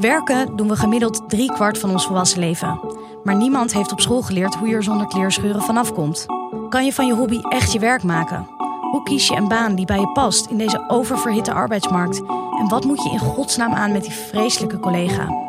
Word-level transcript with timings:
Werken 0.00 0.56
doen 0.56 0.68
we 0.68 0.76
gemiddeld 0.76 1.28
drie 1.28 1.52
kwart 1.52 1.78
van 1.78 1.90
ons 1.90 2.06
volwassen 2.06 2.38
leven. 2.38 2.80
Maar 3.24 3.36
niemand 3.36 3.72
heeft 3.72 3.92
op 3.92 4.00
school 4.00 4.22
geleerd 4.22 4.54
hoe 4.54 4.68
je 4.68 4.74
er 4.74 4.82
zonder 4.82 5.06
kleerscheuren 5.06 5.62
vanaf 5.62 5.92
komt. 5.92 6.26
Kan 6.68 6.84
je 6.84 6.92
van 6.92 7.06
je 7.06 7.14
hobby 7.14 7.40
echt 7.40 7.72
je 7.72 7.78
werk 7.78 8.02
maken? 8.02 8.46
Hoe 8.90 9.02
kies 9.02 9.28
je 9.28 9.36
een 9.36 9.48
baan 9.48 9.74
die 9.74 9.86
bij 9.86 10.00
je 10.00 10.08
past 10.12 10.46
in 10.46 10.58
deze 10.58 10.84
oververhitte 10.88 11.52
arbeidsmarkt? 11.52 12.22
En 12.58 12.68
wat 12.68 12.84
moet 12.84 13.02
je 13.02 13.10
in 13.10 13.18
godsnaam 13.18 13.72
aan 13.74 13.92
met 13.92 14.02
die 14.02 14.12
vreselijke 14.12 14.80
collega? 14.80 15.47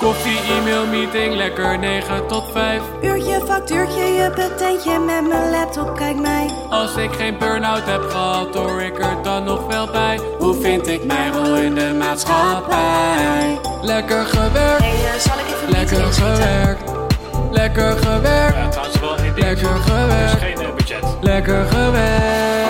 Koffie, 0.00 0.38
e-mail, 0.58 0.86
meeting, 0.86 1.34
lekker 1.34 1.78
9 1.78 2.26
tot 2.26 2.44
5. 2.52 2.80
Uurtje, 3.02 3.40
factuurtje, 3.46 4.04
je 4.04 4.30
patentje 4.30 4.98
met 4.98 5.28
mijn 5.28 5.50
laptop, 5.50 5.96
kijk 5.96 6.16
mij. 6.16 6.50
Als 6.70 6.96
ik 6.96 7.12
geen 7.12 7.38
burn-out 7.38 7.84
heb 7.84 8.02
gehad, 8.10 8.54
hoor 8.54 8.82
ik 8.82 8.98
er 8.98 9.22
dan 9.22 9.44
nog 9.44 9.66
wel 9.66 9.86
bij. 9.90 10.20
Hoe 10.38 10.54
vind 10.60 10.86
ik 10.88 11.04
mijn 11.04 11.32
rol 11.32 11.54
in 11.56 11.74
de 11.74 11.94
maatschappij? 11.98 13.58
Lekker 13.82 14.24
gewerkt, 14.26 14.82
Hey, 14.82 14.90
eh, 14.90 15.20
zal 15.20 15.38
ik 15.38 15.46
even 15.46 15.70
lekker 15.70 16.12
gewerkt. 16.12 16.90
Lekker 17.50 17.96
gewerkt, 17.96 18.56
Ja, 18.56 18.68
trouwens 18.68 19.00
wel 19.00 19.16
één 19.16 19.34
lekker 19.38 19.70
Er 19.70 19.80
gewerkt, 19.80 20.42
geen 20.42 20.58
eh, 20.60 20.74
budget. 20.76 21.04
lekker 21.20 21.64
gewerkt. 21.66 22.68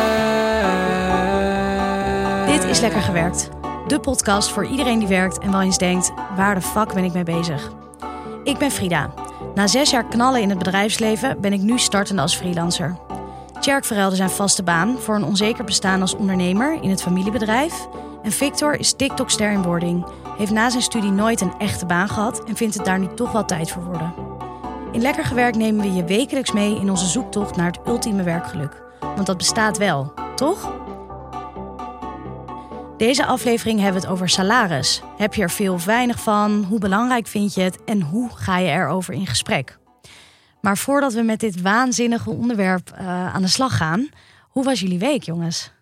Dit 2.46 2.70
is 2.70 2.80
Lekker 2.80 3.02
Gewerkt. 3.02 3.51
De 3.90 4.00
podcast 4.00 4.50
voor 4.50 4.66
iedereen 4.66 4.98
die 4.98 5.08
werkt 5.08 5.38
en 5.38 5.50
wel 5.50 5.60
eens 5.60 5.78
denkt: 5.78 6.12
waar 6.36 6.54
de 6.54 6.60
fuck 6.60 6.94
ben 6.94 7.04
ik 7.04 7.12
mee 7.12 7.22
bezig? 7.22 7.70
Ik 8.44 8.58
ben 8.58 8.70
Frida. 8.70 9.10
Na 9.54 9.66
zes 9.66 9.90
jaar 9.90 10.04
knallen 10.04 10.40
in 10.40 10.48
het 10.48 10.58
bedrijfsleven 10.58 11.40
ben 11.40 11.52
ik 11.52 11.60
nu 11.60 11.78
startende 11.78 12.22
als 12.22 12.36
freelancer. 12.36 12.98
Tjerk 13.60 13.84
verruilde 13.84 14.16
zijn 14.16 14.30
vaste 14.30 14.62
baan 14.62 14.98
voor 14.98 15.14
een 15.14 15.24
onzeker 15.24 15.64
bestaan 15.64 16.00
als 16.00 16.14
ondernemer 16.14 16.82
in 16.82 16.90
het 16.90 17.02
familiebedrijf. 17.02 17.88
En 18.22 18.32
Victor 18.32 18.78
is 18.78 18.92
TikTok-ster 18.92 19.52
in 19.52 19.62
wording, 19.62 20.06
heeft 20.38 20.52
na 20.52 20.70
zijn 20.70 20.82
studie 20.82 21.10
nooit 21.10 21.40
een 21.40 21.54
echte 21.59 21.87
baan 21.87 22.09
gehad 22.09 22.45
en 22.45 22.56
vindt 22.56 22.74
het 22.74 22.84
daar 22.84 22.98
nu 22.98 23.15
toch 23.15 23.32
wel 23.32 23.45
tijd 23.45 23.70
voor 23.70 23.84
worden. 23.84 24.15
In 24.93 25.00
Lekker 25.00 25.24
Gewerkt 25.24 25.56
nemen 25.56 25.84
we 25.84 25.93
je 25.93 26.04
wekelijks 26.04 26.52
mee 26.52 26.80
in 26.80 26.90
onze 26.90 27.06
zoektocht 27.06 27.56
naar 27.56 27.66
het 27.66 27.80
ultieme 27.87 28.22
werkgeluk. 28.22 28.82
Want 29.00 29.26
dat 29.26 29.37
bestaat 29.37 29.78
wel, 29.78 30.12
toch? 30.34 30.72
Deze 33.01 33.26
aflevering 33.26 33.80
hebben 33.80 34.01
we 34.01 34.06
het 34.06 34.15
over 34.16 34.29
salaris. 34.29 35.02
Heb 35.16 35.34
je 35.34 35.43
er 35.43 35.51
veel 35.51 35.73
of 35.74 35.84
weinig 35.84 36.20
van? 36.23 36.65
Hoe 36.68 36.79
belangrijk 36.79 37.26
vind 37.26 37.54
je 37.54 37.60
het? 37.60 37.84
En 37.84 38.01
hoe 38.01 38.30
ga 38.34 38.59
je 38.59 38.70
erover 38.70 39.15
in 39.15 39.26
gesprek? 39.26 39.79
Maar 40.60 40.79
voordat 40.79 41.12
we 41.12 41.23
met 41.23 41.40
dit 41.40 41.60
waanzinnige 41.60 42.30
onderwerp 42.30 42.90
eh, 42.90 43.34
aan 43.34 43.43
de 43.43 43.48
slag 43.48 43.76
gaan, 43.76 44.09
hoe 44.48 44.65
was 44.65 44.80
jullie 44.80 44.98
week, 44.98 45.23
jongens? 45.23 45.73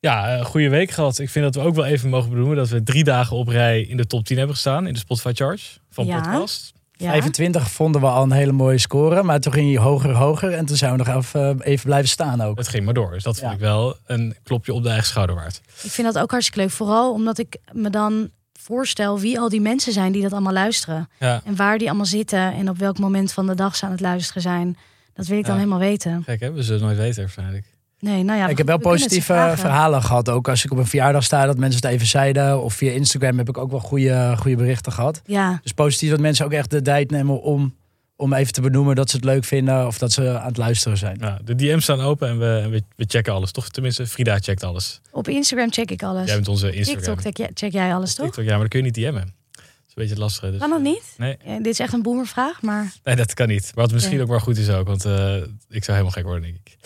Ja, 0.00 0.38
een 0.38 0.44
goede 0.44 0.68
week 0.68 0.90
gehad. 0.90 1.18
Ik 1.18 1.30
vind 1.30 1.44
dat 1.44 1.54
we 1.62 1.68
ook 1.68 1.74
wel 1.74 1.84
even 1.84 2.08
mogen 2.08 2.30
benoemen 2.30 2.56
dat 2.56 2.68
we 2.68 2.82
drie 2.82 3.04
dagen 3.04 3.36
op 3.36 3.48
rij 3.48 3.80
in 3.80 3.96
de 3.96 4.06
top 4.06 4.24
10 4.24 4.36
hebben 4.36 4.54
gestaan 4.54 4.86
in 4.86 4.92
de 4.92 4.98
Spotify 4.98 5.32
Charge 5.34 5.78
van 5.90 6.06
Ja. 6.06 6.20
podcast. 6.20 6.72
Ja? 6.98 7.10
25 7.10 7.70
vonden 7.70 8.00
we 8.00 8.06
al 8.06 8.22
een 8.22 8.32
hele 8.32 8.52
mooie 8.52 8.78
score. 8.78 9.22
Maar 9.22 9.40
toen 9.40 9.52
ging 9.52 9.74
hij 9.74 9.82
hoger, 9.84 10.12
hoger. 10.14 10.52
En 10.52 10.64
toen 10.66 10.76
zijn 10.76 10.90
we 10.92 10.98
nog 11.04 11.08
even, 11.16 11.60
even 11.62 11.84
blijven 11.84 12.08
staan 12.08 12.40
ook. 12.40 12.58
Het 12.58 12.68
ging 12.68 12.84
maar 12.84 12.94
door. 12.94 13.10
Dus 13.10 13.22
dat 13.22 13.38
vond 13.38 13.48
Ja. 13.48 13.54
ik 13.54 13.60
wel 13.60 13.96
een 14.06 14.36
klopje 14.42 14.72
op 14.72 14.82
de 14.82 14.88
eigen 14.88 15.06
schouder 15.06 15.34
waard. 15.36 15.60
Ik 15.82 15.90
vind 15.90 16.12
dat 16.12 16.22
ook 16.22 16.30
hartstikke 16.30 16.60
leuk. 16.60 16.70
Vooral 16.70 17.12
omdat 17.12 17.38
ik 17.38 17.56
me 17.72 17.90
dan 17.90 18.30
voorstel 18.60 19.18
wie 19.18 19.38
al 19.40 19.48
die 19.48 19.60
mensen 19.60 19.92
zijn 19.92 20.12
die 20.12 20.22
dat 20.22 20.32
allemaal 20.32 20.52
luisteren. 20.52 21.08
Ja, 21.18 21.40
En 21.44 21.56
waar 21.56 21.78
die 21.78 21.86
allemaal 21.88 22.06
zitten 22.06 22.52
en 22.52 22.68
op 22.68 22.78
welk 22.78 22.98
moment 22.98 23.32
van 23.32 23.46
de 23.46 23.54
dag 23.54 23.76
ze 23.76 23.84
aan 23.84 23.90
het 23.90 24.00
luisteren 24.00 24.42
zijn. 24.42 24.76
Dat 25.14 25.26
wil 25.26 25.38
ik 25.38 25.46
dan 25.46 25.56
helemaal 25.56 25.78
weten. 25.78 26.22
gek 26.24 26.40
hè? 26.40 26.52
We 26.52 26.62
zullen 26.62 26.78
het 26.80 26.88
nooit 26.88 26.98
weten 27.06 27.20
waarschijnlijk. 27.22 27.64
Nee, 28.00 28.22
nou 28.22 28.38
ja, 28.38 28.48
ik 28.48 28.56
heb 28.58 28.66
wel 28.66 28.76
we 28.76 28.82
positieve 28.82 29.52
verhalen 29.56 30.02
gehad. 30.02 30.28
Ook 30.28 30.48
als 30.48 30.64
ik 30.64 30.70
op 30.72 30.78
een 30.78 30.86
verjaardag 30.86 31.24
sta, 31.24 31.46
dat 31.46 31.58
mensen 31.58 31.80
het 31.82 31.90
even 31.90 32.06
zeiden. 32.06 32.62
Of 32.62 32.74
via 32.74 32.90
Instagram 32.92 33.38
heb 33.38 33.48
ik 33.48 33.58
ook 33.58 33.70
wel 33.70 33.80
goede, 33.80 34.34
goede 34.38 34.56
berichten 34.56 34.92
gehad. 34.92 35.20
Ja, 35.26 35.58
Dus 35.62 35.72
positief 35.72 36.10
dat 36.10 36.20
mensen 36.20 36.44
ook 36.44 36.52
echt 36.52 36.70
de 36.70 36.82
tijd 36.82 37.10
nemen 37.10 37.42
om, 37.42 37.74
om 38.16 38.32
even 38.32 38.52
te 38.52 38.60
benoemen 38.60 38.94
dat 38.96 39.10
ze 39.10 39.16
het 39.16 39.24
leuk 39.24 39.44
vinden. 39.44 39.86
Of 39.86 39.98
dat 39.98 40.12
ze 40.12 40.38
aan 40.38 40.46
het 40.46 40.56
luisteren 40.56 40.98
zijn. 40.98 41.16
Ja, 41.20 41.38
de 41.44 41.54
DM's 41.54 41.82
staan 41.82 42.00
open 42.00 42.28
en 42.28 42.38
we, 42.38 42.60
en 42.62 42.70
we, 42.70 42.82
we 42.96 43.04
checken 43.08 43.32
alles. 43.32 43.50
Toch 43.52 43.68
tenminste, 43.68 44.06
Frida 44.06 44.38
checkt 44.38 44.62
alles. 44.64 45.00
op 45.10 45.28
Instagram 45.28 45.72
check 45.72 45.90
ik 45.90 46.02
alles. 46.02 46.26
Jij 46.26 46.34
bent 46.34 46.48
onze 46.48 46.72
Instagram. 46.72 47.02
TikTok 47.04 47.20
check, 47.20 47.36
jij- 47.36 47.50
check 47.54 47.72
jij 47.72 47.94
alles, 47.94 48.14
toch? 48.14 48.26
TikTok, 48.26 48.44
ja, 48.44 48.50
maar 48.50 48.60
dat 48.60 48.68
kun 48.68 48.78
je 48.78 48.84
niet 48.84 48.94
DM'en. 48.94 49.34
Dat 49.52 49.64
is 49.86 49.94
een 49.94 50.02
beetje 50.02 50.18
lastig. 50.18 50.50
Dus, 50.50 50.60
Kan 50.60 50.70
dat 50.70 50.82
niet? 50.82 51.02
Nee, 51.16 51.36
Ja, 51.44 51.56
dit 51.56 51.66
is 51.66 51.78
echt 51.78 51.92
een 51.92 52.02
boomervraag, 52.02 52.62
maar 52.62 52.92
nee, 53.04 53.16
dat 53.16 53.34
kan 53.34 53.48
niet. 53.48 53.72
Maar 53.74 53.84
wat 53.84 53.92
misschien 53.92 54.20
ook 54.20 54.28
wel 54.28 54.40
goed 54.40 54.58
is 54.58 54.70
ook, 54.70 54.86
want 54.86 55.04
eh, 55.04 55.34
ik 55.68 55.84
zou 55.84 55.98
helemaal 55.98 56.10
gek 56.10 56.24
worden, 56.24 56.42
denk 56.42 56.56
ik. 56.64 56.76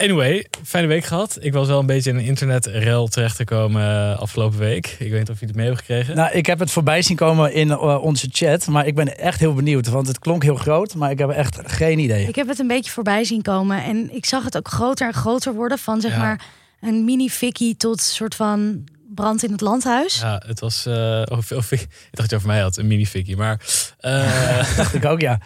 Anyway, 0.00 0.46
fijne 0.64 0.86
week 0.86 1.04
gehad. 1.04 1.36
Ik 1.40 1.52
was 1.52 1.66
wel 1.68 1.78
een 1.78 1.86
beetje 1.86 2.10
in 2.10 2.16
een 2.16 2.24
internetrel 2.24 3.08
terechtgekomen 3.08 3.82
eh, 3.82 4.18
afgelopen 4.20 4.58
week. 4.58 4.86
Ik 4.98 5.10
weet 5.10 5.18
niet 5.18 5.28
of 5.30 5.40
jullie 5.40 5.46
het 5.46 5.56
mee 5.56 5.66
hebben 5.66 5.84
gekregen. 5.84 6.16
Nou, 6.16 6.30
ik 6.32 6.46
heb 6.46 6.58
het 6.58 6.70
voorbij 6.70 7.02
zien 7.02 7.16
komen 7.16 7.52
in 7.52 7.70
eh, 7.70 8.02
onze 8.02 8.28
chat. 8.32 8.66
Maar 8.66 8.86
ik 8.86 8.94
ben 8.94 9.18
echt 9.18 9.40
heel 9.40 9.54
benieuwd. 9.54 9.86
Want 9.88 10.06
het 10.06 10.18
klonk 10.18 10.42
heel 10.42 10.56
groot. 10.56 10.94
Maar 10.94 11.10
ik 11.10 11.18
heb 11.18 11.30
echt 11.30 11.58
geen 11.64 11.98
idee. 11.98 12.26
ik 12.28 12.34
heb 12.34 12.48
het 12.48 12.58
een 12.58 12.66
beetje 12.66 12.90
voorbij 12.90 13.24
zien 13.24 13.42
komen. 13.42 13.84
En 13.84 14.14
ik 14.14 14.26
zag 14.26 14.44
het 14.44 14.56
ook 14.56 14.68
groter 14.68 15.06
en 15.06 15.14
groter 15.14 15.54
worden. 15.54 15.78
Van 15.78 16.00
zeg 16.00 16.12
Ja. 16.12 16.18
maar 16.18 16.40
een 16.80 17.04
mini-fikkie 17.04 17.76
tot 17.76 18.00
soort 18.00 18.34
van 18.34 18.84
brand 19.14 19.42
in 19.44 19.52
het 19.52 19.60
landhuis. 19.60 20.20
Ja, 20.20 20.42
het 20.46 20.60
was. 20.60 20.86
eh 20.86 21.22
of, 21.30 21.52
of, 21.52 21.72
ik 21.72 21.78
dacht 21.88 21.90
dat 22.10 22.30
je 22.30 22.36
over 22.36 22.48
mij 22.48 22.60
had, 22.60 22.76
een 22.76 22.86
mini-fikkie. 22.86 23.36
Maar. 23.36 23.60
eh, 24.00 24.76
dacht 24.76 24.94
ik 24.94 25.04
ook, 25.04 25.20
ja. 25.20 25.40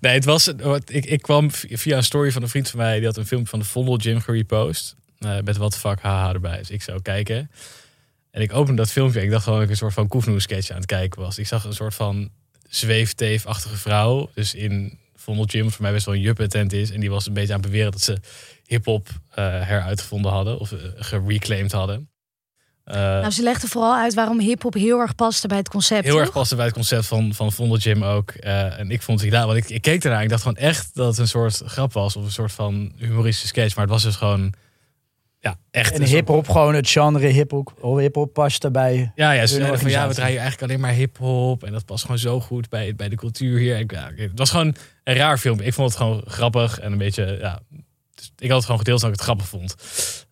Nee, 0.00 0.14
het 0.14 0.24
was. 0.24 0.48
Ik, 0.86 1.06
ik 1.06 1.22
kwam 1.22 1.50
via 1.50 1.96
een 1.96 2.04
story 2.04 2.32
van 2.32 2.42
een 2.42 2.48
vriend 2.48 2.68
van 2.68 2.78
mij. 2.78 2.96
Die 2.96 3.06
had 3.06 3.16
een 3.16 3.26
filmpje 3.26 3.50
van 3.50 3.58
de 3.58 3.64
Vondel 3.64 3.96
Gym 3.96 4.20
gerepost. 4.20 4.96
eh, 5.18 5.38
met 5.44 5.56
wat 5.56 5.76
fuck 5.76 6.00
haha 6.00 6.32
erbij. 6.32 6.58
Dus 6.58 6.70
ik 6.70 6.82
zou 6.82 7.02
kijken. 7.02 7.50
En 8.30 8.42
ik 8.42 8.52
opende 8.52 8.82
dat 8.82 8.92
filmpje. 8.92 9.22
Ik 9.22 9.30
dacht 9.30 9.44
gewoon 9.44 9.58
dat 9.58 9.68
ik 9.68 9.74
een 9.74 9.80
soort 9.80 9.94
van 9.94 10.08
Koefnoe 10.08 10.40
sketch 10.40 10.70
aan 10.70 10.76
het 10.76 10.86
kijken 10.86 11.20
was. 11.20 11.38
Ik 11.38 11.46
zag 11.46 11.64
een 11.64 11.72
soort 11.74 11.94
van 11.94 12.30
zweefteefachtige 12.68 13.76
vrouw. 13.76 14.30
Dus 14.34 14.54
in 14.54 14.98
Vondel 15.16 15.44
Gym, 15.48 15.70
voor 15.70 15.82
mij 15.82 15.92
best 15.92 16.06
wel 16.06 16.14
een 16.14 16.20
juppe 16.20 16.46
tent 16.48 16.72
is. 16.72 16.90
En 16.90 17.00
die 17.00 17.10
was 17.10 17.26
een 17.26 17.32
beetje 17.32 17.52
aan 17.54 17.60
het 17.60 17.70
beweren 17.70 17.92
dat 17.92 18.00
ze 18.00 18.18
hip-hop 18.66 19.08
eh, 19.30 19.44
heruitgevonden 19.44 20.30
hadden. 20.32 20.58
Of 20.58 20.72
eh, 20.72 20.78
gereclaimed 20.96 21.72
hadden. 21.72 22.09
Eh, 22.90 22.96
Nou, 22.96 23.30
ze 23.30 23.42
legde 23.42 23.66
vooral 23.68 23.94
uit 23.96 24.14
waarom 24.14 24.40
hip-hop 24.40 24.74
heel 24.74 24.98
erg 25.00 25.14
paste 25.14 25.48
bij 25.48 25.56
het 25.58 25.68
concept. 25.68 26.04
Heel 26.04 26.18
erg 26.18 26.32
paste 26.32 26.56
bij 26.56 26.64
het 26.64 26.74
concept 26.74 27.06
van, 27.06 27.34
van 27.34 27.52
Vondel 27.52 27.78
Gym 27.78 28.04
ook. 28.04 28.30
Eh, 28.30 28.78
en 28.78 28.90
ik 28.90 29.02
vond 29.02 29.20
het 29.20 29.28
gedaan. 29.30 29.46
Want 29.46 29.58
ik, 29.58 29.68
ik 29.68 29.82
keek 29.82 30.04
ernaar. 30.04 30.22
Ik 30.22 30.28
dacht 30.28 30.42
gewoon 30.42 30.56
echt 30.56 30.90
dat 30.94 31.06
het 31.06 31.18
een 31.18 31.28
soort 31.28 31.62
grap 31.64 31.92
was. 31.92 32.16
Of 32.16 32.24
een 32.24 32.30
soort 32.30 32.52
van 32.52 32.92
humoristische 32.96 33.46
sketch. 33.46 33.74
Maar 33.74 33.84
het 33.84 33.92
was 33.92 34.02
dus 34.02 34.16
gewoon. 34.16 34.52
Ja, 35.38 35.56
echt. 35.70 35.90
En 35.92 35.96
soort- 35.98 36.10
hip-hop, 36.10 36.48
gewoon 36.48 36.74
het 36.74 36.88
genre 36.90 37.26
hip-hop 37.26 37.98
hip 37.98 38.26
past 38.32 38.64
erbij. 38.64 39.12
Ja, 39.14 39.32
ja, 39.32 39.46
ze 39.46 39.76
van 39.76 39.90
ja, 39.90 40.08
we 40.08 40.14
draaien 40.14 40.40
eigenlijk 40.40 40.62
alleen 40.62 40.80
maar 40.80 40.92
hip-hop. 40.92 41.64
En 41.64 41.72
dat 41.72 41.84
past 41.84 42.02
gewoon 42.02 42.18
zo 42.18 42.40
goed 42.40 42.68
bij, 42.68 42.94
bij 42.94 43.08
de 43.08 43.16
cultuur 43.16 43.58
hier. 43.58 43.78
Ik, 43.78 43.90
ja, 43.92 44.10
het 44.16 44.30
was 44.34 44.50
gewoon 44.50 44.74
een 45.04 45.14
raar 45.14 45.38
filmpje. 45.38 45.66
Ik 45.66 45.74
vond 45.74 45.88
het 45.88 45.96
gewoon 45.98 46.22
grappig 46.26 46.78
en 46.80 46.92
een 46.92 46.98
beetje. 46.98 47.36
Ja, 47.40 47.60
dus 48.20 48.32
ik 48.38 48.46
had 48.48 48.56
het 48.56 48.64
gewoon 48.64 48.78
gedeeld 48.80 49.02
omdat 49.02 49.20
ik 49.20 49.26
het 49.26 49.36
grappig 49.36 49.48
vond. 49.48 49.74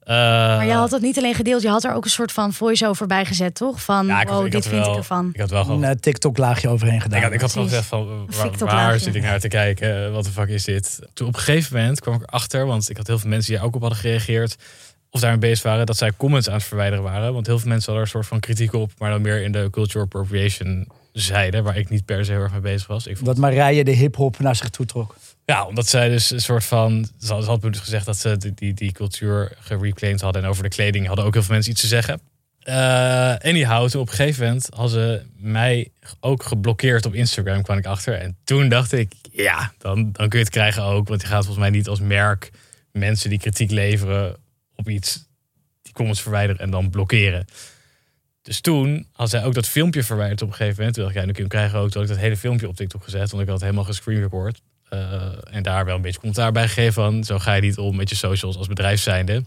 Eh, 0.01 0.15
Maar 0.17 0.67
je 0.67 0.73
had 0.73 0.91
het 0.91 1.03
niet 1.03 1.19
alleen 1.19 1.35
gedeeld, 1.35 1.63
je 1.63 1.69
had 1.69 1.85
er 1.85 1.93
ook 1.95 2.05
een 2.05 2.11
soort 2.11 2.33
van 2.33 2.53
voice-over 2.53 3.07
bij 3.07 3.25
gezet, 3.25 3.55
toch? 3.55 3.83
Van, 3.83 4.07
ja, 4.07 4.21
ik 4.21 4.29
had- 4.29 4.39
oh, 4.41 4.47
ik 4.47 4.53
dit 4.53 4.67
vind 4.67 4.81
wel- 4.85 4.91
ik 4.93 4.97
ervan. 4.99 5.31
Ik 5.33 5.41
had 5.41 5.51
wel 5.51 5.65
gewoon 5.65 5.83
Een 5.83 5.91
eh, 5.91 5.97
TikTok-laagje 6.01 6.69
overheen 6.69 7.01
gedaan. 7.01 7.19
Ik 7.19 7.25
had, 7.25 7.33
ik 7.33 7.41
had 7.41 7.53
gewoon 7.53 7.69
gezegd 7.69 7.87
van, 7.87 8.29
waar, 8.59 8.99
zit 8.99 9.15
ik 9.15 9.23
naar 9.23 9.41
te 9.41 9.49
kijken? 9.49 10.13
Wat 10.13 10.25
de 10.25 10.31
fuck 10.31 10.49
is 10.49 10.65
dit? 10.65 10.99
Toen 11.15 11.27
op 11.29 11.35
een 11.35 11.41
gegeven 11.41 11.77
moment 11.77 12.01
kwam 12.01 12.15
ik 12.15 12.23
erachter, 12.23 12.67
want 12.67 12.91
ik 12.91 12.97
had 12.97 13.07
heel 13.07 13.19
veel 13.19 13.29
mensen 13.31 13.49
die 13.51 13.57
daar 13.59 13.67
ook 13.67 13.75
op 13.75 13.81
hadden 13.81 13.99
gereageerd. 13.99 14.57
Of 15.11 15.21
daarmee 15.21 15.39
bezig 15.39 15.63
waren, 15.63 15.87
dat 15.87 15.97
zij 15.97 16.13
comments 16.17 16.49
aan 16.49 16.55
het 16.55 16.65
verwijderen 16.65 17.05
waren. 17.05 17.33
Want 17.33 17.47
heel 17.47 17.59
veel 17.59 17.69
mensen 17.69 17.93
hadden 17.93 18.09
er 18.09 18.15
een 18.15 18.23
soort 18.23 18.27
van 18.27 18.41
kritiek 18.41 18.73
op, 18.73 18.93
maar 18.99 19.11
dan 19.11 19.23
meer 19.23 19.43
in 19.43 19.53
de 19.53 19.69
cultural 19.71 20.05
appropriation 20.05 20.89
zijde, 21.13 21.63
waar 21.63 21.77
ik 21.77 21.89
niet 21.91 22.05
per 22.05 22.25
se 22.25 22.33
heel 22.33 22.41
erg 22.41 22.53
mee 22.53 22.61
bezig 22.61 22.87
was. 22.87 23.07
Ik 23.07 23.15
vond, 23.17 23.27
Dat 23.27 23.37
Marije 23.37 23.85
de 23.85 23.91
hip-hop 23.91 24.39
naar 24.39 24.57
zich 24.57 24.69
toe 24.69 24.87
trok. 24.87 25.17
ja, 25.45 25.65
omdat 25.67 25.87
zij 25.89 26.09
dus 26.09 26.31
een 26.31 26.41
soort 26.41 26.65
van, 26.65 27.09
ze 27.21 27.35
had, 27.35 27.63
dus 27.63 27.79
gezegd 27.79 28.07
dat 28.07 28.17
ze 28.17 28.37
die, 28.37 28.55
die, 28.55 28.75
die 28.75 28.93
cultuur 28.93 29.53
gereclaimed 29.61 30.21
hadden. 30.21 30.43
En 30.43 30.49
over 30.49 30.63
de 30.63 30.69
kleding 30.69 31.07
hadden 31.07 31.25
ook 31.25 31.33
heel 31.35 31.43
veel 31.43 31.55
mensen 31.55 31.73
iets 31.73 31.81
te 31.81 31.87
zeggen. 31.87 32.21
Eh 32.59 33.35
anyhow, 33.37 33.89
toen 33.89 34.01
op 34.01 34.09
een 34.09 34.15
gegeven 34.15 34.45
moment 34.45 34.69
hadden 34.75 34.91
ze 34.91 35.23
mij 35.37 35.89
ook 36.21 36.43
geblokkeerd 36.43 37.07
op 37.07 37.15
Instagram, 37.15 37.63
kwam 37.63 37.79
ik 37.79 37.87
achter. 37.87 38.15
En 38.15 38.37
toen 38.45 38.69
dacht 38.69 38.93
ik, 38.93 39.13
ja, 39.33 39.73
dan, 39.79 40.13
dan 40.13 40.29
kun 40.29 40.39
je 40.39 40.45
het 40.45 40.55
krijgen 40.55 40.83
ook. 40.83 41.09
Want 41.09 41.21
je 41.21 41.27
gaat 41.27 41.45
volgens 41.45 41.59
mij 41.59 41.71
niet 41.71 41.89
als 41.89 42.01
merk 42.01 42.51
mensen 42.93 43.31
die 43.31 43.39
kritiek 43.39 43.71
leveren 43.71 44.37
op 44.79 44.89
iets, 44.89 45.27
die 45.83 45.93
comments 45.93 46.23
verwijderen 46.23 46.63
en 46.63 46.71
dan 46.71 46.91
blokkeren. 46.91 47.47
Dus 48.43 48.61
toen 48.61 49.07
had 49.13 49.31
zij 49.31 49.45
ook 49.45 49.55
dat 49.55 49.67
filmpje 49.67 50.03
verwijderd 50.03 50.43
op 50.43 50.49
een 50.49 50.55
gegeven 50.55 50.77
moment. 50.77 50.95
Toen 50.95 51.05
dacht 51.05 51.17
ik, 51.17 51.37
ja, 51.37 51.41
nu 51.43 51.49
krijgen 51.49 51.79
ook. 51.79 51.93
Had 51.95 52.03
ik 52.03 52.09
dat 52.09 52.19
hele 52.19 52.37
filmpje 52.37 52.69
op 52.69 52.77
TikTok 52.77 53.05
gezet, 53.05 53.31
want 53.31 53.43
ik 53.43 53.49
had 53.49 53.61
helemaal 53.61 53.85
gescreen 53.85 54.21
record. 54.21 54.61
Eh, 54.89 55.55
en 55.55 55.63
daar 55.63 55.85
wel 55.85 55.97
een 55.97 56.03
beetje 56.03 56.19
commentaar 56.19 56.53
bij 56.53 56.69
gegeven 56.69 56.93
van, 56.93 57.25
zo 57.25 57.39
ga 57.39 57.55
je 57.55 57.61
niet 57.61 57.79
om 57.79 57.97
met 57.97 58.09
je 58.09 58.17
socials 58.17 58.57
als 58.57 58.67
bedrijf 58.67 59.01
zijnde. 59.01 59.45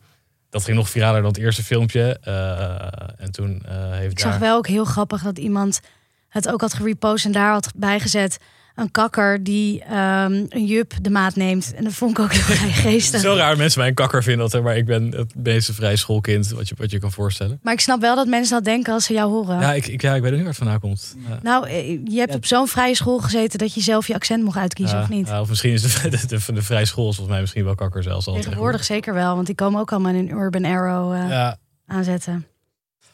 Dat 0.49 0.63
ging 0.63 0.77
nog 0.77 0.89
viraler 0.89 1.21
dan 1.21 1.31
het 1.31 1.39
eerste 1.39 1.63
filmpje. 1.63 2.19
Eh, 2.21 3.23
en 3.23 3.31
toen 3.31 3.63
eh, 3.65 3.91
heeft 3.91 4.11
Ik 4.11 4.21
daar... 4.21 4.31
zag 4.31 4.41
wel 4.41 4.57
ook 4.57 4.67
heel 4.67 4.85
grappig 4.85 5.21
dat 5.23 5.37
iemand 5.37 5.81
het 6.27 6.49
ook 6.49 6.61
had 6.61 6.73
gerepost 6.73 7.25
en 7.25 7.31
daar 7.31 7.51
had 7.51 7.71
bijgezet. 7.75 8.37
Een 8.75 8.91
kakker 8.91 9.43
die 9.43 9.83
ehm, 9.83 10.45
een 10.49 10.65
jup 10.65 10.93
de 11.01 11.09
maat 11.09 11.35
neemt. 11.35 11.73
En 11.75 11.83
dat 11.83 11.93
vond 11.93 12.11
ik 12.17 12.19
ook 12.23 12.31
heel 12.33 12.41
vrij 12.55 12.71
geestig. 12.71 13.21
Zo 13.21 13.35
raar 13.35 13.57
mensen 13.57 13.79
mij 13.79 13.87
een 13.89 13.93
kakker 13.95 14.23
vinden 14.23 14.43
altijd, 14.43 14.63
maar 14.63 14.77
ik 14.77 14.85
ben 14.85 15.11
het 15.15 15.35
meeste 15.35 15.73
vrij 15.73 15.95
schoolkind 15.95 16.49
wat 16.49 16.69
je, 16.69 16.75
wat 16.77 16.91
je 16.91 16.99
kan 16.99 17.11
voorstellen. 17.11 17.59
Maar 17.63 17.73
ik 17.73 17.79
snap 17.79 18.01
wel 18.01 18.15
dat 18.15 18.27
mensen 18.27 18.55
dat 18.55 18.63
denken 18.63 18.93
als 18.93 19.05
ze 19.05 19.13
jou 19.13 19.31
horen. 19.31 19.59
Ja, 19.59 19.73
ik, 19.73 19.87
ik, 19.87 20.01
ja, 20.01 20.15
ik 20.15 20.21
weet 20.21 20.31
niet 20.31 20.39
waar 20.39 20.49
het 20.49 20.57
vandaan 20.57 20.79
komt. 20.79 21.15
Ja. 21.29 21.39
Nou, 21.41 21.67
eh, 21.67 21.89
je 22.05 22.17
hebt 22.19 22.31
Ja. 22.31 22.35
op 22.37 22.45
zo'n 22.45 22.67
vrije 22.67 22.95
school 22.95 23.19
gezeten 23.19 23.59
dat 23.59 23.73
je 23.73 23.81
zelf 23.81 24.07
je 24.07 24.13
accent 24.13 24.43
mocht 24.43 24.57
uitkiezen, 24.57 24.97
Ja, 24.97 25.03
of 25.03 25.09
niet? 25.09 25.27
ja, 25.27 25.41
of 25.41 25.49
misschien 25.49 25.71
is 25.73 25.81
de, 25.81 26.09
de, 26.09 26.27
de, 26.27 26.53
de 26.53 26.61
vrije 26.61 26.85
school 26.85 27.03
volgens 27.05 27.27
mij 27.27 27.39
misschien 27.41 27.63
wel 27.63 27.75
kakker 27.75 28.03
zelfs 28.03 28.27
al. 28.27 28.33
Tegenwoordig 28.33 28.83
zeker 28.83 29.13
wel, 29.13 29.35
want 29.35 29.45
die 29.45 29.55
komen 29.55 29.79
ook 29.79 29.91
allemaal 29.91 30.13
in 30.13 30.17
een 30.29 30.37
Urban 30.37 30.65
Arrow 30.65 31.13
eh, 31.13 31.29
Ja, 31.29 31.57
aanzetten. 31.85 32.45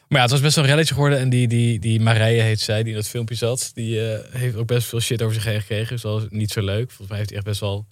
Maar 0.08 0.18
ja, 0.18 0.22
het 0.22 0.30
was 0.30 0.40
best 0.40 0.54
wel 0.54 0.64
een 0.64 0.70
relletje 0.70 0.94
geworden. 0.94 1.18
En 1.18 1.28
die, 1.28 1.48
die, 1.48 1.78
die 1.78 2.00
Marije 2.00 2.42
heet 2.42 2.60
zij, 2.60 2.82
die 2.82 2.92
in 2.92 2.98
dat 2.98 3.08
filmpje 3.08 3.34
zat. 3.34 3.70
Die 3.74 4.12
eh, 4.12 4.34
heeft 4.34 4.56
ook 4.56 4.66
best 4.66 4.88
veel 4.88 5.00
shit 5.00 5.22
over 5.22 5.34
zich 5.34 5.44
heen 5.44 5.60
gekregen. 5.60 5.88
Dus 5.88 6.02
dat 6.02 6.12
was 6.12 6.30
niet 6.30 6.50
zo 6.50 6.62
leuk. 6.62 6.86
Volgens 6.86 7.08
mij 7.08 7.16
heeft 7.16 7.28
hij 7.28 7.38
echt 7.38 7.48
best 7.48 7.60
wel 7.60 7.86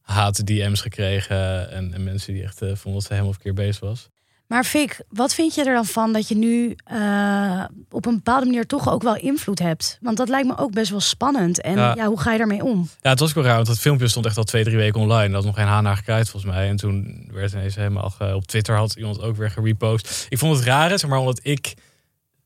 haat 0.00 0.46
DM's 0.46 0.80
gekregen. 0.80 1.70
En, 1.70 1.94
en 1.94 2.04
mensen 2.04 2.34
die 2.34 2.42
echt 2.42 2.62
eh, 2.62 2.68
vonden 2.68 2.92
dat 2.92 3.02
ze 3.02 3.08
helemaal 3.08 3.32
verkeerd 3.32 3.54
bezig 3.54 3.80
was. 3.80 4.08
Maar 4.46 4.64
Fik, 4.64 5.00
wat 5.08 5.34
vind 5.34 5.54
je 5.54 5.64
er 5.64 5.74
dan 5.74 5.84
van 5.84 6.12
dat 6.12 6.28
je 6.28 6.34
nu 6.36 6.76
eh, 6.84 7.64
op 7.90 8.06
een 8.06 8.14
bepaalde 8.14 8.46
manier 8.46 8.66
toch 8.66 8.88
ook 8.90 9.02
wel 9.02 9.16
invloed 9.16 9.58
hebt? 9.58 9.98
Want 10.00 10.16
dat 10.16 10.28
lijkt 10.28 10.46
me 10.48 10.58
ook 10.58 10.72
best 10.72 10.90
wel 10.90 11.00
spannend. 11.00 11.60
En 11.60 11.76
ja, 11.76 11.94
Ja. 11.94 12.06
hoe 12.06 12.20
ga 12.20 12.32
je 12.32 12.38
daarmee 12.38 12.64
om? 12.64 12.88
Ja, 13.00 13.10
het 13.10 13.18
was 13.20 13.28
ook 13.28 13.34
wel 13.34 13.44
raar. 13.44 13.54
Want 13.54 13.66
dat 13.66 13.78
filmpje 13.78 14.08
stond 14.08 14.26
echt 14.26 14.36
al 14.36 14.44
twee, 14.44 14.64
drie 14.64 14.76
weken 14.76 15.00
online. 15.00 15.26
Dat 15.26 15.34
had 15.34 15.44
nog 15.44 15.54
geen 15.54 15.66
haan 15.66 15.82
naar 15.82 15.96
gekruid 15.96 16.28
volgens 16.30 16.52
mij. 16.52 16.68
En 16.68 16.76
toen 16.76 17.28
werd 17.32 17.52
ineens 17.52 17.74
helemaal... 17.74 18.12
op 18.34 18.46
Twitter 18.46 18.76
had 18.76 18.94
iemand 18.94 19.20
ook 19.20 19.36
weer 19.36 19.50
gerepost. 19.50 20.26
Ik 20.28 20.38
vond 20.38 20.56
het 20.56 20.64
raar, 20.64 20.98
zeg 20.98 21.10
maar, 21.10 21.18
omdat 21.18 21.40
ik... 21.42 21.74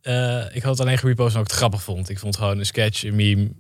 eh, 0.01 0.45
ik 0.57 0.63
had 0.63 0.73
het 0.79 0.81
alleen 0.81 0.99
gerepost 0.99 1.35
en 1.35 1.41
ook 1.41 1.47
het 1.47 1.57
grappig 1.57 1.83
vond. 1.83 2.09
Ik 2.09 2.19
vond 2.19 2.35
het 2.35 2.43
gewoon 2.45 2.59
een 2.59 2.67
sketch, 2.67 3.05
een 3.05 3.17
meme. 3.17 3.51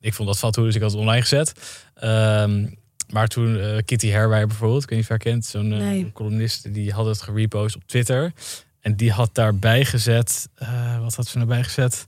Ik 0.00 0.14
vond 0.14 0.28
dat 0.28 0.38
fatu, 0.38 0.62
dus 0.62 0.74
ik 0.74 0.80
had 0.82 0.90
het 0.90 1.00
online 1.00 1.20
gezet. 1.22 1.52
Ehm, 1.94 2.66
maar 3.12 3.28
toen 3.28 3.58
eh, 3.60 3.76
Kitty 3.84 4.08
Herwij 4.08 4.46
bijvoorbeeld, 4.46 4.82
ik 4.82 4.88
weet 4.88 4.98
niet 4.98 5.10
of 5.10 5.16
je 5.18 5.24
haar 5.24 5.32
kent, 5.34 5.44
zo'n 5.44 5.68
Nee. 5.68 6.10
columnist, 6.12 6.74
die 6.74 6.92
had 6.92 7.06
het 7.06 7.22
gerepost 7.22 7.76
op 7.76 7.82
Twitter. 7.86 8.32
En 8.80 8.96
die 8.96 9.10
had 9.12 9.34
daarbij 9.34 9.84
gezet, 9.84 10.48
eh, 10.54 11.00
wat 11.00 11.14
had 11.14 11.26
ze 11.26 11.38
daarbij 11.38 11.64
gezet? 11.64 12.06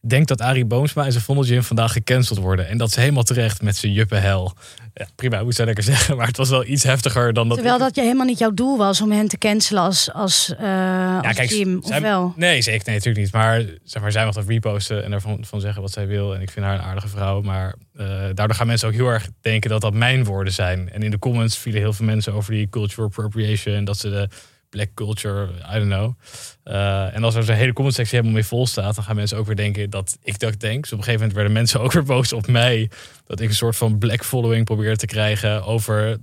Denk 0.00 0.26
dat 0.26 0.40
Arie 0.40 0.64
Boomsma 0.64 1.04
en 1.04 1.12
zijn 1.12 1.24
Vondelgym 1.24 1.62
vandaag 1.62 1.92
gecanceld 1.92 2.38
worden. 2.38 2.68
En 2.68 2.78
dat 2.78 2.88
is 2.88 2.96
helemaal 2.96 3.22
terecht 3.22 3.62
met 3.62 3.76
zijn 3.76 3.92
juppenhel. 3.92 4.52
Ja, 4.94 5.06
prima, 5.14 5.42
moet 5.42 5.54
zij 5.54 5.64
lekker 5.64 5.84
zeggen. 5.84 6.16
Maar 6.16 6.26
het 6.26 6.36
was 6.36 6.48
wel 6.48 6.64
iets 6.64 6.82
heftiger 6.82 7.32
dan 7.32 7.48
dat. 7.48 7.56
Terwijl 7.56 7.78
dat 7.78 7.94
je 7.94 8.00
helemaal 8.00 8.26
niet 8.26 8.38
jouw 8.38 8.54
doel 8.54 8.76
was 8.78 9.00
om 9.00 9.10
hen 9.10 9.28
te 9.28 9.38
cancelen 9.38 9.82
als, 9.82 10.12
als, 10.12 10.54
eh 10.58 11.20
als 11.22 11.34
kijk, 11.36 11.48
team, 11.48 11.82
zij- 11.84 11.96
of 11.96 12.02
wel? 12.02 12.32
Nee, 12.36 12.62
zeker 12.62 12.86
nee, 12.86 12.94
natuurlijk 12.96 13.24
niet. 13.24 13.32
Maar, 13.32 13.64
zeg 13.84 14.02
maar 14.02 14.12
zij 14.12 14.24
mag 14.24 14.34
dat 14.34 14.48
reposten 14.48 15.04
en 15.04 15.12
ervan 15.12 15.38
van 15.44 15.60
zeggen 15.60 15.82
wat 15.82 15.92
zij 15.92 16.06
wil. 16.06 16.34
En 16.34 16.40
ik 16.40 16.50
vind 16.50 16.66
haar 16.66 16.74
een 16.74 16.84
aardige 16.84 17.08
vrouw. 17.08 17.40
Maar 17.42 17.74
eh, 17.94 18.06
daardoor 18.34 18.54
gaan 18.54 18.66
mensen 18.66 18.88
ook 18.88 18.94
heel 18.94 19.08
erg 19.08 19.28
denken 19.40 19.70
dat 19.70 19.80
dat 19.80 19.94
mijn 19.94 20.24
woorden 20.24 20.52
zijn. 20.52 20.90
En 20.92 21.02
in 21.02 21.10
de 21.10 21.18
comments 21.18 21.56
vielen 21.58 21.80
heel 21.80 21.92
veel 21.92 22.06
mensen 22.06 22.32
over 22.32 22.52
die 22.52 22.68
cultural 22.68 23.06
appropriation. 23.06 23.74
En 23.74 23.84
dat 23.84 23.96
ze 23.98 24.10
de 24.10 24.28
black 24.70 24.88
culture, 24.94 25.48
I 25.74 25.78
don't 25.78 25.90
know. 25.90 26.14
Eh, 26.62 27.14
en 27.14 27.24
als 27.24 27.34
er 27.34 27.44
zo'n 27.44 27.54
hele 27.54 27.72
comment 27.72 27.94
sectie 27.94 28.14
helemaal 28.16 28.36
mee 28.36 28.46
vol 28.46 28.66
staat, 28.66 28.94
dan 28.94 29.04
gaan 29.04 29.16
mensen 29.16 29.38
ook 29.38 29.46
weer 29.46 29.56
denken 29.56 29.90
dat 29.90 30.18
ik 30.22 30.38
dat 30.38 30.60
denk. 30.60 30.82
Dus 30.82 30.92
op 30.92 30.98
een 30.98 31.04
gegeven 31.04 31.12
moment 31.20 31.32
werden 31.34 31.52
mensen 31.52 31.80
ook 31.84 31.92
weer 31.92 32.02
boos 32.02 32.32
op 32.32 32.46
mij. 32.46 32.90
Dat 33.26 33.40
ik 33.40 33.48
een 33.48 33.54
soort 33.54 33.76
van 33.76 33.98
black 33.98 34.24
following 34.24 34.64
probeerde 34.64 34.96
te 34.96 35.06
krijgen 35.06 35.64
over... 35.64 36.18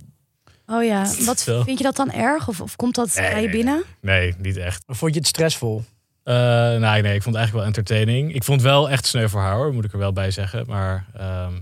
Oh 0.66 0.84
ja, 0.84 1.06
wat 1.26 1.40
Zo. 1.40 1.62
vind 1.62 1.78
je 1.78 1.84
dat 1.84 1.96
dan 1.96 2.12
erg? 2.12 2.48
Of, 2.48 2.60
of 2.60 2.76
komt 2.76 2.94
dat 2.94 3.14
Nee, 3.14 3.30
bij 3.30 3.42
je 3.42 3.50
binnen? 3.50 3.82
Nee, 4.00 4.34
niet 4.38 4.56
echt. 4.56 4.82
Vond 4.86 5.12
je 5.12 5.18
het 5.18 5.28
stressvol? 5.28 5.84
Eh, 6.22 6.34
nee, 6.76 7.02
nee, 7.02 7.14
ik 7.14 7.22
vond 7.22 7.34
het 7.34 7.34
eigenlijk 7.34 7.52
wel 7.52 7.64
entertaining. 7.64 8.34
Ik 8.34 8.44
vond 8.44 8.60
het 8.60 8.70
wel 8.70 8.90
echt 8.90 9.06
sneu 9.06 9.28
voor 9.28 9.40
haar, 9.40 9.54
hoor, 9.54 9.74
moet 9.74 9.84
ik 9.84 9.92
er 9.92 9.98
wel 9.98 10.12
bij 10.12 10.30
zeggen. 10.30 10.64
Maar 10.66 11.06
ehm, 11.14 11.52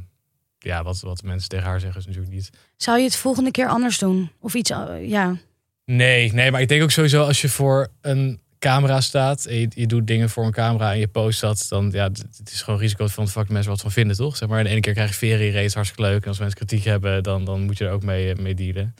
ja, 0.59 0.83
wat, 0.83 1.01
wat 1.01 1.23
mensen 1.23 1.49
tegen 1.49 1.67
haar 1.67 1.81
zeggen 1.81 2.01
is 2.01 2.07
natuurlijk 2.07 2.35
niet... 2.35 2.51
Zou 2.77 2.99
je 2.99 3.05
het 3.05 3.17
volgende 3.17 3.51
keer 3.51 3.69
anders 3.69 3.99
doen? 3.99 4.31
Of 4.41 4.55
iets, 4.55 4.71
eh, 4.71 5.09
ja. 5.09 5.37
Nee, 5.85 6.33
nee, 6.33 6.51
maar 6.51 6.61
ik 6.61 6.69
denk 6.69 6.83
ook 6.83 6.91
sowieso 6.91 7.25
als 7.25 7.41
je 7.41 7.49
voor 7.49 7.89
een 8.01 8.41
camera 8.59 9.01
staat... 9.01 9.45
en 9.45 9.61
je, 9.61 9.69
je 9.75 9.87
doet 9.87 10.07
dingen 10.07 10.31
voor 10.31 10.45
een 10.45 10.53
camera 10.53 10.93
en 10.93 10.99
je 10.99 11.09
post 11.09 11.41
dat... 11.41 11.67
dan 11.69 11.91
ja, 11.93 12.05
het 12.05 12.25
het 12.39 12.51
is 12.53 12.63
gewoon 12.63 12.81
risico 12.81 13.07
van 13.07 13.25
de 13.25 13.31
fuck 13.31 13.49
mensen 13.49 13.71
wat 13.71 13.81
van 13.81 13.91
vinden, 13.91 14.17
toch? 14.17 14.37
Zeg 14.37 14.49
maar, 14.49 14.59
en 14.59 14.65
de 14.65 14.71
ene 14.71 14.81
keer 14.81 14.93
krijg 14.93 15.21
je 15.21 15.35
reeds 15.37 15.75
hartstikke 15.75 16.11
leuk. 16.11 16.23
En 16.23 16.29
als 16.29 16.39
mensen 16.39 16.59
kritiek 16.59 16.85
hebben, 16.85 17.23
dan, 17.23 17.45
dan 17.45 17.63
moet 17.63 17.79
je 17.79 17.85
er 17.85 17.93
ook 17.93 18.03
mee, 18.03 18.33
eh, 18.33 18.43
mee 18.43 18.55
dealen. 18.55 18.95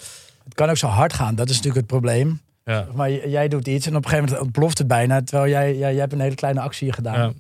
Het 0.45 0.55
kan 0.55 0.71
ook 0.71 0.77
zo 0.77 0.87
hard 0.87 1.13
gaan, 1.13 1.35
dat 1.35 1.49
is 1.49 1.57
natuurlijk 1.57 1.81
het 1.81 2.01
probleem. 2.01 2.41
Ja. 2.65 2.87
Maar 2.95 3.29
jij 3.29 3.49
doet 3.49 3.67
iets 3.67 3.87
en 3.87 3.97
op 3.97 4.05
een 4.05 4.11
gegeven 4.11 4.29
moment 4.29 4.47
ontploft 4.47 4.79
het 4.79 4.87
bijna. 4.87 5.23
Terwijl 5.23 5.51
jij, 5.51 5.77
jij, 5.77 5.91
jij 5.91 6.01
hebt 6.01 6.13
een 6.13 6.21
hele 6.21 6.35
kleine 6.35 6.61
actie 6.61 6.93
gedaan. 6.93 7.19
Ja. 7.19 7.33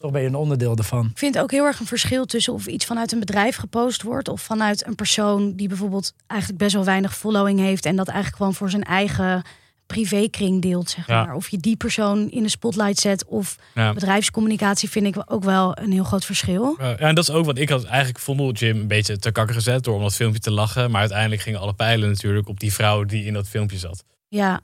Toch 0.00 0.10
ben 0.10 0.20
je 0.20 0.26
een 0.26 0.34
onderdeel 0.34 0.76
ervan. 0.76 1.06
Ik 1.06 1.18
vind 1.18 1.38
ook 1.38 1.50
heel 1.50 1.64
erg 1.64 1.80
een 1.80 1.86
verschil 1.86 2.24
tussen 2.24 2.52
of 2.52 2.66
iets 2.66 2.84
vanuit 2.84 3.12
een 3.12 3.18
bedrijf 3.20 3.56
gepost 3.56 4.02
wordt 4.02 4.28
of 4.28 4.40
vanuit 4.40 4.86
een 4.86 4.94
persoon 4.94 5.52
die 5.56 5.68
bijvoorbeeld 5.68 6.12
eigenlijk 6.26 6.60
best 6.60 6.74
wel 6.74 6.84
weinig 6.84 7.16
following 7.16 7.58
heeft 7.58 7.86
en 7.86 7.96
dat 7.96 8.06
eigenlijk 8.08 8.36
gewoon 8.36 8.54
voor 8.54 8.70
zijn 8.70 8.82
eigen 8.84 9.42
privékring 9.86 10.62
deelt, 10.62 10.90
zeg 10.90 11.06
Ja. 11.06 11.24
maar. 11.24 11.34
Of 11.34 11.48
je 11.48 11.58
die 11.58 11.76
persoon 11.76 12.30
in 12.30 12.42
de 12.42 12.48
spotlight 12.48 12.98
zet 12.98 13.24
of 13.24 13.56
Ja. 13.74 13.92
bedrijfscommunicatie 13.92 14.90
vind 14.90 15.06
ik 15.06 15.22
ook 15.26 15.44
wel 15.44 15.78
een 15.78 15.92
heel 15.92 16.04
groot 16.04 16.24
verschil. 16.24 16.74
Ja, 16.78 16.96
en 16.96 17.14
dat 17.14 17.28
is 17.28 17.34
ook 17.34 17.44
wat 17.44 17.58
ik 17.58 17.68
had 17.68 17.84
eigenlijk 17.84 18.18
Vondel 18.18 18.52
Jim 18.52 18.76
een 18.80 18.86
beetje 18.88 19.18
te 19.18 19.30
kakker 19.32 19.54
gezet 19.54 19.84
door 19.84 19.94
om 19.94 20.02
dat 20.02 20.14
filmpje 20.14 20.40
te 20.40 20.50
lachen. 20.50 20.90
Maar 20.90 21.00
uiteindelijk 21.00 21.42
gingen 21.42 21.60
alle 21.60 21.74
pijlen 21.74 22.08
natuurlijk 22.08 22.48
op 22.48 22.60
die 22.60 22.72
vrouw 22.72 23.04
die 23.04 23.24
in 23.24 23.32
dat 23.32 23.48
filmpje 23.48 23.78
zat. 23.78 24.04
Ja. 24.28 24.60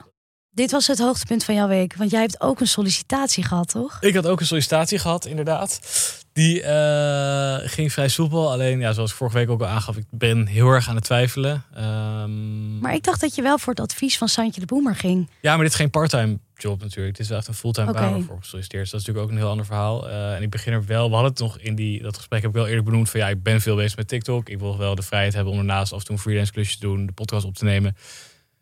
Dit 0.57 0.71
was 0.71 0.87
het 0.87 0.99
hoogtepunt 0.99 1.45
van 1.45 1.55
jouw 1.55 1.69
week, 1.69 1.95
want 1.97 2.11
jij 2.11 2.21
hebt 2.21 2.41
ook 2.41 2.61
een 2.61 2.67
sollicitatie 2.67 3.45
gehad, 3.45 3.69
toch? 3.69 3.97
Ik 4.01 4.15
had 4.15 4.27
ook 4.27 4.41
een 4.41 4.47
sollicitatie 4.47 4.99
gehad, 4.99 5.27
inderdaad. 5.27 5.81
Die 6.33 6.63
eh, 6.63 7.69
ging 7.69 7.93
vrij 7.93 8.09
soepel. 8.09 8.51
Alleen, 8.53 8.79
ja, 8.79 8.93
zoals 8.93 9.11
ik 9.11 9.17
vorige 9.17 9.37
week 9.37 9.51
ook 9.51 9.61
al 9.61 9.67
aangaf, 9.67 9.97
ik 9.97 10.05
ben 10.11 10.47
heel 10.47 10.69
erg 10.69 10.89
aan 10.89 10.95
het 10.95 11.05
twijfelen. 11.05 11.65
Ehm, 11.75 12.79
Maar 12.79 12.95
ik 12.95 13.03
dacht 13.03 13.21
dat 13.21 13.35
je 13.35 13.43
wel 13.43 13.59
voor 13.59 13.73
het 13.73 13.83
advies 13.83 14.19
van 14.19 14.29
Santje 14.29 14.61
de 14.61 14.67
Boemer 14.67 14.95
ging. 14.95 15.29
Ja, 15.41 15.55
maar 15.55 15.63
dit 15.63 15.73
is 15.73 15.79
geen 15.79 15.91
parttime 15.91 16.39
job 16.55 16.81
natuurlijk. 16.83 17.17
Dit 17.17 17.25
is 17.25 17.29
wel 17.29 17.39
echt 17.39 17.49
een 17.49 17.55
fulltime 17.55 17.91
Oké. 17.91 17.99
baan 18.01 18.17
ik 18.17 18.25
gesolliciteerd. 18.41 18.83
Dus 18.83 18.91
dat 18.91 19.01
is 19.01 19.07
natuurlijk 19.07 19.25
ook 19.25 19.31
een 19.31 19.43
heel 19.43 19.51
ander 19.51 19.67
verhaal. 19.67 20.09
Eh, 20.09 20.35
en 20.35 20.43
ik 20.43 20.51
begin 20.51 20.73
er 20.73 20.87
wel, 20.87 21.09
we 21.09 21.15
hadden 21.15 21.31
het 21.31 21.41
nog 21.41 21.59
in 21.59 21.75
die, 21.75 22.03
dat 22.03 22.17
gesprek 22.17 22.41
heb 22.41 22.51
ik 22.51 22.57
wel 22.57 22.67
eerlijk 22.67 22.85
benoemd 22.87 23.11
van 23.11 23.21
ja, 23.21 23.29
ik 23.29 23.43
ben 23.43 23.61
veel 23.61 23.77
bezig 23.77 23.97
met 23.97 24.09
TikTok. 24.09 24.49
Ik 24.49 24.59
wil 24.59 24.79
wel 24.79 24.95
de 24.95 25.03
vrijheid 25.03 25.35
hebben 25.35 25.53
om 25.53 25.59
ernaast 25.59 25.93
af 25.93 25.99
en 25.99 26.05
toe 26.05 26.15
een 26.15 26.21
freelance 26.21 26.53
klusje 26.53 26.75
te 26.79 26.87
doen, 26.87 27.07
de 27.07 27.13
podcast 27.13 27.45
op 27.45 27.55
te 27.55 27.65
nemen. 27.65 27.97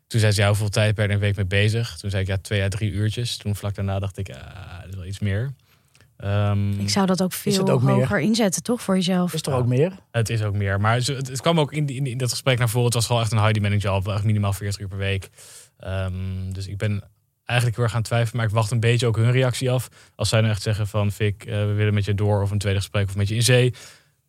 Toen 0.07 0.19
zei 0.19 0.31
ze, 0.31 0.41
ja, 0.41 0.47
hoeveel 0.47 0.69
tijd 0.69 0.95
ben 0.95 1.03
je 1.03 1.09
er 1.09 1.15
een 1.15 1.21
week 1.21 1.35
mee 1.35 1.45
bezig? 1.45 1.97
Toen 1.97 2.09
zei 2.09 2.21
ik, 2.21 2.27
ja, 2.27 2.37
twee 2.37 2.63
à 2.63 2.67
drie 2.67 2.91
uurtjes. 2.91 3.37
Toen 3.37 3.55
vlak 3.55 3.75
daarna 3.75 3.99
dacht 3.99 4.17
ik, 4.17 4.29
ah, 4.29 4.79
dat 4.79 4.89
is 4.89 4.95
wel 4.95 5.05
iets 5.05 5.19
meer. 5.19 5.53
Ehm, 6.17 6.79
Ik 6.79 6.89
zou 6.89 7.05
dat 7.05 7.21
ook 7.21 7.33
veel 7.33 7.69
ook 7.69 7.81
meer? 7.81 7.93
hoger 7.93 8.19
inzetten, 8.19 8.63
toch, 8.63 8.81
voor 8.81 8.95
jezelf? 8.95 9.33
Is 9.33 9.41
er 9.41 9.53
ook 9.53 9.67
meer? 9.67 9.91
het 10.11 10.29
is 10.29 10.43
ook 10.43 10.53
meer. 10.53 10.81
Maar 10.81 10.95
het, 10.95 11.07
het 11.07 11.41
kwam 11.41 11.59
ook 11.59 11.73
in, 11.73 11.87
in, 11.87 12.17
dat 12.17 12.29
gesprek 12.29 12.57
naar 12.57 12.69
voren. 12.69 12.85
Het 12.85 12.93
was 12.93 13.05
gewoon 13.05 13.21
echt 13.21 13.31
een 13.31 13.39
high 13.41 13.53
demanding 13.53 13.81
job. 13.81 14.07
Echt 14.07 14.23
minimaal 14.23 14.53
40 14.53 14.81
uur 14.81 14.87
per 14.87 14.97
week. 14.97 15.29
Ehm, 15.79 16.13
dus 16.51 16.67
ik 16.67 16.77
ben 16.77 17.03
eigenlijk 17.45 17.77
heel 17.77 17.85
erg 17.85 17.93
gaan 17.93 18.03
twijfelen. 18.03 18.37
Maar 18.37 18.45
ik 18.45 18.53
wacht 18.53 18.71
een 18.71 18.79
beetje 18.79 19.07
ook 19.07 19.15
hun 19.15 19.31
reactie 19.31 19.71
af. 19.71 19.87
Als 20.15 20.29
zij 20.29 20.39
nou 20.39 20.51
echt 20.51 20.61
zeggen 20.61 20.87
van... 20.87 21.11
Fik, 21.11 21.45
eh, 21.45 21.53
we 21.53 21.73
willen 21.73 21.93
met 21.93 22.05
je 22.05 22.13
door 22.13 22.41
of 22.41 22.51
een 22.51 22.57
tweede 22.57 22.79
gesprek 22.79 23.07
of 23.07 23.15
met 23.15 23.27
je 23.27 23.35
in 23.35 23.43
zee. 23.43 23.73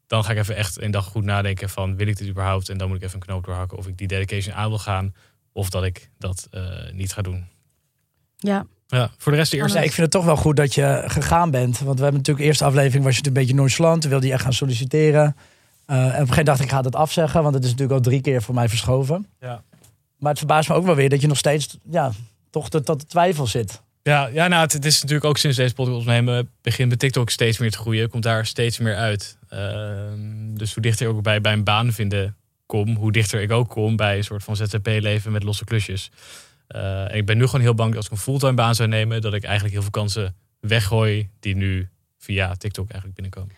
Dan 0.07 0.25
ga 0.25 0.33
ik 0.33 0.39
even 0.39 0.57
echt 0.57 0.81
een 0.83 0.91
dag 0.91 1.05
goed 1.05 1.25
nadenken 1.25 1.69
van... 1.69 1.97
wil 1.97 2.07
ik 2.07 2.17
dit 2.17 2.29
überhaupt? 2.29 2.69
En 2.69 2.79
dan 2.79 2.89
moet 2.89 2.97
ik 2.97 3.03
even 3.03 3.15
een 3.15 3.27
knoop 3.27 3.45
doorhakken 3.45 3.79
of 3.79 3.87
ik 3.87 3.97
die 3.99 4.07
dedication 4.09 4.55
aan 4.55 4.69
wil 4.69 4.79
gaan. 4.79 5.15
Of 5.57 5.71
dat 5.71 5.85
ik 5.85 6.11
dat 6.19 6.49
eh, 6.51 6.63
niet 6.93 7.13
ga 7.13 7.23
doen. 7.23 7.47
Ja. 8.37 8.67
Ja, 8.87 9.11
voor 9.19 9.33
de 9.33 9.39
rest 9.39 9.51
de 9.51 9.57
eerste... 9.57 9.79
Ja, 9.79 9.85
ik 9.85 9.93
vind 9.93 10.03
het 10.03 10.11
toch 10.11 10.25
wel 10.25 10.37
goed 10.37 10.57
dat 10.57 10.75
je 10.75 11.03
gegaan 11.07 11.51
bent. 11.51 11.79
Want 11.79 11.99
we 11.99 12.03
hebben 12.03 12.21
natuurlijk 12.21 12.39
de 12.39 12.45
eerste 12.45 12.65
aflevering 12.65 13.05
was 13.05 13.17
je 13.17 13.27
een 13.27 13.33
beetje 13.33 13.55
nonchalant. 13.55 14.01
Toen 14.01 14.11
wilde 14.11 14.27
je 14.27 14.33
echt 14.33 14.43
gaan 14.43 14.53
solliciteren. 14.53 15.37
Eh, 15.87 15.97
en 15.97 16.05
op 16.05 16.05
een 16.05 16.11
gegeven 16.11 16.27
moment 16.29 16.47
dacht 16.47 16.59
ik, 16.59 16.65
ik 16.65 16.71
ga 16.71 16.83
dat 16.83 16.95
afzeggen. 16.95 17.43
Want 17.43 17.55
het 17.55 17.65
is 17.65 17.71
natuurlijk 17.71 17.99
al 17.99 18.05
drie 18.05 18.21
keer 18.21 18.43
voor 18.43 18.55
mij 18.55 18.69
verschoven. 18.69 19.27
Ja. 19.41 19.63
Maar 20.19 20.31
het 20.31 20.39
verbaast 20.39 20.69
me 20.69 20.75
ook 20.75 20.85
wel 20.85 20.95
weer 20.95 21.09
dat 21.09 21.21
je 21.21 21.27
nog 21.27 21.39
steeds 21.39 21.79
ja, 21.91 22.13
toch 22.51 22.69
tot, 22.69 22.85
tot 22.85 23.01
de 23.01 23.07
twijfel 23.07 23.47
zit. 23.47 23.83
Ja, 24.03 24.27
ja 24.27 24.49
nou, 24.49 24.63
het, 24.63 24.73
het 24.73 24.85
is 24.85 25.01
natuurlijk 25.01 25.27
ook 25.27 25.39
sinds 25.39 25.57
deze 25.57 25.75
podcast 25.75 25.99
opnemen... 25.99 26.51
begint 26.63 26.89
bij 26.89 26.97
TikTok 26.99 27.31
steeds 27.31 27.59
meer 27.59 27.71
te 27.71 27.79
groeien. 27.79 28.09
Komt 28.09 28.23
daar 28.23 28.47
steeds 28.47 28.79
meer 28.79 28.97
uit. 28.97 29.39
Ehm, 29.49 30.55
dus 30.55 30.75
hoe 30.75 30.83
dichter 30.83 31.09
ik 31.09 31.13
ook 31.13 31.23
bij, 31.23 31.41
bij 31.41 31.53
een 31.53 31.65
baan 31.65 31.93
vinden 31.93 32.37
kom... 32.67 32.97
hoe 32.97 33.13
dichter 33.13 33.41
ik 33.41 33.51
ook 33.51 33.69
kom 33.69 33.97
bij 33.97 34.17
een 34.17 34.25
soort 34.25 34.45
van 34.45 34.57
ZZP-leven 34.57 35.33
met 35.33 35.43
losse 35.43 35.65
klusjes. 35.65 36.11
Eh, 36.67 37.11
en 37.11 37.17
ik 37.17 37.27
ben 37.27 37.37
nu 37.39 37.47
gewoon 37.47 37.61
heel 37.61 37.75
bang 37.75 37.89
dat 37.89 37.97
als 37.97 38.07
ik 38.07 38.13
een 38.13 38.19
fulltime 38.19 38.55
baan 38.55 38.75
zou 38.75 38.89
nemen... 38.89 39.21
dat 39.21 39.35
ik 39.35 39.43
eigenlijk 39.43 39.73
heel 39.73 39.83
veel 39.83 39.91
kansen 39.91 40.35
weggooi... 40.61 41.29
die 41.41 41.57
nu 41.57 41.89
via 42.19 42.55
TikTok 42.55 42.91
eigenlijk 42.91 43.15
binnenkomen. 43.21 43.55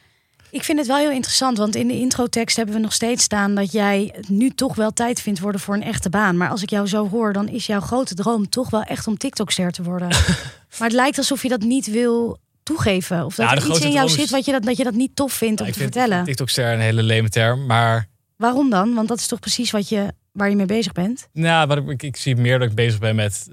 Ik 0.50 0.64
vind 0.64 0.78
het 0.78 0.86
wel 0.86 0.96
heel 0.96 1.10
interessant, 1.10 1.58
want 1.58 1.74
in 1.74 1.88
de 1.88 1.94
introtekst 1.94 2.56
hebben 2.56 2.74
we 2.74 2.80
nog 2.80 2.92
steeds 2.92 3.22
staan 3.22 3.54
dat 3.54 3.72
jij 3.72 4.14
nu 4.28 4.50
toch 4.50 4.74
wel 4.74 4.92
tijd 4.92 5.20
vindt 5.20 5.40
worden 5.40 5.60
voor 5.60 5.74
een 5.74 5.82
echte 5.82 6.10
baan. 6.10 6.36
Maar 6.36 6.48
als 6.48 6.62
ik 6.62 6.70
jou 6.70 6.86
zo 6.86 7.08
hoor, 7.08 7.32
dan 7.32 7.48
is 7.48 7.66
jouw 7.66 7.80
grote 7.80 8.14
droom 8.14 8.48
toch 8.48 8.70
wel 8.70 8.82
echt 8.82 9.06
om 9.06 9.18
TikTokster 9.18 9.70
te 9.70 9.82
worden. 9.82 10.08
maar 10.78 10.88
het 10.88 10.92
lijkt 10.92 11.18
alsof 11.18 11.42
je 11.42 11.48
dat 11.48 11.60
niet 11.60 11.90
wil 11.90 12.38
toegeven. 12.62 13.24
Of 13.24 13.34
dat 13.34 13.48
Ja, 13.50 13.56
er 13.56 13.68
iets 13.68 13.80
in 13.80 13.92
jou 13.92 14.08
zit 14.08 14.30
wat 14.30 14.44
je 14.44 14.52
dat, 14.52 14.62
dat 14.62 14.76
je 14.76 14.84
dat 14.84 14.94
niet 14.94 15.16
tof 15.16 15.32
vindt 15.32 15.60
om 15.60 15.66
ik 15.66 15.72
te 15.72 15.78
vind 15.78 15.94
vertellen. 15.94 16.24
TikTokster 16.24 16.72
een 16.72 16.80
hele 16.80 17.02
leme 17.02 17.28
term, 17.28 17.66
maar... 17.66 18.08
Waarom 18.38 18.70
dan? 18.70 18.94
Want 18.94 19.08
dat 19.08 19.18
is 19.18 19.26
toch 19.26 19.40
precies 19.40 19.70
wat 19.70 19.88
je, 19.88 20.12
waar 20.32 20.50
je 20.50 20.56
mee 20.56 20.66
bezig 20.66 20.92
bent? 20.92 21.28
Nou, 21.32 21.66
wat 21.66 21.78
ik, 21.88 22.02
ik 22.02 22.16
zie 22.16 22.36
meer 22.36 22.58
dat 22.58 22.68
ik 22.68 22.74
bezig 22.74 23.00
ben 23.00 23.16
met, 23.16 23.48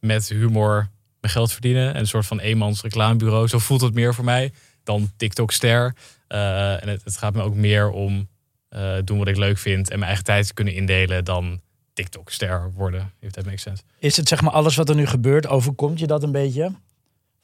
met 0.00 0.28
humor, 0.28 0.88
mijn 1.20 1.32
geld 1.32 1.52
verdienen. 1.52 1.94
En 1.94 2.00
een 2.00 2.06
soort 2.06 2.26
van 2.26 2.40
eenmans 2.40 2.82
reclamebureau. 2.82 3.48
Zo 3.48 3.58
voelt 3.58 3.80
het 3.80 3.94
meer 3.94 4.14
voor 4.14 4.24
mij. 4.24 4.52
dan 4.82 5.10
TikTok-ster. 5.16 5.94
Eh, 6.28 6.82
en 6.82 6.88
het, 6.88 7.04
het 7.04 7.16
gaat 7.16 7.34
me 7.34 7.42
ook 7.42 7.54
meer 7.54 7.90
om 7.90 8.28
eh, 8.68 8.96
doen 9.04 9.18
wat 9.18 9.28
ik 9.28 9.36
leuk 9.36 9.58
vind 9.58 9.90
en 9.90 9.94
mijn 9.94 10.08
eigen 10.08 10.24
tijd 10.24 10.54
kunnen 10.54 10.74
indelen 10.74 11.24
dan 11.24 11.60
TikTok-ster 11.92 12.72
worden. 12.74 13.12
If 13.20 13.30
that 13.30 13.44
makes 13.44 13.62
sense. 13.62 13.82
Is 13.98 14.16
het 14.16 14.28
zeg 14.28 14.40
maar 14.40 14.52
alles 14.52 14.76
wat 14.76 14.88
er 14.88 14.94
nu 14.94 15.06
gebeurt, 15.06 15.46
overkomt 15.46 15.98
je 15.98 16.06
dat 16.06 16.22
een 16.22 16.32
beetje? 16.32 16.72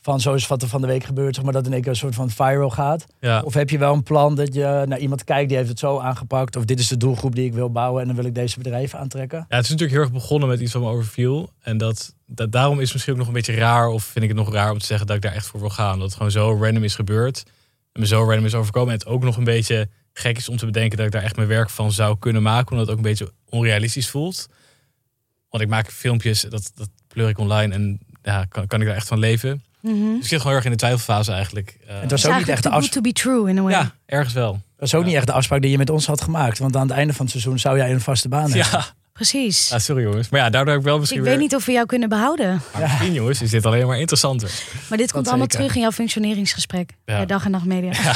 Van 0.03 0.21
zoals 0.21 0.47
wat 0.47 0.63
er 0.63 0.69
van 0.69 0.81
de 0.81 0.87
week 0.87 1.05
gebeurt, 1.05 1.35
zeg 1.35 1.45
maar 1.45 1.53
dat 1.53 1.67
in 1.67 1.73
één 1.73 1.81
keer 1.81 1.91
een 1.91 1.97
soort 1.97 2.15
van 2.15 2.31
viral 2.31 2.71
gaat? 2.71 3.07
Ja. 3.21 3.43
Of 3.43 3.55
heb 3.55 3.71
je 3.71 3.79
wel 3.79 3.95
een 3.95 4.03
plan 4.03 4.35
dat 4.35 4.55
je 4.55 4.85
naar 4.87 4.99
iemand 4.99 5.25
kijkt 5.25 5.49
die 5.49 5.57
heeft 5.57 5.69
het 5.69 5.79
zo 5.79 5.99
aangepakt? 5.99 6.57
Of 6.57 6.65
dit 6.65 6.79
is 6.79 6.89
de 6.89 6.97
doelgroep 6.97 7.35
die 7.35 7.45
ik 7.45 7.53
wil 7.53 7.71
bouwen 7.71 8.01
en 8.01 8.07
dan 8.07 8.17
wil 8.17 8.25
ik 8.25 8.35
deze 8.35 8.59
bedrijven 8.59 8.99
aantrekken? 8.99 9.39
Ja, 9.39 9.57
het 9.57 9.65
is 9.65 9.71
natuurlijk 9.71 9.99
heel 9.99 10.07
erg 10.07 10.13
begonnen 10.13 10.49
met 10.49 10.61
iets 10.61 10.73
van 10.73 10.81
me 10.81 10.89
overviel. 10.89 11.51
En 11.61 11.79
dat, 11.79 12.15
dat, 12.27 12.53
daarom 12.53 12.77
is 12.77 12.85
het 12.85 12.93
misschien 12.93 13.13
ook 13.13 13.19
nog 13.19 13.29
een 13.29 13.35
beetje 13.35 13.55
raar, 13.55 13.89
of 13.89 14.05
vind 14.05 14.25
ik 14.25 14.31
het 14.31 14.39
nog 14.39 14.53
raar 14.53 14.71
om 14.71 14.79
te 14.79 14.87
zeggen 14.87 15.07
dat 15.07 15.17
ik 15.17 15.23
daar 15.23 15.35
echt 15.35 15.47
voor 15.47 15.61
wil 15.61 15.71
gaan. 15.71 15.99
Dat 15.99 16.07
het 16.07 16.17
gewoon 16.17 16.31
zo 16.31 16.59
random 16.61 16.85
is 16.85 16.95
gebeurd. 16.95 17.43
En 17.93 18.01
me 18.01 18.07
zo 18.07 18.25
random 18.25 18.45
is 18.45 18.55
overkomen. 18.55 18.93
En 18.93 18.99
het 18.99 19.09
ook 19.09 19.23
nog 19.23 19.37
een 19.37 19.45
beetje 19.45 19.89
gek 20.13 20.37
is 20.37 20.49
om 20.49 20.57
te 20.57 20.67
bedenken 20.67 20.97
dat 20.97 21.07
ik 21.07 21.13
daar 21.13 21.23
echt 21.23 21.37
mijn 21.37 21.49
werk 21.49 21.71
van 21.71 21.93
zou 21.93 22.19
kunnen 22.19 22.43
maken. 22.43 22.71
Omdat 22.71 22.87
het 22.87 22.91
ook 22.91 23.05
een 23.05 23.11
beetje 23.11 23.33
onrealistisch 23.49 24.11
voelt. 24.11 24.49
Want 25.49 25.63
ik 25.63 25.69
maak 25.69 25.91
filmpjes, 25.91 26.41
dat, 26.41 26.73
dat 26.75 26.89
pleur 27.09 27.29
ik 27.29 27.39
online 27.39 27.75
en 27.75 28.01
ja, 28.23 28.45
kan, 28.45 28.67
kan 28.67 28.81
ik 28.81 28.87
daar 28.87 28.97
echt 28.97 29.09
van 29.09 29.19
leven. 29.19 29.63
Dus 29.83 29.93
ik 30.21 30.27
zit 30.27 30.29
gewoon 30.29 30.47
heel 30.47 30.55
erg 30.57 30.65
in 30.65 30.71
de 30.71 30.77
twijfelfase 30.77 31.33
eigenlijk. 31.33 31.77
Eh, 31.87 32.01
Het 32.01 32.11
was 32.11 32.27
ook 32.27 32.37
niet 32.39 32.49
echt 32.49 32.63
de 32.63 32.69
afspraak. 32.69 32.93
to 32.93 33.01
be 33.01 33.13
true 33.13 33.49
in 33.49 33.59
a 33.59 33.63
way. 33.63 33.73
ja, 33.73 33.95
ergens 34.07 34.35
wel. 34.35 34.53
Dat 34.53 34.91
was 34.91 34.95
ook 34.95 35.05
niet 35.05 35.15
echt 35.15 35.27
de 35.27 35.33
afspraak 35.33 35.61
die 35.63 35.71
je 35.71 35.79
met 35.79 35.91
ons 35.91 36.07
had 36.07 36.21
gemaakt. 36.21 36.59
Want 36.59 36.77
aan 36.77 36.89
het 36.89 36.97
einde 36.97 37.13
van 37.13 37.23
het 37.23 37.31
seizoen 37.31 37.59
zou 37.59 37.77
jij 37.77 37.91
een 37.93 38.01
vaste 38.01 38.29
baan 38.29 38.51
hebben. 38.51 38.59
Ja, 38.73 38.87
Precies. 39.13 39.69
ja, 39.69 39.79
sorry 39.79 40.03
jongens. 40.03 40.29
Maar 40.29 40.41
ja, 40.41 40.51
daardoor 40.51 40.73
heb 40.73 40.83
ik 40.83 40.89
wel 40.89 40.99
misschien 40.99 41.19
ik 41.21 41.27
weer... 41.27 41.35
weet 41.35 41.43
niet 41.43 41.55
of 41.55 41.65
we 41.67 41.73
jou 41.73 41.87
kunnen 41.87 42.09
behouden. 42.09 42.61
Maar 42.73 42.83
misschien 42.83 43.13
jongens, 43.13 43.43
is 43.43 43.51
dit 43.51 43.67
alleen 43.67 43.87
maar 43.87 43.99
interessanter. 43.99 44.51
Maar 44.89 44.99
dit 44.99 45.13
komt 45.13 45.27
allemaal 45.29 45.47
zeker. 45.47 45.59
terug 45.61 45.75
in 45.75 45.81
jouw 45.81 45.91
functioneringsgesprek. 45.91 46.91
Bij 47.05 47.27
Dag 47.27 47.45
en 47.45 47.51
Nacht 47.51 47.65
Media. 47.65 47.93
Ja, 48.03 48.15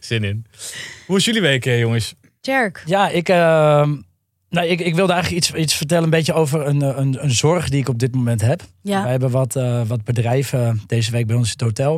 zin 0.00 0.24
in. 0.24 0.46
Hoe 1.06 1.16
is 1.16 1.24
jullie 1.24 1.40
week, 1.40 1.66
eh, 1.66 1.78
jongens? 1.78 2.14
Jerk. 2.40 2.82
Ja, 2.86 3.08
ik, 3.08 3.28
ehm, 3.28 3.96
nou, 4.50 4.66
ik, 4.66 4.80
ik 4.80 4.94
wilde 4.94 5.12
eigenlijk 5.12 5.44
iets, 5.44 5.54
iets 5.54 5.74
vertellen 5.74 6.04
een 6.04 6.10
beetje 6.10 6.32
over 6.32 6.66
een, 6.66 6.82
eh, 6.82 6.96
een, 6.96 7.24
een 7.24 7.30
zorg 7.30 7.68
die 7.68 7.80
ik 7.80 7.88
op 7.88 7.98
dit 7.98 8.14
moment 8.14 8.40
heb. 8.40 8.62
Ja. 8.82 9.02
Wij 9.02 9.10
hebben 9.10 9.30
wat, 9.30 9.56
eh, 9.56 9.82
wat 9.86 10.04
bedrijven 10.04 10.80
deze 10.86 11.10
week 11.10 11.26
bij 11.26 11.36
ons 11.36 11.46
in 11.46 11.52
het 11.52 11.60
hotel. 11.60 11.94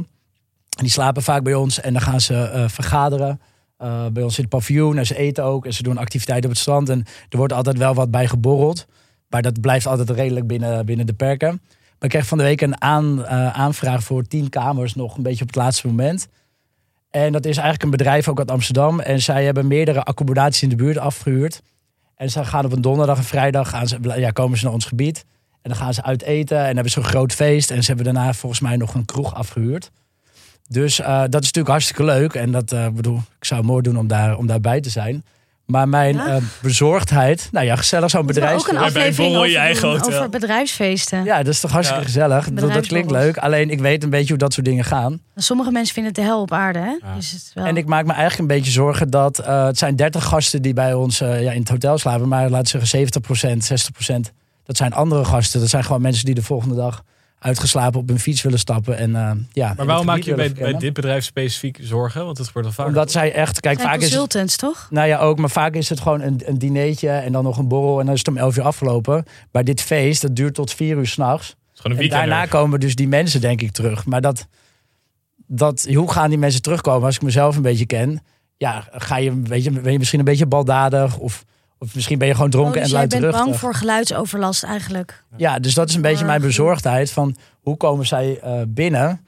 En 0.76 0.86
die 0.86 0.90
slapen 0.90 1.22
vaak 1.22 1.42
bij 1.42 1.54
ons 1.54 1.80
en 1.80 1.92
dan 1.92 2.02
gaan 2.02 2.20
ze 2.20 2.34
eh, 2.34 2.68
vergaderen. 2.68 3.40
eh, 3.76 4.06
bij 4.12 4.22
ons 4.22 4.36
in 4.36 4.42
het 4.42 4.52
paviljoen 4.52 4.98
en 4.98 5.06
ze 5.06 5.16
eten 5.16 5.44
ook 5.44 5.66
en 5.66 5.72
ze 5.72 5.82
doen 5.82 5.98
activiteiten 5.98 6.44
op 6.44 6.50
het 6.50 6.60
strand. 6.64 6.88
En 6.88 7.04
er 7.28 7.36
wordt 7.36 7.52
altijd 7.52 7.78
wel 7.78 7.94
wat 7.94 8.10
bij 8.10 8.26
geborreld. 8.28 8.86
Maar 9.28 9.42
dat 9.42 9.60
blijft 9.60 9.86
altijd 9.86 10.10
redelijk 10.10 10.46
binnen, 10.46 10.86
binnen 10.86 11.06
de 11.06 11.12
perken. 11.12 11.48
Maar 11.68 12.08
ik 12.08 12.08
kreeg 12.08 12.26
van 12.26 12.38
de 12.38 12.44
week 12.44 12.60
een 12.60 12.82
aan, 12.82 13.24
eh, 13.24 13.46
aanvraag 13.58 14.02
voor 14.02 14.22
tien 14.22 14.48
kamers 14.48 14.94
nog 14.94 15.16
een 15.16 15.22
beetje 15.22 15.40
op 15.42 15.46
het 15.46 15.56
laatste 15.56 15.86
moment. 15.86 16.28
En 17.10 17.32
dat 17.32 17.44
is 17.44 17.54
eigenlijk 17.56 17.82
een 17.82 17.90
bedrijf 17.90 18.28
ook 18.28 18.38
uit 18.38 18.50
Amsterdam. 18.50 19.00
En 19.00 19.20
zij 19.22 19.44
hebben 19.44 19.66
meerdere 19.66 20.02
accommodaties 20.02 20.62
in 20.62 20.68
de 20.68 20.76
buurt 20.76 20.98
afgehuurd. 20.98 21.62
En 22.20 22.30
ze 22.30 22.44
gaan 22.44 22.64
op 22.64 22.72
een 22.72 22.80
donderdag 22.80 23.18
en 23.18 23.24
vrijdag 23.24 23.68
gaan 23.68 23.88
ze, 23.88 23.98
ja, 24.16 24.30
komen 24.30 24.58
ze 24.58 24.64
naar 24.64 24.72
ons 24.72 24.84
gebied. 24.84 25.24
En 25.62 25.70
dan 25.70 25.76
gaan 25.76 25.94
ze 25.94 26.02
uit 26.02 26.22
eten 26.22 26.58
en 26.58 26.74
hebben 26.74 26.90
ze 26.90 26.98
een 26.98 27.04
groot 27.04 27.32
feest. 27.32 27.70
En 27.70 27.82
ze 27.82 27.86
hebben 27.86 28.14
daarna 28.14 28.32
volgens 28.32 28.60
mij 28.60 28.76
nog 28.76 28.94
een 28.94 29.04
kroeg 29.04 29.34
afgehuurd. 29.34 29.90
Dus 30.68 31.00
eh, 31.00 31.06
dat 31.06 31.24
is 31.24 31.32
natuurlijk 31.32 31.68
hartstikke 31.68 32.04
leuk. 32.04 32.34
En 32.34 32.50
dat 32.50 32.72
eh, 32.72 32.88
bedoel, 32.88 33.16
ik 33.16 33.44
zou 33.44 33.62
mooi 33.62 33.82
doen 33.82 33.98
om, 33.98 34.06
daar, 34.06 34.36
om 34.36 34.46
daarbij 34.46 34.80
te 34.80 34.90
zijn. 34.90 35.24
Maar 35.70 35.88
mijn 35.88 36.14
Ja? 36.16 36.26
eh, 36.26 36.36
bezorgdheid, 36.62 37.48
nou 37.52 37.66
ja, 37.66 37.76
gezellig 37.76 38.10
zo'n 38.10 38.20
we 38.20 38.26
ook 38.28 38.34
bedrijf. 38.34 38.68
een 38.68 38.76
aflevering 38.76 39.32
je 39.32 39.38
over, 39.38 39.56
eigen 39.56 39.82
doen 39.82 39.90
hotel. 39.98 40.18
over 40.18 40.28
bedrijfsfeesten. 40.30 41.24
Ja, 41.24 41.36
dat 41.42 41.52
is 41.52 41.60
toch 41.60 41.70
hartstikke 41.70 42.02
Ja. 42.02 42.08
gezellig. 42.08 42.48
Dat 42.52 42.86
klinkt 42.86 43.10
leuk. 43.10 43.36
Alleen 43.36 43.70
ik 43.70 43.80
weet 43.80 44.02
een 44.02 44.10
beetje 44.10 44.28
hoe 44.28 44.38
dat 44.38 44.52
soort 44.52 44.66
dingen 44.66 44.84
gaan. 44.84 45.20
Sommige 45.36 45.70
mensen 45.70 45.94
vinden 45.94 46.12
het 46.12 46.20
de 46.22 46.26
hel 46.28 46.40
op 46.40 46.52
aarde. 46.52 46.78
Hè? 46.78 46.84
Ja. 47.08 47.14
Dus 47.16 47.30
het 47.30 47.50
wel... 47.54 47.64
En 47.64 47.76
ik 47.76 47.86
maak 47.86 48.04
me 48.06 48.12
eigenlijk 48.12 48.40
een 48.40 48.56
beetje 48.56 48.70
zorgen 48.72 49.10
dat 49.10 49.38
eh, 49.38 49.64
het 49.64 49.78
zijn 49.78 49.96
30 49.96 50.24
gasten 50.24 50.62
die 50.62 50.72
bij 50.74 50.94
ons 50.94 51.20
eh, 51.20 51.42
ja, 51.42 51.52
in 51.52 51.60
het 51.60 51.68
hotel 51.68 51.98
slapen. 51.98 52.28
Maar 52.28 52.50
laten 52.50 52.80
we 52.80 52.86
zeggen 52.86 53.58
70%, 53.58 54.26
60%. 54.28 54.32
Dat 54.64 54.76
zijn 54.76 54.92
andere 54.92 55.24
gasten. 55.24 55.60
Dat 55.60 55.68
zijn 55.68 55.84
gewoon 55.84 56.02
mensen 56.02 56.24
die 56.24 56.34
de 56.34 56.42
volgende 56.42 56.74
dag 56.74 57.02
uitgeslapen 57.40 58.00
op 58.00 58.08
hun 58.08 58.20
fiets 58.20 58.42
willen 58.42 58.58
stappen. 58.58 58.96
En, 58.96 59.16
eh, 59.16 59.30
ja, 59.52 59.74
Maar 59.76 59.86
waarom 59.86 60.06
maak 60.06 60.22
je 60.22 60.34
bij, 60.34 60.52
bij 60.52 60.72
dit 60.72 60.92
bedrijf 60.92 61.24
specifiek 61.24 61.78
zorgen? 61.80 62.24
Want 62.24 62.38
het 62.38 62.46
gebeurt 62.46 62.66
al 62.66 62.72
vaak. 62.72 62.86
Omdat 62.86 63.10
zij 63.10 63.32
echt, 63.32 63.60
kijk, 63.60 63.78
zijn 63.78 63.88
vaak 63.88 63.98
is 63.98 64.02
het, 64.02 64.12
consultants, 64.12 64.56
toch? 64.56 64.86
nou 64.90 65.08
ja, 65.08 65.18
ook, 65.18 65.38
maar 65.38 65.50
vaak 65.50 65.74
is 65.74 65.88
het 65.88 66.00
gewoon 66.00 66.20
een, 66.20 66.40
een 66.44 66.58
dinertje 66.58 67.10
en 67.10 67.32
dan 67.32 67.44
nog 67.44 67.58
een 67.58 67.68
borrel 67.68 67.98
en 68.00 68.04
dan 68.04 68.14
is 68.14 68.20
het 68.20 68.28
om 68.28 68.36
11 68.36 68.56
uur 68.56 68.62
afgelopen. 68.62 69.24
Maar 69.52 69.64
dit 69.64 69.80
feest, 69.80 70.22
dat 70.22 70.36
duurt 70.36 70.54
tot 70.54 70.72
4 70.72 70.96
uur 70.96 71.06
s'nachts. 71.06 71.56
Is 71.74 71.80
een 71.82 71.98
En 71.98 72.08
daarna 72.08 72.46
komen 72.46 72.80
dus 72.80 72.94
die 72.94 73.08
mensen, 73.08 73.40
denk 73.40 73.60
ik, 73.60 73.72
terug. 73.72 74.04
Maar 74.06 74.20
dat, 74.20 74.46
dat, 75.46 75.86
hoe 75.94 76.12
gaan 76.12 76.30
die 76.30 76.38
mensen 76.38 76.62
terugkomen 76.62 77.06
als 77.06 77.16
ik 77.16 77.22
mezelf 77.22 77.56
een 77.56 77.62
beetje 77.62 77.86
ken? 77.86 78.22
Ja, 78.56 78.88
ga 78.90 79.16
je, 79.16 79.40
weet 79.42 79.64
je, 79.64 79.70
ben 79.70 79.92
je 79.92 79.98
misschien 79.98 80.18
een 80.18 80.24
beetje 80.24 80.46
baldadig 80.46 81.18
of, 81.18 81.44
of 81.82 81.94
misschien 81.94 82.18
ben 82.18 82.26
je 82.28 82.34
gewoon 82.34 82.48
Oh, 82.48 82.54
dronken 82.54 82.80
dus 82.80 82.92
en 82.92 82.98
jij 82.98 83.06
bent 83.06 83.12
luidruchtig. 83.12 83.50
bang 83.50 83.60
voor 83.60 83.74
geluidsoverlast 83.74 84.62
eigenlijk. 84.62 85.24
Ja, 85.36 85.58
dus 85.58 85.74
dat 85.74 85.88
is 85.88 85.94
een 85.94 86.02
beetje 86.02 86.24
mijn 86.24 86.40
bezorgdheid 86.40 87.10
van 87.10 87.36
hoe 87.60 87.76
komen 87.76 88.06
zij 88.06 88.38
eh, 88.42 88.52
binnen? 88.68 89.24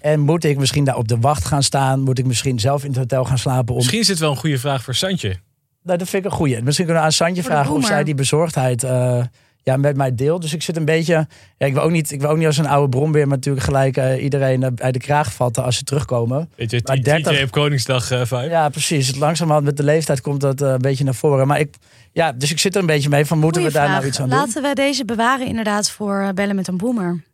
En 0.00 0.20
moet 0.20 0.44
ik 0.44 0.58
misschien 0.58 0.84
daar 0.84 0.96
op 0.96 1.08
de 1.08 1.18
wacht 1.18 1.44
gaan 1.44 1.62
staan? 1.62 2.00
Moet 2.00 2.18
ik 2.18 2.26
misschien 2.26 2.58
zelf 2.58 2.82
in 2.82 2.88
het 2.88 2.98
hotel 2.98 3.24
gaan 3.24 3.38
slapen? 3.38 3.70
Om... 3.70 3.76
Misschien 3.76 4.00
is 4.00 4.06
dit 4.06 4.18
wel 4.18 4.30
een 4.30 4.36
goede 4.36 4.58
vraag 4.58 4.82
voor 4.82 4.94
Santje. 4.94 5.36
Nou, 5.82 5.98
dat 5.98 6.08
vind 6.08 6.24
ik 6.24 6.30
een 6.30 6.36
goeie. 6.36 6.62
Misschien 6.62 6.84
kunnen 6.84 7.02
we 7.02 7.08
aan 7.08 7.14
Santje 7.14 7.42
vragen 7.42 7.74
of 7.74 7.86
zij 7.86 8.04
die 8.04 8.14
bezorgdheid 8.14 8.82
eh, 8.82 9.24
ja, 9.66 9.76
met 9.76 9.96
mij 9.96 10.14
deelt. 10.14 10.42
Dus 10.42 10.54
ik 10.54 10.62
zit 10.62 10.76
een 10.76 10.84
beetje... 10.84 11.26
Ja, 11.58 11.66
ik, 11.66 11.72
wil 11.72 11.82
ook 11.82 11.90
niet, 11.90 12.10
ik 12.10 12.20
wil 12.20 12.30
ook 12.30 12.36
niet 12.36 12.46
als 12.46 12.58
een 12.58 12.66
oude 12.66 12.88
bronbeer 12.88 13.28
maar 13.28 13.36
natuurlijk 13.36 13.64
gelijk 13.64 13.96
eh, 13.96 14.22
iedereen 14.22 14.62
eh, 14.62 14.70
bij 14.74 14.92
de 14.92 14.98
kraag 14.98 15.32
vatten 15.32 15.64
als 15.64 15.76
ze 15.76 15.84
terugkomen. 15.84 16.50
Weet 16.56 16.70
je, 16.70 16.80
Maar 16.84 16.96
TJ 16.96 17.02
30 17.02 17.42
op 17.42 17.50
Koningsdag 17.50 18.10
eh. 18.10 18.48
Ja, 18.48 18.68
precies. 18.68 19.16
Langzamerhand 19.16 19.64
met 19.64 19.76
de 19.76 19.82
leeftijd 19.82 20.20
komt 20.20 20.40
dat 20.40 20.60
eh, 20.62 20.68
een 20.68 20.78
beetje 20.78 21.04
naar 21.04 21.14
voren. 21.14 21.46
Maar 21.46 21.60
ik, 21.60 21.74
ja, 22.12 22.32
dus 22.32 22.50
ik 22.50 22.58
zit 22.58 22.74
er 22.74 22.80
een 22.80 22.86
beetje 22.86 23.08
mee 23.08 23.24
van, 23.24 23.38
moeten 23.38 23.62
Goeie 23.62 23.76
we 23.76 23.78
daar 23.78 23.88
vraag. 23.88 24.00
nou 24.00 24.10
iets 24.10 24.20
aan 24.20 24.28
doen? 24.28 24.38
Laten 24.38 24.62
we 24.62 24.74
deze 24.74 25.04
bewaren 25.04 25.46
inderdaad 25.46 25.90
voor 25.90 26.20
eh, 26.20 26.28
bellen 26.28 26.56
met 26.56 26.68
een 26.68 26.76
boomer. 26.76 27.24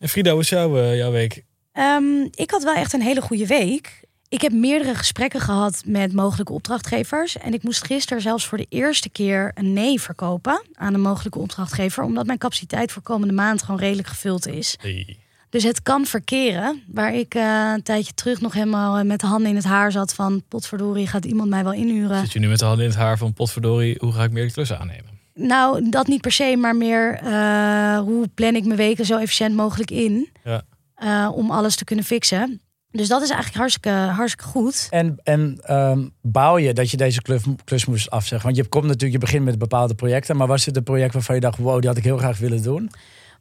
En 0.00 0.08
Frida, 0.08 0.30
hoe 0.30 0.40
is 0.40 0.48
jouw, 0.48 0.76
eh, 0.78 0.96
jouw 0.96 1.10
week? 1.10 1.44
Ehm, 1.72 2.04
ik 2.34 2.50
had 2.50 2.62
wel 2.62 2.74
echt 2.74 2.92
een 2.92 3.02
hele 3.02 3.20
goede 3.20 3.46
week. 3.46 4.04
Ik 4.30 4.40
heb 4.40 4.52
meerdere 4.52 4.94
gesprekken 4.94 5.40
gehad 5.40 5.82
met 5.86 6.12
mogelijke 6.12 6.52
opdrachtgevers. 6.52 7.38
En 7.38 7.54
ik 7.54 7.62
moest 7.62 7.84
gisteren 7.84 8.22
zelfs 8.22 8.46
voor 8.46 8.58
de 8.58 8.66
eerste 8.68 9.08
keer 9.08 9.50
een 9.54 9.72
nee 9.72 10.00
verkopen 10.00 10.62
aan 10.74 10.94
een 10.94 11.00
mogelijke 11.00 11.38
opdrachtgever. 11.38 12.02
Omdat 12.02 12.26
mijn 12.26 12.38
capaciteit 12.38 12.92
voor 12.92 13.02
komende 13.02 13.34
maand 13.34 13.62
gewoon 13.62 13.80
redelijk 13.80 14.08
gevuld 14.08 14.46
is. 14.46 14.76
Hey. 14.80 15.18
Dus 15.48 15.62
het 15.62 15.82
kan 15.82 16.06
verkeren. 16.06 16.82
Waar 16.86 17.14
ik 17.14 17.34
eh, 17.34 17.72
een 17.74 17.82
tijdje 17.82 18.14
terug 18.14 18.40
nog 18.40 18.52
helemaal 18.52 18.98
eh, 18.98 19.04
met 19.04 19.20
de 19.20 19.26
handen 19.26 19.50
in 19.50 19.56
het 19.56 19.64
haar 19.64 19.92
zat 19.92 20.14
van... 20.14 20.42
potverdorie, 20.48 21.06
gaat 21.06 21.24
iemand 21.24 21.48
mij 21.48 21.64
wel 21.64 21.72
inhuren? 21.72 22.20
Zit 22.20 22.32
je 22.32 22.38
nu 22.38 22.48
met 22.48 22.58
de 22.58 22.64
handen 22.64 22.84
in 22.84 22.90
het 22.90 23.00
haar 23.00 23.18
van 23.18 23.32
potverdorie, 23.32 23.96
hoe 23.98 24.12
ga 24.12 24.24
ik 24.24 24.30
meer 24.30 24.52
klussen 24.52 24.78
aannemen? 24.78 25.18
Nou, 25.34 25.88
dat 25.88 26.06
niet 26.06 26.20
per 26.20 26.32
se, 26.32 26.56
maar 26.56 26.76
meer 26.76 27.14
eh, 27.14 27.98
hoe 27.98 28.28
plan 28.28 28.54
ik 28.54 28.64
mijn 28.64 28.76
weken 28.76 29.06
zo 29.06 29.18
efficiënt 29.18 29.54
mogelijk 29.54 29.90
in. 29.90 30.28
Ja. 30.44 31.30
om 31.30 31.50
alles 31.50 31.76
te 31.76 31.84
kunnen 31.84 32.04
fixen. 32.04 32.60
Dus 32.92 33.08
dat 33.08 33.22
is 33.22 33.28
eigenlijk 33.28 33.58
hartstikke, 33.58 33.90
hartstikke 33.90 34.50
goed. 34.50 34.86
En, 34.90 35.18
en 35.22 35.58
ehm, 35.62 36.08
bouw 36.22 36.58
je 36.58 36.74
dat 36.74 36.90
je 36.90 36.96
deze 36.96 37.22
klus, 37.22 37.42
klus 37.64 37.84
moest 37.84 38.10
afzeggen? 38.10 38.46
Want 38.52 38.56
je 38.56 38.68
komt 38.68 38.84
natuurlijk, 38.84 39.12
je 39.12 39.18
begint 39.18 39.44
met 39.44 39.58
bepaalde 39.58 39.94
projecten. 39.94 40.36
Maar 40.36 40.46
was 40.46 40.64
dit 40.64 40.76
een 40.76 40.82
project 40.82 41.12
waarvan 41.12 41.34
je 41.34 41.40
dacht, 41.40 41.58
wow, 41.58 41.78
die 41.80 41.88
had 41.88 41.98
ik 41.98 42.04
heel 42.04 42.18
graag 42.18 42.38
willen 42.38 42.62
doen? 42.62 42.90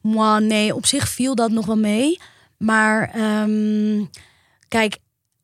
Mwah, 0.01 0.41
nee, 0.41 0.75
op 0.75 0.85
zich 0.85 1.09
viel 1.09 1.35
dat 1.35 1.51
nog 1.51 1.65
wel 1.65 1.77
mee. 1.77 2.19
Maar 2.57 3.11
ehm, 3.13 4.03
kijk, 4.67 4.97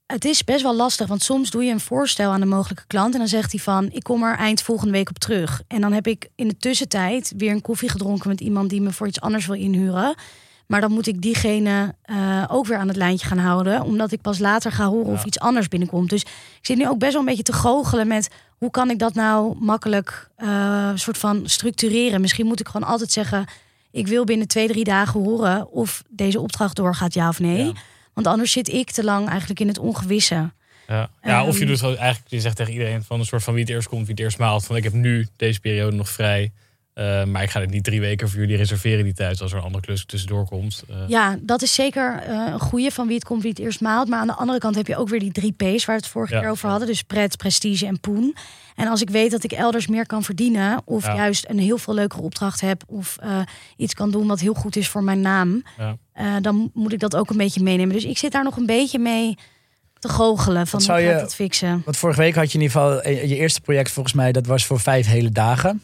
het 0.06 0.26
is 0.26 0.44
best 0.44 0.62
wel 0.62 0.76
lastig. 0.76 1.08
Want 1.08 1.22
soms 1.22 1.50
doe 1.50 1.64
je 1.64 1.72
een 1.72 1.80
voorstel 1.80 2.32
aan 2.32 2.42
een 2.42 2.48
mogelijke 2.48 2.88
klant. 2.88 3.14
En 3.14 3.20
dan 3.20 3.28
zegt 3.28 3.52
hij 3.52 3.62
van, 3.62 3.90
ik 3.92 4.04
kom 4.04 4.24
er 4.24 4.38
eind 4.38 4.62
volgende 4.62 4.94
week 4.94 5.10
op 5.10 5.20
terug. 5.20 5.62
En 5.68 5.82
dan 5.82 5.94
heb 5.94 6.08
ik 6.08 6.30
in 6.36 6.48
de 6.48 6.58
tussentijd 6.58 7.34
weer 7.38 7.52
een 7.52 7.62
koffie 7.62 7.90
gedronken 7.90 8.30
met 8.30 8.42
iemand 8.42 8.70
die 8.70 8.82
me 8.82 8.92
voor 8.92 9.08
iets 9.08 9.22
anders 9.22 9.46
wil 9.46 9.56
inhuren. 9.56 10.16
Maar 10.68 10.82
dan 10.82 10.92
moet 10.92 11.08
ik 11.08 11.22
diegene 11.22 11.96
eh, 12.02 12.44
ook 12.48 12.66
weer 12.66 12.78
aan 12.78 12.88
het 12.88 12.98
lijntje 12.98 13.28
gaan 13.28 13.38
houden. 13.38 13.82
Omdat 13.84 14.12
ik 14.12 14.22
pas 14.22 14.40
later 14.40 14.72
ga 14.72 14.86
horen 14.88 15.12
of 15.14 15.26
iets 15.26 15.40
anders 15.40 15.68
binnenkomt. 15.68 16.10
Dus 16.10 16.22
ik 16.22 16.60
zit 16.62 16.78
nu 16.78 16.88
ook 16.88 17.00
best 17.00 17.12
wel 17.12 17.22
een 17.22 17.28
beetje 17.28 17.44
te 17.44 17.54
goochelen 17.54 18.08
met... 18.08 18.30
hoe 18.58 18.72
kan 18.72 18.90
ik 18.90 19.00
dat 19.00 19.14
nou 19.14 19.56
makkelijk 19.60 20.30
eh, 20.36 20.92
soort 20.96 21.18
van 21.18 21.42
structureren? 21.46 22.22
Misschien 22.22 22.46
moet 22.46 22.60
ik 22.60 22.68
gewoon 22.68 22.88
altijd 22.88 23.12
zeggen... 23.12 23.46
ik 23.92 24.08
wil 24.08 24.24
binnen 24.24 24.48
twee, 24.48 24.68
drie 24.68 24.84
dagen 24.84 25.20
horen... 25.24 25.72
of 25.72 26.04
deze 26.10 26.40
opdracht 26.40 26.76
doorgaat, 26.76 27.14
ja 27.14 27.30
of 27.30 27.40
nee. 27.40 27.66
Ja. 27.66 27.74
Want 28.14 28.28
anders 28.28 28.52
zit 28.52 28.68
ik 28.68 28.92
te 28.92 29.04
lang 29.04 29.30
eigenlijk 29.30 29.60
in 29.60 29.68
het 29.68 29.78
ongewisse. 29.80 30.52
Ja. 30.88 31.10
ja, 31.24 31.46
of 31.46 31.54
je 31.60 31.66
Ehm. 31.66 31.70
doet 31.70 31.82
eigenlijk, 31.84 32.22
je 32.28 32.40
zegt 32.40 32.56
tegen 32.56 32.74
iedereen 32.74 33.04
van 33.04 33.20
een 33.20 33.26
soort 33.26 33.44
van 33.44 33.54
wie 33.54 33.64
het 33.64 33.72
eerst 33.72 33.88
komt, 33.88 34.02
wie 34.02 34.12
het 34.16 34.20
eerst 34.20 34.38
maalt. 34.38 34.66
Van 34.66 34.76
ik 34.76 34.84
heb 34.84 34.94
nu 34.94 35.28
deze 35.36 35.60
periode 35.60 35.96
nog 35.96 36.10
vrij. 36.10 36.52
Eh, 36.96 37.24
maar 37.24 37.44
ik 37.44 37.50
ga 37.50 37.60
het 37.60 37.70
niet 37.70 37.84
drie 37.84 38.00
weken 38.00 38.30
voor 38.30 38.40
jullie 38.40 38.56
reserveren 38.56 39.04
die 39.04 39.14
tijd 39.14 39.42
als 39.42 39.52
er 39.52 39.58
een 39.58 39.64
andere 39.64 39.84
klus 39.84 40.06
tussendoor 40.06 40.46
komt. 40.46 40.84
Eh, 40.90 40.96
Ja, 41.08 41.38
dat 41.42 41.62
is 41.62 41.74
zeker 41.74 42.20
eh, 42.24 42.46
een 42.52 42.60
goede 42.60 42.92
van 42.92 43.06
wie 43.08 43.16
het 43.16 43.26
komt, 43.26 43.42
wie 43.42 43.50
het 43.52 43.60
eerst 43.60 43.82
maalt. 43.82 44.08
Maar 44.08 44.20
aan 44.20 44.28
de 44.28 44.34
andere 44.36 44.60
kant 44.60 44.76
heb 44.76 44.88
je 44.88 44.98
ook 44.98 45.10
weer 45.10 45.20
die 45.20 45.32
drie 45.32 45.52
P's 45.52 45.86
waar 45.86 45.96
we 45.96 46.02
het 46.02 46.08
vorige 46.12 46.34
Ja. 46.34 46.40
keer 46.40 46.50
over 46.50 46.70
hadden. 46.70 46.88
Dus 46.88 47.02
pret, 47.02 47.38
prestige 47.38 47.86
en 47.86 48.00
poen. 48.00 48.36
En 48.76 48.88
als 48.88 49.02
ik 49.02 49.10
weet 49.10 49.32
dat 49.32 49.44
ik 49.44 49.52
elders 49.52 49.88
meer 49.88 50.06
kan 50.06 50.24
verdienen... 50.24 50.82
of 50.86 51.06
Ja. 51.06 51.16
juist 51.16 51.46
een 51.50 51.60
heel 51.60 51.78
veel 51.78 51.94
leukere 51.94 52.22
opdracht 52.22 52.62
heb... 52.62 52.84
of 52.88 53.18
eh, 53.22 53.40
iets 53.78 53.94
kan 53.94 54.12
doen 54.12 54.28
wat 54.28 54.40
heel 54.40 54.54
goed 54.54 54.76
is 54.76 54.88
voor 54.90 55.04
mijn 55.04 55.22
naam... 55.22 55.64
Ja. 55.78 55.98
eh, 56.14 56.34
dan 56.42 56.70
moet 56.74 56.94
ik 56.94 57.00
dat 57.00 57.16
ook 57.16 57.30
een 57.30 57.38
beetje 57.38 57.64
meenemen. 57.64 57.94
Dus 57.96 58.06
ik 58.06 58.18
zit 58.18 58.32
daar 58.32 58.44
nog 58.44 58.58
een 58.58 58.66
beetje 58.66 59.00
mee 59.00 59.38
te 60.00 60.10
goochelen 60.10 60.68
van 60.68 60.80
Wat 60.80 60.88
hoe 60.90 61.00
zou 61.00 61.14
je- 61.16 61.20
dat 61.22 61.36
fixen. 61.36 61.82
Want 61.86 61.98
vorige 61.98 62.20
week 62.22 62.36
had 62.36 62.52
je 62.52 62.58
in 62.58 62.64
ieder 62.64 62.82
geval 62.82 63.08
je 63.10 63.36
eerste 63.36 63.62
project 63.62 63.92
volgens 63.92 64.16
mij, 64.16 64.32
dat 64.32 64.46
was 64.46 64.66
voor 64.66 64.80
vijf 64.80 65.08
hele 65.08 65.30
dagen. 65.32 65.82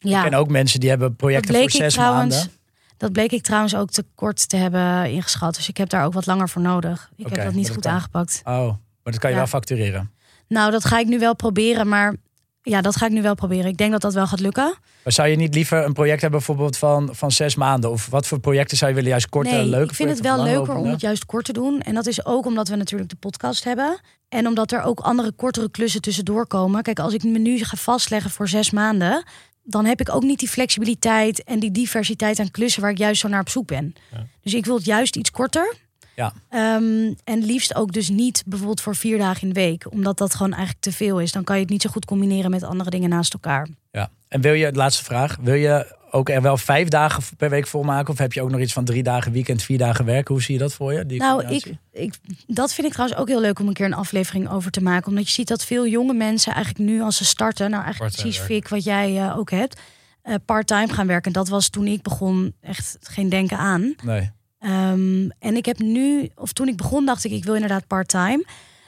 Ja, 0.00 0.24
En 0.24 0.34
ook 0.34 0.48
mensen 0.48 0.80
die 0.80 0.88
hebben 0.88 1.16
projecten 1.16 1.54
voor 1.54 1.62
ik 1.62 1.70
zes 1.70 1.92
trouwens. 1.94 2.34
maanden. 2.36 2.52
Dat 2.96 3.12
bleek 3.12 3.32
ik 3.32 3.42
trouwens 3.42 3.74
ook 3.76 3.90
te 3.90 4.04
kort 4.14 4.48
te 4.48 4.56
hebben 4.56 5.10
ingeschat. 5.10 5.54
Dus 5.54 5.68
ik 5.68 5.76
heb 5.76 5.88
daar 5.88 6.04
ook 6.04 6.12
wat 6.12 6.26
langer 6.26 6.48
voor 6.48 6.62
nodig. 6.62 7.10
Ik 7.16 7.26
heb 7.28 7.44
dat 7.44 7.54
niet 7.54 7.66
dat 7.66 7.74
goed 7.74 7.84
kan. 7.84 7.92
aangepakt. 7.92 8.40
Oh, 8.44 8.54
maar 9.02 9.12
dat 9.12 9.18
kan 9.18 9.30
je 9.30 9.36
Ja. 9.36 9.42
wel 9.42 9.50
factureren. 9.50 10.10
Nou, 10.48 10.70
dat 10.70 10.84
ga 10.84 10.98
ik 10.98 11.06
nu 11.06 11.18
wel 11.18 11.34
proberen. 11.36 11.88
Maar 11.88 12.14
ja, 12.62 12.80
dat 12.80 12.96
ga 12.96 13.06
ik 13.06 13.12
nu 13.12 13.22
wel 13.22 13.34
proberen. 13.34 13.66
Ik 13.66 13.76
denk 13.76 13.92
dat 13.92 14.00
dat 14.00 14.14
wel 14.14 14.26
gaat 14.26 14.40
lukken. 14.40 14.74
Maar 15.04 15.12
zou 15.12 15.28
je 15.28 15.36
niet 15.36 15.54
liever 15.54 15.84
een 15.84 15.92
project 15.92 16.20
hebben 16.20 16.38
bijvoorbeeld 16.38 16.76
van, 16.76 17.08
van 17.12 17.30
zes 17.32 17.54
maanden? 17.54 17.90
Of 17.90 18.06
wat 18.06 18.26
voor 18.26 18.40
projecten 18.40 18.76
zou 18.76 18.90
je 18.90 18.96
willen? 18.96 19.10
Juist 19.10 19.28
korte, 19.28 19.50
nee, 19.50 19.64
leuke 19.64 19.90
ik 19.90 19.94
vind 19.96 20.10
het 20.10 20.20
wel 20.20 20.42
leuker 20.42 20.74
om 20.74 20.86
het 20.90 21.00
juist 21.00 21.24
kort 21.26 21.44
te 21.44 21.52
doen. 21.52 21.80
En 21.80 21.94
dat 21.94 22.06
is 22.06 22.24
ook 22.26 22.46
omdat 22.46 22.68
we 22.68 22.76
natuurlijk 22.76 23.10
de 23.10 23.16
podcast 23.16 23.64
hebben. 23.64 24.00
En 24.28 24.46
omdat 24.46 24.72
er 24.72 24.82
ook 24.82 25.00
andere 25.00 25.32
kortere 25.32 25.70
klussen 25.70 26.00
tussendoor 26.00 26.46
komen. 26.46 26.82
Kijk, 26.82 26.98
als 26.98 27.14
ik 27.14 27.22
me 27.24 27.38
nu 27.38 27.58
ga 27.64 27.76
vastleggen 27.76 28.30
voor 28.30 28.48
zes 28.48 28.70
maanden... 28.70 29.24
dan 29.68 29.84
heb 29.84 30.00
ik 30.00 30.14
ook 30.14 30.22
niet 30.22 30.38
die 30.38 30.48
flexibiliteit 30.48 31.44
en 31.44 31.58
die 31.58 31.70
diversiteit 31.70 32.38
aan 32.38 32.50
klussen... 32.50 32.82
waar 32.82 32.90
ik 32.90 32.98
juist 32.98 33.20
zo 33.20 33.28
naar 33.28 33.40
op 33.40 33.48
zoek 33.48 33.66
ben. 33.66 33.94
Ja. 34.12 34.26
Dus 34.42 34.54
ik 34.54 34.64
wil 34.64 34.76
het 34.76 34.84
juist 34.84 35.16
iets 35.16 35.30
korter. 35.30 35.74
Ja. 36.16 36.32
Ehm, 36.48 37.12
en 37.24 37.44
liefst 37.44 37.74
ook 37.74 37.92
dus 37.92 38.08
niet 38.08 38.42
bijvoorbeeld 38.46 38.80
voor 38.80 38.96
vier 38.96 39.18
dagen 39.18 39.42
in 39.42 39.48
de 39.48 39.60
week. 39.60 39.92
Omdat 39.92 40.18
dat 40.18 40.34
gewoon 40.34 40.52
eigenlijk 40.52 40.82
te 40.82 40.92
veel 40.92 41.20
is. 41.20 41.32
Dan 41.32 41.44
kan 41.44 41.56
je 41.56 41.62
het 41.62 41.70
niet 41.70 41.82
zo 41.82 41.90
goed 41.90 42.04
combineren 42.04 42.50
met 42.50 42.62
andere 42.62 42.90
dingen 42.90 43.08
naast 43.08 43.32
elkaar. 43.32 43.68
Ja. 43.90 44.10
En 44.28 44.40
wil 44.40 44.52
je, 44.52 44.72
laatste 44.72 45.04
vraag, 45.04 45.36
wil 45.40 45.54
je 45.54 45.96
ook 46.10 46.28
er 46.28 46.42
wel 46.42 46.56
vijf 46.56 46.88
dagen 46.88 47.22
per 47.36 47.50
week 47.50 47.66
volmaken? 47.66 48.12
Of 48.12 48.18
heb 48.18 48.32
je 48.32 48.42
ook 48.42 48.50
nog 48.50 48.60
iets 48.60 48.72
van 48.72 48.84
drie 48.84 49.02
dagen 49.02 49.32
weekend, 49.32 49.62
vier 49.62 49.78
dagen 49.78 50.04
werken? 50.04 50.34
Hoe 50.34 50.42
zie 50.42 50.54
je 50.54 50.60
dat 50.60 50.74
voor 50.74 50.92
je? 50.92 51.06
Die 51.06 51.18
Nou, 51.18 51.46
ik, 51.46 51.74
ik, 51.92 52.14
dat 52.46 52.74
vind 52.74 52.86
ik 52.86 52.92
trouwens 52.92 53.20
ook 53.20 53.28
heel 53.28 53.40
leuk 53.40 53.58
om 53.58 53.68
een 53.68 53.72
keer 53.72 53.86
een 53.86 53.94
aflevering 53.94 54.50
over 54.50 54.70
te 54.70 54.82
maken. 54.82 55.08
Omdat 55.08 55.26
je 55.26 55.32
ziet 55.32 55.48
dat 55.48 55.64
veel 55.64 55.86
jonge 55.86 56.14
mensen 56.14 56.54
eigenlijk 56.54 56.90
nu 56.90 57.00
als 57.00 57.16
ze 57.16 57.24
starten, 57.24 57.70
nou 57.70 57.84
eigenlijk 57.84 58.14
precies 58.14 58.38
Fik 58.38 58.68
wat 58.68 58.84
jij 58.84 59.16
eh, 59.16 59.38
ook 59.38 59.50
hebt, 59.50 59.80
eh 60.22 60.34
part-time 60.44 60.92
gaan 60.92 61.06
werken. 61.06 61.32
Dat 61.32 61.48
was 61.48 61.68
toen 61.68 61.86
ik 61.86 62.02
begon 62.02 62.54
echt 62.60 62.96
geen 63.00 63.28
denken 63.28 63.58
aan. 63.58 63.94
Nee. 64.04 64.30
Ehm, 64.58 65.28
en 65.38 65.56
ik 65.56 65.64
heb 65.64 65.78
nu, 65.78 66.30
of 66.34 66.52
toen 66.52 66.68
ik 66.68 66.76
begon, 66.76 67.06
dacht 67.06 67.24
ik, 67.24 67.32
ik 67.32 67.44
wil 67.44 67.54
inderdaad 67.54 67.86
part-time. 67.86 68.44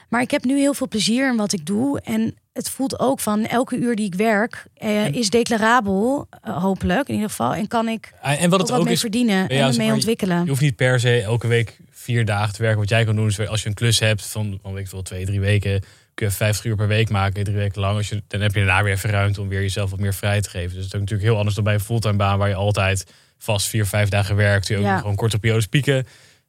Maar 0.08 0.20
ik 0.20 0.30
heb 0.30 0.44
nu 0.44 0.58
heel 0.58 0.74
veel 0.74 0.88
plezier 0.88 1.30
in 1.30 1.36
wat 1.36 1.52
ik 1.52 1.66
doe. 1.66 2.00
En 2.00 2.34
het 2.52 2.70
voelt 2.70 2.98
ook 2.98 3.20
van 3.20 3.46
elke 3.46 3.76
uur 3.76 3.96
die 3.96 4.06
ik 4.06 4.14
werk, 4.14 4.64
eh, 4.74 5.06
is 5.06 5.30
declarabel, 5.30 6.26
eh, 6.42 6.62
hopelijk 6.62 7.08
in 7.08 7.14
ieder 7.14 7.28
geval. 7.30 7.54
En 7.54 7.68
kan 7.68 7.88
ik 7.88 8.12
En 8.22 8.50
wat 8.50 8.60
ook 8.60 8.66
het 8.66 8.76
ook 8.76 8.84
mee 8.84 8.92
is, 8.92 9.00
verdienen 9.00 9.54
ja, 9.54 9.68
en 9.68 9.76
maar, 9.76 9.92
ontwikkelen. 9.94 10.42
je 10.42 10.48
hoeft 10.48 10.60
niet 10.60 10.76
per 10.76 11.00
se 11.00 11.20
elke 11.20 11.46
week 11.46 11.78
vier 11.90 12.24
dagen 12.24 12.54
te 12.54 12.62
werken. 12.62 12.80
Wat 12.80 12.88
jij 12.88 13.04
kan 13.04 13.16
doen 13.16 13.26
is 13.26 13.48
als 13.48 13.62
je 13.62 13.68
een 13.68 13.74
klus 13.74 13.98
hebt 13.98 14.26
van, 14.26 14.58
van 14.62 14.78
ik 14.78 14.88
veel, 14.88 15.02
twee, 15.02 15.24
drie 15.26 15.40
weken, 15.40 15.82
kun 16.14 16.26
je 16.26 16.32
50 16.32 16.64
uur 16.64 16.76
per 16.76 16.88
week 16.88 17.10
maken, 17.10 17.44
drie 17.44 17.56
weken 17.56 17.80
lang. 17.80 17.96
Als 17.96 18.08
je, 18.08 18.22
dan 18.26 18.40
heb 18.40 18.54
je 18.54 18.58
daarna 18.64 18.82
weer 18.82 18.92
even 18.92 19.10
ruimte 19.10 19.40
om 19.40 19.48
weer 19.48 19.60
jezelf 19.60 19.90
wat 19.90 20.00
meer 20.00 20.14
vrij 20.14 20.40
te 20.40 20.50
geven. 20.50 20.68
Dus 20.74 20.84
het 20.84 20.86
is 20.86 20.94
ook 20.94 21.00
natuurlijk 21.00 21.28
heel 21.28 21.36
anders 21.36 21.54
dan 21.54 21.64
bij 21.64 21.74
een 21.74 21.80
fulltime 21.80 22.16
baan 22.16 22.38
waar 22.38 22.48
je 22.48 22.54
altijd 22.54 23.06
vast 23.38 23.66
vier, 23.66 23.86
vijf 23.86 24.08
dagen 24.08 24.36
werkt. 24.36 24.66
Je 24.66 24.76
ook 24.76 24.82
Ja. 24.82 24.98
gewoon 24.98 25.16
korte 25.16 25.38
periodes 25.38 25.66
pieken. 25.66 25.96
En 25.96 26.06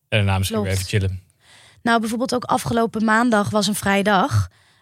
daarna 0.10 0.38
misschien 0.38 0.62
weer 0.62 0.72
even 0.72 0.86
chillen. 0.86 1.20
Nou, 1.81 2.00
bijvoorbeeld 2.00 2.34
ook 2.36 2.43
afgelopen 2.43 3.05
maandag 3.05 3.50
was 3.50 3.67
een 3.67 3.75
vrije 3.75 4.03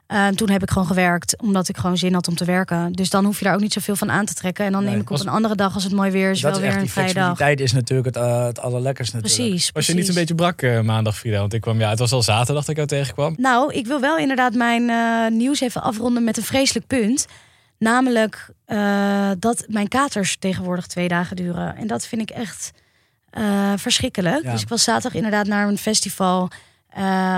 Eh, 0.10 0.28
toen 0.28 0.50
heb 0.50 0.62
ik 0.64 0.70
gewoon 0.72 0.88
gewerkt, 0.88 1.42
omdat 1.42 1.70
ik 1.70 1.78
gewoon 1.78 1.98
zin 1.98 2.14
had 2.14 2.28
om 2.28 2.36
te 2.36 2.46
werken. 2.46 2.92
Dus 2.92 3.10
dan 3.10 3.26
hoef 3.26 3.38
je 3.40 3.46
daar 3.46 3.54
ook 3.54 3.60
niet 3.60 3.74
zoveel 3.74 3.96
van 3.96 4.12
aan 4.12 4.26
te 4.26 4.34
trekken. 4.34 4.66
En 4.66 4.72
dan 4.72 4.82
Nee, 4.84 4.92
neem 4.92 5.00
ik 5.02 5.10
op 5.10 5.18
was- 5.18 5.26
een 5.26 5.32
andere 5.32 5.56
dag, 5.56 5.74
als 5.74 5.84
het 5.84 5.94
mooi 5.94 6.12
weer 6.12 6.30
is, 6.32 6.42
wel 6.42 6.52
is 6.52 6.58
weer 6.58 6.68
echt 6.68 6.76
een 6.76 6.82
die 6.82 6.92
vrije 6.92 7.14
dag. 7.14 7.24
flexibiliteit 7.24 7.60
is 7.60 7.74
natuurlijk 7.74 8.16
het, 8.16 8.26
het 8.46 8.60
allerlekkerste 8.60 9.16
natuurlijk. 9.16 9.42
Precies, 9.50 9.72
Was 9.72 9.86
je 9.88 9.94
niet 9.94 10.08
een 10.08 10.14
beetje 10.14 10.36
brak 10.36 10.62
eh, 10.62 10.80
maandag, 10.82 11.18
Frida? 11.18 11.40
Want 11.40 11.54
ik 11.54 11.62
kwam, 11.62 11.80
ja, 11.80 11.90
het 11.90 12.00
was 12.00 12.12
al 12.12 12.22
zaterdag 12.24 12.60
dat 12.66 12.70
ik 12.70 12.76
jou 12.76 12.88
tegenkwam. 12.88 13.34
Nou, 13.38 13.74
ik 13.74 13.88
wil 13.88 14.00
wel 14.00 14.18
inderdaad 14.18 14.54
mijn 14.54 15.38
nieuws 15.38 15.60
even 15.62 15.82
afronden 15.82 16.24
met 16.24 16.38
een 16.38 16.44
vreselijk 16.44 16.88
punt. 16.88 17.26
Namelijk 17.78 18.50
dat 19.40 19.66
mijn 19.68 19.88
katers 19.88 20.36
tegenwoordig 20.40 20.88
twee 20.88 21.08
dagen 21.08 21.36
duren. 21.36 21.76
En 21.76 21.88
dat 21.88 22.06
vind 22.06 22.22
ik 22.22 22.30
echt 22.30 22.72
verschrikkelijk. 23.76 24.44
Ja. 24.44 24.52
Dus 24.52 24.62
ik 24.62 24.70
was 24.70 24.84
zaterdag 24.84 25.14
inderdaad 25.14 25.48
naar 25.48 25.68
een 25.68 25.78
festival, 25.78 26.50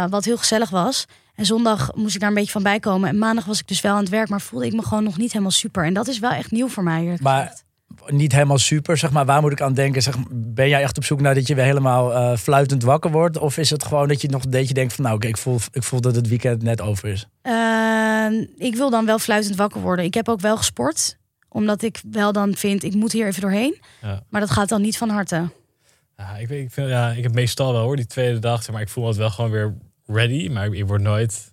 wat 0.10 0.26
heel 0.26 0.38
gezellig 0.38 0.70
was. 0.70 1.06
En 1.36 1.46
zondag 1.46 1.96
moest 1.96 2.14
ik 2.16 2.20
daar 2.20 2.30
een 2.30 2.36
beetje 2.36 2.52
van 2.52 2.64
bijkomen. 2.64 3.10
En 3.10 3.18
maandag 3.18 3.46
was 3.46 3.60
ik 3.60 3.68
dus 3.68 3.82
wel 3.82 3.94
aan 3.94 4.00
het 4.00 4.10
werk, 4.10 4.30
maar 4.30 4.42
voelde 4.42 4.66
ik 4.66 4.74
me 4.74 4.84
gewoon 4.84 5.04
nog 5.04 5.18
niet 5.18 5.32
helemaal 5.32 5.52
super. 5.52 5.86
En 5.86 5.94
dat 5.94 6.08
is 6.08 6.20
wel 6.20 6.32
echt 6.32 6.52
nieuw 6.52 6.68
voor 6.68 6.84
mij. 6.84 7.02
eerlijk 7.04 7.22
Maar- 7.22 7.42
gezegd. 7.42 7.64
Niet 8.08 8.32
helemaal 8.32 8.58
super, 8.58 8.98
zeg 8.98 9.12
maar. 9.12 9.26
Waar 9.26 9.42
moet 9.42 9.52
ik 9.52 9.62
aan 9.62 9.74
denken? 9.74 10.02
Zeg, 10.02 10.16
ben 10.32 10.70
jij 10.70 10.82
echt 10.82 10.98
op 10.98 11.04
zoek 11.04 11.22
naar 11.22 11.34
dat 11.36 11.48
je 11.48 11.56
weer 11.56 11.64
helemaal 11.64 12.14
eh, 12.14 12.38
fluitend 12.38 12.84
wakker 12.84 13.12
wordt? 13.12 13.38
Of 13.38 13.58
is 13.58 13.70
het 13.70 13.84
gewoon 13.84 14.08
dat 14.08 14.22
je 14.22 14.28
nog 14.30 14.44
een 14.44 14.50
beetje 14.50 14.74
denkt 14.74 14.94
van... 14.94 15.04
nou, 15.04 15.16
oké, 15.16 15.28
ik, 15.28 15.38
voel, 15.38 15.60
ik 15.72 15.84
voel 15.84 16.02
dat 16.02 16.16
het 16.16 16.28
weekend 16.28 16.64
net 16.64 16.82
over 16.82 17.10
is. 17.10 17.28
Eh, 17.42 18.26
ik 18.58 18.76
wil 18.76 18.90
dan 18.90 19.06
wel 19.06 19.20
fluitend 19.20 19.56
wakker 19.56 19.82
worden. 19.82 20.06
Ik 20.06 20.14
heb 20.14 20.30
ook 20.30 20.40
wel 20.40 20.58
gesport, 20.58 21.18
omdat 21.50 21.82
ik 21.82 22.02
wel 22.12 22.32
dan 22.32 22.56
vind, 22.56 22.84
ik 22.84 22.94
moet 22.94 23.12
hier 23.12 23.28
even 23.28 23.42
doorheen. 23.42 23.82
Ja. 24.02 24.24
Maar 24.30 24.42
dat 24.42 24.52
gaat 24.52 24.70
dan 24.70 24.82
niet 24.82 24.98
van 24.98 25.10
harte. 25.10 25.50
Ja, 26.18 26.36
ik, 26.38 26.48
weet- 26.48 26.64
ik, 26.64 26.72
vind, 26.72 26.90
ja, 26.90 27.10
ik 27.12 27.24
heb 27.24 27.34
meestal 27.34 27.74
wel 27.74 27.82
hoor, 27.84 27.96
die 27.96 28.08
tweede 28.08 28.40
dag. 28.40 28.64
zeg 28.64 28.74
Maar 28.74 28.82
ik 28.84 28.90
voel 28.90 29.04
me 29.04 29.10
altijd 29.10 29.28
wel 29.28 29.36
gewoon 29.36 29.52
weer 29.52 29.74
ready. 30.06 30.50
Maar 30.50 30.66
ik, 30.66 30.74
ik 30.74 30.88
word 30.88 31.02
nooit 31.02 31.52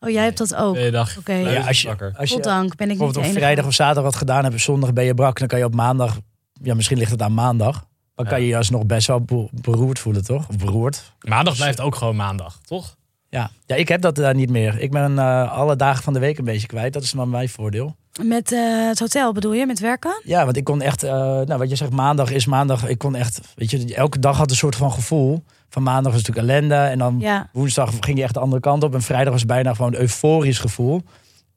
Oh, 0.00 0.10
jij 0.10 0.24
hebt 0.24 0.38
dat 0.38 0.54
ook. 0.54 0.92
dag 0.92 1.18
Oké. 1.18 1.32
Ja, 1.32 1.66
als 1.66 1.82
je, 1.82 1.88
wakker. 1.88 2.14
als 2.16 2.28
je 2.28 2.34
Goddank, 2.34 2.76
ben 2.76 2.90
ik 2.90 2.98
niet 2.98 3.16
op 3.16 3.24
vrijdag 3.24 3.66
of 3.66 3.74
zaterdag 3.74 4.04
wat 4.04 4.16
gedaan 4.16 4.42
hebt... 4.42 4.54
en 4.54 4.60
zondag 4.60 4.92
ben 4.92 5.04
je 5.04 5.14
brak, 5.14 5.38
dan 5.38 5.48
kan 5.48 5.58
je 5.58 5.64
op 5.64 5.74
maandag... 5.74 6.18
ja, 6.62 6.74
misschien 6.74 6.98
ligt 6.98 7.10
het 7.10 7.22
aan 7.22 7.34
maandag... 7.34 7.86
dan 8.14 8.26
kan 8.26 8.40
je 8.40 8.46
je 8.46 8.56
alsnog 8.56 8.86
best 8.86 9.06
wel 9.06 9.20
be- 9.20 9.48
beroerd 9.52 9.98
voelen, 9.98 10.24
toch? 10.24 10.48
Of 10.48 10.56
beroerd. 10.56 11.12
Maandag 11.20 11.56
blijft 11.56 11.80
ook 11.80 11.94
gewoon 11.94 12.16
maandag, 12.16 12.58
toch? 12.64 12.96
Ja, 13.28 13.50
ja 13.66 13.74
ik 13.74 13.88
heb 13.88 14.00
dat 14.00 14.14
daar 14.14 14.34
niet 14.34 14.50
meer. 14.50 14.78
Ik 14.78 14.90
ben 14.90 15.18
eh, 15.18 15.52
alle 15.52 15.76
dagen 15.76 16.02
van 16.02 16.12
de 16.12 16.18
week 16.18 16.38
een 16.38 16.44
beetje 16.44 16.66
kwijt. 16.66 16.92
Dat 16.92 17.02
is 17.02 17.14
maar 17.14 17.28
mijn 17.28 17.48
voordeel. 17.48 17.96
Met 18.22 18.52
eh, 18.52 18.86
het 18.86 18.98
hotel 18.98 19.32
bedoel 19.32 19.52
je, 19.52 19.66
met 19.66 19.80
werken? 19.80 20.20
Ja, 20.24 20.44
want 20.44 20.56
ik 20.56 20.64
kon 20.64 20.82
echt, 20.82 21.02
eh, 21.02 21.12
nou 21.12 21.56
wat 21.56 21.70
je 21.70 21.76
zegt, 21.76 21.90
maandag 21.90 22.30
is 22.30 22.46
maandag. 22.46 22.88
Ik 22.88 22.98
kon 22.98 23.14
echt, 23.14 23.40
weet 23.54 23.70
je, 23.70 23.94
elke 23.94 24.18
dag 24.18 24.36
had 24.36 24.50
een 24.50 24.56
soort 24.56 24.76
van 24.76 24.92
gevoel. 24.92 25.44
Van 25.76 25.84
maandag 25.84 26.12
was 26.12 26.22
natuurlijk 26.22 26.48
ellende. 26.48 26.74
En 26.74 26.98
dan 26.98 27.16
Ja. 27.18 27.48
woensdag 27.52 27.92
ging 28.00 28.18
je 28.18 28.22
echt 28.24 28.34
de 28.34 28.40
andere 28.40 28.60
kant 28.60 28.82
op. 28.82 28.94
En 28.94 29.02
vrijdag 29.02 29.32
was 29.32 29.44
bijna 29.44 29.74
gewoon 29.74 29.94
een 29.94 30.00
euforisch 30.00 30.58
gevoel. 30.58 31.02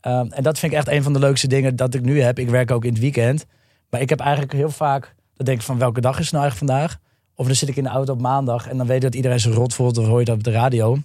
Ehm, 0.01 0.27
en 0.31 0.43
dat 0.43 0.59
vind 0.59 0.71
ik 0.71 0.77
echt 0.77 0.87
een 0.87 1.03
van 1.03 1.13
de 1.13 1.19
leukste 1.19 1.47
dingen 1.47 1.75
dat 1.75 1.93
ik 1.93 2.01
nu 2.01 2.21
heb. 2.21 2.39
Ik 2.39 2.49
werk 2.49 2.71
ook 2.71 2.83
in 2.85 2.91
het 2.91 2.99
weekend. 3.01 3.45
Maar 3.89 4.01
ik 4.01 4.09
heb 4.09 4.19
eigenlijk 4.19 4.53
heel 4.53 4.69
vaak, 4.69 5.15
dan 5.35 5.45
denk 5.45 5.57
ik 5.59 5.65
van 5.65 5.77
welke 5.77 6.01
dag 6.01 6.17
is 6.19 6.23
het 6.23 6.31
nou 6.31 6.43
eigenlijk 6.43 6.71
vandaag? 6.71 6.97
Of 7.35 7.45
dan 7.45 7.55
zit 7.55 7.69
ik 7.69 7.75
in 7.75 7.83
de 7.83 7.89
auto 7.89 8.13
op 8.13 8.21
maandag 8.21 8.67
en 8.67 8.77
dan 8.77 8.87
weet 8.87 8.95
ik 8.95 9.01
dat 9.01 9.15
iedereen 9.15 9.39
zich 9.39 9.53
rot 9.55 9.73
voelt. 9.73 9.97
Of 9.97 10.05
hoor 10.05 10.19
je 10.19 10.25
dat 10.25 10.35
op 10.35 10.43
de 10.43 10.51
radio. 10.51 10.97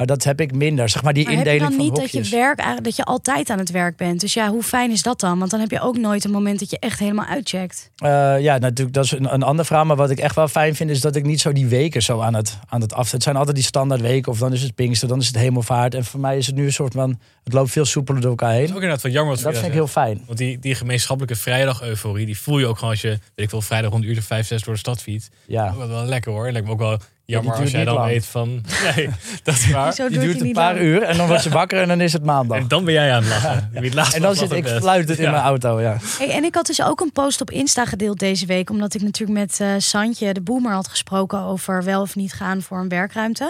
Maar 0.00 0.08
dat 0.08 0.24
heb 0.24 0.40
ik 0.40 0.54
minder. 0.54 0.88
Zeg 0.88 1.02
maar 1.02 1.12
die 1.12 1.24
Maar 1.24 1.34
heb 1.34 1.44
je 1.44 1.50
indeling 1.50 1.76
dan 1.76 1.86
van 1.86 2.02
niet 2.02 2.12
dat 2.12 2.24
je 2.24 2.36
werk 2.36 2.58
eigenlijk 2.58 2.84
dat 2.84 2.96
je 2.96 3.04
altijd 3.04 3.50
aan 3.50 3.58
het 3.58 3.70
werk 3.70 3.96
bent? 3.96 4.20
Dus 4.20 4.34
ja, 4.34 4.50
hoe 4.50 4.62
fijn 4.62 4.90
is 4.90 5.02
dat 5.02 5.20
dan? 5.20 5.38
Want 5.38 5.50
dan 5.50 5.60
heb 5.60 5.70
je 5.70 5.80
ook 5.80 5.96
nooit 5.96 6.24
een 6.24 6.30
moment 6.30 6.58
dat 6.58 6.70
je 6.70 6.78
echt 6.78 6.98
helemaal 6.98 7.24
uitcheckt. 7.24 7.90
Eh, 7.96 8.40
ja, 8.40 8.58
natuurlijk, 8.58 8.92
dat 8.92 9.04
is 9.04 9.10
een, 9.10 9.34
een 9.34 9.42
andere 9.42 9.66
vraag. 9.68 9.84
Maar 9.84 9.96
wat 9.96 10.10
ik 10.10 10.18
echt 10.18 10.34
wel 10.34 10.48
fijn 10.48 10.74
vind, 10.74 10.90
is 10.90 11.00
dat 11.00 11.16
ik 11.16 11.24
niet 11.24 11.40
zo 11.40 11.52
die 11.52 11.66
weken 11.66 12.02
zo 12.02 12.20
aan 12.20 12.34
het, 12.34 12.58
aan 12.68 12.80
het 12.80 12.94
af. 12.94 13.10
Het 13.10 13.22
zijn 13.22 13.36
altijd 13.36 13.56
die 13.56 13.64
standaard 13.64 14.00
weken, 14.00 14.32
of 14.32 14.38
dan 14.38 14.52
is 14.52 14.62
het 14.62 14.74
Pinkster, 14.74 15.08
dan 15.08 15.18
is 15.18 15.26
het 15.26 15.36
Hemelvaart. 15.36 15.94
En 15.94 16.04
voor 16.04 16.20
mij 16.20 16.36
is 16.36 16.46
het 16.46 16.54
nu 16.54 16.64
een 16.64 16.72
soort 16.72 16.92
van, 16.92 17.20
het 17.44 17.52
loopt 17.52 17.70
veel 17.70 17.84
soepeler 17.84 18.20
door 18.20 18.30
elkaar 18.30 18.52
Dat 18.52 18.58
is 18.58 18.66
heen. 18.66 18.76
ook 18.76 18.82
inderdaad 18.82 19.02
wel 19.02 19.12
jammer 19.12 19.34
wat 19.34 19.44
Dat 19.44 19.54
vind 19.54 19.66
ik 19.66 19.72
heel 19.72 19.86
fijn. 19.86 20.22
Want 20.26 20.38
die, 20.38 20.58
die 20.58 20.74
gemeenschappelijke 20.74 21.36
vrijdag-euforie, 21.40 22.26
die 22.26 22.38
voel 22.38 22.58
je 22.58 22.66
ook 22.66 22.78
gewoon 22.78 22.90
als 22.90 23.00
je, 23.00 23.08
weet 23.08 23.20
ik 23.34 23.50
wel, 23.50 23.62
vrijdag 23.62 23.90
rond 23.90 24.04
uur 24.04 24.18
of 24.18 24.24
vijf, 24.24 24.46
zes 24.46 24.62
door 24.62 24.74
de 24.74 24.80
stad 24.80 25.02
fietst. 25.02 25.30
Ja. 25.46 25.70
Ook 25.70 25.76
wel, 25.76 25.88
wel 25.88 26.04
lekker 26.04 26.32
hoor. 26.32 26.52
Lijkt 26.52 26.66
me 26.66 26.72
ook 26.72 26.78
wel 26.78 26.98
jammer 27.30 27.52
duurt 27.52 27.62
als 27.62 27.70
jij 27.70 27.78
niet 27.80 27.88
dan 27.88 27.98
lang. 27.98 28.08
weet 28.10 28.26
van, 28.26 28.48
nee, 28.96 29.08
dat 29.42 29.54
is 29.54 29.70
waar. 29.70 29.92
Zo 29.92 30.08
duurt 30.08 30.40
een 30.40 30.52
paar 30.52 30.74
lang. 30.74 30.84
uur 30.86 31.02
en 31.02 31.16
dan 31.16 31.26
word 31.26 31.42
je 31.44 31.50
wakker 31.50 31.80
en 31.82 31.88
dan 31.88 32.00
is 32.00 32.12
het 32.12 32.24
maandag. 32.24 32.58
En 32.58 32.68
dan 32.68 32.84
ben 32.84 32.94
jij 32.94 33.12
aan 33.14 33.22
het 33.22 33.30
lachen. 33.42 33.68
Wie 33.72 33.82
het 33.84 33.94
laatst 33.94 34.14
En 34.14 34.22
dan 34.22 34.34
zit 34.34 34.52
ik 34.52 34.66
fluitend 34.68 35.18
in 35.18 35.24
Ja. 35.24 35.30
mijn 35.30 35.42
auto, 35.42 35.80
ja. 35.80 35.96
Hey, 36.18 36.30
en 36.30 36.44
ik 36.44 36.54
had 36.54 36.66
dus 36.66 36.82
ook 36.82 37.00
een 37.00 37.12
post 37.12 37.40
op 37.40 37.50
Insta 37.50 37.84
gedeeld 37.86 38.18
deze 38.18 38.46
week. 38.46 38.70
Omdat 38.70 38.94
ik 38.94 39.02
natuurlijk 39.02 39.38
met 39.38 39.60
eh 39.60 39.68
Santje, 39.78 40.32
de 40.32 40.40
boomer, 40.40 40.72
had 40.72 40.88
gesproken 40.88 41.38
over 41.40 41.84
wel 41.84 42.00
of 42.00 42.16
niet 42.16 42.32
gaan 42.32 42.62
voor 42.62 42.78
een 42.78 42.88
werkruimte. 42.88 43.44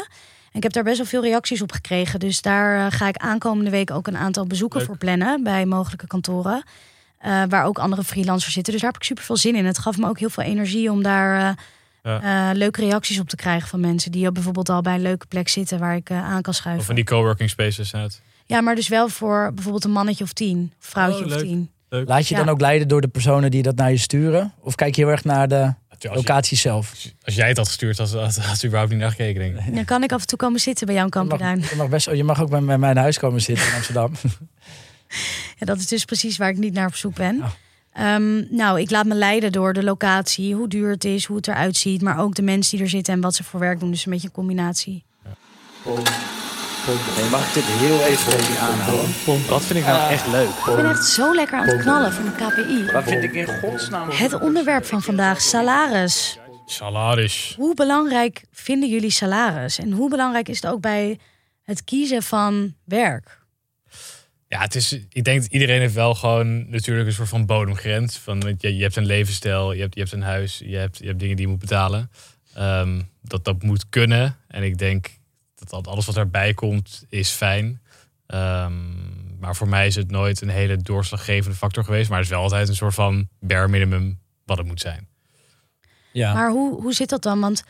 En 0.50 0.56
ik 0.56 0.62
heb 0.62 0.72
daar 0.72 0.84
best 0.84 0.96
wel 0.96 1.06
veel 1.06 1.22
reacties 1.22 1.62
op 1.62 1.72
gekregen. 1.72 2.20
Dus 2.20 2.42
daar 2.42 2.86
eh, 2.86 2.92
ga 2.98 3.08
ik 3.08 3.16
aankomende 3.16 3.70
week 3.70 3.90
ook 3.90 4.06
een 4.06 4.16
aantal 4.16 4.46
bezoeken 4.46 4.78
Leuk. 4.78 4.88
voor 4.88 4.96
plannen 4.98 5.42
bij 5.42 5.64
mogelijke 5.66 6.06
kantoren. 6.06 6.62
Eh, 7.18 7.42
waar 7.48 7.64
ook 7.64 7.78
andere 7.78 8.04
freelancers 8.04 8.52
zitten. 8.54 8.72
Dus 8.72 8.82
daar 8.82 8.90
heb 8.90 9.00
ik 9.00 9.06
super 9.06 9.24
veel 9.24 9.36
zin 9.36 9.54
in. 9.54 9.66
Het 9.66 9.78
gaf 9.78 9.98
me 9.98 10.08
ook 10.08 10.18
heel 10.18 10.30
veel 10.30 10.44
energie 10.44 10.90
om 10.90 11.02
daar 11.02 11.54
eh, 12.02 12.48
eh, 12.50 12.56
leuke 12.56 12.80
reacties 12.80 13.18
op 13.20 13.28
te 13.28 13.36
krijgen 13.36 13.68
van 13.68 13.80
mensen. 13.80 14.12
Die 14.12 14.32
bijvoorbeeld 14.32 14.68
al 14.68 14.80
bij 14.82 14.94
een 14.94 15.02
leuke 15.02 15.26
plek 15.26 15.48
zitten 15.48 15.78
waar 15.78 15.96
ik 15.96 16.10
eh, 16.10 16.16
aan 16.24 16.42
kan 16.42 16.52
Of 16.52 16.58
schuiven. 16.58 16.84
van 16.84 16.94
die 16.94 17.04
coworking 17.04 17.50
spaces 17.50 17.92
het. 17.92 18.20
Ja, 18.46 18.60
maar 18.60 18.74
dus 18.74 18.88
wel 18.88 19.08
voor 19.08 19.50
bijvoorbeeld 19.54 19.84
een 19.84 19.90
mannetje 19.90 20.24
of 20.24 20.32
tien. 20.32 20.72
Of 20.80 20.86
vrouwtje 20.86 21.20
Oh, 21.20 21.26
of 21.26 21.32
leuk. 21.32 21.42
tien. 21.44 21.70
Laat 21.88 22.28
je 22.28 22.34
Ja. 22.34 22.40
dan 22.44 22.48
ook 22.54 22.60
leiden 22.60 22.88
door 22.88 23.00
de 23.00 23.08
personen 23.08 23.50
die 23.50 23.62
dat 23.62 23.76
naar 23.76 23.90
je 23.90 23.96
sturen? 23.96 24.52
Of 24.60 24.74
kijk 24.74 24.94
je 24.94 25.02
heel 25.02 25.10
erg 25.10 25.24
naar 25.24 25.48
de 25.48 25.74
je, 25.98 26.10
locatie 26.14 26.56
zelf? 26.56 26.94
als 27.22 27.34
jij 27.34 27.48
het 27.48 27.56
had 27.56 27.66
gestuurd, 27.66 27.98
had, 27.98 28.12
had, 28.12 28.64
überhaupt 28.64 28.90
niet 28.90 29.00
naar 29.00 29.10
gekeken, 29.10 29.40
denk 29.40 29.66
ik. 29.66 29.74
Dan 29.74 29.84
kan 29.84 30.02
ik 30.02 30.12
af 30.12 30.20
en 30.20 30.26
toe 30.26 30.38
komen 30.38 30.60
zitten 30.60 30.86
bij 30.86 30.94
jouw 30.94 31.04
Je 31.04 31.10
mag, 31.10 31.20
kamperduin. 31.28 31.60
je 31.70 31.76
mag, 31.76 31.88
best, 31.88 32.10
je 32.10 32.24
mag 32.24 32.40
ook 32.40 32.50
bij, 32.50 32.60
bij 32.60 32.78
mijn 32.78 32.96
huis 32.96 33.18
komen 33.18 33.40
zitten 33.40 33.66
in 33.66 33.74
Amsterdam. 33.78 34.12
Ja, 35.58 35.66
dat 35.66 35.78
is 35.78 35.86
dus 35.86 36.04
precies 36.04 36.36
waar 36.36 36.48
ik 36.48 36.56
niet 36.58 36.72
naar 36.74 36.86
op 36.86 36.94
zoek 36.94 37.14
ben. 37.14 37.36
Ja. 37.36 37.52
Ehm, 37.92 38.54
nou, 38.56 38.80
ik 38.80 38.90
laat 38.90 39.06
me 39.06 39.14
leiden 39.14 39.52
door 39.52 39.72
de 39.72 39.82
locatie, 39.82 40.54
hoe 40.54 40.68
duur 40.68 40.90
het 40.90 41.04
is, 41.04 41.24
hoe 41.24 41.36
het 41.36 41.48
eruit 41.48 41.76
ziet, 41.76 42.02
maar 42.02 42.18
ook 42.18 42.34
de 42.34 42.42
mensen 42.42 42.76
die 42.76 42.84
er 42.84 42.90
zitten 42.90 43.14
en 43.14 43.20
wat 43.20 43.34
ze 43.34 43.44
voor 43.44 43.60
werk 43.60 43.80
doen. 43.80 43.90
Dus 43.90 44.06
een 44.06 44.12
beetje 44.12 44.26
een 44.26 44.34
combinatie. 44.34 45.04
Mag 47.30 47.48
ik 47.48 47.54
dit 47.54 47.64
heel 47.66 48.02
even 48.02 48.52
je 48.52 48.58
aanhouden? 48.58 49.48
Wat 49.48 49.62
vind 49.62 49.78
ik 49.78 49.84
nou 49.84 50.10
echt 50.10 50.26
leuk? 50.26 50.48
Ik 50.48 50.76
ben 50.76 50.88
echt 50.88 51.04
zo 51.06 51.34
lekker 51.34 51.58
aan 51.58 51.66
het 51.66 51.80
knallen 51.80 52.12
van 52.12 52.24
de 52.24 52.30
KPI. 52.30 52.92
Wat 52.92 53.04
vind 53.04 53.24
ik 53.24 53.32
in 53.34 53.46
godsnaam... 53.46 54.08
Het 54.10 54.40
onderwerp 54.40 54.84
van 54.84 55.02
vandaag, 55.02 55.40
salaris. 55.40 56.38
Salaris. 56.66 57.54
Hoe 57.56 57.74
belangrijk 57.74 58.42
vinden 58.52 58.88
jullie 58.88 59.10
salaris? 59.10 59.78
En 59.78 59.92
hoe 59.92 60.10
belangrijk 60.10 60.48
is 60.48 60.62
het 60.62 60.70
ook 60.70 60.80
bij 60.80 61.18
het 61.62 61.84
kiezen 61.84 62.22
van 62.22 62.74
werk? 62.84 63.39
Ja, 64.50 64.60
het 64.60 64.74
is, 64.74 64.92
ik 64.92 65.24
denk 65.24 65.42
dat 65.42 65.52
iedereen 65.52 65.80
heeft 65.80 65.94
wel 65.94 66.14
gewoon 66.14 66.70
natuurlijk 66.70 67.06
een 67.06 67.12
soort 67.12 67.28
van 67.28 67.46
bodemgrens. 67.46 68.18
Van, 68.18 68.40
want 68.40 68.62
je, 68.62 68.76
je 68.76 68.82
hebt 68.82 68.96
een 68.96 69.06
levensstijl, 69.06 69.72
je 69.72 69.80
hebt, 69.80 69.94
je 69.94 70.00
hebt 70.00 70.12
een 70.12 70.22
huis, 70.22 70.58
je 70.64 70.76
hebt, 70.76 70.98
je 70.98 71.06
hebt 71.06 71.18
dingen 71.18 71.36
die 71.36 71.44
je 71.44 71.50
moet 71.50 71.60
betalen. 71.60 72.10
Ehm, 72.54 73.00
dat, 73.22 73.44
dat 73.44 73.62
moet 73.62 73.88
kunnen. 73.88 74.36
En 74.48 74.62
ik 74.62 74.78
denk 74.78 75.10
dat 75.54 75.72
al- 75.72 75.84
alles 75.84 76.06
wat 76.06 76.16
erbij 76.16 76.54
komt, 76.54 77.04
is 77.08 77.30
fijn. 77.30 77.82
Ehm, 78.26 78.72
maar 79.38 79.56
voor 79.56 79.68
mij 79.68 79.86
is 79.86 79.94
het 79.94 80.10
nooit 80.10 80.40
een 80.40 80.48
hele 80.48 80.76
doorslaggevende 80.76 81.56
factor 81.56 81.84
geweest. 81.84 82.08
Maar 82.08 82.18
het 82.18 82.26
is 82.26 82.32
wel 82.32 82.42
altijd 82.42 82.68
een 82.68 82.74
soort 82.74 82.94
van 82.94 83.28
bare 83.40 83.68
minimum 83.68 84.18
wat 84.44 84.58
het 84.58 84.66
moet 84.66 84.80
zijn. 84.80 85.08
Ja. 86.12 86.34
Maar 86.34 86.50
hoe, 86.50 86.80
hoe 86.82 86.92
zit 86.92 87.08
dat 87.08 87.22
dan? 87.22 87.40
Want 87.40 87.64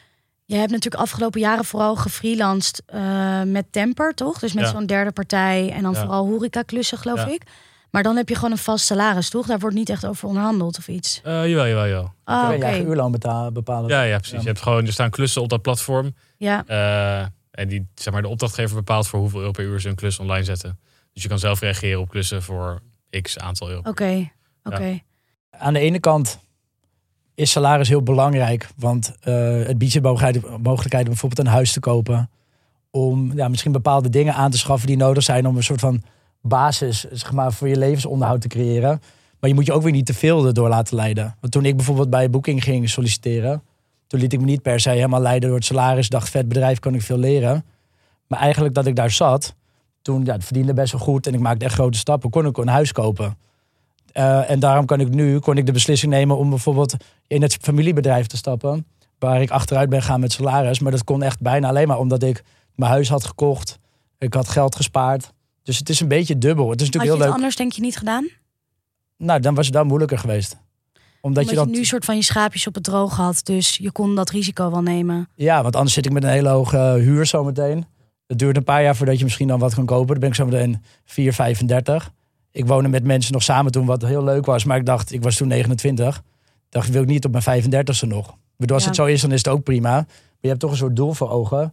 je 0.53 0.57
hebt 0.57 0.71
natuurlijk 0.71 1.03
afgelopen 1.03 1.41
jaren 1.41 1.65
vooral 1.65 1.97
gefreelanced 1.97 2.83
eh, 2.87 3.43
met 3.43 3.73
Temper, 3.73 4.15
toch? 4.15 4.39
Dus 4.39 4.53
met 4.53 4.65
Ja. 4.65 4.71
zo'n 4.71 4.87
derde 4.87 5.11
partij 5.13 5.71
en 5.73 5.83
dan 5.83 5.93
Ja. 5.93 6.01
vooral 6.01 6.27
horecaklussen, 6.27 6.99
geloof 6.99 7.19
Ja. 7.19 7.29
ik. 7.31 7.43
Maar 7.91 8.03
dan 8.03 8.17
heb 8.17 8.29
je 8.29 8.35
gewoon 8.35 8.51
een 8.51 8.59
vast 8.59 8.85
salaris, 8.87 9.29
toch? 9.31 9.47
Daar 9.47 9.59
wordt 9.59 9.77
niet 9.77 9.89
echt 9.89 10.07
over 10.07 10.29
onderhandeld 10.29 10.79
of 10.79 10.89
iets. 10.89 11.21
Eh 11.25 11.49
jawel, 11.49 11.67
jawel, 11.67 11.87
jawel. 11.87 12.13
Oh, 12.25 12.39
Kun 12.41 12.47
oké. 12.47 12.55
je 12.57 12.65
eigen 12.65 12.87
uurloon 12.89 13.13
bepalen? 13.53 13.89
Ja, 13.89 14.03
ja, 14.03 14.19
precies. 14.19 14.41
Je 14.41 14.47
hebt 14.47 14.61
gewoon, 14.63 14.87
er 14.87 14.93
staan 14.93 15.11
klussen 15.11 15.43
op 15.43 15.49
dat 15.49 15.63
platform. 15.63 16.15
Ja, 16.37 16.65
Eh, 16.67 17.27
en 17.51 17.69
die, 17.69 17.89
zeg 17.95 18.13
maar, 18.13 18.23
de 18.23 18.29
opdrachtgever 18.29 18.77
bepaalt 18.77 19.09
voor 19.09 19.21
hoeveel 19.21 19.39
euro 19.41 19.51
per 19.53 19.65
uur 19.65 19.81
ze 19.81 19.89
een 19.89 19.95
klus 19.95 20.19
online 20.19 20.45
zetten. 20.45 20.79
Dus 21.13 21.23
je 21.23 21.29
kan 21.29 21.39
zelf 21.39 21.61
reageren 21.61 22.01
op 22.01 22.09
klussen 22.09 22.43
voor 22.43 22.81
x 23.23 23.39
aantal 23.39 23.69
euro. 23.69 23.81
oké. 23.89 24.31
Oké. 24.63 24.99
Aan 25.51 25.73
de 25.73 25.79
ene 25.81 26.01
kant 26.01 26.39
is 27.41 27.51
salaris 27.51 27.89
heel 27.89 28.03
belangrijk. 28.03 28.69
Want 28.77 29.15
eh, 29.21 29.35
het 29.67 29.79
biedt 29.79 29.93
je 29.93 30.01
mogelijkheid, 30.01 31.05
om 31.05 31.05
bijvoorbeeld 31.05 31.39
een 31.39 31.53
huis 31.53 31.73
te 31.73 31.81
kopen. 31.81 32.31
Om 32.91 33.33
ja, 33.35 33.49
misschien 33.49 33.73
bepaalde 33.73 34.09
dingen 34.09 34.35
aan 34.35 34.51
te 34.51 34.59
schaffen 34.59 34.87
die 34.87 34.97
nodig 34.97 35.23
zijn 35.23 35.47
om 35.47 35.57
een 35.57 35.63
soort 35.63 35.81
van 35.81 36.03
basis 36.41 37.05
zeg 37.11 37.33
maar, 37.33 37.53
voor 37.53 37.69
je 37.69 37.77
levensonderhoud 37.77 38.41
te 38.41 38.49
creëren. 38.49 39.03
Maar 39.41 39.51
je 39.51 39.55
moet 39.55 39.67
je 39.67 39.73
ook 39.73 39.83
weer 39.83 39.93
niet 39.93 40.07
te 40.07 40.15
veel 40.15 40.47
erdoor 40.47 40.69
laten 40.69 40.97
leiden. 40.97 41.37
Want 41.41 41.53
toen 41.53 41.65
ik 41.65 41.77
bijvoorbeeld 41.77 42.11
bij 42.11 42.31
Booking 42.31 42.63
ging 42.63 42.89
solliciteren, 42.89 43.63
toen 44.07 44.21
liet 44.21 44.33
ik 44.33 44.41
me 44.41 44.45
niet 44.45 44.63
per 44.63 44.81
se 44.81 44.91
helemaal 44.91 45.21
leiden 45.21 45.49
door 45.49 45.59
het 45.59 45.67
salaris. 45.67 46.09
Dacht, 46.09 46.29
vet 46.29 46.49
bedrijf, 46.49 46.79
kan 46.79 46.95
ik 46.95 47.03
veel 47.03 47.19
leren. 47.19 47.65
Maar 48.27 48.39
eigenlijk 48.39 48.75
dat 48.75 48.87
ik 48.87 48.97
daar 48.97 49.11
zat, 49.11 49.55
toen 50.03 50.25
ja, 50.25 50.33
het 50.33 50.45
verdiende 50.45 50.75
best 50.75 50.93
wel 50.93 51.01
goed 51.01 51.27
en 51.27 51.35
ik 51.35 51.41
maakte 51.41 51.65
echt 51.65 51.75
grote 51.75 51.99
stappen, 51.99 52.31
kon 52.31 52.47
ik 52.47 52.57
een 52.57 52.69
huis 52.69 52.93
kopen. 52.93 53.37
Eh, 54.13 54.51
en 54.51 54.61
daarom 54.61 54.87
kan 54.87 55.01
ik 55.01 55.09
nu 55.09 55.39
kon 55.39 55.57
ik 55.57 55.67
de 55.67 55.73
beslissing 55.73 56.13
nemen 56.13 56.37
om 56.37 56.51
bijvoorbeeld 56.51 56.95
in 57.27 57.43
het 57.43 57.57
familiebedrijf 57.61 58.27
te 58.27 58.37
stappen. 58.37 58.87
Waar 59.19 59.43
ik 59.43 59.51
achteruit 59.51 59.89
ben 59.89 60.03
gaan 60.03 60.21
met 60.21 60.33
salaris. 60.33 60.79
Maar 60.79 60.93
dat 60.93 61.05
kon 61.05 61.23
echt 61.23 61.41
bijna 61.41 61.69
alleen 61.69 61.89
maar 61.89 61.99
omdat 61.99 62.23
ik 62.23 62.43
mijn 62.75 62.91
huis 62.91 63.09
had 63.09 63.25
gekocht. 63.25 63.79
Ik 64.19 64.35
had 64.35 64.49
geld 64.49 64.77
gespaard. 64.77 65.33
Dus 65.63 65.79
het 65.79 65.89
is 65.89 66.01
een 66.01 66.09
beetje 66.09 66.39
dubbel. 66.39 66.71
Het 66.71 66.81
is 66.81 66.87
Had 66.87 66.93
je 66.95 66.99
natuurlijk 66.99 67.19
het 67.25 67.29
leuk. 67.29 67.37
anders 67.37 67.57
denk 67.57 67.73
je 67.73 67.81
niet 67.81 67.97
gedaan? 67.97 68.29
Nou, 69.17 69.41
dan 69.41 69.55
was 69.55 69.67
het 69.67 69.75
dan 69.75 69.87
moeilijker 69.87 70.19
geweest. 70.19 70.53
Omdat, 70.53 71.21
Omdat 71.21 71.45
je, 71.45 71.51
je 71.51 71.57
dan. 71.57 71.71
nu 71.71 71.85
soort 71.85 72.05
van 72.05 72.17
je 72.17 72.23
schaapjes 72.23 72.67
op 72.67 72.75
het 72.75 72.85
droog 72.85 73.17
had. 73.17 73.41
Dus 73.45 73.77
je 73.77 73.93
kon 73.93 74.15
dat 74.15 74.31
risico 74.31 74.71
wel 74.71 74.83
nemen. 74.83 75.29
Ja, 75.35 75.63
want 75.63 75.77
anders 75.77 75.95
zit 75.95 76.07
ik 76.07 76.13
met 76.13 76.23
een 76.23 76.29
hele 76.31 76.49
hoge 76.49 76.77
huur 76.79 77.27
zometeen. 77.27 77.87
Het 78.27 78.39
duurt 78.39 78.57
een 78.57 78.65
paar 78.65 78.83
jaar 78.83 78.97
voordat 78.97 79.19
je 79.19 79.25
misschien 79.25 79.49
dan 79.49 79.59
wat 79.59 79.75
kan 79.75 79.87
kopen. 79.87 80.07
Dan 80.07 80.19
ben 80.19 80.29
ik 80.29 80.35
zometeen 80.35 80.83
4, 81.05 81.33
35. 81.33 82.13
Ik 82.53 82.67
woonde 82.67 82.89
met 82.89 83.05
mensen 83.05 83.33
nog 83.33 83.43
samen 83.43 83.73
toen, 83.73 83.87
wat 83.87 84.03
heel 84.03 84.25
leuk 84.25 84.47
was. 84.47 84.65
Maar 84.65 84.77
ik 84.77 84.87
dacht, 84.87 85.13
ik 85.13 85.23
was 85.23 85.37
toen 85.37 85.49
29. 85.49 86.23
Dacht, 86.69 86.91
wil 86.91 87.03
ik 87.03 87.09
niet 87.09 87.25
op 87.25 87.33
mijn 87.45 87.63
35ste 87.63 88.07
nog. 88.09 88.29
Ik 88.29 88.35
bedoel, 88.57 88.75
als 88.75 88.83
Ja. 88.85 88.89
het 88.91 88.99
zo 88.99 89.05
is, 89.07 89.21
dan 89.21 89.33
is 89.33 89.39
het 89.45 89.49
ook 89.49 89.63
prima. 89.63 89.91
Maar 89.91 90.07
je 90.41 90.49
hebt 90.49 90.61
toch 90.61 90.71
een 90.71 90.77
soort 90.77 90.97
doel 90.97 91.13
voor 91.13 91.31
ogen. 91.31 91.73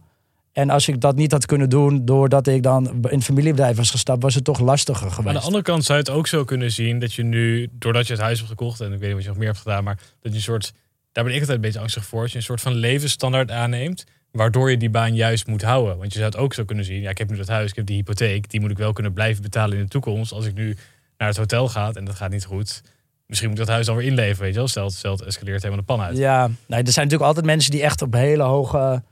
En 0.52 0.70
als 0.70 0.88
ik 0.88 1.00
dat 1.00 1.16
niet 1.16 1.32
had 1.32 1.46
kunnen 1.46 1.68
doen, 1.68 2.04
doordat 2.04 2.46
ik 2.46 2.62
dan 2.62 2.86
in 2.88 3.02
het 3.02 3.24
familiebedrijf 3.24 3.76
was 3.76 3.90
gestapt, 3.90 4.22
was 4.22 4.34
het 4.34 4.44
toch 4.44 4.58
lastiger 4.60 5.00
Maar 5.06 5.10
aan 5.10 5.16
geweest. 5.16 5.36
de 5.38 5.44
andere 5.44 5.62
kant 5.62 5.84
zou 5.84 5.98
je 5.98 6.04
het 6.04 6.12
ook 6.14 6.26
zo 6.26 6.44
kunnen 6.44 6.70
zien 6.72 6.98
dat 6.98 7.12
je 7.14 7.22
nu, 7.22 7.68
doordat 7.72 8.06
je 8.06 8.12
het 8.12 8.22
huis 8.22 8.36
hebt 8.38 8.50
gekocht, 8.50 8.80
en 8.80 8.92
ik 8.92 8.98
weet 8.98 9.00
niet 9.02 9.12
wat 9.12 9.22
je 9.22 9.28
nog 9.28 9.38
meer 9.38 9.46
hebt 9.46 9.58
gedaan, 9.58 9.84
maar 9.84 9.94
dat 10.20 10.32
je 10.32 10.38
een 10.38 10.44
soort, 10.44 10.72
daar 11.12 11.24
ben 11.24 11.32
ik 11.32 11.38
altijd 11.40 11.56
een 11.58 11.64
beetje 11.64 11.80
angstig 11.80 12.04
voor, 12.04 12.20
dat 12.22 12.30
je 12.30 12.36
een 12.36 12.42
soort 12.42 12.60
van 12.60 12.74
levensstandaard 12.74 13.50
aanneemt, 13.50 14.04
waardoor 14.32 14.70
je 14.70 14.76
die 14.76 14.90
baan 14.90 15.14
juist 15.14 15.46
moet 15.46 15.62
houden. 15.62 15.98
Want 15.98 16.12
je 16.12 16.18
zou 16.18 16.30
het 16.30 16.40
ook 16.40 16.54
zo 16.54 16.64
kunnen 16.64 16.84
zien, 16.84 17.00
ja, 17.00 17.10
ik 17.10 17.18
heb 17.18 17.30
nu 17.30 17.36
dat 17.36 17.48
huis, 17.48 17.70
ik 17.70 17.76
heb 17.76 17.86
die 17.86 17.96
hypotheek, 17.96 18.50
die 18.50 18.60
moet 18.60 18.70
ik 18.70 18.78
wel 18.78 18.92
kunnen 18.92 19.12
blijven 19.12 19.42
betalen 19.42 19.76
in 19.76 19.82
de 19.82 19.88
toekomst. 19.90 20.32
Als 20.32 20.46
ik 20.46 20.54
nu 20.54 20.76
naar 21.18 21.28
het 21.28 21.36
hotel 21.36 21.68
ga 21.68 21.92
en 21.92 22.04
dat 22.04 22.14
gaat 22.14 22.30
niet 22.30 22.44
goed, 22.44 22.82
misschien 23.26 23.48
moet 23.50 23.58
ik 23.58 23.64
dat 23.64 23.74
huis 23.74 23.86
dan 23.86 23.96
weer 23.96 24.06
inleveren, 24.06 24.40
weet 24.42 24.52
je 24.52 24.58
wel. 24.58 24.68
Stel, 24.68 24.84
het- 24.84 24.94
stel 24.94 25.12
het 25.12 25.22
escaleert 25.22 25.62
helemaal 25.62 25.84
de 25.86 25.92
pan 25.92 26.00
uit. 26.00 26.16
Ja, 26.16 26.46
nee, 26.46 26.82
er 26.82 26.92
zijn 26.92 27.04
natuurlijk 27.04 27.22
altijd 27.22 27.46
mensen 27.46 27.70
die 27.70 27.82
echt 27.82 28.02
op 28.02 28.12
hele 28.12 28.42
hoge, 28.42 29.02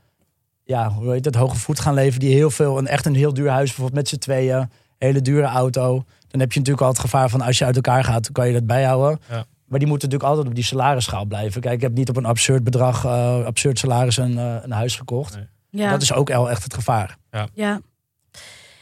ja, 0.63 0.89
hoe 0.89 1.11
heet 1.11 1.25
het, 1.25 1.35
hoge 1.35 1.55
voet 1.55 1.79
gaan 1.79 1.93
leven. 1.93 2.19
Die 2.19 2.33
heel 2.33 2.49
veel, 2.49 2.77
een 2.77 2.87
echt 2.87 3.05
een 3.05 3.15
heel 3.15 3.33
duur 3.33 3.49
huis, 3.49 3.65
bijvoorbeeld 3.67 3.95
met 3.97 4.07
z'n 4.07 4.17
tweeën, 4.17 4.69
hele 4.97 5.21
dure 5.21 5.45
auto. 5.47 6.03
Dan 6.27 6.39
heb 6.39 6.51
je 6.51 6.59
natuurlijk 6.59 6.85
al 6.85 6.91
het 6.91 6.99
gevaar 7.01 7.29
van 7.29 7.41
als 7.41 7.57
je 7.57 7.65
uit 7.65 7.75
elkaar 7.75 8.03
gaat, 8.03 8.23
dan 8.23 8.31
kan 8.33 8.47
je 8.47 8.53
dat 8.53 8.65
bijhouden. 8.67 9.19
Ja. 9.29 9.45
Maar 9.67 9.79
die 9.79 9.87
moeten 9.87 10.09
natuurlijk 10.09 10.23
altijd 10.23 10.47
op 10.47 10.55
die 10.55 10.63
salarisschaal 10.63 11.25
blijven. 11.25 11.61
Kijk, 11.61 11.75
ik 11.75 11.81
heb 11.81 11.93
niet 11.93 12.09
op 12.09 12.17
een 12.17 12.25
absurd 12.25 12.63
bedrag, 12.63 13.05
eh, 13.05 13.45
absurd 13.45 13.79
salaris 13.79 14.17
een, 14.17 14.37
eh, 14.37 14.55
een 14.61 14.71
huis 14.71 14.95
gekocht. 14.95 15.35
Nee. 15.35 15.47
Ja. 15.69 15.91
Dat 15.91 16.01
is 16.01 16.13
ook 16.13 16.27
wel 16.27 16.49
echt 16.49 16.63
het 16.63 16.73
gevaar. 16.73 17.17
Ja. 17.53 17.81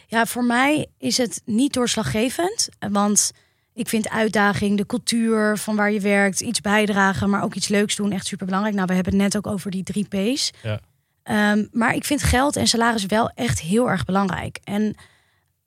ja, 0.07 0.25
voor 0.25 0.43
mij 0.43 0.87
is 0.97 1.17
het 1.17 1.41
niet 1.45 1.73
doorslaggevend. 1.73 2.69
Want 2.91 3.31
ik 3.73 3.89
vind 3.89 4.09
uitdaging, 4.09 4.77
de 4.77 4.85
cultuur 4.85 5.57
van 5.57 5.75
waar 5.75 5.91
je 5.91 5.99
werkt, 5.99 6.41
iets 6.41 6.61
bijdragen, 6.61 7.29
maar 7.29 7.43
ook 7.43 7.55
iets 7.55 7.67
leuks 7.67 7.95
doen 7.95 8.11
echt 8.11 8.25
super 8.25 8.45
belangrijk. 8.45 8.75
Nou, 8.75 8.87
we 8.87 8.93
hebben 8.93 9.13
het 9.13 9.21
net 9.21 9.37
ook 9.37 9.47
over 9.53 9.71
die 9.71 9.83
drie 9.83 10.07
P's. 10.07 10.51
Ja. 10.61 10.79
Ehm, 11.23 11.65
maar 11.71 11.95
ik 11.95 12.05
vind 12.05 12.23
geld 12.23 12.55
en 12.55 12.67
salaris 12.67 13.05
wel 13.05 13.29
echt 13.29 13.61
heel 13.61 13.89
erg 13.89 14.05
belangrijk. 14.05 14.59
En 14.63 14.95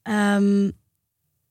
ehm, 0.02 0.70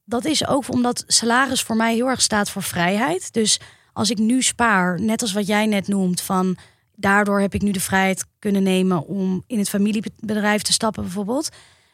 dat 0.08 0.26
is 0.26 0.48
ook 0.48 0.64
omdat 0.70 1.04
salaris 1.08 1.62
voor 1.62 1.76
mij 1.76 1.94
heel 1.94 2.08
erg 2.08 2.22
staat 2.22 2.50
voor 2.50 2.64
vrijheid. 2.64 3.34
Dus 3.34 3.60
als 3.94 4.10
ik 4.10 4.18
nu 4.18 4.42
spaar, 4.42 5.02
net 5.02 5.22
als 5.22 5.34
wat 5.34 5.48
jij 5.48 5.66
net 5.66 5.88
noemt, 5.88 6.22
van 6.22 6.58
daardoor 6.96 7.40
heb 7.42 7.54
ik 7.54 7.62
nu 7.62 7.72
de 7.72 7.80
vrijheid 7.80 8.26
kunnen 8.40 8.64
nemen 8.64 9.06
om 9.06 9.44
in 9.48 9.58
het 9.60 9.70
familiebedrijf 9.70 10.62
te 10.62 10.74
stappen, 10.74 11.04
bijvoorbeeld. 11.04 11.50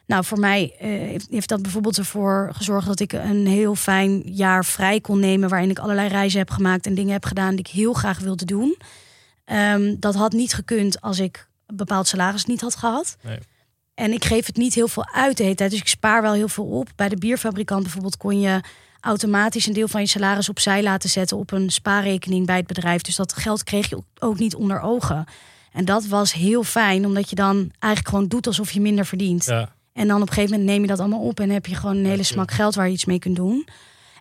Nou, 0.06 0.24
voor 0.24 0.38
mij 0.38 0.76
eh, 0.78 1.20
heeft, 1.30 1.48
dat 1.48 1.62
bijvoorbeeld 1.62 1.98
ervoor 1.98 2.50
gezorgd 2.52 2.86
dat 2.86 3.00
ik 3.00 3.12
een 3.12 3.46
heel 3.46 3.74
fijn 3.74 4.22
jaar 4.24 4.64
vrij 4.64 5.00
kon 5.00 5.20
nemen. 5.20 5.48
Waarin 5.48 5.70
ik 5.70 5.78
allerlei 5.78 6.08
reizen 6.08 6.38
heb 6.38 6.50
gemaakt 6.50 6.86
en 6.86 6.94
dingen 6.94 7.12
heb 7.12 7.24
gedaan 7.24 7.50
die 7.50 7.64
ik 7.64 7.70
heel 7.70 7.92
graag 7.92 8.18
wilde 8.18 8.44
doen. 8.44 8.76
Ehm, 9.44 9.94
dat 9.98 10.14
had 10.14 10.32
niet 10.32 10.54
gekund 10.54 11.00
als 11.00 11.18
ik 11.18 11.48
een 11.66 11.76
bepaald 11.76 12.06
salaris 12.06 12.44
niet 12.44 12.60
had 12.60 12.76
gehad. 12.76 13.16
Nee. 13.22 13.38
En 13.94 14.12
ik 14.12 14.24
geef 14.24 14.46
het 14.46 14.56
niet 14.56 14.74
heel 14.74 14.88
veel 14.88 15.06
uit 15.12 15.36
de 15.36 15.42
hele 15.42 15.54
tijd. 15.54 15.70
Dus 15.70 15.80
ik 15.80 15.88
spaar 15.88 16.22
wel 16.22 16.32
heel 16.32 16.48
veel 16.48 16.64
op. 16.64 16.88
Bij 16.96 17.08
de 17.08 17.16
bierfabrikant 17.16 17.82
bijvoorbeeld 17.82 18.16
kon 18.16 18.40
je 18.40 18.60
automatisch 19.00 19.66
een 19.66 19.72
deel 19.72 19.88
van 19.88 20.00
je 20.00 20.06
salaris 20.06 20.48
opzij 20.48 20.82
laten 20.82 21.10
zetten 21.10 21.36
op 21.36 21.52
een 21.52 21.70
spaarrekening 21.70 22.46
bij 22.46 22.56
het 22.56 22.66
bedrijf. 22.66 23.02
Dus 23.02 23.16
dat 23.16 23.32
geld 23.32 23.64
kreeg 23.64 23.88
je 23.88 24.02
ook 24.18 24.38
niet 24.38 24.54
onder 24.54 24.80
ogen. 24.80 25.24
En 25.72 25.84
dat 25.84 26.06
was 26.06 26.32
heel 26.32 26.62
fijn, 26.62 27.06
omdat 27.06 27.30
je 27.30 27.36
dan 27.36 27.56
eigenlijk 27.78 28.14
gewoon 28.14 28.28
doet 28.28 28.46
alsof 28.46 28.70
je 28.70 28.80
minder 28.80 29.06
verdient. 29.06 29.44
Ja. 29.44 29.72
En 29.92 30.08
dan 30.08 30.22
op 30.22 30.28
een 30.28 30.34
gegeven 30.34 30.50
moment 30.50 30.70
neem 30.70 30.80
je 30.80 30.88
dat 30.88 31.00
allemaal 31.00 31.20
op 31.20 31.40
en 31.40 31.50
heb 31.50 31.66
je 31.66 31.74
gewoon 31.74 31.96
een 31.96 32.06
hele 32.06 32.22
smak 32.22 32.50
geld 32.50 32.74
waar 32.74 32.86
je 32.86 32.92
iets 32.92 33.04
mee 33.04 33.18
kunt 33.18 33.36
doen. 33.36 33.68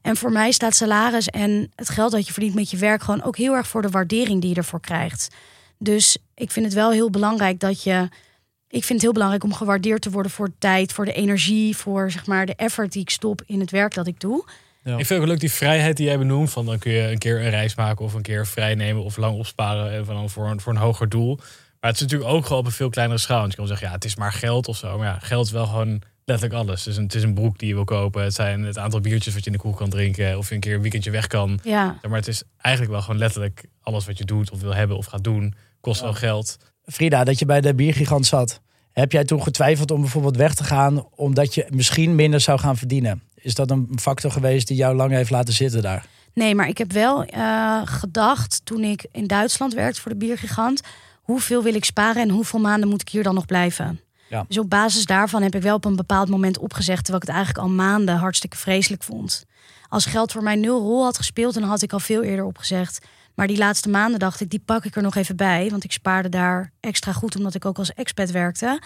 En 0.01 0.17
voor 0.17 0.31
mij 0.31 0.51
staat 0.51 0.75
salaris 0.75 1.27
en 1.27 1.71
het 1.75 1.89
geld 1.89 2.11
dat 2.11 2.27
je 2.27 2.33
verdient 2.33 2.55
met 2.55 2.71
je 2.71 2.77
werk 2.77 3.03
gewoon 3.03 3.23
ook 3.23 3.37
heel 3.37 3.53
erg 3.53 3.67
voor 3.67 3.81
de 3.81 3.89
waardering 3.89 4.41
die 4.41 4.49
je 4.49 4.55
ervoor 4.55 4.81
krijgt. 4.81 5.27
Dus 5.77 6.17
ik 6.35 6.51
vind 6.51 6.65
het 6.65 6.75
wel 6.75 6.91
heel 6.91 7.09
belangrijk 7.09 7.59
dat 7.59 7.83
je. 7.83 8.09
Ik 8.73 8.83
vind 8.83 8.89
het 8.89 9.01
heel 9.01 9.11
belangrijk 9.11 9.43
om 9.43 9.53
gewaardeerd 9.53 10.01
te 10.01 10.09
worden 10.09 10.31
voor 10.31 10.47
de 10.47 10.53
tijd, 10.59 10.93
voor 10.93 11.05
de 11.05 11.13
energie, 11.13 11.77
voor 11.77 12.11
zeg 12.11 12.25
maar 12.25 12.45
de 12.45 12.55
effort 12.55 12.91
die 12.91 13.01
ik 13.01 13.09
stop 13.09 13.41
in 13.45 13.59
het 13.59 13.71
werk 13.71 13.93
dat 13.93 14.07
ik 14.07 14.19
doe. 14.19 14.45
Ja. 14.83 14.97
Ik 14.97 15.05
vind 15.05 15.21
ook 15.21 15.27
leuk 15.27 15.39
die 15.39 15.51
vrijheid 15.51 15.97
die 15.97 16.05
jij 16.05 16.17
benoemt. 16.17 16.51
Van 16.51 16.65
dan 16.65 16.79
kun 16.79 16.91
je 16.91 17.11
een 17.11 17.17
keer 17.17 17.41
een 17.41 17.49
reis 17.49 17.75
maken 17.75 18.05
of 18.05 18.13
een 18.13 18.21
keer 18.21 18.47
vrij 18.47 18.75
nemen 18.75 19.03
of 19.03 19.17
lang 19.17 19.37
opsparen 19.37 19.91
en 19.91 20.05
dan 20.05 20.29
voor, 20.29 20.47
een, 20.47 20.61
voor 20.61 20.73
een 20.73 20.79
hoger 20.79 21.09
doel. 21.09 21.35
Maar 21.35 21.91
het 21.91 21.95
is 21.95 22.01
natuurlijk 22.01 22.29
ook 22.29 22.45
gewoon 22.45 22.59
op 22.59 22.65
een 22.65 22.71
veel 22.71 22.89
kleinere 22.89 23.19
schaal. 23.19 23.39
Want 23.39 23.51
je 23.51 23.57
kan 23.57 23.67
zeggen, 23.67 23.87
ja, 23.87 23.93
het 23.93 24.05
is 24.05 24.15
maar 24.15 24.33
geld 24.33 24.67
of 24.67 24.77
zo. 24.77 24.97
Maar 24.97 25.07
ja, 25.07 25.19
geld 25.19 25.45
is 25.45 25.51
wel 25.51 25.65
gewoon 25.65 26.01
letterlijk 26.25 26.59
alles. 26.61 26.79
Het 26.79 26.93
is 26.93 26.97
een, 26.97 27.03
het 27.03 27.15
is 27.15 27.23
een 27.23 27.33
broek 27.33 27.59
die 27.59 27.67
je 27.67 27.73
wil 27.73 27.83
kopen. 27.83 28.23
Het 28.23 28.33
zijn 28.33 28.63
het 28.63 28.77
aantal 28.77 28.99
biertjes 28.99 29.33
wat 29.33 29.43
je 29.43 29.49
in 29.49 29.55
de 29.55 29.61
koel 29.61 29.73
kan 29.73 29.89
drinken. 29.89 30.37
Of 30.37 30.49
je 30.49 30.55
een 30.55 30.61
keer 30.61 30.75
een 30.75 30.81
weekendje 30.81 31.11
weg 31.11 31.27
kan. 31.27 31.59
Ja, 31.63 31.99
Maar 32.01 32.17
het 32.17 32.27
is 32.27 32.43
eigenlijk 32.57 32.93
wel 32.93 33.01
gewoon 33.01 33.19
letterlijk 33.19 33.65
alles 33.81 34.05
wat 34.05 34.17
je 34.17 34.25
doet 34.25 34.51
of 34.51 34.61
wil 34.61 34.73
hebben 34.73 34.97
of 34.97 35.05
gaat 35.05 35.23
doen. 35.23 35.55
Kost 35.81 36.01
wel 36.01 36.13
geld. 36.13 36.57
Frida, 36.85 37.23
dat 37.23 37.39
je 37.39 37.45
bij 37.45 37.61
de 37.61 37.75
biergigant 37.75 38.25
zat. 38.25 38.61
Heb 38.91 39.11
jij 39.11 39.23
toen 39.23 39.43
getwijfeld 39.43 39.91
om 39.91 40.01
bijvoorbeeld 40.01 40.37
weg 40.37 40.53
te 40.53 40.63
gaan 40.63 41.07
omdat 41.15 41.55
je 41.55 41.67
misschien 41.69 42.15
minder 42.15 42.39
zou 42.39 42.59
gaan 42.59 42.77
verdienen? 42.77 43.21
Is 43.35 43.55
dat 43.55 43.71
een 43.71 43.89
factor 43.95 44.31
geweest 44.31 44.67
die 44.67 44.77
jou 44.77 44.95
lang 44.95 45.11
heeft 45.11 45.29
laten 45.29 45.53
zitten 45.53 45.81
daar? 45.81 46.05
Nee, 46.33 46.55
maar 46.55 46.67
ik 46.67 46.77
heb 46.77 46.91
wel 46.91 47.23
eh, 47.23 47.81
gedacht 47.85 48.61
toen 48.63 48.83
ik 48.83 49.05
in 49.11 49.27
Duitsland 49.27 49.73
werkte 49.73 50.01
voor 50.01 50.11
de 50.11 50.17
biergigant. 50.17 50.81
Hoeveel 51.21 51.63
wil 51.63 51.75
ik 51.75 51.85
sparen 51.85 52.21
en 52.21 52.29
hoeveel 52.29 52.59
maanden 52.59 52.89
moet 52.89 53.01
ik 53.01 53.09
hier 53.09 53.23
dan 53.23 53.35
nog 53.35 53.45
blijven? 53.45 53.99
Ja. 54.29 54.45
Dus 54.47 54.57
op 54.57 54.69
basis 54.69 55.05
daarvan 55.05 55.41
heb 55.41 55.55
ik 55.55 55.61
wel 55.61 55.75
op 55.75 55.85
een 55.85 55.95
bepaald 55.95 56.29
moment 56.29 56.57
opgezegd, 56.57 57.03
terwijl 57.03 57.21
ik 57.21 57.27
het 57.27 57.37
eigenlijk 57.37 57.67
al 57.67 57.73
maanden 57.73 58.15
hartstikke 58.15 58.57
vreselijk 58.57 59.03
vond. 59.03 59.45
Als 59.89 60.05
geld 60.05 60.31
voor 60.31 60.43
mij 60.43 60.55
nul 60.55 60.79
rol 60.81 61.03
had 61.03 61.17
gespeeld, 61.17 61.53
dan 61.53 61.63
had 61.63 61.81
ik 61.81 61.93
al 61.93 61.99
veel 61.99 62.23
eerder 62.23 62.45
opgezegd. 62.45 63.05
Maar 63.35 63.47
die 63.47 63.57
laatste 63.57 63.89
maanden 63.89 64.19
dacht 64.19 64.41
ik, 64.41 64.49
die 64.49 64.61
pak 64.65 64.85
ik 64.85 64.95
er 64.95 65.01
nog 65.01 65.15
even 65.15 65.35
bij. 65.35 65.69
Want 65.69 65.83
ik 65.83 65.91
spaarde 65.91 66.29
daar 66.29 66.71
extra 66.79 67.11
goed, 67.11 67.35
omdat 67.35 67.55
ik 67.55 67.65
ook 67.65 67.77
als 67.77 67.93
expat 67.93 68.31
werkte. 68.31 68.81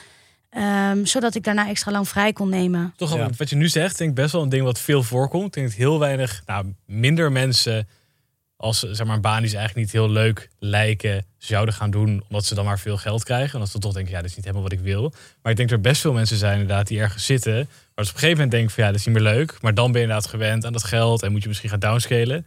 Ehm, 0.50 1.06
zodat 1.06 1.36
ik 1.36 1.44
daarna 1.44 1.68
extra 1.68 1.92
lang 1.92 2.08
vrij 2.10 2.34
kon 2.34 2.50
nemen. 2.50 2.94
Toch 2.96 3.16
Ja. 3.16 3.30
wat 3.38 3.50
je 3.50 3.56
nu 3.56 3.68
zegt, 3.68 3.98
denk 3.98 4.10
ik 4.10 4.16
best 4.16 4.32
wel 4.32 4.42
een 4.42 4.50
ding 4.50 4.64
wat 4.64 4.80
veel 4.80 5.04
voorkomt. 5.04 5.46
Ik 5.46 5.54
denk 5.54 5.68
dat 5.68 5.78
heel 5.78 6.00
weinig, 6.00 6.42
nou, 6.46 6.74
minder 6.86 7.32
mensen 7.32 7.88
als 8.58 8.80
zeg 8.80 9.06
maar, 9.06 9.16
een 9.16 9.22
baan 9.22 9.42
die 9.42 9.50
ze 9.50 9.58
eigenlijk 9.58 9.86
niet 9.86 10.02
heel 10.02 10.12
leuk 10.12 10.50
lijken, 10.60 11.26
zouden 11.38 11.74
gaan 11.74 11.92
doen 11.92 12.24
omdat 12.30 12.46
ze 12.46 12.56
dan 12.56 12.66
maar 12.66 12.80
veel 12.80 12.98
geld 12.98 13.24
krijgen. 13.24 13.54
En 13.54 13.60
dat 13.60 13.70
ze 13.70 13.80
toch 13.80 13.94
denken, 13.94 14.12
ja, 14.14 14.22
dit 14.22 14.30
is 14.30 14.36
niet 14.36 14.46
helemaal 14.46 14.70
wat 14.70 14.78
ik 14.78 14.84
wil. 14.84 15.14
Maar 15.42 15.52
ik 15.52 15.58
denk 15.58 15.70
dat 15.70 15.78
er 15.78 15.84
best 15.84 16.02
veel 16.02 16.14
mensen 16.14 16.38
zijn 16.38 16.60
inderdaad 16.60 16.88
die 16.88 17.00
ergens 17.00 17.26
zitten, 17.26 17.54
waar 17.54 17.66
ze 17.66 17.72
op 17.92 17.98
een 17.98 18.06
gegeven 18.08 18.32
moment 18.32 18.52
denken 18.52 18.72
van 18.72 18.84
ja, 18.84 18.90
dit 18.90 19.00
is 19.00 19.06
niet 19.06 19.16
meer 19.16 19.24
leuk. 19.34 19.58
Maar 19.62 19.74
dan 19.74 19.92
ben 19.92 20.02
je 20.02 20.08
inderdaad 20.08 20.30
gewend 20.30 20.66
aan 20.66 20.74
dat 20.74 20.84
geld 20.84 21.24
en 21.24 21.32
moet 21.32 21.42
je 21.42 21.48
misschien 21.48 21.70
gaan 21.70 21.80
downscalen. 21.80 22.46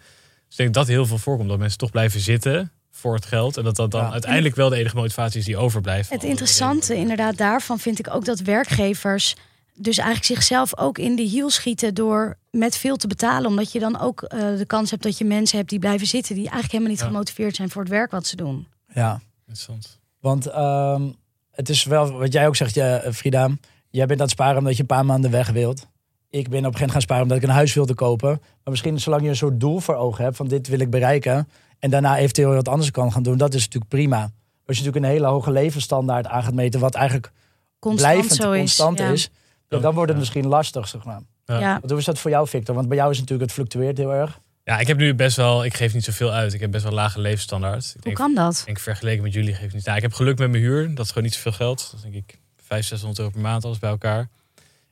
Dus 0.50 0.58
ik 0.58 0.64
denk 0.64 0.74
dat 0.74 0.86
heel 0.86 1.06
veel 1.06 1.18
voorkomt, 1.18 1.48
dat 1.48 1.58
mensen 1.58 1.78
toch 1.78 1.90
blijven 1.90 2.20
zitten 2.20 2.72
voor 2.90 3.14
het 3.14 3.26
geld. 3.26 3.56
En 3.56 3.64
dat 3.64 3.76
dat 3.76 3.90
dan 3.90 4.04
Ja. 4.04 4.10
uiteindelijk 4.12 4.54
wel 4.54 4.68
de 4.68 4.76
enige 4.76 4.96
motivatie 4.96 5.38
is 5.40 5.44
die 5.46 5.56
overblijft. 5.56 6.10
Het 6.10 6.22
interessante 6.22 6.94
inderdaad 6.94 7.36
daarvan 7.36 7.78
vind 7.78 7.98
ik 7.98 8.14
ook 8.14 8.24
dat 8.24 8.38
werkgevers 8.40 9.36
dus 9.74 9.98
eigenlijk 9.98 10.26
zichzelf 10.26 10.78
ook 10.78 10.98
in 10.98 11.16
de 11.16 11.22
hiel 11.22 11.50
schieten 11.50 11.94
door 11.94 12.36
met 12.50 12.76
veel 12.76 12.96
te 12.96 13.06
betalen. 13.06 13.48
Omdat 13.50 13.72
je 13.72 13.78
dan 13.78 14.00
ook 14.00 14.22
eh, 14.22 14.38
de 14.56 14.64
kans 14.66 14.90
hebt 14.90 15.02
dat 15.02 15.18
je 15.18 15.24
mensen 15.24 15.58
hebt 15.58 15.70
die 15.70 15.78
blijven 15.78 16.06
zitten 16.06 16.34
die 16.34 16.42
eigenlijk 16.44 16.72
helemaal 16.72 16.92
niet 16.92 17.00
Ja. 17.02 17.06
gemotiveerd 17.06 17.56
zijn 17.56 17.70
voor 17.70 17.82
het 17.82 17.90
werk 17.90 18.10
wat 18.10 18.26
ze 18.26 18.36
doen. 18.36 18.66
Ja, 18.94 19.20
Interessant. 19.46 19.98
want 20.20 20.46
ehm, 20.46 21.08
het 21.50 21.68
is 21.68 21.84
wel 21.84 22.12
wat 22.18 22.32
jij 22.32 22.46
ook 22.46 22.56
zegt, 22.56 22.74
ja, 22.74 23.12
Frida. 23.12 23.48
Jij 23.90 24.06
bent 24.06 24.18
aan 24.20 24.24
het 24.26 24.34
sparen 24.34 24.58
omdat 24.58 24.74
je 24.74 24.80
een 24.80 24.86
paar 24.86 25.04
maanden 25.06 25.30
weg 25.30 25.50
wilt. 25.50 25.86
Ik 26.30 26.48
ben 26.48 26.58
op 26.58 26.64
een 26.64 26.72
gegeven 26.72 26.72
moment 26.72 26.90
gaan 26.92 27.00
sparen 27.00 27.22
omdat 27.22 27.36
ik 27.36 27.42
een 27.42 27.48
huis 27.50 27.74
wilde 27.74 27.94
kopen. 27.94 28.28
Maar 28.28 28.58
misschien 28.64 29.00
zolang 29.00 29.22
je 29.22 29.28
een 29.28 29.36
soort 29.36 29.60
doel 29.60 29.80
voor 29.80 29.94
ogen 29.94 30.24
hebt 30.24 30.36
van 30.36 30.48
dit 30.48 30.68
wil 30.68 30.78
ik 30.80 30.90
bereiken. 30.90 31.48
En 31.78 31.90
daarna 31.90 32.18
eventueel 32.18 32.54
wat 32.54 32.68
anders 32.68 32.90
kan 32.90 33.12
gaan 33.12 33.22
doen. 33.22 33.36
Dat 33.36 33.54
is 33.54 33.64
natuurlijk 33.64 33.90
prima. 33.90 34.20
Als 34.66 34.78
je 34.78 34.84
natuurlijk 34.84 34.96
een 34.96 35.10
hele 35.20 35.26
hoge 35.26 35.50
levensstandaard 35.50 36.26
aan 36.26 36.42
gaat 36.42 36.54
meten. 36.54 36.80
Wat 36.80 36.94
eigenlijk 36.94 37.32
Constant 37.78 38.12
blijvend 38.12 38.40
zo 38.40 38.52
is. 38.52 38.58
constant 38.60 39.00
is. 39.00 39.30
ja, 39.68 39.78
dan 39.78 39.94
wordt 39.94 39.98
het 40.00 40.10
Ja. 40.10 40.16
misschien 40.16 40.46
lastig, 40.46 40.88
zeg 40.88 41.04
maar. 41.04 41.20
Ja. 41.44 41.80
Hoe 41.88 41.98
is 41.98 42.04
dat 42.04 42.18
voor 42.18 42.30
jou, 42.30 42.48
Victor? 42.48 42.74
Want 42.74 42.88
bij 42.88 42.96
jou 42.96 43.10
is 43.10 43.18
het 43.18 43.28
natuurlijk, 43.28 43.50
het 43.56 43.58
fluctueert 43.60 43.98
heel 43.98 44.12
erg. 44.14 44.40
Ja, 44.64 44.78
ik 44.78 44.86
heb 44.86 44.96
nu 44.96 45.14
best 45.14 45.36
wel, 45.36 45.64
ik 45.64 45.74
geef 45.74 45.94
niet 45.94 46.04
zoveel 46.04 46.30
uit. 46.32 46.52
Ik 46.54 46.60
heb 46.60 46.70
best 46.70 46.84
wel 46.84 46.92
lage 46.92 47.20
levensstandaard. 47.20 47.84
Ik 47.84 47.92
Hoe 47.92 48.02
denk, 48.02 48.16
kan 48.16 48.34
dat? 48.34 48.62
ik 48.66 48.78
vergeleken 48.78 49.22
met 49.22 49.32
jullie 49.32 49.54
geef 49.54 49.66
ik 49.66 49.72
niet. 49.74 49.84
Nou, 49.84 49.96
ik 49.96 50.02
heb 50.02 50.12
geluk 50.12 50.38
met 50.38 50.50
mijn 50.50 50.62
huur. 50.62 50.94
Dat 50.94 51.04
is 51.04 51.08
gewoon 51.08 51.24
niet 51.24 51.34
zoveel 51.34 51.52
geld. 51.52 51.78
Dat 51.90 51.94
is 51.94 52.00
denk 52.10 52.14
ik 52.14 52.38
500, 52.56 52.86
600 52.88 53.18
euro 53.18 53.30
per 53.30 53.40
maand 53.40 53.64
alles 53.64 53.78
bij 53.78 53.90
elkaar. 53.90 54.28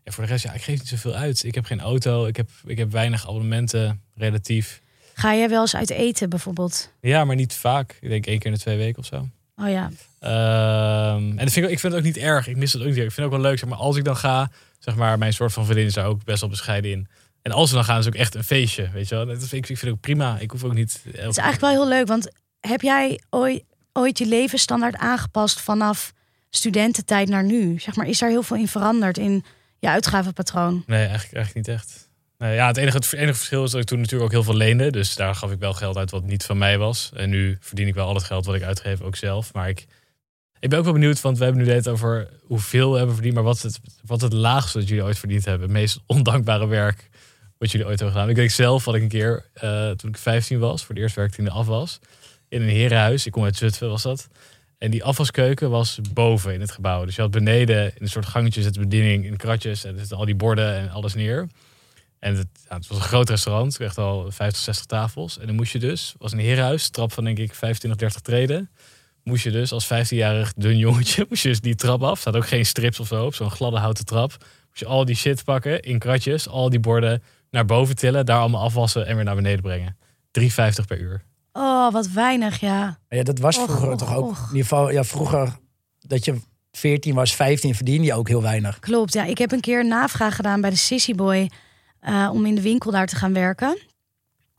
En 0.09 0.14
voor 0.14 0.25
de 0.25 0.31
rest, 0.31 0.44
ja, 0.44 0.53
ik 0.53 0.62
geef 0.62 0.79
niet 0.79 0.88
zoveel 0.88 1.14
uit. 1.14 1.44
Ik 1.44 1.55
heb 1.55 1.64
geen 1.64 1.81
auto. 1.81 2.27
Ik 2.27 2.37
heb, 2.37 2.49
ik 2.64 2.79
heb 2.79 2.90
weinig 2.90 3.29
abonnementen, 3.29 4.03
relatief. 4.14 4.81
Ga 5.14 5.35
jij 5.35 5.49
wel 5.49 5.61
eens 5.61 5.77
uit 5.77 5.90
eten 5.90 6.31
bijvoorbeeld? 6.31 6.92
Ja, 7.01 7.25
maar 7.25 7.37
niet 7.37 7.55
vaak. 7.55 7.99
Ik 8.01 8.09
denk 8.09 8.27
één 8.27 8.38
keer 8.38 8.47
in 8.47 8.57
de 8.57 8.59
twee 8.59 8.77
weken 8.77 8.99
of 8.99 9.07
zo. 9.07 9.29
Oh 9.57 9.68
ja. 9.68 9.90
Ehm, 10.18 11.38
en 11.38 11.44
dat 11.44 11.53
vind 11.53 11.66
ik, 11.66 11.73
ik 11.73 11.79
vind 11.79 11.92
het 11.92 12.03
ook 12.03 12.03
niet 12.03 12.16
erg. 12.16 12.47
Ik 12.47 12.57
mis 12.57 12.73
het 12.73 12.83
ook 12.83 12.88
niet. 12.88 12.97
erg. 12.97 13.07
Ik 13.07 13.12
vind 13.12 13.27
het 13.27 13.35
ook 13.35 13.40
wel 13.40 13.51
leuk. 13.51 13.59
Zeg 13.59 13.68
maar, 13.68 13.79
als 13.79 13.97
ik 13.97 14.05
dan 14.05 14.16
ga, 14.16 14.51
zeg 14.79 14.97
maar, 14.97 15.18
mijn 15.18 15.33
soort 15.33 15.53
van 15.53 15.64
vriendin 15.64 15.87
is 15.87 15.94
daar 15.94 16.07
ook 16.07 16.25
best 16.25 16.40
wel 16.40 16.51
bescheiden 16.51 16.90
in. 16.90 17.09
En 17.42 17.53
als 17.53 17.71
we 17.71 17.77
dan 17.77 17.85
gaan, 17.85 17.99
is 17.99 18.05
het 18.05 18.14
ook 18.14 18.21
echt 18.21 18.35
een 18.35 18.44
feestje. 18.44 18.90
Weet 18.92 19.09
je 19.09 19.14
wel? 19.14 19.27
Dat 19.27 19.38
vind 19.38 19.53
ik, 19.53 19.59
ik 19.59 19.66
vind 19.66 19.81
het 19.81 19.90
ook 19.90 20.01
prima. 20.01 20.38
Ik 20.38 20.51
hoef 20.51 20.64
ook 20.64 20.75
niet. 20.75 21.01
Het 21.05 21.14
is 21.14 21.21
eigenlijk 21.21 21.61
wel 21.61 21.71
heel 21.71 21.88
leuk, 21.88 22.07
want 22.07 22.31
heb 22.61 22.81
jij 22.81 23.21
ooit, 23.31 23.64
ooit 23.92 24.18
je 24.18 24.27
levensstandaard 24.27 24.97
aangepast 24.97 25.61
vanaf 25.61 26.12
studententijd 26.51 27.29
naar 27.29 27.44
nu? 27.44 27.79
Zeg 27.79 27.97
maar, 27.97 28.07
is 28.07 28.18
daar 28.18 28.31
heel 28.31 28.42
veel 28.42 28.57
in 28.57 28.68
veranderd 28.68 29.18
in 29.18 29.44
je 29.78 29.88
uitgavenpatroon? 29.88 30.82
Nee, 30.86 31.06
eigenlijk, 31.06 31.34
eigenlijk 31.34 31.66
niet 31.66 31.76
echt. 31.76 32.08
Nee, 32.38 32.54
ja, 32.54 32.66
het 32.66 32.76
enige, 32.76 32.96
het 32.96 33.12
enige 33.12 33.34
verschil 33.34 33.64
is 33.64 33.70
dat 33.70 33.80
ik 33.80 33.86
toen 33.86 33.98
natuurlijk 33.98 34.24
ook 34.24 34.32
heel 34.32 34.42
veel 34.42 34.56
leende. 34.56 34.90
Dus 34.90 35.14
daar 35.14 35.34
gaf 35.34 35.50
ik 35.50 35.58
wel 35.58 35.74
geld 35.74 35.96
uit 35.96 36.10
wat 36.10 36.24
niet 36.24 36.44
van 36.44 36.58
mij 36.58 36.78
was. 36.78 37.10
En 37.14 37.30
nu 37.30 37.58
verdien 37.60 37.86
ik 37.86 37.94
wel 37.94 38.06
al 38.06 38.14
het 38.14 38.24
geld 38.24 38.46
wat 38.46 38.54
ik 38.54 38.62
uitgeef 38.62 39.00
ook 39.00 39.16
zelf. 39.16 39.52
Maar 39.52 39.68
ik, 39.68 39.86
ik 40.58 40.68
ben 40.68 40.78
ook 40.78 40.84
wel 40.84 40.92
benieuwd, 40.92 41.20
want 41.20 41.38
we 41.38 41.44
hebben 41.44 41.62
nu 41.62 41.70
het 41.70 41.88
over 41.88 42.28
hoeveel 42.42 42.90
we 42.90 42.96
hebben 42.96 43.14
verdiend. 43.14 43.34
Maar 43.34 43.44
wat 43.44 43.56
is 43.56 43.62
het, 43.62 43.80
wat 44.04 44.20
het 44.20 44.32
laagste 44.32 44.78
dat 44.78 44.88
jullie 44.88 45.04
ooit 45.04 45.18
verdiend 45.18 45.44
hebben? 45.44 45.68
Het 45.68 45.76
meest 45.76 46.00
ondankbare 46.06 46.66
werk 46.66 47.08
wat 47.58 47.70
jullie 47.70 47.86
ooit 47.86 47.98
hebben 47.98 48.16
gedaan. 48.16 48.30
Ik 48.30 48.36
denk 48.36 48.50
zelf 48.50 48.84
had 48.84 48.94
ik 48.94 49.02
een 49.02 49.08
keer, 49.08 49.44
eh, 49.52 49.90
toen 49.90 50.10
ik 50.10 50.16
15 50.16 50.58
was, 50.58 50.84
voor 50.84 50.94
het 50.94 51.04
eerst 51.04 51.16
werkte 51.16 51.38
in 51.38 51.44
de 51.44 51.50
afwas. 51.50 51.98
In 52.48 52.62
een 52.62 52.68
herenhuis, 52.68 53.26
ik 53.26 53.32
kom 53.32 53.44
uit 53.44 53.56
Zutphen 53.56 53.88
was 53.88 54.02
dat. 54.02 54.28
En 54.78 54.90
die 54.90 55.04
afwaskeuken 55.04 55.70
was 55.70 55.98
boven 56.12 56.54
in 56.54 56.60
het 56.60 56.70
gebouw. 56.70 57.04
Dus 57.04 57.16
je 57.16 57.22
had 57.22 57.30
beneden 57.30 57.84
in 57.84 58.02
een 58.02 58.08
soort 58.08 58.26
gangetje 58.26 58.62
zit 58.62 58.74
de 58.74 58.80
bediening 58.80 59.24
in 59.24 59.36
kratjes. 59.36 59.84
En 59.84 59.92
er 59.92 59.98
zitten 59.98 60.16
al 60.16 60.24
die 60.24 60.34
borden 60.34 60.74
en 60.74 60.90
alles 60.90 61.14
neer. 61.14 61.48
En 62.18 62.34
het, 62.34 62.48
was 62.68 62.88
een 62.88 63.00
groot 63.00 63.28
restaurant, 63.28 63.80
echt 63.80 63.98
al 63.98 64.30
50, 64.30 64.62
60 64.62 64.86
tafels. 64.86 65.38
En 65.38 65.46
dan 65.46 65.54
moest 65.54 65.72
je 65.72 65.78
dus, 65.78 66.14
was 66.18 66.32
een 66.32 66.38
herenhuis, 66.38 66.88
trap 66.88 67.12
van 67.12 67.24
denk 67.24 67.38
ik 67.38 67.54
25, 67.54 68.00
30 68.00 68.20
treden. 68.20 68.70
Moest 69.22 69.44
je 69.44 69.50
dus 69.50 69.72
als 69.72 69.86
15-jarig 69.86 70.52
dun 70.52 70.78
jongetje, 70.78 71.26
moest 71.28 71.42
je 71.42 71.48
dus 71.48 71.60
die 71.60 71.74
trap 71.74 72.02
af. 72.02 72.18
staat 72.18 72.36
ook 72.36 72.46
geen 72.46 72.66
strips 72.66 73.00
of 73.00 73.06
zo 73.06 73.24
op, 73.24 73.34
zo'n 73.34 73.50
gladde 73.50 73.78
houten 73.78 74.04
trap. 74.04 74.30
Moest 74.68 74.80
je 74.80 74.86
al 74.86 75.04
die 75.04 75.16
shit 75.16 75.44
pakken 75.44 75.80
in 75.80 75.98
kratjes, 75.98 76.48
al 76.48 76.70
die 76.70 76.80
borden 76.80 77.22
naar 77.50 77.64
boven 77.64 77.96
tillen, 77.96 78.26
daar 78.26 78.40
allemaal 78.40 78.62
afwassen 78.62 79.06
en 79.06 79.14
weer 79.16 79.24
naar 79.24 79.34
beneden 79.34 79.62
brengen. 79.62 79.96
3,50 80.40 80.46
per 80.86 80.98
uur. 80.98 81.27
Oh, 81.61 81.92
wat 81.92 82.09
weinig, 82.09 82.61
ja. 82.61 82.99
Ja, 83.09 83.23
dat 83.23 83.38
was 83.38 83.59
Och, 83.59 83.64
vroeger 83.64 83.90
och, 83.90 83.99
toch 83.99 84.14
ook. 84.16 84.31
och. 84.31 84.38
In 84.38 84.47
ieder 84.57 84.62
geval, 84.62 84.90
ja, 84.92 85.05
vroeger 85.05 85.57
dat 86.01 86.25
je 86.25 86.35
14 86.73 87.14
was, 87.14 87.35
15 87.35 87.75
verdiende 87.75 88.07
je 88.07 88.14
ook 88.14 88.29
heel 88.29 88.42
weinig. 88.42 88.79
Klopt, 88.79 89.12
ja. 89.12 89.25
Ik 89.25 89.38
heb 89.38 89.53
een 89.53 89.61
keer 89.61 89.81
een 89.81 89.88
navraag 89.88 90.37
gedaan 90.37 90.61
bij 90.61 90.71
de 90.71 90.77
Sissy 90.77 91.14
Boy 91.14 91.51
eh, 92.01 92.31
om 92.33 92.47
in 92.47 92.55
de 92.55 92.62
winkel 92.62 92.90
daar 92.90 93.07
te 93.07 93.16
gaan 93.16 93.33
werken. 93.33 93.79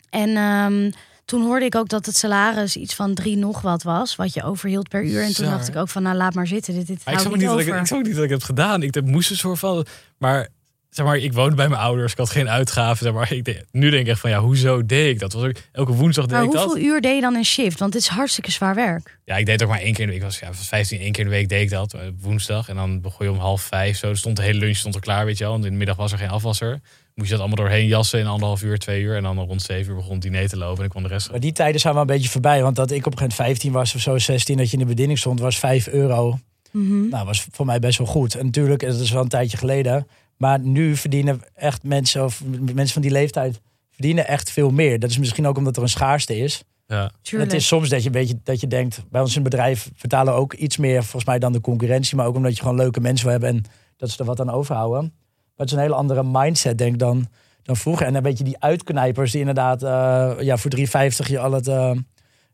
En 0.09 0.35
ehm, 0.35 0.91
toen 1.25 1.41
hoorde 1.41 1.65
ik 1.65 1.75
ook 1.75 1.89
dat 1.89 2.05
het 2.05 2.15
salaris 2.17 2.75
iets 2.75 2.95
van 2.95 3.13
drie 3.13 3.37
nog 3.37 3.61
wat 3.61 3.83
was, 3.83 4.15
wat 4.15 4.33
je 4.33 4.43
overhield 4.43 4.89
per 4.89 5.03
uur. 5.05 5.23
En 5.23 5.33
toen 5.33 5.45
dacht 5.45 5.67
ik 5.67 5.75
ook 5.75 5.89
van, 5.89 6.03
nou 6.03 6.15
laat 6.15 6.33
maar 6.33 6.47
zitten, 6.47 6.73
dit, 6.73 6.87
dit 6.87 7.05
Maar 7.05 7.13
ik 7.13 7.19
ook 7.19 7.25
niet 7.25 7.35
niet 7.37 7.45
dat 7.49 7.59
ik, 7.59 7.67
over. 7.67 7.79
ik 7.79 7.87
zag 7.87 7.97
ook 7.97 8.03
niet 8.05 8.15
dat 8.15 8.23
ik 8.23 8.29
het 8.29 8.39
heb 8.39 8.49
gedaan. 8.49 8.83
Ik 8.83 8.93
heb- 8.93 9.05
moest 9.07 9.29
een 9.29 9.37
soort 9.37 9.59
van. 9.59 9.85
Maar 10.17 10.47
zeg 10.89 11.05
maar, 11.05 11.17
ik 11.17 11.33
woonde 11.33 11.55
bij 11.55 11.67
mijn 11.69 11.81
ouders. 11.81 12.11
Ik 12.11 12.17
had 12.17 12.29
geen 12.29 12.49
uitgaven. 12.49 13.05
Zeg 13.05 13.13
maar, 13.13 13.31
ik 13.33 13.63
nu 13.71 13.89
denk 13.89 14.01
ik 14.03 14.07
echt 14.09 14.19
van 14.19 14.29
ja, 14.29 14.39
hoezo 14.39 14.85
deed 14.85 15.09
ik 15.13 15.19
dat? 15.19 15.33
Was 15.33 15.43
ook, 15.43 15.55
elke 15.71 15.93
woensdag 15.93 16.25
deed 16.25 16.33
maar 16.33 16.43
ik 16.43 16.49
hoeveel 16.51 16.67
dat. 16.73 16.77
uur 16.83 17.01
deed 17.01 17.15
je 17.15 17.21
dan 17.21 17.35
in 17.35 17.45
shift? 17.45 17.79
Want 17.79 17.93
het 17.93 18.01
is 18.01 18.07
hartstikke 18.07 18.51
zwaar 18.51 18.75
werk. 18.75 19.19
Ja, 19.25 19.35
ik 19.37 19.45
deed 19.45 19.63
ook 19.63 19.69
maar 19.69 19.79
één 19.79 19.93
keer 19.93 19.99
in 20.03 20.05
de 20.05 20.11
week. 20.13 20.21
Ik 20.21 20.27
was, 20.29 20.39
ja, 20.39 20.47
was 20.47 20.67
15, 20.67 20.99
één 20.99 21.11
keer 21.11 21.23
in 21.23 21.29
de 21.29 21.35
week 21.35 21.49
deed 21.49 21.61
ik 21.61 21.69
dat. 21.69 21.93
eh, 21.93 21.99
Woensdag. 22.21 22.69
En 22.69 22.75
dan 22.75 23.01
begon 23.01 23.25
je 23.25 23.31
om 23.31 23.37
half 23.37 23.61
vijf. 23.61 23.97
Zo. 23.97 24.09
Er 24.09 24.17
stond 24.17 24.35
de 24.35 24.41
hele 24.43 24.59
lunch 24.59 24.75
stond 24.75 24.95
er 24.95 25.01
klaar, 25.01 25.25
weet 25.25 25.37
je 25.37 25.43
wel. 25.43 25.53
Want 25.53 25.65
in 25.65 25.71
de 25.71 25.77
middag 25.77 25.95
was 25.95 26.11
er 26.11 26.17
geen 26.17 26.29
afwasser. 26.29 26.79
Moest 27.15 27.31
je 27.31 27.37
dat 27.37 27.45
allemaal 27.47 27.65
doorheen 27.65 27.87
jassen 27.87 28.19
in 28.19 28.27
anderhalf 28.27 28.61
uur, 28.63 28.77
twee 28.77 29.01
uur. 29.01 29.15
En 29.15 29.23
dan 29.23 29.39
rond 29.39 29.61
zeven 29.61 29.89
uur 29.91 29.95
begon 29.97 30.13
het 30.13 30.21
diner 30.21 30.49
te 30.49 30.57
lopen. 30.57 30.77
En 30.77 30.83
ik 30.83 30.89
kwam 30.89 31.03
de 31.03 31.09
rest. 31.09 31.31
Maar 31.31 31.39
die 31.39 31.51
tijden 31.51 31.81
zijn 31.81 31.93
wel 31.93 32.01
een 32.01 32.07
beetje 32.07 32.29
voorbij. 32.29 32.61
Want 32.61 32.75
dat 32.75 32.91
ik 32.91 33.05
op 33.05 33.11
een 33.11 33.17
gegeven 33.17 33.37
moment 33.43 33.59
15 33.59 33.71
was 33.71 33.95
of 33.95 34.01
zo, 34.01 34.17
16, 34.17 34.57
dat 34.57 34.67
je 34.67 34.73
in 34.73 34.79
de 34.79 34.85
bediening 34.89 35.17
stond, 35.19 35.39
was 35.39 35.59
5 35.59 35.87
euro. 35.87 36.39
Mhm. 36.71 37.07
Nou, 37.09 37.25
was 37.25 37.47
voor 37.51 37.65
mij 37.65 37.79
best 37.79 37.97
wel 37.97 38.07
goed. 38.07 38.35
En 38.35 38.45
natuurlijk, 38.45 38.81
dat 38.81 38.99
is 38.99 39.11
wel 39.11 39.21
een 39.21 39.27
tijdje 39.27 39.57
geleden. 39.57 40.07
Maar 40.39 40.59
nu 40.59 40.95
verdienen 40.95 41.41
echt 41.55 41.83
mensen, 41.83 42.23
of 42.23 42.41
mensen 42.59 42.93
van 42.93 43.01
die 43.01 43.11
leeftijd, 43.11 43.61
verdienen 43.91 44.27
echt 44.27 44.51
veel 44.51 44.69
meer. 44.71 44.99
Dat 44.99 45.09
is 45.09 45.17
misschien 45.17 45.47
ook 45.47 45.57
omdat 45.57 45.77
er 45.77 45.83
een 45.83 45.89
schaarste 45.89 46.37
is. 46.37 46.63
Ja. 46.87 47.11
Het 47.41 47.53
is 47.53 47.67
soms 47.67 47.89
dat 47.89 47.99
je, 47.99 48.05
een 48.05 48.11
beetje, 48.11 48.39
dat 48.43 48.59
je 48.59 48.67
denkt, 48.67 49.03
bij 49.09 49.21
ons 49.21 49.35
in 49.35 49.41
het 49.41 49.49
bedrijf 49.49 49.89
vertalen 49.95 50.33
we 50.33 50.39
ook 50.39 50.53
iets 50.53 50.77
meer 50.77 51.01
volgens 51.01 51.25
mij 51.25 51.39
dan 51.39 51.51
de 51.51 51.61
concurrentie. 51.61 52.15
Maar 52.15 52.25
ook 52.25 52.35
omdat 52.35 52.55
je 52.55 52.61
gewoon 52.61 52.77
leuke 52.77 52.99
mensen 52.99 53.23
wil 53.29 53.39
hebben 53.39 53.49
en 53.49 53.63
dat 53.97 54.09
ze 54.09 54.19
er 54.19 54.25
wat 54.25 54.39
aan 54.39 54.49
overhouden. 54.49 55.01
Maar 55.03 55.51
het 55.55 55.67
is 55.67 55.73
een 55.73 55.79
hele 55.83 55.95
andere 55.95 56.23
mindset 56.23 56.77
denk 56.77 56.93
ik 56.93 56.99
dan, 56.99 57.27
dan 57.63 57.75
vroeger. 57.75 58.05
En 58.05 58.15
een 58.15 58.21
beetje 58.23 58.43
die 58.43 58.59
uitknijpers 58.59 59.31
die 59.31 59.39
inderdaad 59.39 59.83
eh, 59.83 60.31
ja, 60.45 60.57
voor 60.57 60.71
3,50 60.77 60.83
je 61.27 61.39
al 61.39 61.51
het 61.51 61.67
eh, 61.67 61.91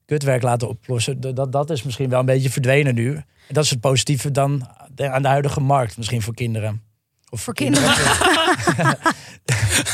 kutwerk 0.06 0.42
laten 0.42 0.68
oplossen. 0.70 1.20
Dat- 1.22 1.36
Dat, 1.36 1.52
dat 1.52 1.70
is 1.70 1.84
misschien 1.84 2.10
wel 2.10 2.20
een 2.20 2.26
beetje 2.26 2.50
verdwenen 2.50 2.96
nu. 2.96 3.16
En 3.16 3.24
dat 3.54 3.64
is 3.64 3.70
het 3.70 3.80
positieve 3.80 4.32
dan 4.32 4.68
aan 4.96 5.22
de 5.22 5.28
huidige 5.28 5.60
markt, 5.60 5.98
misschien 5.98 6.22
voor 6.22 6.34
kinderen. 6.34 6.82
Of 7.36 7.42
Voor 7.42 7.54
kinderen. 7.54 7.88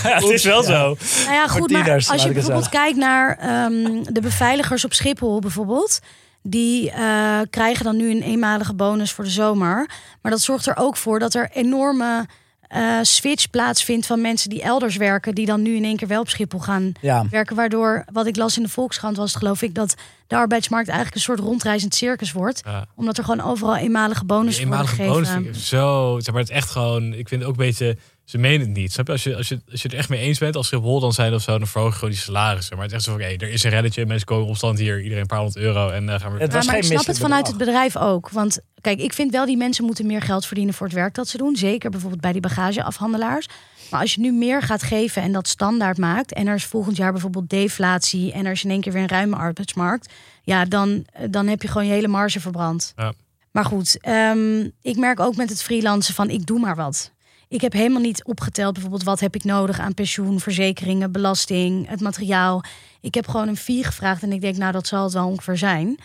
ja, 0.04 0.16
het 0.16 0.30
is 0.30 0.44
wel 0.44 0.64
zo. 0.64 0.98
Nou 1.26 1.34
ja, 1.34 1.48
goed, 1.48 1.72
maar 1.72 1.84
tieners, 1.84 2.10
als 2.10 2.24
je 2.24 2.32
bijvoorbeeld 2.32 2.70
kijkt 2.70 2.98
naar 2.98 3.38
ehm, 3.38 4.04
de 4.04 4.22
beveiligers 4.22 4.86
op 4.86 4.94
Schiphol 4.94 5.40
bijvoorbeeld. 5.40 6.00
Die 6.44 6.92
eh, 6.92 7.40
krijgen 7.50 7.86
dan 7.86 7.98
nu 7.98 8.12
een 8.12 8.22
eenmalige 8.22 8.74
bonus 8.74 9.12
voor 9.12 9.24
de 9.24 9.30
zomer. 9.30 9.90
Maar 10.22 10.32
dat 10.32 10.42
zorgt 10.42 10.66
er 10.66 10.78
ook 10.78 10.98
voor 10.98 11.20
dat 11.20 11.34
er 11.34 11.50
enorme 11.54 12.26
eh, 12.72 12.98
switch 13.02 13.50
plaatsvindt 13.50 14.06
van 14.06 14.22
mensen 14.22 14.50
die 14.50 14.62
elders 14.62 14.96
werken. 14.96 15.36
Die 15.36 15.46
dan 15.46 15.62
nu 15.62 15.76
in 15.76 15.84
één 15.84 15.96
keer 15.98 16.08
wel 16.08 16.22
op 16.22 16.30
Schiphol 16.30 16.60
gaan 16.60 16.92
Ja, 17.02 17.26
werken. 17.30 17.56
Waardoor, 17.56 18.06
wat 18.12 18.26
ik 18.26 18.36
las 18.36 18.58
in 18.58 18.64
de 18.64 18.70
Volkskrant 18.70 19.18
was, 19.18 19.30
het, 19.30 19.38
geloof 19.38 19.62
ik, 19.62 19.76
dat 19.76 19.96
de 20.28 20.36
arbeidsmarkt 20.36 20.88
eigenlijk 20.88 21.18
een 21.18 21.24
soort 21.24 21.40
rondreizend 21.40 21.96
circus 21.96 22.32
wordt. 22.32 22.62
Ja. 22.66 22.86
Omdat 22.96 23.18
er 23.18 23.24
gewoon 23.24 23.42
overal 23.42 23.76
eenmalige 23.76 24.26
bonus 24.26 24.58
Die 24.58 24.68
worden 24.68 24.86
eenmalige 24.88 24.96
gegeven. 24.96 25.14
bonus 25.36 25.44
vind 25.46 25.56
ik 25.56 25.62
zo. 25.64 26.18
Zeg 26.20 26.34
maar, 26.34 26.42
het 26.42 26.52
is 26.52 26.56
echt 26.56 26.70
gewoon. 26.70 27.14
Ik 27.14 27.28
vind 27.28 27.42
het 27.42 27.50
ook 27.50 27.58
een 27.60 27.66
beetje 27.66 27.98
ze 28.32 28.38
menen 28.38 28.68
het 28.68 28.76
niet. 28.76 28.94
Snap 28.94 29.06
je? 29.06 29.12
Als 29.12 29.24
je, 29.24 29.36
als, 29.36 29.48
je, 29.48 29.62
als 29.72 29.82
je 29.82 29.88
het 29.88 29.92
er 29.92 29.98
echt 29.98 30.10
mee 30.10 30.20
eens 30.20 30.40
bent, 30.40 30.56
als 30.56 30.68
Schiphol 30.68 31.00
dan 31.00 31.14
zijn 31.14 31.34
of 31.34 31.42
zo, 31.42 31.58
dan 31.58 31.68
verhogen 31.68 31.94
gewoon 31.94 32.10
die 32.10 32.20
salarissen. 32.20 32.76
Maar 32.76 32.86
het 32.86 32.92
is 32.92 32.98
echt 32.98 33.08
zo 33.08 33.12
van, 33.12 33.22
hé, 33.22 33.36
er 33.36 33.50
is 33.50 33.64
een 33.64 33.70
reddetje, 33.70 34.06
mensen 34.06 34.28
komen 34.28 34.48
op 34.48 34.56
stand 34.56 34.80
hier, 34.80 34.98
iedereen 34.98 35.22
een 35.22 35.28
paar 35.28 35.40
honderd 35.40 35.64
euro 35.64 35.90
en 35.90 36.10
eh, 36.10 36.20
gaan 36.20 36.34
we... 36.34 36.40
Het 36.40 36.52
Ja, 36.52 36.58
was 36.58 36.66
maar 36.66 36.76
geen 36.76 36.84
ik 36.84 36.92
snap 36.92 37.06
het 37.06 37.20
vanuit 37.20 37.48
het 37.48 37.58
bedrijf 37.58 37.98
ook. 37.98 38.30
Want 38.30 38.60
kijk, 38.82 39.00
ik 39.00 39.14
vind 39.14 39.32
wel 39.32 39.46
die 39.46 39.58
mensen 39.58 39.86
moeten 39.86 40.06
meer 40.06 40.22
geld 40.22 40.46
verdienen 40.46 40.74
voor 40.74 40.88
het 40.88 40.96
werk 40.96 41.14
dat 41.14 41.28
ze 41.28 41.38
doen. 41.38 41.56
Zeker 41.56 41.90
bijvoorbeeld 41.90 42.22
bij 42.22 42.32
die 42.32 42.42
bagageafhandelaars. 42.42 43.48
Maar 43.90 44.00
als 44.00 44.14
je 44.14 44.22
nu 44.22 44.32
meer 44.32 44.62
gaat 44.62 44.84
geven 44.84 45.22
en 45.22 45.32
dat 45.32 45.48
standaard 45.48 45.98
maakt... 45.98 46.34
en 46.34 46.48
er 46.48 46.56
is 46.56 46.66
volgend 46.66 46.98
jaar 46.98 47.12
bijvoorbeeld 47.12 47.50
deflatie... 47.50 48.32
en 48.32 48.46
er 48.46 48.52
is 48.52 48.64
in 48.64 48.70
één 48.70 48.82
keer 48.82 48.94
weer 48.94 49.02
een 49.02 49.08
ruime 49.08 49.36
arbeidsmarkt... 49.36 50.14
ja, 50.44 50.66
dan, 50.66 51.06
dan 51.30 51.48
heb 51.48 51.62
je 51.62 51.68
gewoon 51.68 51.88
je 51.88 51.94
hele 51.94 52.08
marge 52.08 52.40
verbrand. 52.40 52.94
Ja. 52.96 53.14
Maar 53.52 53.66
goed, 53.66 53.98
ehm, 54.02 54.70
ik 54.82 54.98
merk 54.98 55.20
ook 55.20 55.36
met 55.36 55.50
het 55.50 55.64
freelancen 55.64 56.14
van 56.14 56.30
ik 56.30 56.46
doe 56.46 56.60
maar 56.60 56.76
wat. 56.76 57.12
Ik 57.52 57.62
heb 57.62 57.74
helemaal 57.74 58.02
niet 58.02 58.24
opgeteld 58.24 58.74
bijvoorbeeld 58.74 59.04
wat 59.04 59.20
heb 59.20 59.36
ik 59.36 59.44
nodig 59.44 59.80
aan 59.80 59.94
pensioen, 59.94 60.40
verzekeringen, 60.40 61.12
belasting, 61.12 61.88
het 61.88 62.02
materiaal. 62.02 62.64
Ik 63.02 63.14
heb 63.14 63.28
gewoon 63.28 63.48
een 63.48 63.58
fee 63.58 63.84
gevraagd 63.84 64.24
en 64.24 64.32
ik 64.32 64.42
denk 64.42 64.58
nou 64.58 64.72
dat 64.72 64.88
zal 64.88 65.04
het 65.04 65.14
wel 65.14 65.28
ongeveer 65.28 65.58
zijn. 65.58 65.98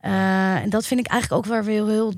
Eh, 0.00 0.54
en 0.54 0.70
dat 0.70 0.86
vind 0.86 1.00
ik 1.00 1.06
eigenlijk 1.06 1.42
ook 1.44 1.52
wel 1.52 1.62
weer 1.62 1.74
heel, 1.74 1.88
heel 1.88 2.12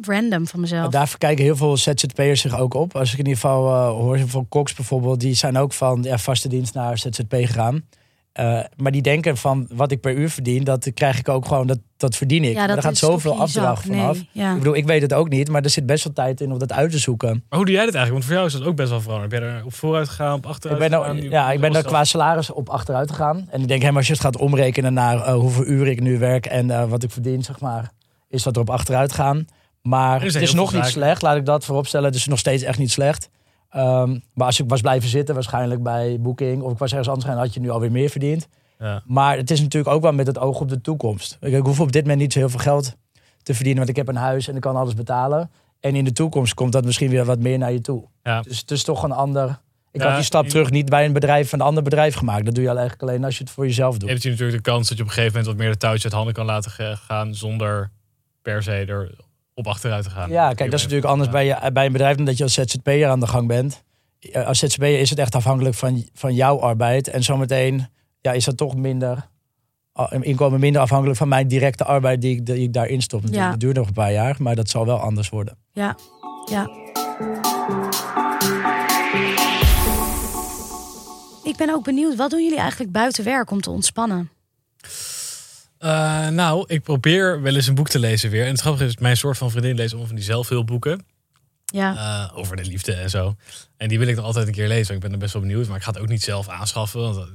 random 0.00 0.46
van 0.46 0.60
mezelf. 0.60 0.90
Daar 0.90 1.18
kijken 1.18 1.44
heel 1.44 1.56
veel 1.56 1.76
ZZP'ers 1.76 2.40
zich 2.40 2.58
ook 2.58 2.74
op. 2.74 2.96
Als 2.96 3.12
ik 3.12 3.18
in 3.18 3.26
ieder 3.26 3.40
geval 3.40 3.68
eh, 3.68 3.88
hoor 3.88 4.18
van 4.26 4.48
Cox 4.48 4.74
bijvoorbeeld, 4.74 5.20
die 5.20 5.34
zijn 5.34 5.56
ook 5.56 5.72
van 5.72 6.02
ja, 6.02 6.18
vaste 6.18 6.48
dienst 6.48 6.74
naar 6.74 6.98
ZZP 6.98 7.34
gegaan. 7.34 7.84
Eh, 8.32 8.60
maar 8.76 8.92
die 8.92 9.02
denken 9.02 9.36
van 9.36 9.68
wat 9.72 9.92
ik 9.92 10.00
per 10.00 10.14
uur 10.14 10.30
verdien, 10.30 10.64
dat 10.64 10.90
krijg 10.94 11.18
ik 11.18 11.28
ook 11.28 11.46
gewoon, 11.46 11.66
dat, 11.66 11.78
dat 11.96 12.16
verdien 12.16 12.44
ik. 12.44 12.52
Ja, 12.52 12.58
maar 12.58 12.68
dat 12.68 12.76
er 12.76 12.82
gaat 12.82 12.96
zoveel 12.96 13.40
afdracht 13.40 13.82
zak? 13.82 13.92
vanaf. 13.94 14.16
Nee, 14.16 14.28
ja. 14.32 14.52
Ik 14.52 14.58
bedoel, 14.58 14.76
ik 14.76 14.86
weet 14.86 15.02
het 15.02 15.14
ook 15.14 15.28
niet, 15.28 15.48
maar 15.48 15.62
er 15.62 15.70
zit 15.70 15.86
best 15.86 16.04
wel 16.04 16.12
tijd 16.12 16.40
in 16.40 16.52
om 16.52 16.58
dat 16.58 16.72
uit 16.72 16.90
te 16.90 16.98
zoeken. 16.98 17.44
Maar 17.48 17.58
hoe 17.58 17.66
doe 17.66 17.74
jij 17.74 17.84
dit 17.84 17.94
eigenlijk? 17.94 18.10
Want 18.10 18.24
voor 18.24 18.34
jou 18.34 18.46
is 18.46 18.52
dat 18.52 18.62
ook 18.64 18.76
best 18.76 18.90
wel 18.90 19.00
veranderd. 19.00 19.30
Ben 19.30 19.40
je 19.42 19.46
er 19.46 19.64
op 19.64 19.74
vooruit 19.74 20.08
gegaan, 20.08 20.34
op 20.34 20.44
Ik 20.44 20.50
achteruit 20.50 20.78
ben, 20.78 20.90
gegaan? 20.90 21.16
nou, 21.16 21.28
ja, 21.30 21.52
ik 21.52 21.60
ben 21.60 21.74
er 21.74 21.84
qua 21.84 22.04
salaris 22.04 22.50
op 22.50 22.68
achteruit 22.68 23.10
gegaan. 23.10 23.48
En 23.50 23.60
ik 23.60 23.68
denk, 23.68 23.80
helemaal 23.80 23.96
als 23.96 24.06
je 24.06 24.12
het 24.12 24.22
gaat 24.22 24.36
omrekenen 24.36 24.92
naar 24.92 25.16
eh, 25.16 25.34
hoeveel 25.34 25.66
uren 25.66 25.90
ik 25.90 26.00
nu 26.00 26.18
werk 26.18 26.46
en 26.46 26.70
eh, 26.70 26.84
wat 26.84 27.02
ik 27.02 27.10
verdien, 27.10 27.42
zeg 27.42 27.60
maar, 27.60 27.90
is 28.28 28.42
dat 28.42 28.54
erop 28.54 28.70
achteruit 28.70 29.12
gaan. 29.12 29.46
Maar 29.82 30.24
is 30.24 30.34
het 30.34 30.42
is 30.42 30.54
nog 30.54 30.72
niet 30.72 30.84
slecht, 30.84 31.22
laat 31.22 31.36
ik 31.36 31.46
dat 31.46 31.64
vooropstellen. 31.64 32.06
Het 32.06 32.16
is 32.16 32.26
nog 32.26 32.38
steeds 32.38 32.62
echt 32.62 32.78
niet 32.78 32.90
slecht. 32.90 33.28
Ehm, 33.70 34.18
maar 34.34 34.46
als 34.46 34.60
ik 34.60 34.68
was 34.68 34.80
blijven 34.80 35.08
zitten, 35.08 35.34
waarschijnlijk 35.34 35.82
bij 35.82 36.16
Booking, 36.20 36.62
of 36.62 36.72
ik 36.72 36.78
was 36.78 36.90
ergens 36.90 37.08
anders 37.08 37.26
gaan, 37.28 37.38
had 37.38 37.54
je 37.54 37.60
nu 37.60 37.70
alweer 37.70 37.90
meer 37.90 38.10
verdiend. 38.10 38.48
Ja. 38.78 39.02
Maar 39.06 39.36
het 39.36 39.50
is 39.50 39.60
natuurlijk 39.60 39.94
ook 39.94 40.02
wel 40.02 40.12
met 40.12 40.26
het 40.26 40.38
oog 40.38 40.60
op 40.60 40.68
de 40.68 40.80
toekomst. 40.80 41.36
Ik, 41.40 41.52
ik 41.52 41.64
hoef 41.64 41.80
op 41.80 41.92
dit 41.92 42.02
moment 42.02 42.20
niet 42.20 42.32
zo 42.32 42.38
heel 42.38 42.48
veel 42.48 42.58
geld 42.60 42.96
te 43.42 43.54
verdienen, 43.54 43.76
want 43.84 43.88
ik 43.88 43.96
heb 43.96 44.08
een 44.08 44.20
huis 44.22 44.48
en 44.48 44.54
ik 44.54 44.60
kan 44.60 44.76
alles 44.76 44.94
betalen. 44.94 45.50
En 45.80 45.94
in 45.94 46.04
de 46.04 46.12
toekomst 46.12 46.54
komt 46.54 46.72
dat 46.72 46.84
misschien 46.84 47.10
weer 47.10 47.24
wat 47.24 47.38
meer 47.38 47.58
naar 47.58 47.72
je 47.72 47.80
toe. 47.80 48.04
Ja. 48.22 48.40
Dus 48.42 48.58
het 48.60 48.70
is 48.70 48.82
toch 48.84 49.02
een 49.02 49.12
ander. 49.12 49.58
Ik 49.92 50.00
Ja, 50.00 50.06
had 50.06 50.16
die 50.16 50.24
stap 50.24 50.44
in- 50.44 50.50
terug 50.50 50.70
niet 50.70 50.88
bij 50.88 51.04
een 51.04 51.12
bedrijf 51.12 51.48
van 51.48 51.60
een 51.60 51.66
ander 51.66 51.82
bedrijf 51.82 52.14
gemaakt. 52.14 52.44
Dat 52.44 52.54
doe 52.54 52.62
je 52.64 52.68
eigenlijk 52.70 53.02
alleen 53.02 53.24
als 53.24 53.38
je 53.38 53.44
het 53.44 53.52
voor 53.52 53.66
jezelf 53.66 53.92
Je 53.92 53.98
doet. 53.98 54.08
hebt 54.08 54.22
hier 54.22 54.32
natuurlijk 54.32 54.64
de 54.64 54.70
kans 54.70 54.88
dat 54.88 54.96
je 54.96 55.02
op 55.02 55.08
een 55.08 55.14
gegeven 55.14 55.36
moment 55.38 55.56
wat 55.56 55.64
meer 55.64 55.72
de 55.72 55.78
touwtjes 55.78 56.04
uit 56.04 56.12
handen 56.12 56.34
kan 56.34 56.46
laten 56.46 56.70
gaan 56.96 57.34
zonder 57.34 57.90
per 58.42 58.62
se 58.62 58.72
er 58.72 59.10
op 59.58 59.66
achteruit 59.66 60.04
te 60.04 60.10
gaan. 60.10 60.30
Ja, 60.30 60.46
kijk, 60.52 60.70
dat 60.70 60.78
is 60.78 60.84
natuurlijk 60.84 61.10
anders 61.10 61.30
bij, 61.30 61.46
je, 61.46 61.70
bij 61.72 61.86
een 61.86 61.92
bedrijf 61.92 62.16
dan 62.16 62.24
dat 62.24 62.36
je 62.36 62.42
als 62.42 62.52
ZZP'er 62.54 63.08
aan 63.08 63.20
de 63.20 63.26
gang 63.26 63.46
bent. 63.48 63.82
Eh, 64.20 64.46
Als 64.46 64.58
ZZP'er 64.58 65.00
is 65.00 65.10
het 65.10 65.18
echt 65.18 65.34
afhankelijk 65.34 65.74
van, 65.74 66.04
van 66.14 66.34
jouw 66.34 66.60
arbeid. 66.60 67.08
En 67.08 67.22
zometeen 67.22 67.88
ja, 68.20 68.32
is 68.32 68.44
dat 68.44 68.56
toch 68.56 68.76
minder, 68.76 69.28
ah, 69.92 70.12
inkomen 70.20 70.60
minder 70.60 70.82
afhankelijk 70.82 71.18
van 71.18 71.28
mijn 71.28 71.48
directe 71.48 71.84
arbeid 71.84 72.20
die 72.20 72.36
ik, 72.36 72.46
die 72.46 72.56
ik 72.56 72.72
daarin 72.72 73.02
stop. 73.02 73.20
Natuurlijk. 73.20 73.44
Ja. 73.46 73.50
Dat 73.50 73.60
duurt 73.60 73.76
nog 73.76 73.86
een 73.86 73.92
paar 73.92 74.12
jaar, 74.12 74.36
maar 74.38 74.56
dat 74.56 74.68
zal 74.68 74.86
wel 74.86 74.98
anders 74.98 75.28
worden. 75.28 75.58
Ja, 75.72 75.96
ja. 76.50 76.68
Ik 81.42 81.56
ben 81.56 81.70
ook 81.70 81.84
benieuwd, 81.84 82.16
wat 82.16 82.30
doen 82.30 82.42
jullie 82.42 82.58
eigenlijk 82.58 82.92
buiten 82.92 83.24
werk 83.24 83.50
om 83.50 83.60
te 83.60 83.70
ontspannen? 83.70 84.30
Eh, 85.78 86.28
nou, 86.28 86.64
ik 86.66 86.82
probeer 86.82 87.42
wel 87.42 87.54
eens 87.54 87.66
een 87.66 87.74
boek 87.74 87.88
te 87.88 87.98
lezen 87.98 88.30
weer. 88.30 88.44
En 88.44 88.50
het 88.50 88.60
grappige 88.60 88.84
is, 88.84 88.96
mijn 88.96 89.16
soort 89.16 89.38
van 89.38 89.50
vriendin 89.50 89.74
leest 89.74 89.88
allemaal 89.88 90.06
van 90.06 90.16
die 90.16 90.24
zelfhulpboeken. 90.24 91.06
Ja, 91.64 91.94
eh, 92.30 92.38
over 92.38 92.56
de 92.56 92.64
liefde 92.64 92.92
en 92.92 93.10
zo. 93.10 93.34
En 93.76 93.88
die 93.88 93.98
wil 93.98 94.08
ik 94.08 94.14
dan 94.16 94.24
altijd 94.24 94.46
een 94.46 94.52
keer 94.52 94.68
lezen. 94.68 94.86
want 94.86 94.94
Ik 94.96 95.00
ben 95.00 95.12
er 95.12 95.18
best 95.18 95.32
wel 95.32 95.42
benieuwd. 95.42 95.66
Maar 95.68 95.76
ik 95.76 95.82
ga 95.82 95.90
het 95.90 96.00
ook 96.00 96.08
niet 96.08 96.22
zelf 96.22 96.48
aanschaffen. 96.48 97.00
Want 97.00 97.14
dat- 97.14 97.28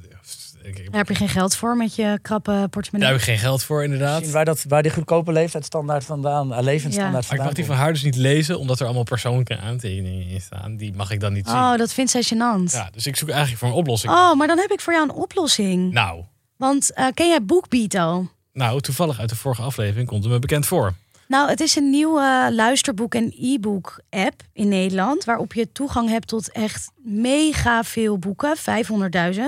ik, 0.64 0.78
ik- 0.80 0.86
daar 0.92 0.98
heb 1.00 1.08
je 1.08 1.16
geen 1.16 1.30
geld 1.30 1.56
voor 1.56 1.78
met 1.78 1.96
je 1.96 2.20
krappe 2.22 2.52
daar 2.52 2.70
portemonnee. 2.70 3.10
heb 3.12 3.18
ik 3.18 3.24
geen 3.24 3.38
geld 3.38 3.64
voor, 3.64 3.84
inderdaad. 3.84 4.24
Zien 4.24 4.32
waar, 4.32 4.46
dat, 4.46 4.66
waar 4.68 4.82
die 4.82 4.92
goedkope 4.92 5.32
leeftijdsstandaard 5.32 6.04
vandaan, 6.06 6.52
uh, 6.52 6.58
levensstandaard 6.62 7.12
Maar 7.14 7.22
ik 7.22 7.28
vandaan 7.28 7.46
mag 7.46 7.56
die 7.56 7.66
van 7.66 7.76
haar 7.76 7.94
dus 7.94 8.04
niet 8.04 8.16
lezen, 8.16 8.60
omdat 8.60 8.80
er 8.80 8.86
allemaal 8.86 9.04
persoonlijke 9.04 9.58
aantekeningen 9.58 10.28
in 10.28 10.42
staan. 10.42 10.78
Die 10.78 10.94
mag 10.94 11.12
ik 11.12 11.20
dan 11.20 11.34
niet 11.34 11.48
zien. 11.48 11.56
Oh, 11.56 11.76
dat 11.78 11.94
vindt 11.94 12.12
zij 12.12 12.24
gênant. 12.24 12.72
Ja, 12.72 12.90
dus 12.94 13.08
ik 13.08 13.16
zoek 13.16 13.30
eigenlijk 13.30 13.60
voor 13.60 13.68
een 13.70 13.74
oplossing. 13.76 14.14
Oh, 14.14 14.36
maar 14.36 14.48
dan 14.48 14.58
heb 14.58 14.72
ik 14.72 14.80
voor 14.82 14.94
jou 14.94 15.10
een 15.10 15.16
oplossing. 15.16 15.92
Nou, 15.94 16.24
Want 16.64 16.94
eh, 16.94 17.08
ken 17.14 17.28
jij 17.28 17.44
BookBeat 17.44 17.96
al? 17.96 18.30
nou, 18.54 18.82
toevallig 18.82 19.20
uit 19.20 19.30
de 19.30 19.36
vorige 19.36 19.62
aflevering 19.62 20.08
komt 20.08 20.24
het 20.24 20.34
me 20.34 20.40
bekend 20.40 20.66
voor. 20.66 20.94
Nou, 21.28 21.50
het 21.50 21.60
is 21.60 21.76
een 21.76 21.90
nieuwe 21.90 22.50
luisterboek- 22.52 23.16
en 23.16 23.34
e-book 23.40 24.02
app 24.10 24.42
in 24.54 24.68
Nederland... 24.68 25.24
waarop 25.24 25.54
je 25.54 25.72
toegang 25.72 26.10
hebt 26.10 26.28
tot 26.28 26.52
echt 26.52 26.92
mega 27.04 27.84
veel 27.84 28.18
boeken, 28.18 28.58
500.000. 28.58 29.42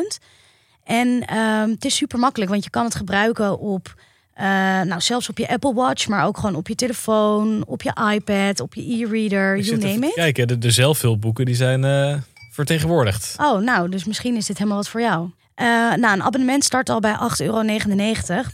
En 0.84 1.26
ehm, 1.28 1.70
het 1.70 1.86
is 1.86 1.96
super 1.96 2.20
makkelijk, 2.20 2.52
want 2.52 2.64
je 2.64 2.70
kan 2.70 2.84
het 2.84 2.96
gebruiken 2.96 3.60
op... 3.60 3.94
eh, 4.34 4.46
nou, 4.82 5.02
zelfs 5.02 5.30
op 5.30 5.38
je 5.38 5.48
Apple 5.48 5.74
Watch, 5.74 6.08
maar 6.08 6.26
ook 6.26 6.38
gewoon 6.38 6.56
op 6.56 6.68
je 6.68 6.76
telefoon, 6.76 7.64
op 7.68 7.82
je 7.82 8.12
iPad, 8.14 8.60
op 8.60 8.74
je 8.74 8.82
e-reader, 8.82 9.60
you 9.60 9.78
name 9.78 10.08
it. 10.08 10.14
kijken, 10.14 10.48
de, 10.48 10.58
de 10.58 10.72
zelfhulpboeken 10.72 11.46
die 11.46 11.56
zijn 11.56 11.84
eh, 11.84 12.16
vertegenwoordigd. 12.52 13.36
Oh, 13.42 13.62
nou, 13.62 13.90
dus 13.90 14.04
misschien 14.04 14.36
is 14.36 14.46
dit 14.46 14.58
helemaal 14.58 14.78
wat 14.78 14.90
voor 14.90 15.02
jou. 15.02 15.30
Eh, 15.56 15.66
nou, 15.94 16.14
een 16.14 16.24
abonnement 16.24 16.64
start 16.64 16.90
al 16.90 17.00
bij 17.00 17.16
8,99 17.16 17.40
euro 17.46 17.64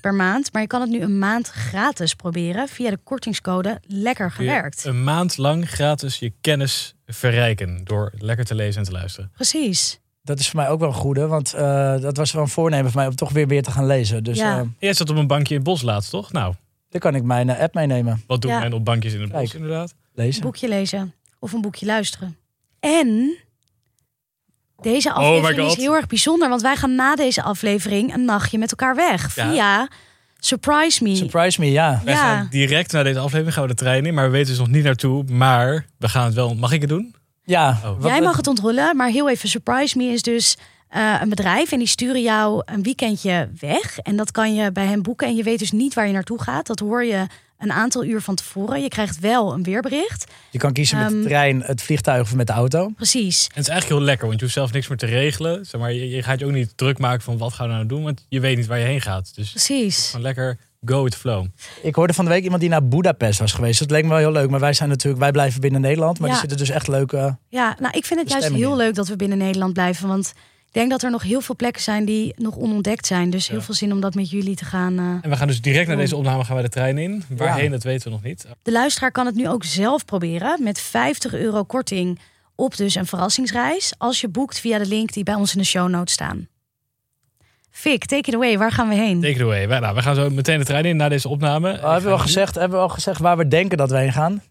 per 0.02 0.14
maand. 0.14 0.54
Maar 0.54 0.62
je 0.62 0.68
kan 0.68 0.82
het 0.82 0.90
nu 0.90 1.02
een 1.02 1.20
maand 1.20 1.48
gratis 1.48 2.14
proberen 2.14 2.68
via 2.68 2.90
de 2.90 2.98
kortingscode 3.04 3.80
Lekker 3.88 4.32
Gewerkt. 4.32 4.86
Een 4.86 5.04
maand 5.04 5.38
lang 5.38 5.70
gratis 5.70 6.20
je 6.20 6.34
kennis 6.42 6.96
verrijken 7.06 7.82
door 7.84 8.12
lekker 8.18 8.46
te 8.46 8.56
lezen 8.56 8.80
en 8.82 8.88
te 8.88 8.92
luisteren. 8.94 9.32
Precies. 9.34 10.00
Dat 10.24 10.40
is 10.40 10.50
voor 10.50 10.60
mij 10.60 10.70
ook 10.70 10.80
wel 10.80 10.88
een 10.90 10.94
goede, 10.96 11.28
want 11.28 11.54
eh, 11.54 12.00
dat 12.02 12.18
was 12.18 12.32
wel 12.32 12.42
een 12.42 12.48
voornemen 12.50 12.92
van 12.92 13.00
mij 13.02 13.10
om 13.10 13.16
toch 13.16 13.32
weer 13.32 13.48
weer 13.48 13.64
te 13.64 13.72
gaan 13.72 13.86
lezen. 13.86 14.24
Dus 14.24 14.38
Ja. 14.38 14.60
eh, 14.60 14.66
Jij 14.80 14.94
zat 14.94 15.10
op 15.10 15.16
een 15.18 15.28
bankje 15.28 15.54
in 15.54 15.60
het 15.60 15.70
bos 15.70 15.82
laatst, 15.82 16.10
toch? 16.10 16.32
Nou, 16.32 16.54
dan 16.90 17.00
kan 17.00 17.16
ik 17.16 17.24
mijn 17.24 17.50
app 17.50 17.74
meenemen. 17.74 18.24
wat 18.28 18.42
doen 18.42 18.52
Ja. 18.52 18.60
men 18.60 18.74
op 18.74 18.86
bankjes 18.86 19.14
in 19.14 19.22
het 19.22 19.32
bos 19.32 19.40
Kijk. 19.40 19.54
inderdaad? 19.54 19.90
Een 19.92 20.24
Lezen. 20.24 20.42
boekje 20.42 20.68
lezen 20.68 21.14
of 21.40 21.54
een 21.54 21.62
boekje 21.62 21.86
luisteren. 21.86 22.38
En 22.80 23.38
deze 24.82 25.10
Oh 25.10 25.16
aflevering 25.16 25.68
is 25.70 25.76
heel 25.76 25.96
erg 25.96 26.08
bijzonder, 26.08 26.50
want 26.50 26.62
wij 26.62 26.76
gaan 26.76 26.96
na 26.96 27.16
deze 27.16 27.42
aflevering 27.42 28.14
een 28.14 28.26
nachtje 28.26 28.58
met 28.58 28.70
elkaar 28.72 28.96
weg 28.96 29.36
Ja. 29.36 29.52
via 29.52 29.88
Surprise 30.40 31.04
Me. 31.04 31.16
Surprise 31.16 31.60
me, 31.60 31.72
ja. 31.72 32.02
Wij 32.06 32.14
Ja. 32.14 32.20
gaan 32.20 32.48
direct 32.50 32.92
na 32.92 33.04
deze 33.04 33.20
aflevering 33.20 33.54
gaan 33.54 33.64
we 33.64 33.70
de 33.70 33.76
trein 33.76 34.06
in, 34.06 34.14
maar 34.14 34.26
we 34.26 34.32
weten 34.32 34.48
dus 34.50 34.58
nog 34.58 34.68
niet 34.70 34.84
naartoe. 34.84 35.24
Maar 35.24 35.86
we 35.98 36.10
gaan 36.10 36.26
het 36.26 36.34
wel. 36.34 36.56
Mag 36.56 36.72
ik 36.72 36.82
het 36.82 36.90
doen? 36.90 37.16
Ja, 37.44 37.80
Oh. 37.86 38.04
Jij 38.04 38.22
mag 38.22 38.38
het 38.38 38.48
ontrollen, 38.48 38.96
maar 38.96 39.10
heel 39.10 39.30
even 39.30 39.50
Surprise 39.50 39.98
Me 39.98 40.04
is 40.04 40.22
dus 40.22 40.58
eh, 40.90 41.16
een 41.22 41.30
bedrijf 41.30 41.72
en 41.72 41.78
die 41.78 41.88
sturen 41.88 42.22
jou 42.22 42.62
een 42.66 42.84
weekendje 42.84 43.50
weg. 43.60 43.98
En 44.00 44.16
dat 44.16 44.32
kan 44.32 44.56
je 44.56 44.72
bij 44.72 44.86
hen 44.86 45.02
boeken 45.02 45.28
en 45.28 45.36
je 45.36 45.44
weet 45.44 45.60
dus 45.60 45.72
niet 45.72 45.94
waar 45.94 46.08
je 46.08 46.14
naartoe 46.14 46.42
gaat. 46.42 46.68
Dat 46.68 46.80
hoor 46.80 47.04
je 47.06 47.26
een 47.62 47.72
aantal 47.72 48.04
uur 48.06 48.22
van 48.22 48.36
tevoren. 48.36 48.82
Je 48.82 48.88
krijgt 48.88 49.20
wel 49.20 49.54
een 49.54 49.64
weerbericht. 49.64 50.32
Je 50.50 50.58
kan 50.60 50.74
kiezen 50.74 50.98
met 50.98 51.10
de 51.10 51.16
Ehm, 51.16 51.24
trein, 51.26 51.62
het 51.62 51.82
vliegtuig 51.82 52.22
of 52.22 52.36
met 52.36 52.48
de 52.48 52.54
auto. 52.54 52.90
Precies. 52.96 53.44
En 53.44 53.50
het 53.54 53.64
is 53.64 53.68
eigenlijk 53.70 54.00
heel 54.00 54.08
lekker, 54.10 54.28
want 54.28 54.40
je 54.40 54.46
hoeft 54.46 54.58
zelf 54.58 54.72
niks 54.72 54.88
meer 54.88 54.98
te 54.98 55.06
regelen. 55.06 55.66
Zeg 55.66 55.82
maar, 55.82 55.94
je, 55.94 56.10
je 56.10 56.24
gaat 56.24 56.40
je 56.40 56.46
ook 56.46 56.52
niet 56.52 56.74
druk 56.78 56.98
maken 57.00 57.22
van 57.24 57.38
wat 57.38 57.54
gaan 57.54 57.68
we 57.68 57.74
nou 57.74 57.86
doen, 57.86 58.04
want 58.04 58.26
je 58.30 58.40
weet 58.40 58.58
niet 58.58 58.68
waar 58.68 58.80
je 58.80 58.86
heen 58.86 59.02
gaat. 59.02 59.36
Dus 59.36 59.50
Precies. 59.50 60.06
gewoon 60.06 60.22
lekker 60.22 60.58
go 60.86 61.04
with 61.04 61.16
flow. 61.16 61.46
Ik 61.82 61.96
hoorde 61.96 62.14
van 62.14 62.26
de 62.26 62.32
week 62.32 62.44
iemand 62.44 62.62
die 62.62 62.70
naar 62.70 62.88
Budapest 62.88 63.40
was 63.40 63.52
geweest. 63.52 63.80
Dat 63.80 63.92
leek 63.92 64.04
me 64.04 64.10
wel 64.10 64.18
heel 64.18 64.32
leuk. 64.32 64.50
Maar 64.50 64.60
wij 64.60 64.74
zijn 64.74 64.90
natuurlijk, 64.90 65.22
wij 65.22 65.32
blijven 65.32 65.62
binnen 65.62 65.82
Nederland. 65.82 66.20
Maar 66.20 66.28
Ja. 66.28 66.34
er 66.34 66.40
zitten 66.40 66.58
dus 66.58 66.70
echt 66.70 66.88
leuke. 66.88 67.38
Ja, 67.50 67.76
nou 67.80 67.98
ik 67.98 68.06
vind 68.06 68.20
het 68.20 68.30
juist 68.30 68.50
heel 68.50 68.76
leuk 68.76 68.96
dat 68.96 69.08
we 69.08 69.16
binnen 69.16 69.38
Nederland 69.38 69.74
blijven. 69.74 70.08
Want 70.08 70.34
ik 70.74 70.78
denk 70.78 70.90
dat 70.90 71.04
er 71.04 71.12
nog 71.12 71.24
heel 71.24 71.42
veel 71.42 71.56
plekken 71.56 71.82
zijn 71.82 72.06
die 72.06 72.34
nog 72.38 72.58
onontdekt 72.58 73.06
zijn. 73.06 73.30
Dus 73.30 73.48
heel 73.48 73.58
Ja. 73.58 73.64
veel 73.64 73.74
zin 73.74 73.92
om 73.92 74.02
dat 74.02 74.14
met 74.16 74.30
jullie 74.30 74.56
te 74.56 74.66
gaan. 74.66 74.98
eh. 75.00 75.06
En 75.22 75.30
we 75.30 75.36
gaan 75.36 75.48
dus 75.48 75.62
direct 75.62 75.88
na 75.88 75.94
Oh. 75.94 76.00
deze 76.00 76.16
opname 76.16 76.44
gaan 76.44 76.54
wij 76.54 76.64
de 76.64 76.70
trein 76.70 76.98
in. 76.98 77.24
Waarheen, 77.30 77.64
Ja. 77.64 77.70
dat 77.70 77.84
weten 77.84 78.04
we 78.08 78.10
nog 78.14 78.24
niet. 78.24 78.46
De 78.64 78.72
luisteraar 78.72 79.12
kan 79.12 79.26
het 79.26 79.36
nu 79.36 79.48
ook 79.50 79.64
zelf 79.64 80.06
proberen 80.06 80.64
met 80.64 80.80
50 80.80 81.34
euro 81.34 81.64
korting 81.64 82.20
op 82.56 82.78
dus 82.78 82.96
een 82.96 83.06
verrassingsreis. 83.06 83.94
Als 83.98 84.22
je 84.22 84.28
boekt 84.28 84.60
via 84.60 84.78
de 84.78 84.86
link 84.86 85.14
die 85.14 85.24
bij 85.24 85.34
ons 85.36 85.52
in 85.54 85.58
de 85.60 85.66
show 85.66 85.90
notes 85.90 86.14
staan. 86.14 86.48
Fik, 87.72 88.06
take 88.06 88.30
it 88.30 88.36
away. 88.36 88.58
Waar 88.58 88.72
gaan 88.72 88.90
we 88.90 88.96
heen? 88.96 89.22
Take 89.22 89.34
it 89.34 89.42
away. 89.42 89.66
Nou, 89.66 89.96
we 89.96 90.02
gaan 90.02 90.16
zo 90.16 90.30
meteen 90.30 90.58
de 90.60 90.66
trein 90.66 90.86
in 90.86 90.96
na 90.98 91.10
deze 91.10 91.30
opname. 91.30 91.72
Oh, 91.74 91.82
hebben, 91.92 92.04
we 92.04 92.10
al 92.12 92.18
gezegd, 92.20 92.56
hebben 92.56 92.78
we 92.78 92.84
al 92.84 92.90
gezegd 92.90 93.20
waar 93.20 93.38
we 93.38 93.48
denken 93.48 93.78
dat 93.78 93.90
we 93.92 93.98
heen 93.98 94.12
gaan? 94.14 94.44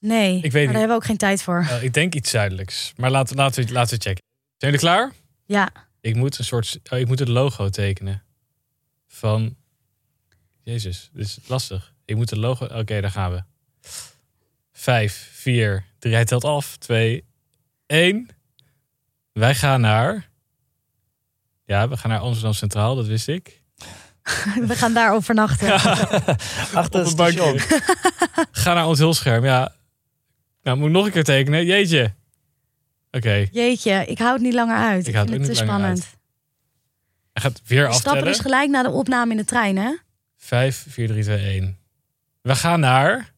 Nee, 0.00 0.36
Ik 0.36 0.42
weet 0.42 0.52
maar 0.52 0.62
daar 0.62 0.72
hebben 0.72 0.88
we 0.88 0.94
ook 0.94 1.04
geen 1.04 1.16
tijd 1.16 1.42
voor. 1.42 1.66
Eh, 1.70 1.82
ik 1.82 1.94
denk 1.94 2.14
iets 2.14 2.30
zuidelijks. 2.30 2.92
Maar 2.96 3.10
laten, 3.10 3.36
laten, 3.36 3.66
we, 3.66 3.72
laten 3.72 3.96
we 3.98 4.02
checken. 4.04 4.22
Zijn 4.56 4.72
jullie 4.72 4.78
klaar? 4.86 5.12
Ja, 5.48 5.70
Ik 6.00 6.14
moet 6.14 6.38
een 6.38 6.44
soort. 6.44 6.78
Oh, 6.90 6.98
ik 6.98 7.06
moet 7.06 7.18
het 7.18 7.28
logo 7.28 7.68
tekenen. 7.68 8.22
Van. 9.06 9.56
Jezus, 10.62 11.10
dit 11.12 11.24
is 11.24 11.38
lastig. 11.46 11.94
Ik 12.04 12.16
moet 12.16 12.30
het 12.30 12.38
logo. 12.38 12.64
Oké, 12.64 13.00
daar 13.00 13.10
gaan 13.10 13.30
we. 13.32 13.42
Vijf, 14.72 15.30
vier, 15.32 15.84
drie. 15.98 16.14
Hij 16.14 16.24
telt 16.24 16.44
af. 16.44 16.76
Twee, 16.76 17.24
één. 17.86 18.28
Wij 19.32 19.54
gaan 19.54 19.80
naar... 19.80 20.30
Ja, 21.64 21.88
we 21.88 21.96
gaan 21.96 22.10
naar 22.10 22.20
Amsterdam 22.20 22.52
Centraal, 22.52 22.94
dat 22.94 23.06
wist 23.06 23.28
ik. 23.28 23.62
We 24.68 24.74
gaan 24.76 24.94
daar 24.94 25.12
overnachten. 25.14 25.72
Achter 26.80 27.00
het 27.00 27.08
station. 27.08 27.52
bankje. 27.56 27.80
Ga 28.50 28.74
naar 28.74 28.86
ons 28.86 28.98
hulscherm, 28.98 29.44
ja. 29.44 29.74
Nou, 30.62 30.78
moet 30.78 30.86
ik 30.86 30.92
nog 30.94 31.06
een 31.06 31.12
keer 31.12 31.24
tekenen? 31.24 31.64
Jeetje. 31.64 32.14
Oké, 33.10 33.48
Jeetje, 33.52 34.04
ik 34.06 34.18
hou 34.18 34.32
het 34.32 34.42
niet 34.42 34.54
langer 34.54 34.76
uit. 34.76 35.06
Ik, 35.08 35.14
Ik 35.14 35.14
vind 35.14 35.28
het 35.28 35.28
het 35.30 35.38
ook 35.40 35.44
te 35.44 35.50
niet 35.62 35.68
langer 35.70 35.78
spannend. 35.80 36.06
hij 37.32 37.42
gaat 37.42 37.60
weer 37.66 37.86
We 37.86 37.92
stappen 37.92 38.10
aftellen. 38.12 38.32
dus 38.32 38.40
gelijk 38.40 38.70
naar 38.70 38.82
de 38.82 38.90
opname 38.90 39.30
in 39.30 39.36
de 39.36 39.44
trein, 39.44 39.76
hè? 39.76 39.94
5, 40.36 40.84
4, 40.88 41.08
3, 41.08 41.22
2, 41.22 41.36
1. 41.46 41.78
We 42.42 42.54
gaan 42.54 42.80
naar 42.80 43.32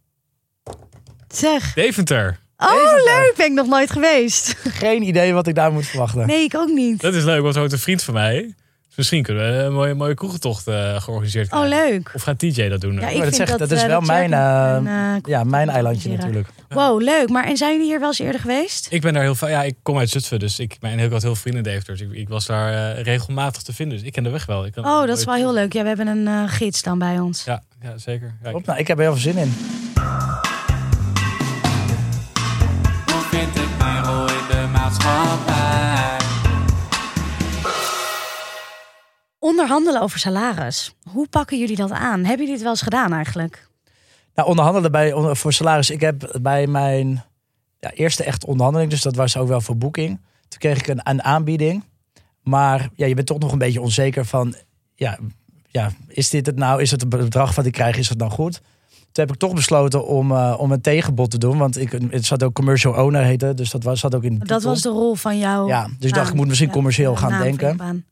Zeg. 1.35 1.75
Deventer. 1.75 2.39
Oh, 2.57 2.73
Deventer. 2.73 3.05
leuk. 3.05 3.33
Ben 3.37 3.47
ik 3.47 3.53
nog 3.53 3.67
nooit 3.67 3.91
geweest. 3.91 4.55
Geen 4.83 5.03
idee 5.03 5.33
wat 5.33 5.47
ik 5.47 5.55
daar 5.55 5.73
moet 5.73 5.87
verwachten. 5.87 6.27
Nee, 6.27 6.45
ik 6.45 6.55
ook 6.57 6.69
niet. 6.69 7.01
Dat 7.01 7.15
is 7.15 7.25
leuk, 7.25 7.43
want 7.43 7.55
hoort 7.55 7.73
een 7.73 7.79
vriend 7.79 8.03
van 8.03 8.15
mij. 8.15 8.55
Misschien 9.01 9.23
kunnen 9.23 9.57
we 9.57 9.63
een 9.63 9.73
mooie, 9.73 9.95
mooie 9.95 10.15
kroegentocht 10.15 10.67
eh, 10.67 11.01
georganiseerd 11.01 11.53
Oh, 11.53 11.61
krijgen. 11.61 11.91
leuk. 11.91 12.11
Of 12.15 12.23
gaat 12.23 12.39
TJ 12.39 12.69
dat 12.69 12.81
doen? 12.81 12.95
Ja, 12.95 13.09
ik 13.09 13.13
dat 13.15 13.23
vind 13.23 13.35
zeg- 13.37 13.49
dat, 13.49 13.59
dat 13.59 13.71
is 13.71 13.81
eh, 13.83 13.87
wel 13.89 13.99
dat 13.99 14.07
mijn, 14.09 14.33
eh, 14.33 14.75
een, 14.77 14.87
eh, 14.87 15.31
Ja, 15.33 15.45
mijn 15.45 15.69
eilandje 15.69 16.17
natuurlijk. 16.17 16.49
Wow, 16.69 17.01
leuk. 17.03 17.29
Maar 17.29 17.45
en 17.45 17.57
zijn 17.57 17.73
jullie 17.73 17.87
hier 17.87 17.99
wel 17.99 18.09
eens 18.09 18.19
eerder 18.19 18.41
geweest? 18.41 18.87
Ik 18.91 19.01
ben 19.01 19.13
daar 19.13 19.23
heel 19.23 19.35
vaak. 19.35 19.51
Ja, 19.51 19.63
ik 19.63 19.75
kom 19.83 19.99
uit 19.99 20.11
Zutphen, 20.11 20.39
dus 20.39 20.59
ik 20.59 20.77
ben 20.81 20.91
heel 20.99 21.09
wat 21.09 21.23
heel 21.23 21.31
veel 21.35 21.41
vrienden 21.43 21.63
Deventer. 21.63 21.97
Dus 21.97 22.07
ik, 22.07 22.13
ik 22.13 22.29
was 22.29 22.47
daar 22.47 22.97
eh, 22.97 23.03
regelmatig 23.03 23.63
te 23.63 23.73
vinden. 23.73 23.99
Dus 23.99 24.07
ik 24.07 24.13
ken 24.13 24.23
de 24.23 24.31
weg 24.31 24.47
wel. 24.47 24.67
Ik 24.67 24.73
kan 24.73 24.85
Oh, 24.85 25.07
dat 25.07 25.19
is 25.19 25.25
wel 25.25 25.35
heel 25.35 25.53
leuk. 25.53 25.73
Ja, 25.73 25.83
we 25.83 25.89
hebben 25.89 26.07
een 26.07 26.27
eh, 26.27 26.43
gids 26.47 26.83
dan 26.83 26.99
bij 26.99 27.19
ons. 27.19 27.45
Ja, 27.45 27.63
ja 27.83 27.99
zeker. 27.99 28.35
Ja, 28.43 28.51
nou, 28.65 28.79
ik 28.79 28.87
heb 28.87 28.97
er 28.99 29.03
heel 29.03 29.13
veel 29.17 29.33
zin 29.33 29.37
in. 29.37 29.55
Hoe 33.07 33.23
vind 33.31 33.57
ik 33.57 33.69
mijn 33.79 34.05
rol 34.05 34.27
in 34.29 34.45
de 34.51 34.67
maatschappij? 34.73 36.00
Onderhandelen 39.41 40.01
over 40.01 40.19
salaris. 40.19 40.95
Hoe 41.13 41.29
pakken 41.29 41.59
jullie 41.59 41.77
dat 41.77 41.91
aan? 41.91 42.19
Hebben 42.19 42.39
jullie 42.39 42.53
het 42.53 42.63
wel 42.63 42.71
eens 42.71 42.83
gedaan 42.83 43.13
eigenlijk? 43.13 43.69
Nou, 44.35 44.49
onderhandelen 44.49 44.93
bij, 44.93 45.35
voor 45.35 45.53
salaris. 45.53 45.91
Ik 45.91 46.01
heb 46.01 46.39
bij 46.43 46.67
mijn 46.67 47.25
ja, 47.79 47.91
eerste 47.91 48.25
echte 48.25 48.47
onderhandeling, 48.47 48.91
dus 48.91 49.03
dat 49.03 49.17
was 49.17 49.37
ook 49.37 49.49
wel 49.49 49.61
voor 49.61 49.77
boeking. 49.77 50.21
Toen 50.49 50.59
kreeg 50.59 50.79
ik 50.79 50.87
een, 50.87 51.01
een 51.03 51.23
aanbieding. 51.23 51.85
Maar 52.43 52.89
ja, 52.95 53.07
je 53.07 53.15
bent 53.15 53.27
toch 53.27 53.39
nog 53.39 53.53
een 53.53 53.59
beetje 53.59 53.81
onzeker 53.81 54.25
van, 54.25 54.55
ja, 54.95 55.19
ja, 55.69 55.91
is 56.09 56.31
dit 56.31 56.47
het 56.47 56.57
nou? 56.57 56.83
Is 56.83 56.91
het 56.91 57.01
het 57.01 57.11
bedrag 57.11 57.55
wat 57.55 57.67
ik 57.67 57.73
krijg, 57.73 57.97
is 57.97 58.09
het 58.09 58.19
nou 58.19 58.31
goed? 58.31 58.61
Toen 58.89 59.25
heb 59.25 59.33
ik 59.33 59.39
toch 59.39 59.55
besloten 59.55 60.07
om, 60.07 60.31
eh, 60.31 60.55
om 60.59 60.73
een 60.73 60.81
tegenbod 60.81 61.31
te 61.31 61.39
doen. 61.39 61.59
Want 61.59 61.79
ik, 61.79 61.99
het 62.11 62.25
zat 62.25 62.43
ook 62.43 62.55
commercial 62.55 62.95
owner 62.95 63.23
heten. 63.23 63.57
Dus 63.57 63.71
dat 63.71 63.83
was, 63.83 64.01
zat 64.01 64.15
ook 64.15 64.25
in 64.25 64.39
de 64.39 64.45
Dat 64.45 64.63
was 64.63 64.83
de 64.83 64.89
rol 64.89 65.15
van 65.15 65.39
jou. 65.39 65.69
Ja, 65.69 65.89
dus 65.99 66.09
ik 66.09 66.15
dacht, 66.15 66.29
ik 66.29 66.35
moet 66.35 66.49
misschien 66.49 66.71
commercieel 66.71 67.17
gaan 67.17 67.43
denken. 67.43 68.05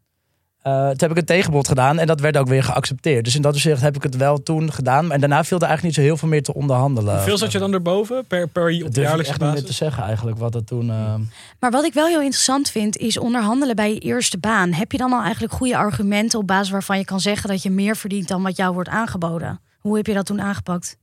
Eh, 0.68 0.86
toen 0.88 0.96
heb 1.08 1.10
ik 1.10 1.16
een 1.16 1.24
tegenbod 1.24 1.68
gedaan 1.68 1.98
en 1.98 2.06
dat 2.06 2.20
werd 2.20 2.36
ook 2.36 2.48
weer 2.48 2.62
geaccepteerd. 2.62 3.24
Dus 3.24 3.34
in 3.34 3.42
dat 3.42 3.54
opzicht 3.54 3.80
heb 3.80 3.96
ik 3.96 4.02
het 4.02 4.16
wel 4.16 4.42
toen 4.42 4.72
gedaan. 4.72 5.12
En 5.12 5.20
daarna 5.20 5.44
viel 5.44 5.56
er 5.58 5.66
eigenlijk 5.66 5.82
niet 5.82 5.94
zo 5.94 6.10
heel 6.10 6.16
veel 6.16 6.28
meer 6.28 6.42
te 6.42 6.54
onderhandelen. 6.54 7.14
Hoeveel 7.14 7.38
zat 7.38 7.52
je 7.52 7.58
dan 7.58 7.72
erboven 7.72 8.24
per, 8.26 8.48
per 8.48 8.62
op 8.72 8.78
durf 8.80 8.86
ik 8.96 9.02
jaarlijkse 9.02 9.30
echt 9.32 9.40
niet 9.40 9.48
meer 9.48 9.56
te 9.58 9.62
basis? 9.62 9.76
zeggen 9.76 10.02
eigenlijk 10.02 10.38
wat 10.38 10.52
dat 10.52 10.66
toen... 10.66 10.90
eh, 10.90 11.14
Maar 11.60 11.70
wat 11.70 11.84
ik 11.84 11.92
wel 11.94 12.06
heel 12.06 12.20
interessant 12.20 12.70
vind, 12.70 12.96
is 12.96 13.18
onderhandelen 13.18 13.76
bij 13.76 13.92
je 13.94 13.98
eerste 14.00 14.38
baan. 14.38 14.72
Heb 14.72 14.92
je 14.92 14.98
dan 14.98 15.12
al 15.12 15.22
eigenlijk 15.22 15.52
goede 15.52 15.76
argumenten 15.76 16.38
op 16.38 16.46
basis 16.46 16.70
waarvan 16.70 16.98
je 16.98 17.04
kan 17.04 17.20
zeggen 17.20 17.48
dat 17.48 17.62
je 17.62 17.70
meer 17.70 17.96
verdient 17.96 18.28
dan 18.28 18.42
wat 18.42 18.56
jou 18.56 18.74
wordt 18.74 18.88
aangeboden? 18.88 19.60
Hoe 19.78 19.96
heb 19.96 20.06
je 20.06 20.14
dat 20.14 20.26
toen 20.26 20.40
aangepakt? 20.40 20.96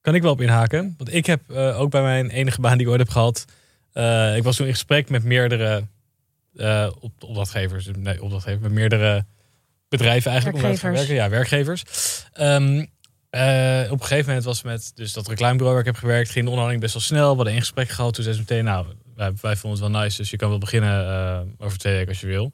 Kan 0.00 0.14
ik 0.14 0.22
wel 0.22 0.32
op 0.32 0.40
inhaken. 0.40 0.94
Want 0.98 1.14
ik 1.14 1.26
heb 1.26 1.40
eh, 1.50 1.80
ook 1.80 1.90
bij 1.90 2.02
mijn 2.02 2.30
enige 2.30 2.60
baan 2.60 2.72
die 2.78 2.86
ik 2.86 2.88
ooit 2.92 3.00
heb 3.00 3.08
gehad. 3.08 3.44
eh, 3.92 4.36
ik 4.36 4.42
was 4.42 4.56
toen 4.56 4.66
in 4.66 4.72
gesprek 4.72 5.10
met 5.10 5.24
meerdere 5.24 5.84
eh, 6.56 6.90
op, 7.00 7.12
opdrachtgevers. 7.24 7.88
Nee, 7.98 8.22
opdrachtgevers. 8.22 8.62
Met 8.62 8.72
meerdere 8.72 9.24
bedrijven 9.88 10.30
eigenlijk. 10.30 10.62
Werkgevers. 10.62 10.98
werken. 10.98 11.14
Ja, 11.14 11.28
werkgevers. 11.28 11.82
Ehm, 12.32 12.84
eh, 13.30 13.84
op 13.90 14.00
een 14.00 14.06
gegeven 14.06 14.26
moment 14.26 14.44
was 14.44 14.62
met 14.62 14.92
dus 14.94 15.12
dat 15.12 15.28
reclamebureau 15.28 15.70
waar 15.72 15.86
ik 15.86 15.92
heb 15.92 16.02
gewerkt, 16.02 16.30
ging 16.30 16.44
de 16.44 16.50
onderhandeling 16.50 16.80
best 16.80 16.94
wel 16.94 17.02
snel. 17.02 17.30
We 17.30 17.36
hadden 17.36 17.52
één 17.52 17.62
gesprek 17.62 17.88
gehad. 17.88 18.14
Toen 18.14 18.24
zei 18.24 18.36
ze 18.36 18.40
meteen, 18.40 18.64
nou, 18.64 18.86
wij, 19.14 19.32
wij 19.40 19.56
vonden 19.56 19.82
het 19.82 19.90
wel 19.90 20.02
nice. 20.02 20.16
Dus 20.16 20.30
je 20.30 20.36
kan 20.36 20.48
wel 20.48 20.58
beginnen 20.58 21.06
eh, 21.06 21.40
over 21.66 21.78
twee 21.78 21.92
weken 21.92 22.08
als 22.08 22.20
je 22.20 22.26
wil. 22.26 22.52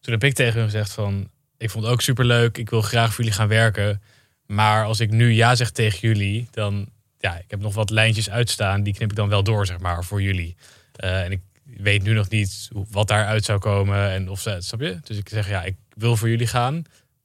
Toen 0.00 0.12
heb 0.12 0.24
ik 0.24 0.34
tegen 0.34 0.54
hun 0.54 0.64
gezegd 0.64 0.92
van, 0.92 1.30
ik 1.58 1.70
vond 1.70 1.84
het 1.84 1.92
ook 1.92 2.00
super 2.00 2.24
leuk. 2.24 2.58
Ik 2.58 2.70
wil 2.70 2.82
graag 2.82 3.14
voor 3.14 3.24
jullie 3.24 3.38
gaan 3.38 3.48
werken. 3.48 4.02
Maar 4.46 4.84
als 4.84 5.00
ik 5.00 5.10
nu 5.10 5.32
ja 5.32 5.54
zeg 5.54 5.70
tegen 5.70 6.08
jullie, 6.08 6.48
dan 6.50 6.88
ja, 7.18 7.36
ik 7.38 7.50
heb 7.50 7.60
nog 7.60 7.74
wat 7.74 7.90
lijntjes 7.90 8.30
uitstaan. 8.30 8.82
Die 8.82 8.94
knip 8.94 9.10
ik 9.10 9.16
dan 9.16 9.28
wel 9.28 9.42
door, 9.42 9.66
zeg 9.66 9.78
maar, 9.78 10.04
voor 10.04 10.22
jullie. 10.22 10.56
En 10.96 11.32
ik 11.32 11.40
weet 11.80 12.02
nu 12.02 12.12
nog 12.12 12.28
niet 12.28 12.70
wat 12.90 13.08
daaruit 13.08 13.44
zou 13.44 13.58
komen 13.58 14.10
en 14.10 14.28
of 14.30 14.40
ze, 14.40 14.56
snap 14.58 14.80
je? 14.80 14.98
Dus 15.04 15.18
ik 15.18 15.28
zeg 15.28 15.48
ja, 15.48 15.62
ik 15.62 15.76
wil 15.96 16.16
voor 16.16 16.28
jullie 16.28 16.46
gaan, 16.46 16.74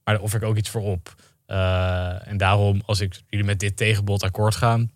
maar 0.04 0.14
daar 0.14 0.20
offer 0.20 0.42
ik 0.42 0.48
ook 0.48 0.56
iets 0.56 0.70
voor 0.70 0.82
op. 0.82 1.14
Eh, 1.46 2.28
en 2.28 2.36
daarom, 2.36 2.82
als 2.86 3.00
ik 3.00 3.20
jullie 3.28 3.46
met 3.46 3.60
dit 3.60 3.76
tegenbod 3.76 4.22
akkoord 4.22 4.54
gaan, 4.54 4.90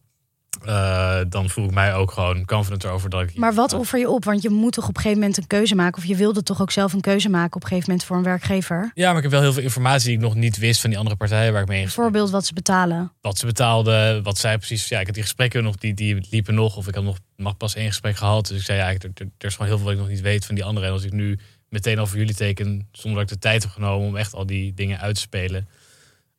eh, 0.64 1.20
dan 1.28 1.48
voel 1.50 1.64
ik 1.64 1.70
mij 1.70 1.94
ook 1.94 2.10
gewoon 2.10 2.44
confident 2.44 2.84
erover 2.84 3.10
dat 3.10 3.22
ik. 3.22 3.36
Maar 3.36 3.54
wat 3.54 3.72
offer 3.72 3.98
je 3.98 4.10
op? 4.10 4.24
Want 4.24 4.42
je 4.42 4.50
moet 4.50 4.72
toch 4.72 4.84
op 4.88 4.96
een 4.96 5.02
gegeven 5.02 5.18
moment 5.18 5.36
een 5.38 5.46
keuze 5.46 5.74
maken. 5.74 5.98
Of 6.02 6.08
je 6.08 6.16
wilde 6.16 6.42
toch 6.42 6.60
ook 6.60 6.70
zelf 6.70 6.92
een 6.92 7.00
keuze 7.00 7.28
maken 7.28 7.56
op 7.56 7.62
een 7.62 7.68
gegeven 7.68 7.88
moment 7.90 8.06
voor 8.08 8.16
een 8.16 8.22
werkgever? 8.22 8.90
Ja, 8.94 9.06
maar 9.08 9.16
ik 9.16 9.22
heb 9.22 9.30
wel 9.32 9.40
heel 9.40 9.52
veel 9.52 9.62
informatie 9.62 10.06
die 10.08 10.16
ik 10.16 10.22
nog 10.22 10.34
niet 10.34 10.56
wist 10.58 10.80
van 10.80 10.90
die 10.90 10.98
andere 10.98 11.16
partijen 11.16 11.52
waar 11.52 11.62
ik 11.62 11.68
mee 11.68 11.82
Bijvoorbeeld 11.82 12.30
wat 12.30 12.46
ze 12.46 12.52
betalen. 12.54 13.12
wat 13.20 13.38
ze 13.38 13.46
betaalden, 13.46 14.22
wat 14.22 14.38
zij 14.38 14.56
precies. 14.58 14.88
Ja, 14.88 15.00
ik 15.00 15.06
had 15.06 15.14
die 15.14 15.22
gesprekken 15.24 15.62
nog, 15.62 15.76
die, 15.76 15.94
die 15.94 16.26
liepen 16.30 16.54
nog. 16.54 16.76
Of 16.76 16.88
ik 16.88 16.94
had 16.94 17.04
nog, 17.04 17.18
nog 17.36 17.56
pas 17.56 17.74
één 17.74 17.88
gesprek 17.88 18.16
gehad. 18.16 18.46
Dus 18.48 18.58
ik 18.58 18.64
zei, 18.64 18.78
ja, 18.78 18.86
er, 18.88 18.94
er- 19.14 19.28
er 19.38 19.46
is 19.48 19.52
gewoon 19.52 19.66
heel 19.68 19.76
veel 19.76 19.86
wat 19.86 19.94
ik 19.94 20.00
nog 20.00 20.08
niet 20.10 20.20
weet 20.20 20.46
van 20.46 20.54
die 20.54 20.64
anderen. 20.64 20.88
En 20.88 20.94
als 20.94 21.04
ik 21.04 21.12
nu 21.12 21.38
meteen 21.68 21.98
al 21.98 22.06
voor 22.06 22.18
jullie 22.18 22.34
teken, 22.34 22.88
zonder 22.92 23.20
dat 23.20 23.30
ik 23.30 23.40
de 23.40 23.48
tijd 23.48 23.62
heb 23.62 23.72
genomen 23.72 24.06
om 24.08 24.16
echt 24.16 24.34
al 24.34 24.46
die 24.46 24.74
dingen 24.74 25.00
uit 25.00 25.14
te 25.14 25.20
spelen, 25.20 25.68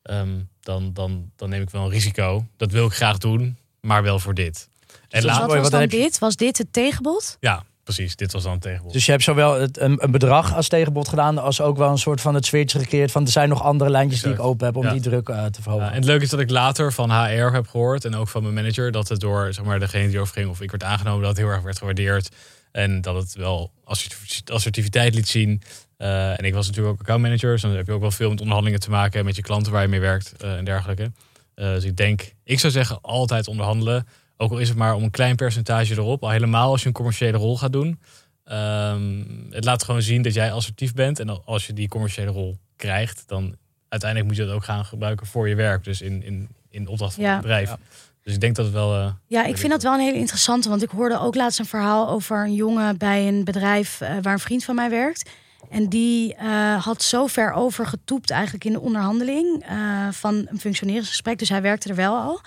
ehm, 0.02 0.28
dan, 0.60 0.92
dan, 0.92 1.30
dan 1.36 1.48
neem 1.48 1.62
ik 1.62 1.70
wel 1.70 1.84
een 1.84 1.90
risico. 1.90 2.46
Dat 2.56 2.72
wil 2.72 2.86
ik 2.86 2.92
graag 2.92 3.18
doen, 3.18 3.56
maar 3.86 4.02
wel 4.02 4.18
voor 4.18 4.34
dit. 4.34 4.68
En 5.08 5.18
is 5.18 5.24
laat, 5.24 5.38
Wat 5.38 5.46
mooi, 5.48 5.60
was 5.60 5.70
dan 5.70 5.86
dit? 5.86 6.18
Was 6.18 6.36
dit 6.36 6.58
het 6.58 6.72
tegenbod? 6.72 7.36
ja, 7.40 7.64
precies. 7.84 8.16
Dit 8.16 8.32
was 8.32 8.42
dan 8.42 8.52
een 8.52 8.58
tegenbod. 8.58 8.92
Dus 8.92 9.04
je 9.04 9.10
hebt 9.10 9.22
zowel 9.24 9.60
het, 9.60 9.78
een, 9.80 10.04
een 10.04 10.10
bedrag 10.10 10.54
als 10.54 10.68
tegenbod 10.68 11.08
gedaan... 11.08 11.38
als 11.38 11.60
ook 11.60 11.76
wel 11.76 11.90
een 11.90 11.98
soort 11.98 12.20
van 12.20 12.34
het 12.34 12.46
switch 12.46 12.72
gekeerd... 12.72 13.10
van 13.10 13.24
er 13.24 13.30
zijn 13.30 13.48
nog 13.48 13.62
andere 13.62 13.90
lijntjes 13.90 14.22
die 14.22 14.32
ik 14.32 14.40
open 14.40 14.66
heb... 14.66 14.76
om 14.76 14.84
Ja. 14.84 14.92
die 14.92 15.00
druk 15.00 15.28
eh, 15.28 15.44
te 15.44 15.62
verhogen. 15.62 15.84
Ja, 15.86 15.90
en 15.92 15.96
het 15.96 16.04
leuke 16.04 16.24
is 16.24 16.30
dat 16.30 16.40
ik 16.40 16.50
later 16.50 16.92
van 16.92 17.10
HR 17.10 17.52
heb 17.52 17.66
gehoord 17.68 18.04
en 18.04 18.14
ook 18.14 18.28
van 18.28 18.42
mijn 18.42 18.54
manager 18.54 18.92
dat 18.92 19.08
het 19.08 19.20
door 19.20 19.52
zeg 19.54 19.64
maar, 19.64 19.78
degene 19.78 20.08
die 20.08 20.20
over 20.20 20.34
ging 20.34 20.48
of 20.48 20.60
ik 20.60 20.70
werd 20.70 20.82
aangenomen, 20.82 21.20
dat 21.20 21.28
het 21.30 21.38
heel 21.38 21.48
erg 21.48 21.62
werd 21.62 21.78
gewaardeerd. 21.78 22.28
En 22.72 23.00
dat 23.00 23.14
het 23.14 23.34
wel 23.34 23.70
assertiv- 23.84 24.40
assertiviteit 24.52 25.14
liet 25.14 25.28
zien. 25.28 25.62
Eh, 25.96 26.30
en 26.38 26.44
ik 26.44 26.54
was 26.54 26.66
natuurlijk 26.66 26.94
ook 26.94 27.00
accountmanager, 27.00 27.52
dus 27.52 27.62
dan 27.62 27.70
heb 27.70 27.86
je 27.86 27.92
ook 27.92 28.00
wel 28.00 28.10
veel 28.10 28.30
met 28.30 28.40
onderhandelingen 28.40 28.80
te 28.84 28.90
maken 28.90 29.24
met 29.24 29.36
je 29.36 29.42
klanten 29.42 29.72
waar 29.72 29.82
je 29.82 29.88
mee 29.88 30.00
werkt 30.00 30.32
eh, 30.42 30.56
en 30.56 30.64
dergelijke. 30.64 31.10
Eh, 31.56 31.72
dus 31.72 31.84
ik 31.84 31.96
denk, 31.96 32.32
ik 32.44 32.60
zou 32.60 32.72
zeggen, 32.72 32.98
altijd 33.00 33.48
onderhandelen. 33.48 34.06
Ook 34.36 34.50
al 34.50 34.58
is 34.58 34.68
het 34.68 34.78
maar 34.78 34.94
om 34.94 35.02
een 35.02 35.10
klein 35.10 35.36
percentage 35.36 35.92
erop, 35.94 36.22
al 36.22 36.30
helemaal 36.30 36.70
als 36.70 36.80
je 36.80 36.86
een 36.86 36.92
commerciële 36.94 37.38
rol 37.38 37.58
gaat 37.58 37.72
doen. 37.72 38.00
Ehm, 38.44 39.22
het 39.50 39.64
laat 39.64 39.82
gewoon 39.84 40.02
zien 40.02 40.22
dat 40.22 40.34
jij 40.34 40.52
assertief 40.52 40.94
bent. 40.94 41.18
En 41.20 41.44
als 41.44 41.66
je 41.66 41.72
die 41.72 41.88
commerciële 41.88 42.30
rol 42.30 42.56
krijgt, 42.76 43.22
dan 43.26 43.56
uiteindelijk 43.88 44.30
moet 44.30 44.40
je 44.40 44.46
dat 44.46 44.54
ook 44.54 44.64
gaan 44.64 44.84
gebruiken 44.84 45.26
voor 45.26 45.48
je 45.48 45.54
werk. 45.54 45.84
Dus 45.84 46.00
in, 46.00 46.22
in, 46.22 46.48
in 46.70 46.88
opdracht 46.88 47.14
van 47.14 47.24
Ja. 47.24 47.32
het 47.32 47.40
bedrijf. 47.40 47.68
Ja. 47.68 47.78
Dus 48.22 48.34
ik 48.34 48.40
denk 48.40 48.56
dat 48.56 48.64
het 48.64 48.74
wel. 48.74 48.94
eh, 48.94 49.12
Ja, 49.26 49.44
ik 49.44 49.56
vind 49.56 49.72
dat 49.72 49.82
wel 49.82 49.92
een 49.94 50.00
hele 50.00 50.18
interessante. 50.18 50.68
Want 50.68 50.82
ik 50.82 50.90
hoorde 50.90 51.20
ook 51.20 51.34
laatst 51.34 51.58
een 51.58 51.66
verhaal 51.66 52.08
over 52.08 52.44
een 52.44 52.54
jongen 52.54 52.98
bij 52.98 53.28
een 53.28 53.44
bedrijf 53.44 54.00
eh, 54.00 54.16
waar 54.22 54.32
een 54.32 54.38
vriend 54.38 54.64
van 54.64 54.74
mij 54.74 54.90
werkt. 54.90 55.30
En 55.70 55.88
die 55.88 56.34
eh, 56.34 56.84
had 56.84 57.02
zo 57.02 57.26
ver 57.26 57.52
over 57.52 57.86
getoept 57.86 58.30
eigenlijk 58.30 58.64
in 58.64 58.72
de 58.72 58.80
onderhandeling 58.80 59.64
eh, 59.68 59.76
van 60.10 60.34
een 60.48 60.60
functioneringsgesprek. 60.60 61.38
Dus 61.38 61.48
hij 61.48 61.62
werkte 61.62 61.88
er 61.88 61.94
wel 61.94 62.16
al. 62.16 62.40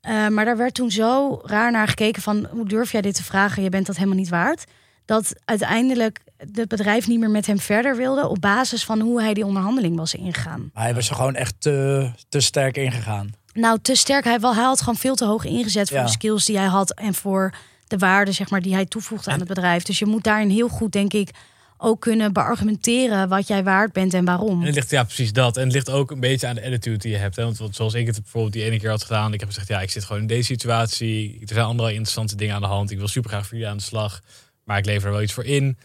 Eh, 0.00 0.28
maar 0.28 0.44
daar 0.44 0.56
werd 0.56 0.74
toen 0.74 0.90
zo 0.90 1.40
raar 1.44 1.70
naar 1.70 1.88
gekeken 1.88 2.22
van 2.22 2.46
hoe 2.50 2.66
durf 2.66 2.92
jij 2.92 3.00
dit 3.00 3.14
te 3.14 3.22
vragen? 3.24 3.62
Je 3.62 3.68
bent 3.68 3.86
dat 3.86 3.96
helemaal 3.96 4.18
niet 4.18 4.28
waard. 4.28 4.64
Dat 5.04 5.32
uiteindelijk 5.44 6.20
het 6.36 6.68
bedrijf 6.68 7.06
niet 7.06 7.18
meer 7.18 7.30
met 7.30 7.46
hem 7.46 7.58
verder 7.58 7.96
wilde 7.96 8.28
op 8.28 8.40
basis 8.40 8.84
van 8.84 9.00
hoe 9.00 9.22
hij 9.22 9.34
die 9.34 9.44
onderhandeling 9.46 9.96
was 9.96 10.14
ingegaan. 10.14 10.70
Maar 10.74 10.82
hij 10.84 10.94
was 10.94 11.08
er 11.08 11.14
gewoon 11.14 11.34
echt 11.34 11.54
te, 11.58 12.10
te 12.28 12.40
sterk 12.40 12.76
ingegaan. 12.76 13.32
Nou, 13.52 13.78
te 13.82 13.94
sterk. 13.94 14.24
Hij, 14.24 14.40
wel, 14.40 14.54
hij 14.54 14.64
had 14.64 14.78
gewoon 14.78 14.96
veel 14.96 15.14
te 15.14 15.24
hoog 15.24 15.44
ingezet 15.44 15.88
voor 15.88 15.98
Ja. 15.98 16.04
de 16.04 16.10
skills 16.10 16.44
die 16.44 16.58
hij 16.58 16.66
had 16.66 16.94
en 16.94 17.14
voor 17.14 17.54
de 17.86 17.98
waarde 17.98 18.32
zeg 18.32 18.50
maar, 18.50 18.62
die 18.62 18.74
hij 18.74 18.86
toevoegde 18.86 19.30
aan 19.30 19.38
het 19.38 19.48
bedrijf. 19.48 19.82
Dus 19.82 19.98
je 19.98 20.06
moet 20.06 20.24
daarin 20.24 20.50
heel 20.50 20.68
goed, 20.68 20.92
denk 20.92 21.12
ik, 21.12 21.30
ook 21.78 22.00
kunnen 22.00 22.32
beargumenteren 22.32 23.28
wat 23.28 23.46
jij 23.46 23.64
waard 23.64 23.92
bent 23.92 24.14
en 24.14 24.24
waarom. 24.24 24.60
En 24.60 24.66
het 24.66 24.74
ligt, 24.74 24.90
ja, 24.90 25.04
precies 25.04 25.32
dat. 25.32 25.56
En 25.56 25.64
het 25.64 25.72
ligt 25.72 25.90
ook 25.90 26.10
een 26.10 26.20
beetje 26.20 26.46
aan 26.46 26.54
de 26.54 26.64
attitude 26.64 26.98
die 26.98 27.10
je 27.10 27.16
hebt. 27.16 27.36
Hè? 27.36 27.42
Want 27.44 27.76
zoals 27.76 27.94
ik 27.94 28.06
het 28.06 28.22
bijvoorbeeld 28.22 28.52
die 28.52 28.64
ene 28.64 28.78
keer 28.78 28.90
had 28.90 29.02
gedaan. 29.02 29.32
Ik 29.32 29.40
heb 29.40 29.48
gezegd, 29.48 29.68
ja, 29.68 29.80
ik 29.80 29.90
zit 29.90 30.04
gewoon 30.04 30.22
in 30.22 30.28
deze 30.28 30.42
situatie. 30.44 31.40
Er 31.40 31.54
zijn 31.54 31.66
andere 31.66 31.88
interessante 31.88 32.36
dingen 32.36 32.54
aan 32.54 32.60
de 32.60 32.66
hand. 32.66 32.90
Ik 32.90 32.98
wil 32.98 33.08
super 33.08 33.30
graag 33.30 33.46
voor 33.46 33.56
jullie 33.56 33.70
aan 33.70 33.76
de 33.76 33.82
slag. 33.82 34.20
Maar 34.64 34.78
ik 34.78 34.84
lever 34.86 35.06
er 35.06 35.12
wel 35.12 35.22
iets 35.22 35.32
voor 35.32 35.44
in. 35.44 35.78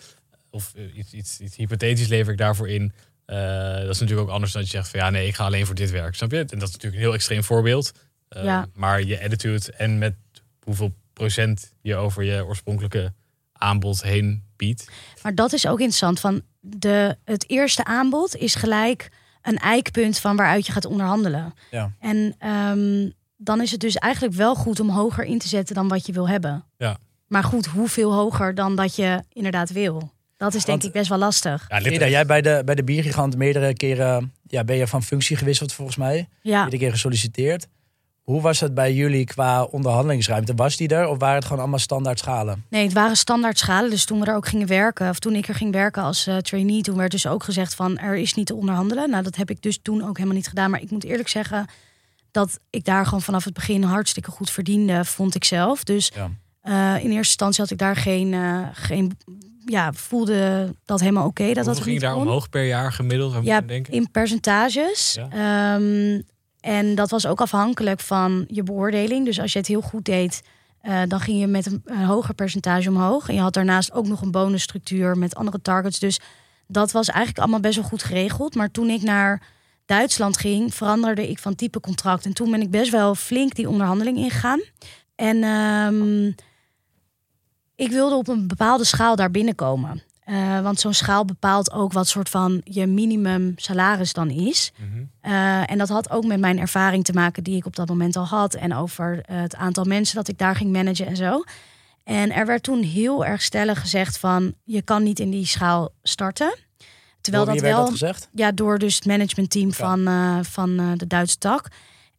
Of 0.49 0.73
eh, 0.75 0.97
iets, 0.97 1.13
iets, 1.13 1.39
iets 1.39 1.55
hypothetisch 1.55 2.07
lever 2.07 2.31
ik 2.31 2.37
daarvoor 2.37 2.69
in. 2.69 2.93
Eh, 3.25 3.37
dat 3.73 3.89
is 3.89 3.99
natuurlijk 3.99 4.27
ook 4.27 4.33
anders 4.33 4.51
dan 4.51 4.61
dat 4.61 4.71
je 4.71 4.77
zegt 4.77 4.89
van 4.89 4.99
ja, 4.99 5.09
nee, 5.09 5.27
ik 5.27 5.35
ga 5.35 5.45
alleen 5.45 5.65
voor 5.65 5.75
dit 5.75 5.91
werk. 5.91 6.15
Snap 6.15 6.31
je? 6.31 6.37
En 6.37 6.45
dat 6.59 6.67
is 6.67 6.73
natuurlijk 6.73 6.93
een 6.93 6.99
heel 7.07 7.13
extreem 7.13 7.43
voorbeeld. 7.43 7.91
Eh, 8.29 8.43
Ja. 8.43 8.67
Maar 8.73 9.03
je 9.03 9.23
attitude 9.23 9.71
en 9.77 9.97
met 9.97 10.15
hoeveel 10.63 10.93
procent 11.13 11.73
je 11.81 11.95
over 11.95 12.23
je 12.23 12.45
oorspronkelijke 12.45 13.13
aanbod 13.59 14.03
heen 14.03 14.43
biedt. 14.55 14.87
Maar 15.23 15.35
dat 15.35 15.53
is 15.53 15.67
ook 15.67 15.79
interessant. 15.79 16.19
Van 16.19 16.41
de, 16.59 17.17
het 17.25 17.49
eerste 17.49 17.83
aanbod 17.83 18.35
is 18.35 18.55
gelijk 18.55 19.09
een 19.41 19.57
eikpunt 19.57 20.19
van 20.19 20.35
waaruit 20.35 20.65
je 20.65 20.71
gaat 20.71 20.85
onderhandelen. 20.85 21.53
Ja. 21.71 21.91
En 21.99 22.35
ehm, 22.37 23.09
dan 23.37 23.61
is 23.61 23.71
het 23.71 23.79
dus 23.79 23.95
eigenlijk 23.95 24.33
wel 24.33 24.55
goed 24.55 24.79
om 24.79 24.89
hoger 24.89 25.23
in 25.23 25.39
te 25.39 25.47
zetten 25.47 25.75
dan 25.75 25.87
wat 25.87 26.05
je 26.05 26.13
wil 26.13 26.29
hebben. 26.29 26.65
Ja. 26.77 26.97
Maar 27.27 27.43
goed, 27.43 27.65
hoeveel 27.65 28.13
hoger 28.13 28.55
dan 28.55 28.75
dat 28.75 28.95
je 28.95 29.23
inderdaad 29.33 29.71
wil? 29.71 30.11
Dat 30.37 30.53
is 30.53 30.65
denk 30.65 30.81
Want- 30.81 30.83
ik 30.83 30.91
best 30.91 31.09
wel 31.09 31.17
lastig. 31.17 31.65
Ja, 31.67 32.07
jij 32.07 32.25
bij 32.25 32.41
de, 32.41 32.61
bij 32.65 32.75
de 32.75 32.83
biergigant 32.83 33.37
meerdere 33.37 33.73
keren 33.73 34.33
ja, 34.47 34.63
ben 34.63 34.75
je 34.75 34.87
van 34.87 35.03
functie 35.03 35.35
gewisseld 35.37 35.73
volgens 35.73 35.97
mij. 35.97 36.27
Ja. 36.41 36.63
Iedere 36.63 36.77
keer 36.77 36.91
gesolliciteerd. 36.91 37.67
Hoe 38.29 38.41
was 38.41 38.59
het 38.59 38.73
bij 38.73 38.93
jullie 38.93 39.25
qua 39.25 39.63
onderhandelingsruimte? 39.63 40.53
Was 40.55 40.77
die 40.77 40.87
er 40.87 41.07
of 41.07 41.17
waren 41.19 41.35
het 41.35 41.43
gewoon 41.45 41.59
allemaal 41.59 41.79
standaard 41.79 42.19
schalen? 42.19 42.65
Nee, 42.69 42.83
het 42.83 42.93
waren 42.93 43.17
standaard 43.17 43.57
schalen. 43.59 43.89
Dus 43.89 44.05
toen 44.05 44.19
we 44.19 44.25
er 44.25 44.35
ook 44.35 44.47
gingen 44.47 44.67
werken, 44.67 45.09
of 45.09 45.19
toen 45.19 45.35
ik 45.35 45.47
er 45.47 45.55
ging 45.55 45.71
werken 45.73 46.03
als 46.03 46.27
eh, 46.27 46.37
trainee, 46.37 46.81
toen 46.81 46.97
werd 46.97 47.11
dus 47.11 47.27
ook 47.27 47.43
gezegd 47.43 47.75
van 47.75 47.97
er 47.97 48.15
is 48.15 48.33
niet 48.33 48.45
te 48.45 48.55
onderhandelen. 48.55 49.09
Nou, 49.09 49.23
dat 49.23 49.35
heb 49.35 49.49
ik 49.49 49.61
dus 49.61 49.79
toen 49.81 50.03
ook 50.07 50.15
helemaal 50.17 50.37
niet 50.37 50.47
gedaan. 50.47 50.69
Maar 50.69 50.81
ik 50.81 50.91
moet 50.91 51.03
eerlijk 51.03 51.29
zeggen 51.29 51.65
dat 52.31 52.59
ik 52.69 52.85
daar 52.85 53.03
gewoon 53.05 53.21
vanaf 53.21 53.43
het 53.43 53.53
begin 53.53 53.83
hartstikke 53.83 54.31
goed 54.31 54.49
verdiende, 54.49 55.05
vond 55.05 55.35
ik 55.35 55.43
zelf. 55.43 55.83
Dus 55.83 56.11
Ja. 56.15 56.29
eh, 56.61 56.71
in 57.03 57.09
eerste 57.09 57.15
instantie 57.17 57.61
had 57.61 57.71
ik 57.71 57.77
daar 57.77 57.95
geen, 57.95 58.33
eh, 58.33 58.67
geen 58.73 59.17
ja, 59.65 59.93
voelde 59.93 60.73
dat 60.85 60.99
helemaal 60.99 61.25
oké. 61.27 61.45
dat 61.45 61.55
dat 61.55 61.65
Hoeveel 61.65 61.81
het 61.83 61.89
ging 61.91 62.01
daar 62.01 62.13
kon. 62.13 62.21
omhoog 62.21 62.49
per 62.49 62.65
jaar 62.65 62.91
gemiddeld? 62.91 63.35
Ja, 63.41 63.61
denken? 63.61 63.93
in 63.93 64.11
percentages. 64.11 65.17
Ja. 65.29 65.75
Ehm, 65.75 66.21
en 66.61 66.95
dat 66.95 67.09
was 67.09 67.27
ook 67.27 67.41
afhankelijk 67.41 67.99
van 67.99 68.45
je 68.47 68.63
beoordeling. 68.63 69.25
Dus 69.25 69.39
als 69.39 69.53
je 69.53 69.59
het 69.59 69.67
heel 69.67 69.81
goed 69.81 70.05
deed, 70.05 70.41
eh, 70.81 71.01
dan 71.07 71.19
ging 71.19 71.39
je 71.39 71.47
met 71.47 71.65
een, 71.65 72.05
hoger 72.05 72.33
percentage 72.33 72.89
omhoog. 72.89 73.29
En 73.29 73.35
je 73.35 73.41
had 73.41 73.53
daarnaast 73.53 73.91
ook 73.91 74.07
nog 74.07 74.21
een 74.21 74.31
bonusstructuur 74.31 75.17
met 75.17 75.35
andere 75.35 75.61
targets. 75.61 75.99
Dus 75.99 76.19
dat 76.67 76.91
was 76.91 77.07
eigenlijk 77.07 77.39
allemaal 77.39 77.59
best 77.59 77.75
wel 77.75 77.87
goed 77.87 78.03
geregeld. 78.03 78.55
Maar 78.55 78.71
toen 78.71 78.89
ik 78.89 79.01
naar 79.01 79.47
Duitsland 79.85 80.37
ging, 80.37 80.73
veranderde 80.73 81.29
ik 81.29 81.39
van 81.39 81.55
type 81.55 81.79
contract. 81.79 82.25
En 82.25 82.33
toen 82.33 82.51
ben 82.51 82.61
ik 82.61 82.71
best 82.71 82.91
wel 82.91 83.15
flink 83.15 83.55
die 83.55 83.69
onderhandeling 83.69 84.17
ingegaan. 84.17 84.61
En 85.15 85.43
ehm, 85.43 86.27
ik 87.75 87.91
wilde 87.91 88.15
op 88.15 88.27
een 88.27 88.47
bepaalde 88.47 88.83
schaal 88.83 89.15
daar 89.15 89.31
binnenkomen. 89.31 90.01
Eh, 90.29 90.61
want 90.61 90.79
zo'n 90.79 90.93
schaal 90.93 91.25
bepaalt 91.25 91.71
ook 91.71 91.93
wat 91.93 92.07
soort 92.07 92.29
van 92.29 92.61
je 92.63 92.87
minimum 92.87 93.53
salaris 93.55 94.13
dan 94.13 94.29
is. 94.29 94.71
Mhm. 94.75 95.03
Eh, 95.21 95.71
en 95.71 95.77
dat 95.77 95.89
had 95.89 96.09
ook 96.09 96.25
met 96.25 96.39
mijn 96.39 96.59
ervaring 96.59 97.03
te 97.03 97.13
maken 97.13 97.43
die 97.43 97.55
ik 97.55 97.65
op 97.65 97.75
dat 97.75 97.87
moment 97.87 98.15
al 98.15 98.25
had. 98.25 98.53
En 98.53 98.75
over 98.75 99.21
eh, 99.21 99.41
het 99.41 99.55
aantal 99.55 99.83
mensen 99.83 100.15
dat 100.15 100.27
ik 100.27 100.37
daar 100.37 100.55
ging 100.55 100.71
managen 100.71 101.05
en 101.07 101.15
zo. 101.15 101.43
En 102.03 102.31
er 102.31 102.45
werd 102.45 102.63
toen 102.63 102.83
heel 102.83 103.25
erg 103.25 103.41
stellig 103.41 103.79
gezegd 103.79 104.17
van 104.17 104.53
je 104.63 104.81
kan 104.81 105.03
niet 105.03 105.19
in 105.19 105.29
die 105.29 105.45
schaal 105.45 105.89
starten. 106.03 106.57
Terwijl 107.21 107.45
dat 107.45 107.59
wel 107.59 107.81
dat 107.81 107.89
gezegd? 107.89 108.29
ja, 108.33 108.51
door 108.51 108.79
dus 108.79 108.95
het 108.95 109.05
managementteam 109.05 109.73
van, 109.73 110.07
van 110.45 110.95
de 110.97 111.07
Duitse 111.07 111.37
tak. 111.37 111.67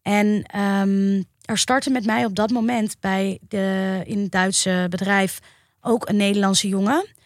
En 0.02 0.42
ehm, 0.42 1.22
er 1.44 1.58
startte 1.58 1.90
met 1.90 2.04
mij 2.04 2.24
op 2.24 2.34
dat 2.34 2.50
moment 2.50 2.96
bij 3.00 3.38
de, 3.48 4.00
in 4.04 4.18
het 4.18 4.32
Duitse 4.32 4.86
bedrijf 4.88 5.38
ook 5.80 6.08
een 6.08 6.16
Nederlandse 6.16 6.68
jongen. 6.68 7.18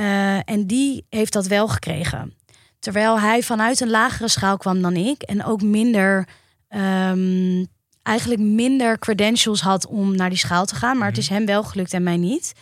Eh, 0.00 0.36
en 0.44 0.66
die 0.66 1.06
heeft 1.08 1.32
dat 1.32 1.46
wel 1.46 1.68
gekregen. 1.68 2.34
Terwijl 2.78 3.20
hij 3.20 3.42
vanuit 3.42 3.80
een 3.80 3.90
lagere 3.90 4.28
schaal 4.28 4.56
kwam 4.56 4.82
dan 4.82 4.94
ik. 4.96 5.22
En 5.22 5.44
ook 5.44 5.62
minder, 5.62 6.28
ehm, 6.68 7.64
eigenlijk 8.02 8.40
minder 8.40 8.98
credentials 8.98 9.60
had 9.60 9.86
om 9.86 10.16
naar 10.16 10.28
die 10.28 10.38
schaal 10.38 10.64
te 10.64 10.74
gaan. 10.74 10.98
Maar 10.98 11.08
het 11.08 11.18
is 11.18 11.28
hem 11.28 11.46
wel 11.46 11.62
gelukt 11.62 11.92
en 11.92 12.02
mij 12.02 12.16
niet. 12.16 12.52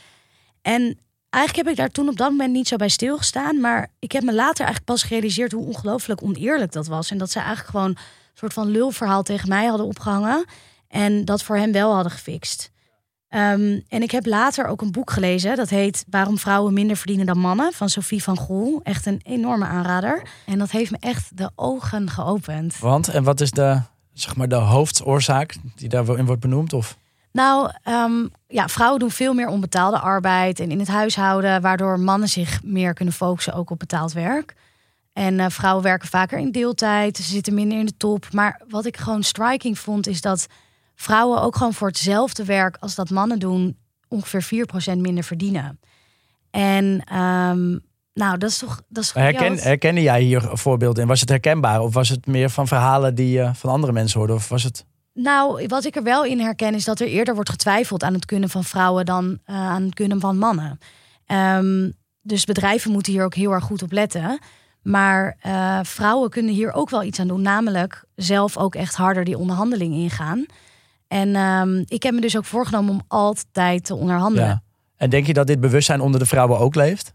En 0.63 0.99
eigenlijk 1.31 1.67
heb 1.67 1.77
ik 1.77 1.81
daar 1.81 1.91
toen 1.91 2.09
op 2.09 2.17
dat 2.17 2.31
moment 2.31 2.53
niet 2.53 2.69
zo 2.69 2.77
bij 2.77 2.89
stilgestaan. 2.89 3.61
Maar 3.61 3.91
ik 3.99 4.13
heb 4.13 4.23
me 4.23 4.33
later 4.33 4.65
eigenlijk 4.65 4.85
pas 4.85 5.03
gerealiseerd 5.03 5.53
hoe 5.53 5.67
ongelooflijk 5.67 6.23
oneerlijk 6.23 6.73
dat 6.73 6.87
was. 6.87 7.11
En 7.11 7.19
dat 7.19 7.31
ze 7.31 7.39
eigenlijk 7.39 7.69
gewoon 7.69 7.91
een 7.91 7.99
soort 8.35 8.53
van 8.53 8.71
lulverhaal 8.71 9.23
tegen 9.23 9.49
mij 9.49 9.67
hadden 9.67 9.87
opgehangen. 9.87 10.45
En 10.89 11.25
dat 11.25 11.43
voor 11.43 11.57
hem 11.57 11.73
wel 11.73 11.95
hadden 11.95 12.13
gefixt. 12.13 12.71
Ehm, 13.29 13.81
en 13.89 14.03
ik 14.03 14.11
heb 14.11 14.27
later 14.27 14.67
ook 14.67 14.81
een 14.81 14.93
boek 14.93 15.11
gelezen. 15.11 15.57
Dat 15.57 15.69
heet 15.69 16.05
Waarom 16.11 16.39
vrouwen 16.39 16.73
minder 16.73 16.97
verdienen 16.97 17.27
dan 17.27 17.39
mannen. 17.39 17.73
Van 17.73 17.89
Sophie 17.89 18.23
van 18.23 18.37
Goel. 18.37 18.81
Echt 18.83 19.07
een 19.07 19.21
enorme 19.23 19.65
aanrader. 19.65 20.23
En 20.47 20.59
dat 20.59 20.71
heeft 20.71 20.91
me 20.91 20.97
echt 21.01 21.37
de 21.37 21.51
ogen 21.55 22.11
geopend. 22.11 22.79
Want, 22.79 23.09
en 23.09 23.25
wat 23.25 23.41
is 23.41 23.51
de, 23.51 23.81
zeg 24.13 24.37
maar, 24.37 24.49
de 24.49 24.55
hoofdoorzaak 24.55 25.57
die 25.75 25.89
daarin 25.89 26.27
wordt 26.27 26.41
benoemd? 26.41 26.73
Of? 26.73 26.97
Nou, 27.33 27.71
ehm, 27.83 28.27
ja, 28.47 28.69
vrouwen 28.69 29.01
doen 29.01 29.11
veel 29.11 29.35
meer 29.35 29.49
onbetaalde 29.49 29.99
arbeid 29.99 30.61
en 30.61 30.71
in 30.71 30.79
het 30.79 30.89
huishouden, 30.89 31.61
waardoor 31.61 32.01
mannen 32.01 32.29
zich 32.29 32.63
meer 32.63 32.95
kunnen 32.95 33.15
focussen 33.15 33.55
ook 33.55 33.71
op 33.71 33.79
betaald 33.79 34.13
werk. 34.13 34.55
En 35.13 35.41
eh, 35.41 35.47
vrouwen 35.49 35.83
werken 35.83 36.09
vaker 36.09 36.39
in 36.39 36.53
deeltijd, 36.53 37.17
ze 37.17 37.23
zitten 37.23 37.55
minder 37.55 37.79
in 37.79 37.87
de 37.87 37.97
top. 37.97 38.33
Maar 38.33 38.61
wat 38.69 38.87
ik 38.87 38.97
gewoon 38.97 39.23
striking 39.23 39.79
vond, 39.79 40.07
is 40.07 40.21
dat 40.21 40.47
vrouwen 41.01 41.43
ook 41.43 41.57
gewoon 41.57 41.75
voor 41.75 41.89
hetzelfde 41.89 42.45
werk 42.45 42.77
als 42.81 42.95
dat 42.95 43.11
mannen 43.11 43.39
doen, 43.39 43.77
ongeveer 44.09 44.67
4% 44.95 44.99
minder 44.99 45.25
verdienen. 45.25 45.81
En 46.51 47.03
ehm, 47.05 47.79
nou, 48.15 48.39
dat 48.39 48.51
is 48.51 48.59
toch. 48.59 48.83
Dat 48.89 49.05
is 49.05 49.13
Herken, 49.13 49.59
herkende 49.59 50.03
jij 50.03 50.23
hier 50.23 50.49
voorbeelden 50.53 51.03
in? 51.03 51.09
Was 51.09 51.21
het 51.21 51.29
herkenbaar? 51.29 51.81
Of 51.81 51.95
was 51.95 52.09
het 52.09 52.27
meer 52.27 52.51
van 52.51 52.67
verhalen 52.67 53.15
die 53.15 53.31
je 53.31 53.51
van 53.55 53.71
andere 53.71 53.93
mensen 53.93 54.19
hoorde? 54.19 54.35
Of 54.35 54.49
was 54.49 54.63
het... 54.63 54.85
Nou, 55.15 55.67
wat 55.67 55.85
ik 55.85 55.97
er 55.97 56.03
wel 56.03 56.25
in 56.25 56.41
herken 56.41 56.75
is 56.75 56.85
dat 56.85 57.01
er 57.01 57.07
eerder 57.07 57.35
wordt 57.35 57.51
getwijfeld 57.51 58.03
aan 58.03 58.15
het 58.15 58.25
kunnen 58.25 58.49
van 58.49 58.65
vrouwen 58.65 59.05
dan 59.05 59.39
eh, 59.45 59.57
aan 59.57 59.83
het 59.83 59.95
kunnen 59.95 60.21
van 60.21 60.39
mannen. 60.39 60.79
Ehm, 61.27 61.91
dus 62.23 62.45
bedrijven 62.45 62.91
moeten 62.91 63.13
hier 63.13 63.25
ook 63.25 63.35
heel 63.35 63.53
erg 63.53 63.65
goed 63.65 63.83
op 63.83 63.93
letten. 63.93 64.39
Maar 64.83 65.37
eh, 65.41 65.79
vrouwen 65.83 66.31
kunnen 66.31 66.55
hier 66.55 66.73
ook 66.73 66.91
wel 66.91 67.03
iets 67.03 67.21
aan 67.21 67.29
doen, 67.29 67.43
namelijk 67.43 68.05
zelf 68.15 68.57
ook 68.57 68.75
echt 68.75 68.95
harder 68.95 69.25
die 69.25 69.39
onderhandeling 69.39 69.95
ingaan. 69.95 70.47
En 71.09 71.37
ehm, 71.37 71.83
ik 71.87 72.03
heb 72.03 72.15
me 72.15 72.21
dus 72.21 72.37
ook 72.37 72.45
voorgenomen 72.45 72.91
om 72.91 73.03
altijd 73.09 73.85
te 73.85 73.95
onderhandelen. 73.95 74.49
Ja. 74.49 74.63
En 74.97 75.11
denk 75.11 75.27
je 75.27 75.33
dat 75.33 75.47
dit 75.47 75.61
bewustzijn 75.61 76.01
onder 76.01 76.21
de 76.21 76.27
vrouwen 76.27 76.59
ook 76.59 76.75
leeft? 76.75 77.15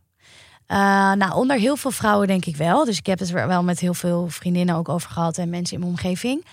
Eh, 0.66 0.78
nou, 1.12 1.34
onder 1.34 1.58
heel 1.58 1.76
veel 1.76 1.91
vrouwen 1.91 2.28
denk 2.28 2.46
ik 2.46 2.56
wel. 2.56 2.86
Dus 2.86 2.98
ik 2.98 3.06
heb 3.06 3.20
het 3.20 3.30
er 3.34 3.48
wel 3.48 3.64
met 3.64 3.80
heel 3.80 3.94
veel 3.94 4.28
vriendinnen 4.30 4.76
ook 4.76 4.89
over 4.89 5.10
gehad 5.10 5.38
en 5.38 5.50
mensen 5.50 5.74
in 5.74 5.80
mijn 5.80 5.91
omgeving. 5.91 6.46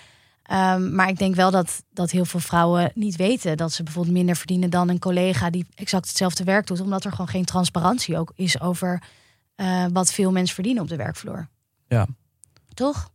Ehm, 0.43 0.95
maar 0.95 1.09
ik 1.09 1.17
denk 1.17 1.35
wel 1.35 1.51
dat, 1.51 1.83
dat 1.93 2.11
heel 2.11 2.25
veel 2.25 2.39
vrouwen 2.39 2.91
niet 2.95 3.15
weten 3.15 3.57
dat 3.57 3.71
ze 3.71 3.83
bijvoorbeeld 3.83 4.15
minder 4.15 4.35
verdienen 4.35 4.69
dan 4.69 4.89
een 4.89 4.99
collega 4.99 5.49
die 5.49 5.65
exact 5.75 6.07
hetzelfde 6.07 6.43
werk 6.43 6.67
doet. 6.67 6.79
Omdat 6.81 7.03
er 7.03 7.11
gewoon 7.11 7.27
geen 7.27 7.45
transparantie 7.45 8.17
ook 8.17 8.31
is 8.35 8.61
over 8.61 9.03
eh, 9.55 9.85
wat 9.93 10.13
veel 10.13 10.31
mensen 10.31 10.55
verdienen 10.55 10.83
op 10.83 10.89
de 10.89 10.95
werkvloer. 10.95 11.47
Ja. 11.87 12.07
Toch? 12.73 13.09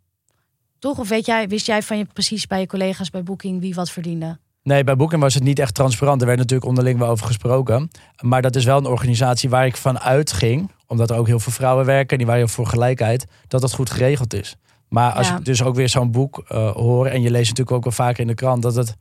Toch? 0.86 0.98
Of 0.98 1.08
weet 1.08 1.26
jij, 1.26 1.48
wist 1.48 1.66
jij 1.66 1.82
van 1.82 1.98
je 1.98 2.04
precies 2.12 2.46
bij 2.46 2.60
je 2.60 2.66
collega's 2.66 3.10
bij 3.10 3.22
Booking 3.22 3.60
wie 3.60 3.74
wat 3.74 3.90
verdiende? 3.90 4.38
Nee, 4.62 4.84
bij 4.84 4.96
Booking 4.96 5.20
was 5.22 5.34
het 5.34 5.42
niet 5.42 5.58
echt 5.58 5.74
transparant. 5.74 6.20
Er 6.20 6.26
werd 6.26 6.38
natuurlijk 6.38 6.68
onderling 6.68 6.98
wel 6.98 7.08
over 7.08 7.26
gesproken. 7.26 7.90
Maar 8.20 8.42
dat 8.42 8.56
is 8.56 8.64
wel 8.64 8.78
een 8.78 8.86
organisatie 8.86 9.48
waar 9.50 9.66
ik 9.66 9.76
van 9.76 9.98
uitging, 10.00 10.70
omdat 10.86 11.10
er 11.10 11.16
ook 11.16 11.26
heel 11.26 11.38
veel 11.40 11.52
vrouwen 11.52 11.84
werken 11.86 12.10
en 12.10 12.16
die 12.16 12.26
waren 12.26 12.40
heel 12.42 12.50
voor 12.54 12.66
gelijkheid, 12.66 13.26
dat 13.48 13.60
dat 13.60 13.72
goed 13.72 13.90
geregeld 13.90 14.34
is. 14.34 14.56
Maar 14.88 15.12
als 15.12 15.28
Ja. 15.28 15.36
ik 15.36 15.44
dus 15.44 15.62
ook 15.62 15.74
weer 15.74 15.88
zo'n 15.88 16.10
boek 16.10 16.44
eh, 16.48 16.70
hoor 16.70 17.06
en 17.06 17.22
je 17.22 17.30
leest 17.30 17.48
natuurlijk 17.48 17.76
ook 17.76 17.84
wel 17.84 17.92
vaker 17.92 18.20
in 18.20 18.26
de 18.26 18.34
krant 18.34 18.62
dat 18.62 18.74
het 18.74 18.96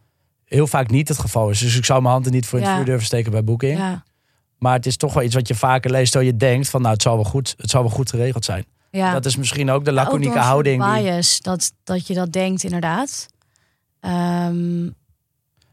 heel 0.45 0.67
vaak 0.67 0.89
niet 0.89 1.07
het 1.07 1.19
geval 1.19 1.49
is. 1.49 1.59
Dus 1.59 1.77
ik 1.77 1.86
zou 1.86 2.01
mijn 2.01 2.13
handen 2.13 2.31
niet 2.31 2.45
voor 2.45 2.59
in 2.59 2.63
het 2.65 2.73
Ja. 2.73 2.77
vuur 2.79 2.88
durven 2.89 3.05
steken 3.05 3.31
bij 3.31 3.43
Booking. 3.43 3.77
Ja. 3.77 4.03
Maar 4.59 4.73
het 4.73 4.86
is 4.86 4.97
toch 4.97 5.13
wel 5.13 5.23
iets 5.23 5.36
wat 5.36 5.47
je 5.47 5.55
vaker 5.55 5.91
leest, 5.91 6.13
dat 6.13 6.23
je 6.23 6.36
denkt 6.38 6.69
van 6.69 6.81
nou 6.81 6.93
het 6.93 7.01
zal 7.01 7.15
wel 7.15 7.23
goed, 7.23 7.53
het 7.57 7.69
zal 7.69 7.81
wel 7.81 7.91
goed 7.91 8.09
geregeld 8.09 8.45
zijn. 8.45 8.65
Ja. 8.95 9.13
Dat 9.13 9.25
is 9.25 9.35
misschien 9.35 9.69
ook 9.69 9.85
de 9.85 9.91
ook 9.91 9.95
laconieke 9.95 10.39
houding. 10.39 10.83
Die, 10.83 11.01
Bias, 11.03 11.41
dat, 11.41 11.71
dat 11.83 12.07
je 12.07 12.13
dat 12.13 12.31
denkt 12.31 12.63
inderdaad. 12.63 13.27
Ehm, 13.99 14.89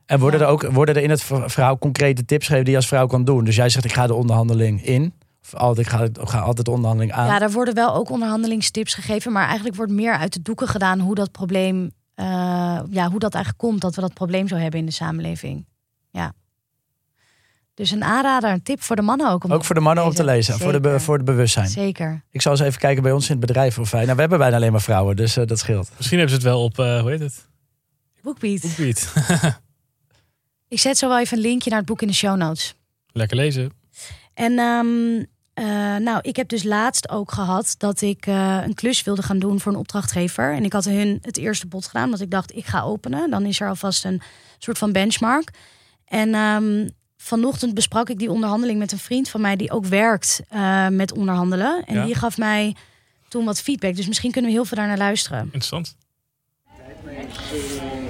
en 0.07 0.19
worden, 0.19 0.41
Ja. 0.41 0.47
er 0.47 0.53
ook, 0.53 0.63
worden 0.63 0.95
er 0.95 1.03
in 1.03 1.11
het 1.11 1.23
verhaal 1.25 1.79
concrete 1.79 2.25
tips 2.25 2.45
gegeven 2.45 2.65
die 2.65 2.73
je 2.73 2.79
als 2.79 2.89
vrouw 2.89 3.07
kan 3.07 3.25
doen? 3.25 3.45
Dus 3.45 3.57
jij 3.57 3.69
zegt 3.69 3.85
ik 3.85 3.93
ga 3.93 4.07
de 4.07 4.15
onderhandeling 4.15 4.85
in. 4.85 5.15
Of 5.43 5.55
altijd, 5.55 5.87
ik 5.87 5.93
ga, 5.93 6.03
ik 6.03 6.29
ga 6.29 6.41
altijd 6.41 6.67
de 6.67 6.73
onderhandeling 6.73 7.13
aan. 7.13 7.27
Ja, 7.27 7.39
daar 7.39 7.51
worden 7.51 7.75
wel 7.75 7.95
ook 7.95 8.11
onderhandelingstips 8.11 8.95
gegeven, 8.95 9.33
maar 9.33 9.47
eigenlijk 9.47 9.77
wordt 9.77 9.93
meer 9.93 10.17
uit 10.17 10.33
de 10.33 10.43
doeken 10.43 10.69
gedaan 10.69 11.01
hoe 11.01 11.15
dat 11.15 11.33
probleem, 11.33 11.91
eh, 12.15 12.27
ja, 12.91 13.11
hoe 13.11 13.19
dat 13.19 13.35
eigenlijk 13.35 13.65
komt 13.65 13.81
dat 13.81 13.95
we 13.95 14.01
dat 14.01 14.15
probleem 14.15 14.49
zo 14.49 14.57
hebben 14.57 14.81
in 14.81 14.87
de 14.87 14.93
samenleving. 14.93 15.67
Ja. 16.11 16.33
Dus 17.75 17.91
een 17.91 18.05
aanrader, 18.05 18.51
een 18.51 18.63
tip 18.63 18.83
voor 18.83 18.97
de 18.97 19.03
mannen 19.03 19.31
ook. 19.31 19.45
Om 19.45 19.53
Ook 19.53 19.65
voor 19.65 19.75
de 19.75 19.81
mannen 19.81 20.05
om 20.05 20.11
te 20.15 20.25
lezen, 20.25 20.59
voor 20.59 20.73
de, 20.73 20.81
be- 20.81 21.01
voor 21.01 21.17
het 21.17 21.25
bewustzijn. 21.25 21.69
Zeker. 21.69 22.25
Ik 22.31 22.43
zal 22.43 22.53
eens 22.53 22.61
even 22.61 22.81
kijken 22.81 23.03
bij 23.03 23.13
ons 23.13 23.25
in 23.31 23.37
het 23.37 23.47
bedrijf 23.47 23.79
of 23.79 23.91
wij. 23.91 24.03
Nou, 24.03 24.15
we 24.15 24.21
hebben 24.21 24.39
bijna 24.39 24.57
alleen 24.57 24.73
maar 24.73 24.81
vrouwen, 24.81 25.17
dus 25.17 25.37
eh, 25.37 25.47
dat 25.47 25.59
scheelt. 25.59 25.91
Misschien 25.97 26.19
hebben 26.19 26.37
ze 26.41 26.43
het 26.43 26.53
wel 26.53 26.65
op, 26.65 26.79
eh, 26.79 27.01
hoe 27.01 27.11
heet 27.11 27.21
het? 27.21 27.49
Bookbeat. 28.23 28.61
Bookbeat. 28.63 29.13
Ik 30.69 30.81
zet 30.81 30.99
zo 30.99 31.09
wel 31.09 31.19
even 31.19 31.37
een 31.37 31.43
linkje 31.43 31.71
naar 31.71 31.79
het 31.79 31.89
boek 31.89 32.03
in 32.03 32.09
de 32.09 32.15
show 32.15 32.37
notes. 32.37 32.75
Lekker 33.13 33.37
lezen. 33.37 33.73
En 34.35 34.59
ehm, 34.59 35.25
eh, 35.55 35.97
nou, 35.97 36.19
ik 36.23 36.37
heb 36.37 36.49
dus 36.49 36.63
laatst 36.63 37.09
ook 37.09 37.33
gehad 37.33 37.75
dat 37.79 38.01
ik 38.01 38.27
eh, 38.27 38.59
een 38.65 38.75
klus 38.75 39.03
wilde 39.03 39.23
gaan 39.23 39.39
doen 39.39 39.61
voor 39.61 39.73
een 39.73 39.79
opdrachtgever. 39.79 40.55
En 40.55 40.65
ik 40.65 40.73
had 40.73 40.85
hun 40.85 41.19
het 41.23 41.37
eerste 41.39 41.67
bod 41.67 41.87
gedaan, 41.87 42.05
omdat 42.05 42.21
ik 42.21 42.31
dacht, 42.31 42.57
ik 42.57 42.67
ga 42.67 42.83
openen. 42.83 43.31
Dan 43.31 43.45
is 43.47 43.61
er 43.61 43.69
alvast 43.69 44.05
een 44.05 44.23
soort 44.59 44.79
van 44.79 44.93
benchmark. 44.93 45.51
En 46.05 46.35
ehm, 46.35 46.89
vanochtend 47.23 47.75
besprak 47.75 48.09
ik 48.09 48.19
die 48.19 48.31
onderhandeling 48.31 48.79
met 48.79 48.93
een 48.93 48.99
vriend 48.99 49.29
van 49.29 49.41
mij 49.41 49.57
die 49.57 49.71
ook 49.71 49.85
werkt 49.87 50.41
eh, 50.49 50.89
met 50.89 51.13
onderhandelen. 51.13 51.83
En 51.87 51.95
Ja. 51.95 52.05
die 52.05 52.15
gaf 52.15 52.39
mij 52.39 52.77
toen 53.29 53.45
wat 53.45 53.61
feedback. 53.61 53.97
Dus 53.97 54.07
misschien 54.07 54.31
kunnen 54.31 54.51
we 54.51 54.57
heel 54.57 54.65
veel 54.65 54.77
daar 54.77 54.87
naar 54.87 54.99
luisteren. 54.99 55.41
Interessant. 55.45 55.97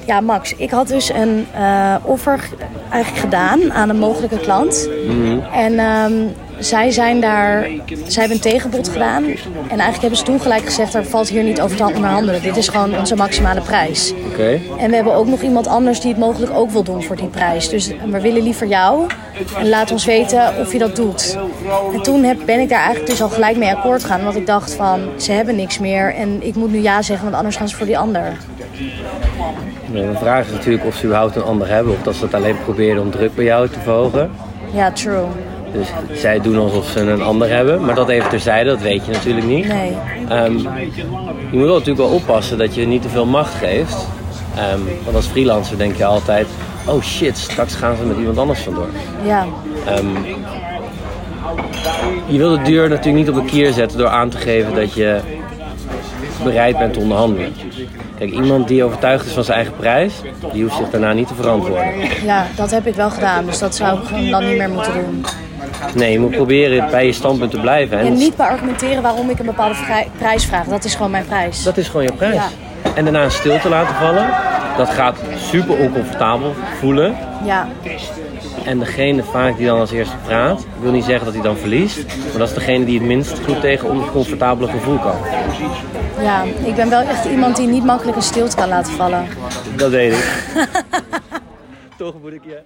Ja, 0.07 0.21
Max, 0.21 0.55
ik 0.55 0.71
had 0.71 0.89
dus 0.89 1.09
een 1.13 1.47
eh, 1.55 1.97
offer 2.05 2.49
eigenlijk 2.91 3.23
gedaan 3.25 3.73
aan 3.73 3.89
een 3.89 3.99
mogelijke 3.99 4.39
klant. 4.41 4.89
En 5.53 5.79
ehm, 5.79 6.27
zij 6.65 6.91
zijn 6.91 7.21
daar, 7.21 7.69
zij 7.87 8.23
hebben 8.23 8.37
een 8.37 8.53
tegenbod 8.53 8.89
gedaan. 8.89 9.25
En 9.25 9.79
eigenlijk 9.79 10.01
hebben 10.01 10.19
ze 10.19 10.25
toen 10.25 10.41
gelijk 10.41 10.65
gezegd, 10.65 10.95
er 10.95 11.05
valt 11.05 11.29
hier 11.29 11.43
niet 11.43 11.61
over 11.61 11.77
te 11.77 11.85
onderhandelen. 11.85 12.43
Dit 12.43 12.57
is 12.57 12.69
gewoon 12.69 12.99
onze 12.99 13.17
maximale 13.17 13.61
prijs. 13.61 14.15
Oké. 14.31 14.61
En 14.79 14.89
we 14.89 14.95
hebben 14.95 15.15
ook 15.15 15.27
nog 15.27 15.41
iemand 15.41 15.67
anders 15.67 16.01
die 16.01 16.11
het 16.11 16.21
mogelijk 16.21 16.53
ook 16.55 16.71
wil 16.71 16.83
doen 16.83 17.03
voor 17.03 17.17
die 17.17 17.27
prijs. 17.27 17.69
Dus 17.69 17.91
we 18.11 18.21
willen 18.21 18.43
liever 18.43 18.67
jou. 18.67 19.07
En 19.59 19.69
laat 19.69 19.93
ons 19.93 20.05
weten 20.05 20.53
of 20.61 20.73
je 20.73 20.79
dat 20.79 20.97
doet. 20.97 21.39
En 21.93 22.03
toen 22.03 22.23
heb, 22.23 22.39
ben 22.47 22.61
ik 22.61 22.69
daar 22.69 22.79
eigenlijk 22.85 23.11
dus 23.11 23.23
al 23.23 23.29
gelijk 23.29 23.57
mee 23.57 23.71
akkoord 23.71 24.03
gegaan. 24.03 24.25
Want 24.25 24.37
ik 24.37 24.47
dacht 24.47 24.75
van, 24.75 25.01
ze 25.17 25.33
hebben 25.33 25.57
niks 25.57 25.79
meer. 25.79 26.15
En 26.15 26.39
ik 26.41 26.55
moet 26.55 26.73
nu 26.73 26.79
ja 26.79 27.03
zeggen, 27.03 27.25
want 27.25 27.37
anders 27.37 27.57
gaan 27.57 27.69
ze 27.69 27.77
voor 27.77 27.87
die 27.87 27.99
ander. 27.99 28.37
De 29.93 30.13
vraag 30.15 30.47
is 30.47 30.53
natuurlijk 30.53 30.85
of 30.85 30.95
ze 30.95 31.05
überhaupt 31.05 31.37
een 31.37 31.43
ander 31.43 31.69
hebben. 31.69 31.93
Of 31.93 32.03
dat 32.03 32.15
ze 32.15 32.25
het 32.25 32.35
alleen 32.35 32.57
proberen 32.65 33.03
om 33.03 33.11
druk 33.11 33.35
bij 33.35 33.45
jou 33.45 33.69
te 33.69 33.81
verhogen. 33.81 34.31
Ja, 34.73 34.93
true. 34.93 35.27
Dus 35.73 35.89
zij 36.21 36.41
doen 36.41 36.59
alsof 36.59 36.87
ze 36.87 37.01
een 37.01 37.23
ander 37.23 37.49
hebben. 37.49 37.85
Maar 37.85 37.95
dat 37.95 38.09
even 38.09 38.29
terzijde, 38.29 38.71
dat 38.71 38.81
weet 38.81 39.07
je 39.07 39.13
natuurlijk 39.13 39.47
niet. 39.47 39.69
Nee. 39.69 39.97
Ehm, 40.29 40.59
je 41.51 41.59
moet 41.59 41.65
wel 41.65 41.79
natuurlijk 41.79 42.09
wel 42.09 42.15
oppassen 42.15 42.59
dat 42.59 42.75
je 42.75 42.87
niet 42.87 43.03
te 43.03 43.09
veel 43.09 43.27
macht 43.27 43.55
geeft. 43.55 44.07
Ehm, 44.57 44.81
want 45.05 45.17
als 45.17 45.27
freelancer 45.27 45.79
denk 45.79 45.97
je 45.97 46.05
altijd... 46.05 46.47
Oh 46.87 47.03
shit, 47.03 47.39
straks 47.39 47.75
gaan 47.75 47.97
ze 47.97 48.03
met 48.03 48.17
iemand 48.17 48.39
anders 48.39 48.61
vandoor. 48.61 48.89
Ja, 49.25 49.47
Ehm, 49.87 50.07
je 52.27 52.39
wil 52.39 52.51
de 52.51 52.63
deur 52.63 52.89
natuurlijk 52.89 53.17
niet 53.17 53.29
op 53.29 53.35
de 53.35 53.51
kier 53.51 53.73
zetten 53.73 53.99
door 53.99 54.09
aan 54.09 54.29
te 54.29 54.37
geven 54.37 54.75
dat 54.75 54.95
je 54.95 55.21
bereid 56.45 56.79
bent 56.79 56.93
te 56.93 57.01
onderhandelen. 57.01 57.53
Kijk, 58.19 58.31
iemand 58.31 58.69
die 58.69 58.85
overtuigd 58.85 59.27
is 59.27 59.33
van 59.33 59.45
zijn 59.45 59.57
eigen 59.57 59.77
prijs, 59.77 60.15
die 60.53 60.63
hoeft 60.63 60.77
zich 60.77 60.91
daarna 60.91 61.13
niet 61.13 61.29
te 61.29 61.35
verantwoorden. 61.35 61.95
ja, 62.25 62.47
dat 62.57 62.71
heb 62.71 62.87
ik 62.87 62.95
wel 62.95 63.11
gedaan. 63.11 63.47
Dus 63.47 63.59
dat 63.59 63.75
zou 63.75 63.99
ik 63.99 64.31
dan 64.31 64.47
niet 64.49 64.57
meer 64.57 64.71
moeten 64.71 64.93
doen. 64.93 65.25
Nee, 65.95 66.13
je 66.13 66.21
moet 66.21 66.31
proberen 66.31 66.91
bij 66.91 67.07
je 67.07 67.13
standpunt 67.13 67.51
te 67.51 67.61
blijven. 67.61 67.99
En 67.99 68.07
En 68.07 68.13
niet 68.15 68.37
beargumenteren 68.37 69.03
waarom 69.03 69.31
ik 69.31 69.39
een 69.39 69.47
bepaalde 69.47 69.75
prijs 70.19 70.45
vraag. 70.45 70.67
Dat 70.67 70.85
is 70.85 70.95
gewoon 70.95 71.11
mijn 71.11 71.27
prijs. 71.27 71.63
dat 71.63 71.77
is 71.77 71.87
gewoon 71.87 72.03
je 72.03 72.13
prijs. 72.13 72.35
Ja. 72.35 72.49
En 72.95 73.05
daarna 73.05 73.25
een 73.25 73.31
stil 73.31 73.59
te 73.61 73.69
laten 73.69 73.95
vallen, 73.95 74.27
dat 74.77 74.89
gaat 74.91 75.19
super 75.37 75.77
oncomfortabel 75.79 76.55
voelen. 76.79 77.17
Ja, 77.45 77.69
En 78.65 78.79
degene 78.79 79.23
vaak 79.23 79.57
die 79.57 79.67
dan 79.67 79.79
als 79.81 79.91
eerste 79.91 80.17
praat, 80.27 80.61
ik 80.61 80.67
wil 80.81 80.93
niet 80.93 81.05
zeggen 81.05 81.25
dat 81.25 81.35
hij 81.35 81.43
dan 81.43 81.57
verliest, 81.57 82.05
maar 82.29 82.39
dat 82.39 82.49
is 82.49 82.55
degene 82.55 82.85
die 82.85 82.99
het 82.99 83.07
minst 83.07 83.39
goed 83.45 83.61
tegen 83.61 83.91
oncomfortabele 83.91 84.71
gevoel 84.71 84.99
kan. 84.99 85.15
ja, 86.21 86.43
ik 86.65 86.75
ben 86.75 86.89
wel 86.89 87.01
echt 87.01 87.25
iemand 87.25 87.57
die 87.57 87.67
niet 87.67 87.85
makkelijk 87.85 88.17
een 88.17 88.23
stilte 88.23 88.57
kan 88.57 88.69
laten 88.69 88.93
vallen. 88.93 89.27
Dat 89.77 89.91
weet 89.91 90.13
ik. 90.13 90.25
Toch 91.99 92.15
moet 92.23 92.33
ik 92.33 92.45
je. 92.45 92.51
Ja, 92.51 92.63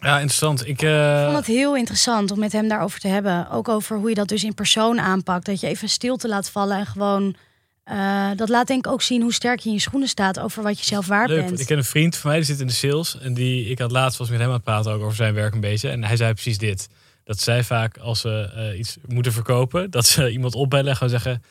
interessant. 0.00 0.60
Ik, 0.60 0.68
Ik 0.68 0.82
eh, 0.82 1.24
vond 1.24 1.36
het 1.36 1.46
heel 1.46 1.76
interessant 1.76 2.30
om 2.30 2.38
met 2.38 2.52
hem 2.52 2.68
daarover 2.68 3.00
te 3.00 3.08
hebben. 3.08 3.50
Ook 3.50 3.68
over 3.68 3.96
hoe 3.96 4.08
je 4.08 4.14
dat 4.14 4.28
dus 4.28 4.44
in 4.44 4.54
persoon 4.54 5.00
aanpakt. 5.00 5.46
Dat 5.46 5.60
je 5.60 5.66
even 5.66 5.88
stilte 5.88 6.28
laat 6.28 6.50
vallen 6.50 6.76
en 6.78 6.86
gewoon... 6.86 7.36
eh, 7.84 8.30
dat 8.36 8.48
laat 8.48 8.66
denk 8.66 8.86
ik 8.86 8.92
ook 8.92 9.02
zien 9.02 9.22
hoe 9.22 9.32
sterk 9.32 9.60
je 9.60 9.68
in 9.68 9.74
je 9.74 9.80
schoenen 9.80 10.08
staat 10.08 10.40
over 10.40 10.62
wat 10.62 10.78
je 10.78 10.84
zelf 10.84 11.06
waard 11.06 11.28
leuk. 11.28 11.44
bent. 11.46 11.60
Ik 11.60 11.66
ken 11.66 11.76
een 11.76 11.84
vriend 11.84 12.16
van 12.16 12.30
mij, 12.30 12.38
die 12.38 12.48
zit 12.48 12.60
in 12.60 12.66
de 12.66 12.72
sales. 12.72 13.18
En 13.18 13.34
die, 13.34 13.64
ik 13.66 13.78
had 13.78 13.90
laatst 13.90 14.18
was 14.18 14.28
met 14.30 14.38
hem 14.38 14.48
aan 14.48 14.54
het 14.54 14.64
praten 14.64 14.92
ook 14.92 15.02
over 15.02 15.16
zijn 15.16 15.34
werk 15.34 15.54
een 15.54 15.60
beetje. 15.60 15.88
En 15.88 16.04
hij 16.04 16.16
zei 16.16 16.32
precies 16.32 16.58
dit. 16.58 16.88
Dat 17.24 17.40
zij 17.40 17.64
vaak 17.64 17.98
als 17.98 18.20
ze 18.20 18.50
eh, 18.54 18.78
iets 18.78 18.96
moeten 19.06 19.32
verkopen, 19.32 19.90
dat 19.90 20.06
ze 20.06 20.30
iemand 20.36 20.54
opbellen 20.54 20.88
en 20.90 20.94
gewoon 20.96 21.10
zeggen... 21.20 21.42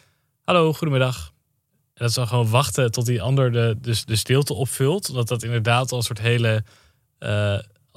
Hallo, 0.44 0.74
goedemiddag. 0.74 1.32
En 1.94 2.04
dat 2.04 2.14
ze 2.14 2.20
dan 2.20 2.28
gewoon 2.28 2.50
wachten 2.50 2.92
tot 2.92 3.06
die 3.06 3.22
ander 3.22 3.52
de, 3.52 3.76
dus 3.82 4.06
de 4.06 4.16
stilte 4.16 4.54
opvult. 4.54 5.14
Dat 5.14 5.28
dat 5.28 5.44
inderdaad 5.44 5.92
al 5.92 5.98
een 5.98 6.04
soort 6.04 6.20
hele... 6.20 6.64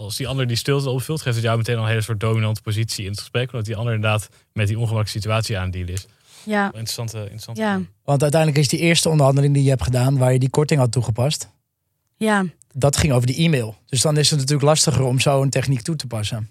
als 0.01 0.17
die 0.17 0.29
ander 0.29 0.47
die 0.47 0.57
stilte 0.57 0.91
opvult, 0.91 1.23
geeft 1.23 1.37
het 1.37 1.45
jou 1.45 1.57
meteen 1.57 1.77
al 1.77 1.83
een 1.83 1.89
hele 1.89 2.01
soort 2.01 2.21
dominante 2.21 2.63
positie 2.63 3.05
in 3.05 3.11
het 3.11 3.21
gesprek. 3.21 3.51
Omdat 3.51 3.67
die 3.67 3.77
ander 3.77 3.95
inderdaad 3.95 4.29
met 4.53 4.67
die 4.67 4.77
ongemakkelijke 4.77 5.19
situatie 5.21 5.57
aan 5.59 5.63
het 5.65 5.73
dealen 5.73 5.93
is. 5.93 6.07
Ja, 6.45 6.65
Interessante, 6.65 7.19
interessante. 7.19 7.61
ja, 7.61 7.81
Want 8.05 8.23
uiteindelijk 8.23 8.61
is 8.61 8.69
die 8.69 8.79
eerste 8.79 9.09
onderhandeling 9.09 9.55
die 9.55 9.63
je 9.63 9.69
hebt 9.69 9.83
gedaan, 9.83 10.19
waar 10.19 10.33
je 10.33 10.39
die 10.39 10.51
korting 10.51 10.81
had 10.81 10.93
toegepast, 10.93 11.49
ja, 12.17 12.45
dat 12.73 12.97
ging 12.97 13.13
over 13.13 13.27
die 13.27 13.37
e-mail. 13.37 13.75
Dus 13.87 14.01
dan 14.03 14.17
is 14.17 14.31
het 14.31 14.39
natuurlijk 14.39 14.67
lastiger 14.69 15.03
om 15.05 15.21
zo 15.21 15.43
een 15.43 15.51
techniek 15.51 15.83
toe 15.83 15.97
te 15.97 16.07
passen. 16.07 16.51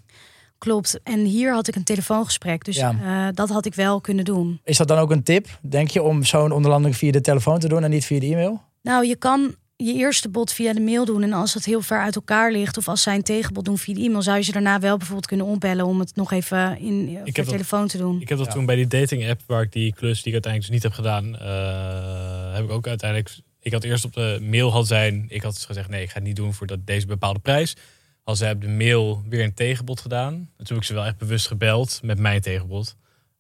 klopt. 0.58 1.00
En 1.04 1.26
hier 1.26 1.54
had 1.54 1.68
ik 1.68 1.76
een 1.76 1.84
telefoongesprek. 1.84 2.64
Dus 2.66 2.76
Ja. 2.76 2.96
eh, 3.04 3.34
dat 3.36 3.50
had 3.50 3.66
ik 3.66 3.74
wel 3.76 4.02
kunnen 4.02 4.26
doen. 4.26 4.60
Is 4.64 4.78
dat 4.78 4.88
dan 4.88 4.98
ook 4.98 5.12
een 5.12 5.24
tip, 5.24 5.48
denk 5.62 5.90
je, 5.90 6.02
om 6.02 6.24
zo'n 6.24 6.52
onderhandeling 6.52 6.98
via 6.98 7.12
de 7.12 7.22
telefoon 7.22 7.60
te 7.60 7.68
doen 7.68 7.84
en 7.84 7.90
niet 7.90 8.06
via 8.06 8.20
de 8.20 8.26
e-mail? 8.26 8.62
Nou, 8.82 9.06
je 9.06 9.16
kan 9.16 9.56
je 9.86 9.94
eerste 9.94 10.30
bod 10.30 10.52
via 10.54 10.74
de 10.74 10.80
mail 10.80 11.06
doen. 11.06 11.24
En 11.24 11.34
als 11.34 11.54
het 11.54 11.66
heel 11.66 11.82
ver 11.82 12.00
uit 12.00 12.16
elkaar 12.16 12.52
ligt, 12.52 12.78
of 12.78 12.88
als 12.88 13.02
zij 13.02 13.16
een 13.16 13.24
tegenbod 13.24 13.66
doen 13.66 13.78
via 13.78 13.94
de 13.94 14.02
e-mail, 14.02 14.22
zou 14.22 14.38
je 14.38 14.44
ze 14.44 14.52
daarna 14.52 14.80
wel 14.80 14.98
bijvoorbeeld 14.98 15.28
kunnen 15.28 15.46
opbellen 15.46 15.86
om 15.86 16.00
het 16.00 16.16
nog 16.16 16.32
even 16.32 16.80
in 16.80 17.16
heb 17.16 17.26
de 17.26 17.32
dat- 17.32 17.48
telefoon 17.48 17.88
te 17.88 17.98
doen. 17.98 18.22
Ik 18.22 18.30
heb 18.30 18.38
dat 18.38 18.48
Ja. 18.48 18.54
toen 18.54 18.66
bij 18.66 18.76
die 18.76 18.88
dating 18.88 19.30
app 19.30 19.42
waar 19.48 19.62
ik 19.62 19.72
die 19.72 19.94
klus 19.94 20.24
die 20.24 20.34
ik 20.34 20.44
uiteindelijk 20.46 20.62
dus 20.62 20.70
niet 20.70 20.84
heb 20.84 20.92
gedaan, 20.94 21.38
eh, 21.38 22.54
heb 22.56 22.64
ik 22.64 22.72
ook 22.72 22.88
uiteindelijk. 22.88 23.38
Ik 23.62 23.74
had 23.74 23.84
eerst 23.84 24.06
op 24.06 24.14
de 24.14 24.40
mail 24.42 24.72
had 24.72 24.88
zijn, 24.88 25.26
ik 25.28 25.42
had 25.42 25.58
gezegd 25.60 25.90
nee, 25.90 26.02
ik 26.02 26.08
ga 26.10 26.16
het 26.16 26.24
niet 26.24 26.36
doen 26.36 26.54
voor 26.54 26.68
dat, 26.68 26.80
deze 26.86 27.06
bepaalde 27.06 27.40
prijs. 27.40 27.76
Als 28.24 28.38
zij 28.38 28.52
op 28.52 28.62
de 28.62 28.68
mail 28.68 29.24
weer 29.30 29.44
een 29.44 29.54
tegenbod 29.54 30.02
gedaan. 30.02 30.34
En 30.34 30.48
toen 30.58 30.66
heb 30.68 30.78
ik 30.78 30.84
ze 30.84 30.94
wel 30.94 31.06
echt 31.06 31.18
bewust 31.18 31.48
gebeld 31.48 32.00
met 32.04 32.20
mijn 32.20 32.42
tegenbod. 32.42 32.96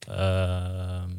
Ehm, 0.07 1.09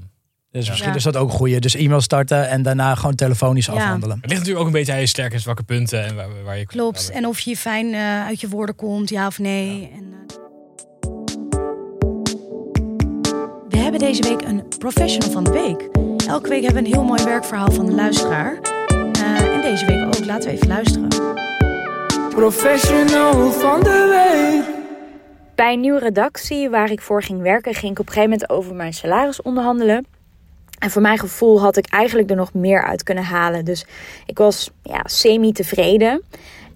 Dus 0.52 0.68
misschien 0.68 0.90
Ja. 0.90 0.96
is 0.96 1.02
dat 1.02 1.16
ook 1.16 1.28
een 1.30 1.36
goeie. 1.36 1.60
Dus 1.60 1.74
e-mail 1.74 2.00
starten 2.00 2.48
en 2.48 2.62
daarna 2.62 2.94
gewoon 2.94 3.14
telefonisch 3.14 3.66
Ja. 3.66 3.72
afhandelen. 3.72 4.16
het 4.20 4.24
ligt 4.26 4.38
natuurlijk 4.38 4.60
ook 4.60 4.66
een 4.66 4.78
beetje 4.78 4.92
aan 4.92 5.00
je 5.00 5.06
sterke 5.06 5.34
en 5.34 5.40
zwakke 5.40 5.62
punten 5.62 6.04
en 6.04 6.14
waar, 6.16 6.26
waar 6.44 6.58
je 6.58 6.66
Klopt. 6.66 7.10
En 7.10 7.26
of 7.26 7.40
je 7.40 7.56
fijn 7.56 7.92
eh, 7.94 8.26
uit 8.26 8.40
je 8.40 8.48
woorden 8.48 8.74
komt, 8.76 9.08
ja 9.08 9.26
of 9.26 9.38
nee. 9.38 9.90
En, 9.94 10.12
eh, 10.12 10.36
We 13.68 13.76
hebben 13.76 14.00
deze 14.00 14.22
week 14.22 14.42
een 14.42 14.64
professional 14.78 15.30
van 15.30 15.44
de 15.44 15.50
week. 15.50 15.88
Elke 16.28 16.48
week 16.48 16.62
hebben 16.64 16.82
we 16.82 16.88
een 16.88 16.94
heel 16.94 17.04
mooi 17.04 17.24
werkverhaal 17.24 17.70
van 17.72 17.86
de 17.86 17.92
luisteraar. 17.92 18.58
Eh, 19.12 19.54
en 19.54 19.60
deze 19.60 19.86
week 19.86 20.04
ook. 20.06 20.24
Laten 20.24 20.48
we 20.48 20.54
even 20.54 20.68
luisteren. 20.68 21.08
Professional 22.28 23.50
van 23.52 23.80
de 23.80 24.08
week. 24.64 24.78
Bij 25.54 25.72
een 25.72 25.80
nieuwe 25.80 25.98
redactie 25.98 26.68
waar 26.70 26.90
ik 26.90 27.00
voor 27.00 27.22
ging 27.22 27.40
werken, 27.42 27.74
ging 27.74 27.92
ik 27.92 27.98
op 27.98 28.06
een 28.06 28.12
gegeven 28.12 28.30
moment 28.38 28.50
over 28.50 28.74
mijn 28.74 28.92
salaris 28.92 29.42
onderhandelen. 29.42 30.06
En 30.80 30.90
voor 30.90 31.02
mijn 31.02 31.18
gevoel 31.18 31.60
had 31.60 31.76
ik 31.76 31.86
eigenlijk 31.86 32.30
er 32.30 32.36
nog 32.36 32.54
meer 32.54 32.84
uit 32.84 33.02
kunnen 33.02 33.24
halen. 33.24 33.64
Dus 33.64 33.84
ik 34.26 34.38
was 34.38 34.70
ja, 34.82 35.00
semi-tevreden. 35.04 36.22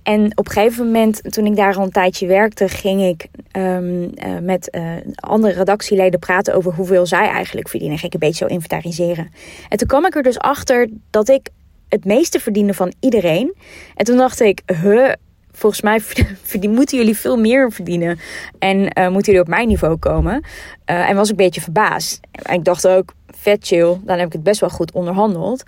En 0.02 0.38
op 0.38 0.46
een 0.46 0.52
gegeven 0.52 0.84
moment, 0.84 1.32
toen 1.32 1.46
ik 1.46 1.56
daar 1.56 1.76
al 1.76 1.82
een 1.82 1.90
tijdje 1.90 2.26
werkte, 2.26 2.68
ging 2.68 3.02
ik 3.02 3.26
ehm, 3.50 4.08
eh, 4.14 4.38
met 4.42 4.70
eh, 4.70 4.82
andere 5.14 5.52
redactieleden 5.52 6.20
praten 6.20 6.54
over 6.54 6.74
hoeveel 6.74 7.06
zij 7.06 7.28
eigenlijk 7.28 7.68
verdienen. 7.68 7.98
Ging 7.98 8.12
ik 8.12 8.22
een 8.22 8.28
beetje 8.28 8.44
zo 8.46 8.54
inventariseren. 8.54 9.30
En 9.68 9.78
toen 9.78 9.88
kwam 9.88 10.06
ik 10.06 10.14
er 10.14 10.22
dus 10.22 10.38
achter 10.38 10.88
dat 11.10 11.28
ik 11.28 11.48
het 11.88 12.04
meeste 12.04 12.40
verdiende 12.40 12.74
van 12.74 12.92
iedereen. 13.00 13.54
En 13.94 14.04
toen 14.04 14.16
dacht 14.16 14.40
ik, 14.40 14.62
huh, 14.82 15.12
volgens 15.54 15.82
mij 15.82 16.00
moeten 16.68 16.98
jullie 16.98 17.16
veel 17.16 17.36
meer 17.36 17.72
verdienen. 17.72 18.18
En 18.58 18.88
eh, 18.88 19.08
moeten 19.08 19.32
jullie 19.32 19.48
op 19.48 19.54
mijn 19.54 19.68
niveau 19.68 19.96
komen. 19.96 20.44
Eh, 20.84 21.08
en 21.08 21.16
was 21.16 21.24
ik 21.24 21.30
een 21.30 21.44
beetje 21.44 21.60
verbaasd. 21.60 22.20
En 22.30 22.54
ik 22.54 22.64
dacht 22.64 22.88
ook, 22.88 23.12
vet 23.26 23.66
chill, 23.66 24.00
dan 24.02 24.18
heb 24.18 24.26
ik 24.26 24.32
het 24.32 24.42
best 24.42 24.60
wel 24.60 24.70
goed 24.70 24.92
onderhandeld. 24.92 25.64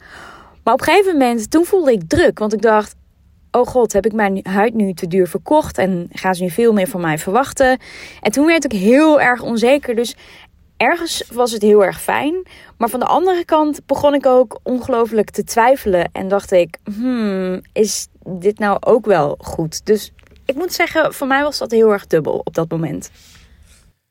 Maar 0.65 0.75
op 0.75 0.81
een 0.81 0.87
gegeven 0.87 1.13
moment, 1.13 1.51
toen 1.51 1.65
voelde 1.65 1.93
ik 1.93 2.03
druk. 2.09 2.39
Want 2.39 2.53
ik 2.53 2.63
dacht, 2.63 2.95
oh 3.51 3.67
god, 3.67 3.93
heb 3.93 4.07
ik 4.07 4.13
mijn 4.13 4.41
huid 4.43 4.75
nu 4.75 4.93
te 4.93 5.07
duur 5.07 5.29
verkocht? 5.29 5.79
En 5.79 6.09
gaan 6.13 6.35
ze 6.35 6.43
nu 6.43 6.51
veel 6.51 6.73
meer 6.73 6.89
van 6.89 7.01
mij 7.01 7.19
verwachten? 7.19 7.79
En 8.21 8.33
toen 8.33 8.47
werd 8.47 8.65
ik 8.65 8.73
heel 8.73 9.21
erg 9.21 9.43
onzeker. 9.43 9.95
Dus 9.95 10.17
ergens 10.77 11.25
was 11.33 11.53
het 11.53 11.63
heel 11.63 11.85
erg 11.85 12.03
fijn. 12.03 12.47
Maar 12.79 12.89
van 12.89 13.01
de 13.01 13.07
andere 13.07 13.45
kant 13.45 13.81
begon 13.87 14.15
ik 14.15 14.27
ook 14.27 14.61
ongelooflijk 14.63 15.31
te 15.31 15.45
twijfelen. 15.45 16.09
En 16.13 16.29
dacht 16.29 16.53
ik, 16.53 16.79
hmm, 16.85 17.61
is 17.73 18.09
dit 18.27 18.59
nou 18.59 18.77
ook 18.81 19.07
wel 19.07 19.35
goed? 19.39 19.87
Dus 19.87 20.13
ik 20.45 20.55
moet 20.55 20.73
zeggen, 20.73 21.15
voor 21.15 21.27
mij 21.27 21.43
was 21.43 21.59
dat 21.59 21.71
heel 21.71 21.93
erg 21.93 22.07
dubbel 22.07 22.41
op 22.45 22.55
dat 22.55 22.71
moment. 22.71 23.11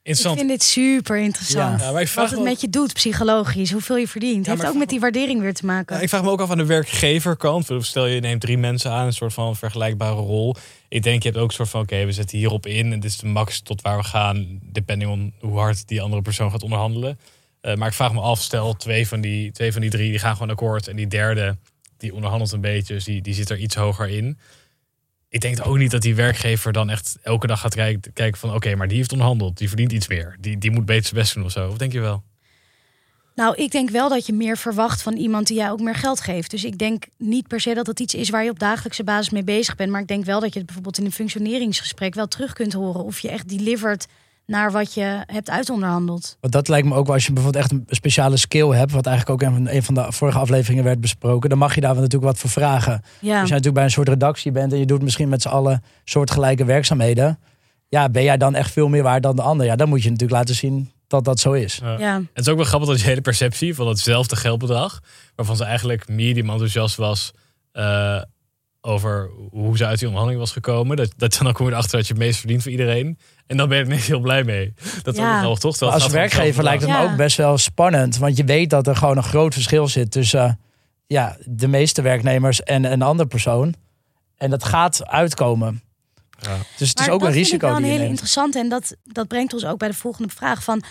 Ik 0.02 0.16
vind 0.16 0.48
dit 0.48 0.64
super 0.64 1.18
interessant. 1.18 1.80
Ja, 1.82 1.92
vraag 1.92 2.14
Wat 2.14 2.30
het 2.30 2.40
me- 2.40 2.46
met 2.46 2.62
je 2.62 2.70
doet, 2.70 2.94
psychologisch, 2.94 3.72
hoeveel 3.72 3.98
je 3.98 4.08
verdient. 4.08 4.46
Ja, 4.46 4.52
heeft 4.52 4.68
ook 4.68 4.76
met 4.76 4.90
die 4.90 5.00
waardering 5.00 5.42
weer 5.42 5.54
te 5.54 5.66
maken. 5.66 5.96
Ja, 5.96 6.02
ik 6.02 6.10
vraag 6.10 6.24
me 6.24 6.30
ook 6.30 6.42
af 6.42 6.52
aan 6.52 6.58
de 6.58 6.66
werkgeverkant. 6.66 7.70
Stel 7.80 8.06
je 8.06 8.20
neemt 8.20 8.42
drie 8.42 8.58
mensen 8.58 8.92
aan, 8.92 9.06
een 9.06 9.14
soort 9.14 9.34
van 9.34 9.56
vergelijkbare 9.56 10.16
rol. 10.22 10.56
Ik 10.90 11.04
denk 11.04 11.24
je 11.24 11.30
hebt 11.30 11.42
ook 11.42 11.48
een 11.48 11.56
soort 11.56 11.70
van, 11.70 11.82
oké, 11.82 12.06
we 12.06 12.12
zetten 12.12 12.38
hierop 12.38 12.66
in. 12.66 12.92
En 12.92 13.00
dit 13.00 13.12
is 13.12 13.18
de 13.18 13.28
max 13.28 13.62
tot 13.62 13.82
waar 13.82 13.98
we 13.98 14.04
gaan, 14.04 14.60
depending 14.62 15.12
on 15.12 15.34
hoe 15.40 15.60
hard 15.60 15.88
die 15.88 16.02
andere 16.02 16.22
persoon 16.22 16.52
gaat 16.52 16.64
onderhandelen. 16.64 17.20
Eh, 17.62 17.76
maar 17.76 17.88
ik 17.88 17.94
vraag 17.94 18.14
me 18.14 18.20
af, 18.22 18.42
stel 18.42 18.74
twee 18.74 19.08
van, 19.08 19.22
die, 19.22 19.52
twee 19.52 19.72
van 19.72 19.82
die 19.82 19.90
drie 19.90 20.10
die 20.10 20.20
gaan 20.20 20.34
gewoon 20.34 20.50
akkoord. 20.50 20.88
En 20.88 20.96
die 20.96 21.08
derde, 21.08 21.58
die 21.98 22.14
onderhandelt 22.14 22.52
een 22.52 22.62
beetje, 22.62 22.94
dus 22.94 23.04
die, 23.04 23.22
die 23.22 23.34
zit 23.34 23.50
er 23.50 23.58
iets 23.58 23.76
hoger 23.76 24.10
in. 24.10 24.38
ik 25.30 25.42
denk 25.42 25.66
ook 25.66 25.78
niet 25.78 25.92
dat 25.92 26.02
die 26.02 26.16
werkgever 26.16 26.74
dan 26.74 26.90
echt 26.90 27.18
elke 27.22 27.48
dag 27.48 27.60
gaat 27.60 27.76
kijken, 27.76 28.38
van 28.38 28.54
oké, 28.54 28.76
maar 28.76 28.88
die 28.88 28.98
heeft 28.98 29.12
onderhandeld, 29.12 29.58
die 29.58 29.68
verdient 29.68 29.92
iets 29.92 30.08
meer. 30.08 30.38
Die, 30.40 30.58
die 30.58 30.72
moet 30.72 30.86
beter 30.86 31.04
zijn 31.04 31.16
best 31.22 31.34
doen 31.34 31.44
of 31.44 31.52
zo. 31.52 31.70
Of 31.70 31.78
denk 31.78 31.92
je 31.92 32.00
wel? 32.00 32.24
Nou, 33.36 33.56
ik 33.56 33.72
denk 33.72 33.90
wel 33.90 34.10
dat 34.10 34.26
je 34.26 34.34
meer 34.34 34.58
verwacht 34.58 35.02
van 35.02 35.14
iemand 35.14 35.48
die 35.48 35.58
jij 35.58 35.72
ook 35.72 35.80
meer 35.80 35.96
geld 35.96 36.22
geeft. 36.22 36.52
Dus 36.52 36.64
ik 36.64 36.78
denk 36.78 37.06
niet 37.18 37.48
per 37.48 37.60
se 37.60 37.74
dat 37.74 37.86
dat 37.86 38.00
iets 38.00 38.14
is 38.14 38.30
waar 38.30 38.44
je 38.44 38.50
op 38.50 38.60
dagelijkse 38.60 39.04
basis 39.04 39.30
mee 39.30 39.44
bezig 39.44 39.76
bent. 39.76 39.92
Maar 39.92 40.02
ik 40.02 40.08
denk 40.08 40.26
wel 40.26 40.40
dat 40.40 40.50
je 40.50 40.58
het 40.58 40.66
bijvoorbeeld 40.66 40.98
in 40.98 41.06
een 41.06 41.12
functioneringsgesprek 41.12 42.14
wel 42.14 42.28
terug 42.28 42.54
kunt 42.54 42.74
horen. 42.74 43.04
Of 43.04 43.20
je 43.20 43.30
echt 43.30 43.50
delivert 43.50 44.06
naar 44.46 44.72
wat 44.72 44.94
je 44.94 45.24
hebt 45.26 45.50
uitonderhandeld. 45.50 46.38
Want 46.40 46.54
dat 46.54 46.68
lijkt 46.68 46.88
me 46.88 46.96
ook 46.96 47.06
wel 47.06 47.16
als 47.16 47.26
je 47.26 47.34
bijvoorbeeld 47.34 47.64
echt 47.64 47.74
een 47.74 47.86
speciale 47.88 48.38
skill 48.38 48.68
hebt, 48.68 48.92
wat 48.92 49.06
eigenlijk 49.06 49.44
ook 49.44 49.50
een 49.50 49.56
van, 49.56 49.68
een 49.68 49.84
van 49.84 49.94
de 49.94 50.06
vorige 50.10 50.38
afleveringen 50.38 50.84
werd 50.84 51.02
besproken, 51.02 51.50
dan 51.50 51.58
mag 51.58 51.76
je 51.76 51.82
daar 51.82 51.96
natuurlijk 51.96 52.24
wat 52.24 52.38
voor 52.38 52.50
vragen. 52.50 53.02
Ja, 53.20 53.40
Als 53.40 53.48
je 53.48 53.50
natuurlijk 53.50 53.74
bij 53.74 53.84
een 53.84 53.92
soort 53.92 54.10
redactie 54.10 54.52
bent 54.52 54.74
en 54.74 54.80
je 54.80 54.86
doet 54.86 55.02
misschien 55.02 55.30
met 55.30 55.42
z'n 55.42 55.48
allen 55.48 55.84
soortgelijke 56.04 56.66
werkzaamheden, 56.66 57.40
ja, 57.90 58.10
ben 58.10 58.24
jij 58.24 58.38
dan 58.38 58.56
echt 58.56 58.72
veel 58.72 58.88
meer 58.88 59.04
waard 59.04 59.24
dan 59.24 59.36
de 59.36 59.42
ander? 59.42 59.66
Ja, 59.66 59.76
dan 59.76 59.90
moet 59.90 60.04
je 60.04 60.10
natuurlijk 60.10 60.40
laten 60.40 60.56
zien 60.56 60.92
dat 61.08 61.24
dat 61.24 61.40
zo 61.40 61.52
is. 61.52 61.80
Ja. 61.82 62.00
ja. 62.00 62.16
Het 62.34 62.46
is 62.46 62.48
ook 62.48 62.58
wel 62.58 62.66
grappig 62.66 62.90
dat 62.90 63.00
je 63.00 63.08
hele 63.08 63.22
perceptie 63.22 63.76
van 63.76 63.88
hetzelfde 63.88 64.36
geldbedrag, 64.36 65.00
waarvan 65.36 65.56
ze 65.56 65.64
eigenlijk 65.64 66.08
medium 66.08 66.50
enthousiast 66.50 66.96
was 66.96 67.32
eh, 67.72 68.22
over 68.82 69.30
hoe 69.50 69.78
ze 69.78 69.86
uit 69.86 70.00
die 70.00 70.08
onderhandeling 70.08 70.40
was 70.46 70.52
gekomen, 70.52 70.98
dat, 70.98 71.14
dat 71.18 71.36
je 71.36 71.44
dan 71.44 71.54
kom 71.54 71.66
je 71.66 71.72
erachter 71.72 71.98
dat 71.98 72.08
je 72.08 72.14
het 72.14 72.22
meest 72.22 72.40
verdient 72.40 72.62
voor 72.62 72.72
iedereen. 72.72 73.18
En 73.48 73.58
dan 73.58 73.70
ben 73.70 73.78
er 73.78 73.88
niet 73.88 74.02
heel 74.02 74.20
blij 74.20 74.44
mee. 74.44 74.74
Dat 75.04 75.14
is 75.14 75.20
Ja. 75.20 75.42
wel 75.42 75.56
toch? 75.56 75.80
Het 75.80 75.90
als 75.92 76.08
werkgever 76.08 76.64
lijkt 76.64 76.82
het 76.82 76.92
me 76.92 76.98
ook 76.98 77.16
best 77.16 77.38
wel 77.38 77.58
spannend, 77.58 78.18
want 78.18 78.38
je 78.38 78.44
weet 78.44 78.70
dat 78.70 78.88
er 78.88 78.96
gewoon 78.96 79.18
een 79.18 79.24
groot 79.24 79.54
verschil 79.54 79.88
zit 79.88 80.12
tussen 80.12 80.44
eh, 80.46 80.54
ja, 81.08 81.38
de 81.46 81.68
meeste 81.68 82.02
werknemers 82.02 82.64
en 82.64 82.84
een 82.92 83.02
andere 83.02 83.30
persoon. 83.30 83.74
En 84.38 84.50
dat 84.50 84.64
gaat 84.64 85.08
uitkomen. 85.08 85.82
Ja. 86.40 86.58
Dus 86.78 86.90
het 86.90 87.00
is 87.00 87.10
ook 87.10 87.20
dat 87.20 87.30
een 87.30 87.36
risico 87.36 87.56
ik 87.56 87.62
wel 87.62 87.72
die 87.76 87.80
een 87.80 87.86
hele 87.86 87.98
neemt. 87.98 88.10
interessante. 88.10 88.60
En 88.60 88.70
dat, 88.70 88.96
dat 89.04 89.28
brengt 89.28 89.54
ons 89.54 89.66
ook 89.66 89.78
bij 89.78 89.88
de 89.88 89.94
volgende 89.94 90.34
vraag 90.34 90.64
van... 90.64 90.84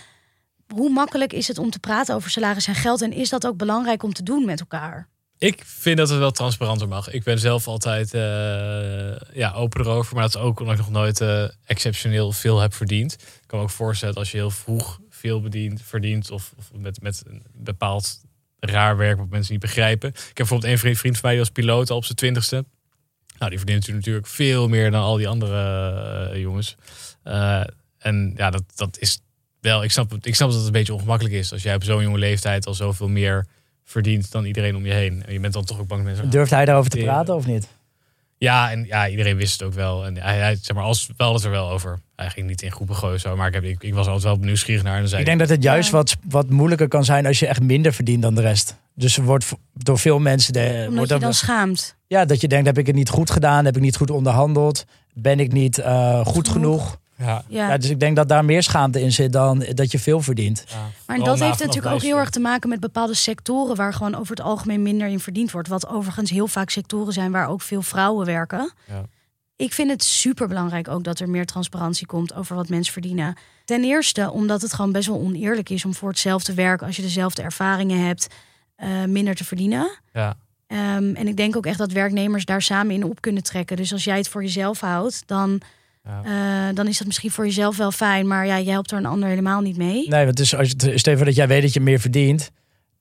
Hoe 0.74 0.90
makkelijk 0.90 1.32
is 1.32 1.48
het 1.48 1.58
om 1.58 1.70
te 1.70 1.78
praten 1.78 2.14
over 2.14 2.30
salaris 2.30 2.66
en 2.66 2.74
geld? 2.74 3.02
En 3.02 3.12
is 3.12 3.28
dat 3.28 3.46
ook 3.46 3.56
belangrijk 3.56 4.02
om 4.02 4.12
te 4.12 4.22
doen 4.22 4.44
met 4.44 4.60
elkaar? 4.60 5.08
Ik 5.38 5.62
vind 5.64 5.96
dat 5.96 6.08
het 6.08 6.18
wel 6.18 6.30
transparanter 6.30 6.88
mag. 6.88 7.10
Ik 7.10 7.22
ben 7.22 7.38
zelf 7.38 7.66
altijd 7.66 8.14
eh, 8.14 9.36
ja, 9.36 9.52
open 9.54 9.80
erover. 9.80 10.14
Maar 10.14 10.22
dat 10.22 10.34
is 10.34 10.40
ook 10.40 10.60
omdat 10.60 10.74
ik 10.74 10.80
nog 10.80 10.90
nooit 10.90 11.20
eh, 11.20 11.44
exceptioneel 11.64 12.32
veel 12.32 12.60
heb 12.60 12.74
verdiend. 12.74 13.12
Ik 13.12 13.42
kan 13.46 13.58
me 13.58 13.64
ook 13.64 13.70
voorstellen 13.70 14.14
als 14.14 14.30
je 14.30 14.36
heel 14.36 14.50
vroeg 14.50 15.00
veel 15.10 15.40
bedient, 15.40 15.82
verdient. 15.82 16.30
Of, 16.30 16.52
of 16.58 16.70
met, 16.74 17.02
met 17.02 17.22
een 17.26 17.42
bepaald 17.52 18.20
raar 18.60 18.96
werk 18.96 19.18
wat 19.18 19.28
mensen 19.28 19.52
niet 19.52 19.62
begrijpen. 19.62 20.08
Ik 20.08 20.16
heb 20.16 20.34
bijvoorbeeld 20.34 20.72
een 20.72 20.78
vriend, 20.78 20.98
van 20.98 21.20
mij 21.22 21.30
die 21.30 21.40
was 21.40 21.50
piloot 21.50 21.90
al 21.90 21.96
op 21.96 22.04
zijn 22.04 22.16
twintigste. 22.16 22.64
Nou, 23.38 23.50
die 23.50 23.58
verdient 23.58 23.88
natuurlijk- 23.88 24.26
veel 24.26 24.68
meer 24.68 24.90
dan 24.90 25.02
al 25.02 25.16
die 25.16 25.28
andere 25.28 26.30
eh, 26.30 26.40
jongens. 26.40 26.76
En 27.98 28.32
ja, 28.36 28.50
dat, 28.50 28.62
dat 28.74 28.98
is 28.98 29.20
wel... 29.60 29.84
Ik 29.84 29.90
snap, 29.90 30.12
ik 30.20 30.34
snap 30.34 30.48
dat 30.48 30.58
het 30.58 30.66
een 30.66 30.72
beetje 30.72 30.94
ongemakkelijk 30.94 31.34
is. 31.34 31.52
Als 31.52 31.62
jij 31.62 31.74
op 31.74 31.84
zo'n 31.84 32.02
jonge 32.02 32.18
leeftijd 32.18 32.66
al 32.66 32.74
zoveel 32.74 33.08
meer 33.08 33.46
verdient 33.84 34.30
dan 34.30 34.44
iedereen 34.44 34.76
om 34.76 34.86
je 34.86 34.92
heen. 34.92 35.22
En 35.26 35.32
je 35.32 35.40
bent 35.40 35.52
dan 35.52 35.64
toch 35.64 35.80
ook 35.80 35.86
bang 35.86 36.02
dat 36.04 36.12
mensen... 36.12 36.30
Durft 36.30 36.50
hij 36.50 36.64
daarover 36.64 36.90
te 36.90 36.98
praten 36.98 37.34
of 37.34 37.46
niet? 37.46 37.68
Ja, 38.38 38.70
en 38.70 38.84
ja, 38.84 39.08
iedereen 39.08 39.36
wist 39.36 39.52
het 39.52 39.68
ook 39.68 39.74
wel. 39.74 40.06
En 40.06 40.16
hij, 40.16 40.38
hij 40.38 40.56
zeg 40.60 40.76
maar, 40.76 40.84
als 40.84 41.10
wel 41.16 41.34
het 41.34 41.44
er 41.44 41.50
wel 41.50 41.70
over. 41.70 41.98
Hij 42.16 42.30
ging 42.30 42.46
niet 42.46 42.62
in 42.62 42.72
groepen 42.72 42.96
gooien 42.96 43.20
zo, 43.20 43.36
maar 43.36 43.48
ik, 43.48 43.54
heb, 43.54 43.64
ik, 43.64 43.82
ik 43.82 43.94
was 43.94 44.06
altijd 44.06 44.24
wel 44.36 44.36
nieuwsgierig 44.46 44.82
naar. 44.82 44.94
En 44.94 44.98
dan 45.00 45.08
zei 45.08 45.20
Ik 45.20 45.26
denk 45.26 45.38
dat 45.38 45.48
het 45.48 45.62
juist 45.62 45.90
Ja. 45.90 45.96
wat, 45.96 46.16
wat 46.28 46.50
moeilijker 46.50 46.88
kan 46.88 47.04
zijn 47.04 47.26
als 47.26 47.38
je 47.38 47.46
echt 47.46 47.62
minder 47.62 47.92
verdient 47.92 48.22
dan 48.22 48.34
de 48.34 48.40
rest. 48.40 48.76
Dus 48.94 49.16
er 49.16 49.24
wordt 49.24 49.52
door 49.72 49.98
veel 49.98 50.18
mensen... 50.18 50.52
De, 50.52 50.74
Omdat 50.76 50.94
wordt 50.96 51.10
je 51.10 51.18
dan 51.18 51.34
schaamt. 51.34 51.96
ja, 52.06 52.24
dat 52.24 52.40
je 52.40 52.48
denkt, 52.48 52.66
heb 52.66 52.78
ik 52.78 52.86
het 52.86 52.96
niet 52.96 53.08
goed 53.08 53.30
gedaan? 53.30 53.64
Heb 53.64 53.76
ik 53.76 53.82
niet 53.82 53.96
goed 53.96 54.10
onderhandeld? 54.10 54.84
Ben 55.12 55.40
ik 55.40 55.52
niet 55.52 55.78
eh, 55.78 56.26
goed 56.26 56.48
genoeg? 56.48 56.98
Ja, 57.16 57.44
Ja. 57.48 57.68
Ja, 57.68 57.78
dus 57.78 57.90
ik 57.90 58.00
denk 58.00 58.16
dat 58.16 58.28
daar 58.28 58.44
meer 58.44 58.62
schaamte 58.62 59.00
in 59.00 59.12
zit 59.12 59.32
dan 59.32 59.58
dat 59.74 59.90
je 59.90 59.98
veel 59.98 60.20
verdient. 60.20 60.64
ja, 60.68 60.76
Maar 61.06 61.18
dat 61.18 61.40
heeft 61.40 61.58
natuurlijk 61.58 61.94
ook 61.94 62.02
heel 62.02 62.18
erg 62.18 62.30
te 62.30 62.40
maken 62.40 62.68
met 62.68 62.80
bepaalde 62.80 63.14
sectoren 63.14 63.76
waar 63.76 63.92
gewoon 63.92 64.14
over 64.14 64.36
het 64.36 64.44
algemeen 64.44 64.82
minder 64.82 65.08
in 65.08 65.20
verdiend 65.20 65.50
wordt. 65.50 65.68
Wat 65.68 65.88
overigens 65.88 66.30
heel 66.30 66.46
vaak 66.46 66.70
sectoren 66.70 67.12
zijn 67.12 67.30
waar 67.32 67.48
ook 67.48 67.62
veel 67.62 67.82
vrouwen 67.82 68.26
werken. 68.26 68.72
Ja. 68.88 69.02
Ik 69.56 69.72
vind 69.72 69.90
het 69.90 70.04
super 70.04 70.48
belangrijk 70.48 70.88
ook 70.88 71.04
dat 71.04 71.20
er 71.20 71.28
meer 71.28 71.46
transparantie 71.46 72.06
komt 72.06 72.34
over 72.34 72.56
wat 72.56 72.68
mensen 72.68 72.92
verdienen. 72.92 73.36
Ten 73.64 73.84
eerste 73.84 74.30
omdat 74.30 74.62
het 74.62 74.72
gewoon 74.72 74.92
best 74.92 75.08
wel 75.08 75.20
oneerlijk 75.20 75.70
is 75.70 75.84
om 75.84 75.94
voor 75.94 76.08
hetzelfde 76.08 76.54
werk, 76.54 76.82
als 76.82 76.96
je 76.96 77.02
dezelfde 77.02 77.42
ervaringen 77.42 78.06
hebt, 78.06 78.26
eh, 78.76 79.04
minder 79.04 79.34
te 79.34 79.44
verdienen. 79.44 79.98
Ja. 80.12 80.36
Ehm, 80.66 81.14
en 81.14 81.28
ik 81.28 81.36
denk 81.36 81.56
ook 81.56 81.66
echt 81.66 81.78
dat 81.78 81.92
werknemers 81.92 82.44
daar 82.44 82.62
samen 82.62 82.94
in 82.94 83.04
op 83.04 83.20
kunnen 83.20 83.42
trekken. 83.42 83.76
Dus 83.76 83.92
als 83.92 84.04
jij 84.04 84.16
het 84.16 84.28
voor 84.28 84.42
jezelf 84.42 84.80
houdt, 84.80 85.22
dan, 85.26 85.60
Ja. 86.04 86.22
eh, 86.68 86.74
dan 86.74 86.86
is 86.86 86.98
dat 86.98 87.06
misschien 87.06 87.30
voor 87.30 87.44
jezelf 87.44 87.76
wel 87.76 87.92
fijn. 87.92 88.26
Maar 88.26 88.46
ja, 88.46 88.56
je 88.56 88.70
helpt 88.70 88.90
er 88.90 88.98
een 88.98 89.06
ander 89.06 89.28
helemaal 89.28 89.60
niet 89.60 89.76
mee. 89.76 90.08
Nee, 90.08 90.24
want 90.24 90.36
dus 90.36 90.54
als 90.54 90.74
je 90.78 91.16
voor 91.16 91.24
dat 91.24 91.34
jij 91.34 91.48
weet 91.48 91.62
dat 91.62 91.72
je 91.72 91.80
meer 91.80 92.00
verdient... 92.00 92.50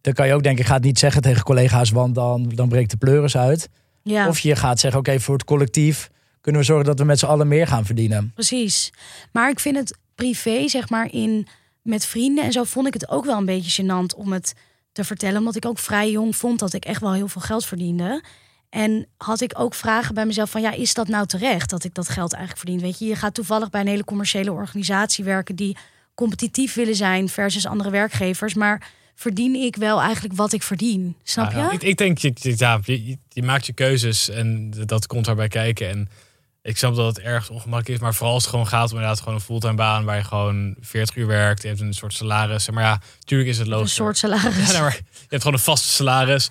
dan 0.01 0.13
kan 0.13 0.27
je 0.27 0.33
ook 0.33 0.43
denken, 0.43 0.61
ik 0.61 0.67
ga 0.67 0.75
het 0.75 0.83
niet 0.83 0.99
zeggen 0.99 1.21
tegen 1.21 1.43
collega's... 1.43 1.91
want 1.91 2.15
dan, 2.15 2.51
dan 2.55 2.69
breekt 2.69 2.91
de 2.91 2.97
pleuris 2.97 3.37
uit. 3.37 3.69
Ja. 4.03 4.27
Of 4.27 4.39
je 4.39 4.55
gaat 4.55 4.79
zeggen, 4.79 4.99
oké, 4.99 5.19
voor 5.19 5.33
het 5.33 5.43
collectief... 5.43 6.09
kunnen 6.41 6.61
we 6.61 6.67
zorgen 6.67 6.85
dat 6.85 6.99
we 6.99 7.05
met 7.05 7.19
z'n 7.19 7.25
allen 7.25 7.47
meer 7.47 7.67
gaan 7.67 7.85
verdienen. 7.85 8.31
Precies. 8.33 8.93
Maar 9.31 9.49
ik 9.49 9.59
vind 9.59 9.75
het 9.75 9.97
privé, 10.15 10.67
zeg 10.67 10.89
maar, 10.89 11.11
in 11.11 11.47
met 11.81 12.05
vrienden 12.05 12.43
en 12.43 12.51
zo 12.51 12.63
vond 12.63 12.87
ik 12.87 12.93
het 12.93 13.09
ook 13.09 13.25
wel 13.25 13.37
een 13.37 13.45
beetje 13.45 13.83
gênant 13.83 14.17
om 14.17 14.31
het 14.31 14.53
te 14.91 15.03
vertellen. 15.03 15.39
Omdat 15.39 15.55
ik 15.55 15.65
ook 15.65 15.79
vrij 15.79 16.11
jong 16.11 16.35
vond 16.35 16.59
dat 16.59 16.73
ik 16.73 16.85
echt 16.85 17.01
wel 17.01 17.13
heel 17.13 17.27
veel 17.27 17.41
geld 17.41 17.65
verdiende. 17.65 18.23
En 18.73 19.07
had 19.17 19.41
ik 19.41 19.51
ook 19.59 19.73
vragen 19.75 20.13
bij 20.15 20.25
mezelf 20.25 20.49
van 20.49 20.61
ja, 20.61 20.71
is 20.71 20.93
dat 20.93 21.07
nou 21.07 21.25
terecht 21.25 21.69
dat 21.69 21.83
ik 21.83 21.93
dat 21.93 22.09
geld 22.09 22.33
eigenlijk 22.33 22.65
verdien? 22.65 22.81
Weet 22.85 22.99
je, 22.99 23.05
je 23.05 23.15
gaat 23.15 23.33
toevallig 23.33 23.69
bij 23.69 23.81
een 23.81 23.87
hele 23.87 24.03
commerciële 24.03 24.51
organisatie 24.51 25.23
werken 25.23 25.55
die 25.55 25.77
competitief 26.15 26.73
willen 26.73 26.95
zijn 26.95 27.29
versus 27.29 27.65
andere 27.67 27.89
werkgevers. 27.89 28.53
Maar 28.53 28.87
verdien 29.15 29.55
ik 29.55 29.75
wel 29.75 30.01
eigenlijk 30.01 30.35
wat 30.35 30.53
ik 30.53 30.63
verdien? 30.63 31.15
Snap 31.23 31.51
je? 31.51 31.57
Ja, 31.57 31.71
Ik, 31.71 31.83
ik 31.83 31.97
denk, 31.97 32.17
je, 32.17 32.33
ja, 32.41 32.79
je, 32.83 33.17
je- 33.29 33.43
maakt 33.43 33.65
je 33.65 33.73
keuzes 33.73 34.29
en 34.29 34.71
dat 34.85 35.07
komt 35.07 35.25
daarbij 35.25 35.47
kijken. 35.47 35.89
En 35.89 36.09
ik 36.61 36.77
snap 36.77 36.95
dat 36.95 37.15
het 37.15 37.25
ergens 37.25 37.49
ongemakkelijk 37.49 37.89
is, 37.99 37.99
maar 37.99 38.13
vooral 38.13 38.33
als 38.33 38.43
het 38.43 38.51
gewoon 38.51 38.67
gaat 38.67 38.89
om 38.89 38.95
inderdaad 38.95 39.19
gewoon 39.19 39.33
een 39.33 39.41
fulltime 39.41 39.75
baan 39.75 40.05
waar 40.05 40.17
je 40.17 40.23
gewoon 40.23 40.75
40 40.81 41.15
uur 41.15 41.27
werkt, 41.27 41.61
je 41.61 41.67
hebt 41.67 41.79
een 41.79 41.93
soort 41.93 42.13
salaris. 42.13 42.69
Maar 42.69 42.83
ja, 42.83 43.01
tuurlijk 43.23 43.49
is 43.49 43.57
het 43.57 43.67
een 43.67 43.73
logisch. 43.73 43.93
soort 43.93 44.17
salaris. 44.17 44.55
Ja, 44.65 44.71
nou, 44.71 44.81
maar 44.83 44.95
je 45.11 45.25
hebt 45.27 45.41
gewoon 45.41 45.57
een 45.57 45.63
vast 45.63 45.83
salaris. 45.83 46.49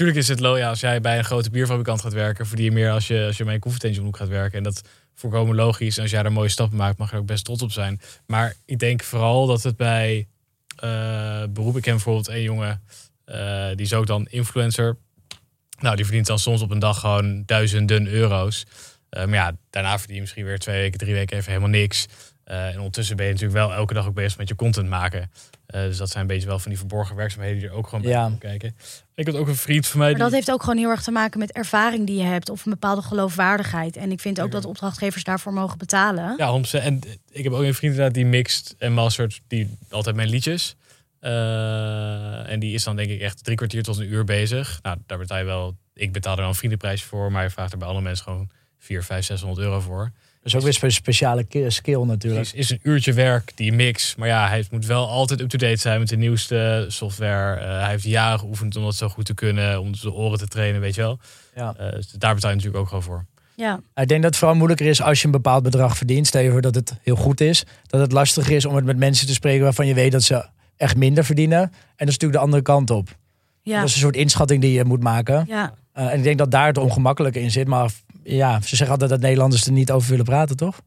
Tuurlijk 0.00 0.20
is 0.20 0.28
het 0.28 0.40
ja, 0.40 0.68
als 0.68 0.80
jij 0.80 1.00
bij 1.00 1.18
een 1.18 1.24
grote 1.24 1.50
bierfabrikant 1.50 2.00
gaat 2.00 2.12
werken, 2.12 2.46
verdien 2.46 2.64
je 2.64 2.72
meer 2.72 2.90
als 2.90 3.06
je, 3.06 3.24
als 3.26 3.36
je 3.36 3.44
bij 3.44 3.54
een 3.54 3.60
koffietentje 3.60 4.00
om 4.00 4.06
de 4.06 4.10
hoek 4.10 4.20
gaat 4.20 4.36
werken. 4.36 4.58
En 4.58 4.64
dat 4.64 4.82
voorkomen 5.14 5.56
logisch. 5.56 5.96
En 5.96 6.02
als 6.02 6.10
jij 6.10 6.22
daar 6.22 6.32
mooie 6.32 6.48
stappen 6.48 6.76
maakt, 6.76 6.98
mag 6.98 7.10
je 7.10 7.16
ook 7.16 7.26
best 7.26 7.44
trots 7.44 7.62
op 7.62 7.72
zijn. 7.72 8.00
Maar 8.26 8.54
ik 8.64 8.78
denk 8.78 9.02
vooral 9.02 9.46
dat 9.46 9.62
het 9.62 9.76
bij 9.76 10.28
eh 10.76 11.42
beroep. 11.50 11.76
Ik 11.76 11.82
ken 11.82 11.92
bijvoorbeeld 11.92 12.28
een 12.28 12.42
jongen, 12.42 12.82
eh, 13.24 13.68
die 13.68 13.86
is 13.86 13.92
ook 13.92 14.06
dan 14.06 14.26
influencer. 14.26 14.96
Nou, 15.78 15.96
die 15.96 16.04
verdient 16.04 16.26
dan 16.26 16.38
soms 16.38 16.62
op 16.62 16.70
een 16.70 16.78
dag 16.78 17.00
gewoon 17.00 17.42
duizenden 17.46 18.06
euro's. 18.06 18.66
Eh, 19.10 19.24
maar 19.24 19.34
ja, 19.34 19.56
daarna 19.70 19.98
verdien 19.98 20.14
je 20.14 20.20
misschien 20.20 20.44
weer 20.44 20.58
twee 20.58 20.80
weken, 20.80 20.98
drie 20.98 21.14
weken 21.14 21.36
even 21.36 21.52
helemaal 21.52 21.80
niks. 21.80 22.06
En 22.44 22.76
ondertussen 22.76 23.16
ben 23.16 23.26
je 23.26 23.32
natuurlijk 23.32 23.58
wel 23.58 23.74
elke 23.74 23.94
dag 23.94 24.06
ook 24.06 24.14
bezig 24.14 24.38
met 24.38 24.48
je 24.48 24.54
content 24.54 24.88
maken. 24.88 25.30
Eh, 25.70 25.82
dus 25.82 25.96
dat 25.96 26.10
zijn 26.10 26.22
een 26.22 26.28
beetje 26.28 26.46
wel 26.46 26.58
van 26.58 26.70
die 26.70 26.78
verborgen 26.78 27.16
werkzaamheden 27.16 27.58
die 27.58 27.68
er 27.68 27.74
ook 27.74 27.84
gewoon 27.88 28.02
bij 28.02 28.10
Ja. 28.10 28.22
komen 28.22 28.38
kijken. 28.38 28.76
Ik 29.14 29.26
had 29.26 29.36
ook 29.36 29.48
een 29.48 29.56
vriend 29.56 29.86
van 29.86 29.98
mij. 29.98 30.10
Maar 30.10 30.20
dat 30.20 30.32
heeft 30.32 30.50
ook 30.50 30.60
gewoon 30.62 30.78
heel 30.78 30.90
erg 30.90 31.02
te 31.02 31.10
maken 31.10 31.38
met 31.38 31.52
ervaring 31.52 32.06
die 32.06 32.16
je 32.16 32.24
hebt 32.24 32.48
of 32.50 32.64
een 32.64 32.70
bepaalde 32.72 33.02
geloofwaardigheid. 33.02 33.96
En 33.96 34.10
ik 34.12 34.20
vind 34.20 34.40
ook 34.40 34.50
dat 34.50 34.64
opdrachtgevers 34.64 35.24
daarvoor 35.24 35.52
mogen 35.52 35.78
betalen. 35.78 36.34
Ja, 36.36 36.50
100%. 36.50 36.84
En 36.84 37.00
ik 37.30 37.44
heb 37.44 37.52
ook 37.52 37.62
een 37.62 37.74
vriend 37.74 37.92
inderdaad 37.92 38.14
die 38.14 38.26
mixt 38.26 38.74
en 38.78 38.92
mastert 38.92 39.40
die 39.48 39.76
altijd 39.90 40.16
mijn 40.16 40.28
liedjes. 40.28 40.76
Eh, 41.20 42.50
en 42.50 42.60
die 42.60 42.74
is 42.74 42.84
dan 42.84 42.96
denk 42.96 43.10
ik 43.10 43.20
echt 43.20 43.44
drie 43.44 43.56
kwartier 43.56 43.82
tot 43.82 43.98
een 43.98 44.12
uur 44.12 44.24
bezig. 44.24 44.78
Nou, 44.82 44.96
daar 45.06 45.18
betaal 45.18 45.38
je 45.38 45.44
wel. 45.44 45.76
Ik 45.94 46.12
betaal 46.12 46.32
er 46.34 46.40
wel 46.40 46.48
een 46.48 46.54
vriendenprijs 46.54 47.02
voor, 47.02 47.32
maar 47.32 47.42
je 47.42 47.50
vraagt 47.50 47.72
er 47.72 47.78
bij 47.78 47.86
andere 47.86 48.06
mensen 48.06 48.24
gewoon 48.24 48.50
4, 48.78 49.04
5, 49.04 49.24
600 49.24 49.60
euro 49.60 49.80
voor. 49.80 50.10
Dus 50.42 50.54
ook 50.56 50.62
weer 50.62 50.78
een 50.80 50.92
speciale 50.92 51.44
ki- 51.44 51.70
skill 51.70 52.00
natuurlijk. 52.02 52.44
Het 52.46 52.54
is, 52.54 52.60
is 52.60 52.70
een 52.70 52.80
uurtje 52.82 53.12
werk, 53.12 53.52
die 53.54 53.72
mix. 53.72 54.14
Maar 54.16 54.28
ja, 54.28 54.48
hij 54.48 54.64
moet 54.70 54.86
wel 54.86 55.08
altijd 55.08 55.40
up-to-date 55.40 55.76
zijn 55.76 55.98
met 55.98 56.08
de 56.08 56.16
nieuwste 56.16 56.84
software. 56.88 57.60
Eh, 57.60 57.80
hij 57.80 57.90
heeft 57.90 58.04
jaren 58.04 58.38
geoefend 58.38 58.76
om 58.76 58.82
dat 58.84 58.94
zo 58.94 59.08
goed 59.08 59.24
te 59.24 59.34
kunnen, 59.34 59.80
om 59.80 59.92
de 60.00 60.12
oren 60.12 60.38
te 60.38 60.48
trainen, 60.48 60.80
weet 60.80 60.94
je 60.94 61.00
wel. 61.00 61.18
Ja. 61.54 61.74
Eh, 61.78 61.92
dus 61.92 62.06
daar 62.10 62.34
betaal 62.34 62.50
je 62.50 62.56
natuurlijk 62.56 62.82
ook 62.82 62.88
gewoon 62.88 63.02
voor. 63.02 63.24
Ja, 63.54 63.80
Ik 63.94 64.08
denk 64.08 64.22
dat 64.22 64.30
het 64.30 64.36
vooral 64.36 64.56
moeilijker 64.56 64.86
is 64.86 65.02
als 65.02 65.18
je 65.20 65.24
een 65.26 65.30
bepaald 65.32 65.62
bedrag 65.62 65.96
verdient. 65.96 66.26
Stel 66.26 66.42
je 66.42 66.50
voor 66.50 66.60
dat 66.60 66.74
het 66.74 66.94
heel 67.02 67.16
goed 67.16 67.40
is. 67.40 67.64
Dat 67.86 68.00
het 68.00 68.12
lastiger 68.12 68.56
is 68.56 68.64
om 68.64 68.74
het 68.76 68.84
met 68.84 68.96
mensen 68.96 69.26
te 69.26 69.32
spreken 69.32 69.62
waarvan 69.62 69.86
je 69.86 69.94
weet 69.94 70.12
dat 70.12 70.22
ze 70.22 70.46
echt 70.76 70.96
minder 70.96 71.24
verdienen. 71.24 71.58
En 71.60 71.70
dat 71.96 72.08
is 72.08 72.18
natuurlijk 72.18 72.32
de 72.32 72.44
andere 72.44 72.62
kant 72.62 72.90
op. 72.90 73.08
ja, 73.62 73.80
Dat 73.80 73.88
is 73.88 73.94
een 73.94 74.00
soort 74.00 74.16
inschatting 74.16 74.60
die 74.60 74.72
je 74.72 74.84
moet 74.84 75.02
maken. 75.02 75.44
ja. 75.48 75.74
Eh, 75.92 76.12
en 76.12 76.16
ik 76.18 76.22
denk 76.22 76.38
dat 76.38 76.50
daar 76.50 76.66
het 76.66 76.78
ongemakkelijke 76.78 77.40
in 77.40 77.50
zit. 77.50 77.66
Maar 77.66 77.90
ja, 78.22 78.60
ze 78.60 78.68
zeggen 78.68 78.90
altijd 78.90 79.10
dat 79.10 79.20
Nederlanders 79.20 79.66
er 79.66 79.72
niet 79.72 79.90
over 79.90 80.10
willen 80.10 80.24
praten, 80.24 80.56
toch? 80.56 80.80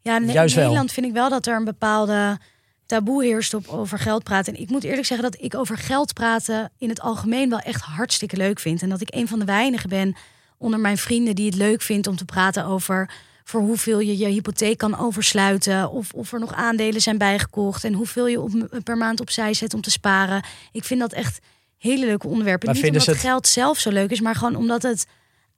ja 0.00 0.16
in 0.16 0.30
Juist 0.32 0.54
wel. 0.54 0.64
Nederland 0.64 0.92
vind 0.92 1.06
ik 1.06 1.12
wel 1.12 1.28
dat 1.28 1.46
er 1.46 1.56
een 1.56 1.64
bepaalde 1.64 2.38
taboe 2.86 3.24
heerst 3.24 3.54
op 3.54 3.68
over 3.68 3.98
geld 3.98 4.22
praten. 4.22 4.54
En 4.54 4.60
ik 4.60 4.70
moet 4.70 4.84
eerlijk 4.84 5.06
zeggen 5.06 5.30
dat 5.30 5.42
ik 5.42 5.54
over 5.54 5.78
geld 5.78 6.14
praten 6.14 6.70
in 6.78 6.88
het 6.88 7.00
algemeen 7.00 7.50
wel 7.50 7.58
echt 7.58 7.80
hartstikke 7.80 8.36
leuk 8.36 8.58
vind. 8.58 8.82
En 8.82 8.88
dat 8.88 9.00
ik 9.00 9.14
een 9.14 9.28
van 9.28 9.38
de 9.38 9.44
weinigen 9.44 9.88
ben 9.88 10.16
onder 10.58 10.80
mijn 10.80 10.98
vrienden 10.98 11.34
die 11.34 11.46
het 11.46 11.54
leuk 11.54 11.82
vindt 11.82 12.06
om 12.06 12.16
te 12.16 12.24
praten 12.24 12.64
over 12.64 13.10
voor 13.44 13.60
hoeveel 13.60 13.98
je 13.98 14.18
je 14.18 14.26
hypotheek 14.26 14.78
kan 14.78 14.98
oversluiten. 14.98 15.90
Of, 15.90 16.12
of 16.12 16.32
er 16.32 16.40
nog 16.40 16.52
aandelen 16.54 17.00
zijn 17.00 17.18
bijgekocht. 17.18 17.84
En 17.84 17.92
hoeveel 17.92 18.26
je 18.26 18.40
op, 18.40 18.80
per 18.84 18.96
maand 18.96 19.20
opzij 19.20 19.54
zet 19.54 19.74
om 19.74 19.80
te 19.80 19.90
sparen. 19.90 20.44
Ik 20.72 20.84
vind 20.84 21.00
dat 21.00 21.12
echt 21.12 21.38
hele 21.78 22.06
leuke 22.06 22.26
onderwerpen. 22.26 22.66
Maar 22.66 22.76
Niet 22.76 22.86
omdat 22.86 23.06
het 23.06 23.16
geld 23.16 23.46
zelf 23.46 23.78
zo 23.78 23.90
leuk 23.90 24.10
is, 24.10 24.20
maar 24.20 24.34
gewoon 24.34 24.56
omdat 24.56 24.82
het 24.82 25.06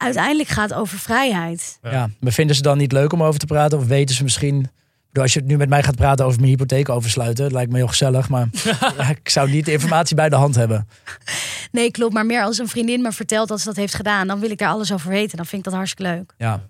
uiteindelijk 0.00 0.48
gaat 0.48 0.74
over 0.74 0.98
vrijheid. 0.98 1.78
Ja. 1.82 2.10
maar 2.20 2.32
vinden 2.32 2.56
ze 2.56 2.62
dan 2.62 2.78
niet 2.78 2.92
leuk 2.92 3.12
om 3.12 3.22
over 3.22 3.40
te 3.40 3.46
praten? 3.46 3.78
Of 3.78 3.86
weten 3.86 4.14
ze 4.14 4.22
misschien... 4.22 4.70
bedoel, 5.08 5.22
Als 5.22 5.32
je 5.32 5.40
nu 5.40 5.56
met 5.56 5.68
mij 5.68 5.82
gaat 5.82 5.96
praten 5.96 6.24
over 6.24 6.38
mijn 6.38 6.50
hypotheek 6.50 6.88
oversluiten, 6.88 7.44
het 7.44 7.52
lijkt 7.52 7.70
me 7.70 7.76
heel 7.76 7.86
gezellig. 7.86 8.28
Maar 8.28 8.48
ja, 8.98 9.08
ik 9.08 9.28
zou 9.28 9.50
niet 9.50 9.64
de 9.64 9.72
informatie 9.72 10.16
bij 10.16 10.28
de 10.28 10.36
hand 10.36 10.54
hebben. 10.54 10.88
Nee, 11.72 11.90
klopt. 11.90 12.12
Maar 12.14 12.26
meer 12.26 12.42
als 12.42 12.58
een 12.58 12.68
vriendin 12.68 13.02
me 13.02 13.12
vertelt 13.12 13.48
dat 13.48 13.58
ze 13.60 13.64
dat 13.66 13.76
heeft 13.76 13.94
gedaan, 13.94 14.26
dan 14.26 14.40
wil 14.40 14.50
ik 14.50 14.58
daar 14.58 14.68
alles 14.70 14.92
over 14.92 15.10
weten. 15.10 15.36
Dan 15.36 15.46
vind 15.46 15.58
ik 15.58 15.70
dat 15.70 15.78
hartstikke 15.78 16.12
leuk. 16.12 16.34
Ja. 16.38 16.62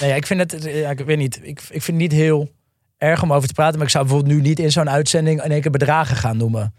Nee, 0.00 0.08
ja, 0.10 0.16
ik 0.16 0.26
vind 0.26 0.52
het, 0.52 0.64
ja, 0.64 0.90
ik 0.90 0.98
weet 0.98 1.18
niet. 1.18 1.36
Ik, 1.42 1.60
ik 1.60 1.82
vind 1.82 1.86
het 1.86 1.96
niet 1.96 2.12
heel 2.12 2.50
erg 2.98 3.22
om 3.22 3.32
over 3.32 3.48
te 3.48 3.54
praten. 3.54 3.76
Maar 3.76 3.86
ik 3.86 3.92
zou 3.92 4.04
bijvoorbeeld 4.04 4.34
nu 4.34 4.42
niet 4.42 4.58
in 4.58 4.72
zo'n 4.72 4.90
uitzending 4.90 5.42
in 5.44 5.50
één 5.50 5.60
keer 5.60 5.70
bedragen 5.70 6.16
gaan 6.16 6.36
noemen. 6.36 6.74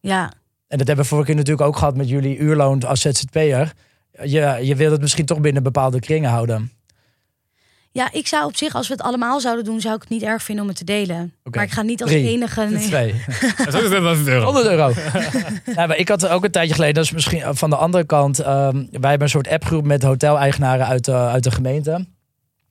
Ja, 0.00 0.32
En 0.68 0.78
dat 0.78 0.86
hebben 0.86 1.04
we 1.04 1.10
vorige 1.10 1.26
keer 1.26 1.36
natuurlijk 1.36 1.66
ook 1.68 1.76
gehad 1.76 1.96
met 1.96 2.08
jullie 2.08 2.36
uurloon 2.36 2.82
als 2.84 3.00
ZZP'er. 3.00 3.72
Je, 4.22 4.58
je 4.62 4.74
wil 4.74 4.92
het 4.92 5.00
misschien 5.00 5.26
toch 5.26 5.40
binnen 5.40 5.62
bepaalde 5.62 6.00
kringen 6.00 6.30
houden. 6.30 6.72
Ja, 7.90 8.12
ik 8.12 8.26
zou 8.26 8.44
op 8.44 8.56
zich, 8.56 8.74
als 8.74 8.88
we 8.88 8.94
het 8.94 9.02
allemaal 9.02 9.40
zouden 9.40 9.64
doen, 9.64 9.80
zou 9.80 9.94
ik 9.94 10.00
het 10.00 10.10
niet 10.10 10.22
erg 10.22 10.42
vinden 10.42 10.64
om 10.64 10.70
het 10.70 10.78
te 10.78 10.84
delen. 10.84 11.34
Maar 11.50 11.62
ik 11.64 11.70
ga 11.70 11.82
niet 11.82 12.02
als 12.02 12.10
Drie. 12.10 12.28
enige. 12.28 12.64
nee. 12.64 12.86
Twee. 12.88 13.14
Dat 13.64 13.82
is 13.82 13.88
net 13.88 14.02
als 14.02 14.18
het 14.18 14.28
euro. 14.28 14.44
100 14.44 14.66
euro. 14.66 14.92
ja, 15.74 15.86
maar 15.86 15.96
ik 15.96 16.08
had 16.08 16.26
ook 16.28 16.44
een 16.44 16.50
tijdje 16.50 16.74
geleden, 16.74 16.94
dat 16.94 17.04
is 17.04 17.12
misschien 17.12 17.56
van 17.56 17.70
de 17.70 17.76
andere 17.76 18.04
kant. 18.04 18.38
ehm, 18.38 18.74
wij 18.76 19.10
hebben 19.10 19.20
een 19.20 19.28
soort 19.28 19.48
appgroep 19.48 19.84
met 19.84 20.02
hoteleigenaren 20.02 20.86
uit 20.86 21.04
de, 21.04 21.12
uit 21.12 21.44
de 21.44 21.50
gemeente. 21.50 22.06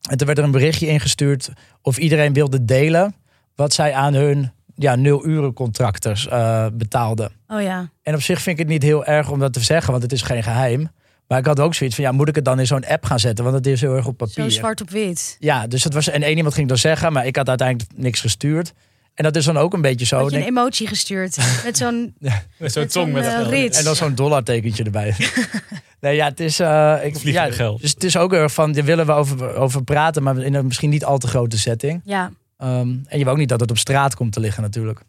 En 0.10 0.18
toen 0.18 0.28
werd 0.28 0.38
er 0.38 0.44
een 0.44 0.52
berichtje 0.52 0.88
ingestuurd 0.88 1.50
of 1.82 1.98
iedereen 1.98 2.34
wilde 2.34 2.66
delen 2.66 3.16
wat 3.56 3.74
zij 3.74 3.94
aan 3.94 4.14
hun 4.14 4.52
ja, 4.76 4.96
nul-uren 4.96 5.54
contractors 5.54 6.28
eh, 6.28 6.66
betaalden. 6.74 7.32
Oh 7.48 7.62
ja. 7.62 7.90
En 8.02 8.14
op 8.14 8.22
zich 8.22 8.42
vind 8.42 8.60
ik 8.60 8.64
het 8.64 8.74
niet 8.74 8.84
heel 8.84 9.06
erg 9.06 9.32
om 9.32 9.40
dat 9.40 9.54
te 9.54 9.60
zeggen, 9.60 9.92
want 9.92 10.04
het 10.04 10.12
is 10.12 10.22
geen 10.22 10.44
geheim. 10.44 10.90
Maar 11.28 11.40
ik 11.40 11.46
had 11.46 11.60
ook 11.60 11.76
zoiets 11.76 11.96
van, 11.96 12.06
ja, 12.06 12.12
moet 12.12 12.28
ik 12.28 12.36
het 12.36 12.46
dan 12.46 12.60
in 12.60 12.68
zo'n 12.68 12.86
app 12.86 13.06
gaan 13.06 13.20
zetten? 13.20 13.44
Want 13.44 13.56
het 13.58 13.68
is 13.68 13.82
heel 13.82 13.96
erg 13.96 14.08
op 14.08 14.18
papier. 14.18 14.44
Zo 14.44 14.50
zwart 14.50 14.82
op 14.82 14.90
wit. 14.90 15.36
Ja, 15.40 15.68
dus 15.68 15.84
het 15.84 15.94
was, 15.94 16.10
en 16.10 16.24
één 16.24 16.38
iemand 16.38 16.56
ging 16.56 16.68
dan 16.68 16.78
zeggen, 16.78 17.14
maar 17.14 17.26
ik 17.26 17.36
had 17.36 17.50
uiteindelijk 17.50 17.92
niks 17.96 18.20
gestuurd. 18.20 18.74
En 19.14 19.24
dat 19.24 19.36
is 19.36 19.46
dan 19.46 19.58
ook 19.58 19.74
een 19.74 19.82
beetje 19.82 20.06
zo. 20.06 20.16
Had 20.18 20.30
je 20.32 20.38
een 20.38 20.44
denk- 20.44 20.58
emotie 20.58 20.88
gestuurd. 20.88 21.38
Met 21.66 21.78
zo'n 21.78 22.16
Met 22.58 22.72
zo'n 22.74 22.88
tong 22.88 23.14
met 23.14 23.26
eh. 23.26 23.78
En 23.78 23.84
dan 23.84 23.96
zo'n 23.96 24.16
dollartekentje 24.16 24.84
erbij. 24.84 25.16
nee, 26.02 26.16
ja, 26.16 26.26
het 26.26 26.40
is. 26.40 26.60
eh 26.60 26.98
ik, 27.04 27.18
ja, 27.18 27.52
geld. 27.52 27.82
Dus 27.82 27.90
het 27.90 28.04
is 28.04 28.18
ook 28.18 28.34
erg 28.34 28.54
van. 28.54 28.72
Daar 28.72 28.84
willen 28.84 29.06
we 29.06 29.12
over, 29.12 29.56
over 29.56 29.84
praten, 29.84 30.24
maar 30.24 30.38
in 30.38 30.54
een 30.54 30.66
misschien 30.66 30.90
niet 30.90 31.06
al 31.06 31.18
te 31.18 31.28
grote 31.28 31.58
setting. 31.58 32.02
Ja. 32.04 32.32
Ehm, 32.58 32.88
en 33.08 33.18
je 33.18 33.24
wil 33.24 33.34
ook 33.34 33.38
niet 33.40 33.50
dat 33.50 33.60
het 33.60 33.70
op 33.72 33.78
straat 33.78 34.16
komt 34.16 34.32
te 34.32 34.40
liggen, 34.40 34.64
natuurlijk. 34.64 35.00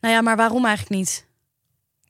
Nou 0.00 0.14
ja, 0.14 0.20
maar 0.20 0.36
waarom 0.36 0.66
eigenlijk 0.66 0.96
niet? 0.96 1.26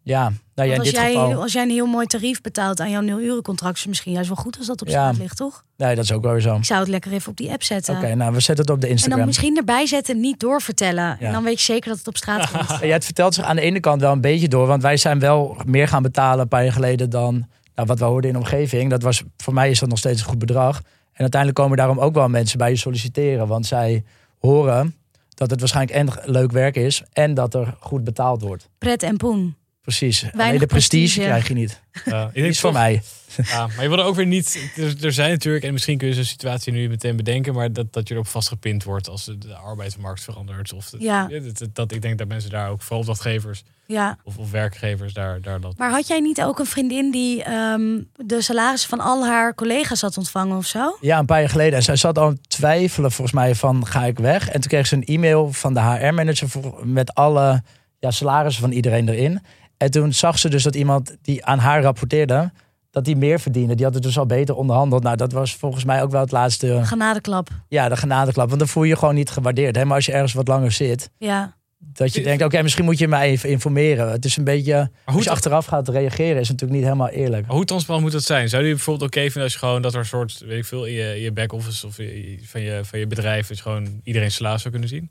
Ja, 0.05 0.33
nou 0.55 0.69
ja, 0.69 0.75
in 0.75 0.81
als, 0.81 0.89
dit 0.89 0.97
jij, 0.99 1.13
geval. 1.13 1.43
als 1.43 1.53
jij 1.53 1.63
een 1.63 1.71
heel 1.71 1.87
mooi 1.87 2.07
tarief 2.07 2.41
betaalt 2.41 2.81
aan 2.81 2.91
jouw 2.91 3.01
nul-uren-contract, 3.01 3.77
is 3.77 3.87
misschien 3.87 4.13
juist 4.13 4.29
wel 4.29 4.37
goed 4.37 4.59
als 4.59 4.67
dat 4.67 4.81
op 4.83 4.87
Ja. 4.89 4.93
straat 4.93 5.17
ligt, 5.17 5.37
toch? 5.37 5.65
Nee, 5.77 5.95
dat 5.95 6.05
is 6.05 6.13
ook 6.13 6.23
wel 6.23 6.33
weer 6.33 6.41
zo. 6.41 6.49
Ik 6.51 6.55
Oké, 6.55 6.65
zou 6.65 6.81
het 6.81 6.89
lekker 6.89 7.13
even 7.13 7.31
op 7.31 7.37
die 7.37 7.51
app 7.51 7.63
zetten. 7.63 8.19
nou, 8.19 8.33
we 8.33 8.41
zetten 8.41 8.65
het 8.65 8.75
op 8.75 8.81
de 8.81 8.87
en 8.87 8.89
dan 8.89 8.91
Instagram. 9.03 9.27
misschien 9.27 9.57
erbij 9.57 9.87
zetten, 9.87 10.21
niet 10.21 10.41
doorvertellen. 10.41 11.05
Ja. 11.05 11.27
En 11.27 11.33
dan 11.33 11.45
weet 11.45 11.59
je 11.59 11.73
zeker 11.73 11.89
dat 11.89 11.99
het 11.99 12.09
op 12.09 12.17
straat 12.17 12.51
komt. 12.51 12.69
Ja, 12.81 12.87
het 12.93 13.05
vertelt 13.05 13.35
zich 13.35 13.45
aan 13.45 13.57
de 13.57 13.63
ene 13.63 13.81
kant 13.81 14.01
wel 14.01 14.13
een 14.13 14.21
beetje 14.21 14.49
door, 14.49 14.67
want 14.67 14.83
wij 14.83 14.97
zijn 14.97 15.19
wel 15.19 15.57
meer 15.67 15.89
gaan 15.89 16.03
betalen 16.03 16.41
een 16.41 16.49
paar 16.49 16.63
jaar 16.65 16.73
geleden 16.73 17.11
dan 17.11 17.47
nou, 17.75 17.87
wat 17.89 17.99
we 17.99 18.05
hoorden 18.05 18.31
in 18.31 18.37
de 18.37 18.43
omgeving. 18.43 18.91
Dat 18.91 19.03
was, 19.03 19.23
voor 19.37 19.55
mij 19.55 19.71
is 19.71 19.79
dat 19.79 19.89
nog 19.89 19.99
steeds 19.99 20.21
een 20.21 20.29
goed 20.29 20.39
bedrag. 20.39 20.77
En 21.13 21.21
uiteindelijk 21.21 21.61
komen 21.61 21.77
daarom 21.77 21.99
ook 21.99 22.15
wel 22.15 22.29
mensen 22.29 22.59
bij 22.59 22.71
je 22.71 22.77
solliciteren, 22.77 23.47
want 23.47 23.67
zij 23.67 24.05
horen 24.39 24.95
dat 25.35 25.51
het 25.51 25.61
waarschijnlijk 25.61 25.97
en 25.99 26.33
leuk 26.33 26.53
werk 26.53 26.77
is 26.77 27.03
en 27.13 27.35
dat 27.35 27.55
er 27.55 27.75
goed 27.81 28.05
betaald 28.05 28.43
wordt. 28.43 28.69
Pret 28.79 29.03
en 29.03 29.17
poen. 29.17 29.57
Precies. 29.83 30.23
Alleen 30.23 30.37
Weinig 30.37 30.61
de 30.61 30.67
prestige, 30.67 31.03
prestige. 31.03 31.27
krijg 31.29 31.49
je 31.49 31.55
niet. 31.55 31.81
Ja, 32.05 32.27
ik 32.27 32.35
denk 32.35 32.47
is 32.47 32.61
voor 32.61 32.73
mij. 32.73 33.03
Ja, 33.45 33.67
maar 33.67 33.83
je 33.83 33.89
wil 33.89 33.99
er 33.99 34.05
ook 34.05 34.15
weer 34.15 34.27
niet. 34.27 34.71
Er, 34.77 35.05
er 35.05 35.13
zijn 35.13 35.31
natuurlijk, 35.31 35.65
en 35.65 35.73
misschien 35.73 35.99
kun 35.99 36.09
je 36.09 36.15
zo'n 36.15 36.25
situatie 36.25 36.73
nu 36.73 36.89
meteen 36.89 37.17
bedenken, 37.17 37.55
maar 37.55 37.73
dat, 37.73 37.93
dat 37.93 38.09
je 38.09 38.15
erop 38.15 38.27
vastgepind 38.27 38.85
wordt 38.85 39.09
als 39.09 39.25
de, 39.25 39.39
de 39.39 39.55
arbeidsmarkt 39.55 40.23
verandert. 40.23 40.73
Of 40.73 40.91
de- 40.91 40.97
Ja. 41.01 41.27
dat, 41.29 41.59
dat, 41.59 41.75
dat- 41.75 41.93
ik 41.93 42.03
denk 42.03 42.19
dat 42.19 42.29
mensen 42.29 42.51
daar 42.51 42.71
ook, 42.71 42.81
vooral 42.83 42.99
opdrachtgevers 42.99 43.63
Ja. 43.87 44.19
of, 44.25 44.37
of 44.39 44.51
werkgevers, 44.51 45.13
daar, 45.13 45.41
daar 45.41 45.61
dat. 45.61 45.77
Maar 45.79 45.91
had 45.91 46.07
jij 46.07 46.21
niet 46.21 46.43
ook 46.43 46.59
een 46.59 46.67
vriendin 46.67 47.11
die 47.11 47.43
ehm, 47.43 48.01
de 48.17 48.43
salarissen 48.43 48.89
van 48.91 49.01
al 49.01 49.25
haar 49.27 49.55
collega's 49.55 50.01
had 50.01 50.17
ontvangen 50.17 50.57
of 50.57 50.67
zo? 50.67 50.97
Ja, 51.01 51.19
een 51.19 51.27
paar 51.27 51.41
jaar 51.41 51.49
geleden. 51.51 51.75
En 51.79 51.83
zij 51.85 51.97
zat 51.97 52.19
al 52.19 52.25
aan 52.27 52.33
het 52.33 52.51
twijfelen 52.51 53.13
volgens 53.13 53.37
mij 53.37 53.55
van 53.55 53.87
ga 53.87 54.05
ik 54.05 54.19
weg. 54.19 54.49
En 54.49 54.61
toen 54.61 54.71
kreeg 54.71 54.87
ze 54.87 54.97
een 54.97 55.05
e-mail 55.05 55.53
van 55.53 55.75
de 55.75 55.81
HR-manager 55.81 56.49
met 56.83 57.15
alle 57.15 57.63
ja, 57.99 58.11
salarissen 58.11 58.63
van 58.63 58.73
iedereen 58.73 59.09
erin. 59.09 59.41
En 59.83 59.91
toen 59.91 60.13
zag 60.13 60.39
ze 60.39 60.49
dus 60.49 60.63
dat 60.63 60.75
iemand 60.75 61.17
die 61.23 61.45
aan 61.45 61.59
haar 61.59 61.83
rapporteerde, 61.83 62.53
dat 62.91 63.05
die 63.05 63.17
meer 63.17 63.41
verdiende. 63.41 63.75
Die 63.75 63.85
had 63.85 63.95
het 63.95 64.03
dus 64.03 64.19
al 64.19 64.27
beter 64.27 64.55
onderhandeld. 64.55 65.03
Nou, 65.03 65.17
dat 65.17 65.33
was 65.33 65.55
volgens 65.57 65.85
mij 65.85 66.03
ook 66.03 66.11
wel 66.11 66.21
het 66.21 66.31
laatste, 66.33 66.81
Genadeklap. 66.85 67.49
ja, 67.69 67.89
de 67.89 67.97
genadeklap. 67.97 68.47
Want 68.47 68.59
dan 68.59 68.69
voel 68.69 68.83
je 68.83 68.89
je 68.89 68.97
gewoon 68.97 69.15
niet 69.15 69.31
gewaardeerd. 69.31 69.77
Hè? 69.77 69.85
Maar 69.85 69.97
als 69.97 70.07
je 70.07 70.13
ergens 70.13 70.33
wat 70.33 70.49
langer 70.49 70.73
zit, 70.73 71.11
Ja. 71.19 71.57
dat 71.79 72.15
je 72.15 72.23
denkt, 72.23 72.45
oké, 72.45 72.63
misschien 72.63 72.85
moet 72.85 72.99
je 72.99 73.09
mij 73.09 73.29
even 73.29 73.49
informeren. 73.49 74.11
Het 74.11 74.25
is 74.25 74.37
een 74.37 74.45
beetje, 74.45 74.91
hoe 75.05 75.15
als 75.15 75.25
je 75.25 75.31
achteraf 75.31 75.67
gaat 75.67 75.89
reageren, 75.89 76.41
is 76.41 76.49
natuurlijk 76.49 76.73
niet 76.81 76.83
helemaal 76.89 77.09
eerlijk. 77.09 77.47
Maar 77.47 77.57
hoe 77.57 77.65
transparant 77.65 78.03
moet 78.05 78.13
dat 78.13 78.23
zijn? 78.23 78.49
Zou 78.49 78.65
je 78.65 78.71
bijvoorbeeld 78.75 79.11
oké 79.11 79.21
vinden 79.23 79.43
als 79.43 79.53
je 79.53 79.59
gewoon 79.59 79.83
dat 79.83 79.93
er 79.93 79.99
een 79.99 80.07
soort, 80.07 80.39
weet 80.47 80.59
ik 80.59 80.65
veel, 80.65 80.85
in 80.85 80.93
je, 80.93 81.21
je 81.21 81.33
back-office 81.33 81.87
of 81.87 81.97
je- 81.97 82.39
van, 82.45 82.61
je, 82.61 82.81
van 82.85 82.99
je 82.99 83.07
bedrijf 83.07 83.51
is 83.51 83.61
gewoon 83.61 84.01
iedereen 84.05 84.31
salaris 84.31 84.61
zou 84.61 84.71
kunnen 84.71 84.89
zien? 84.91 85.11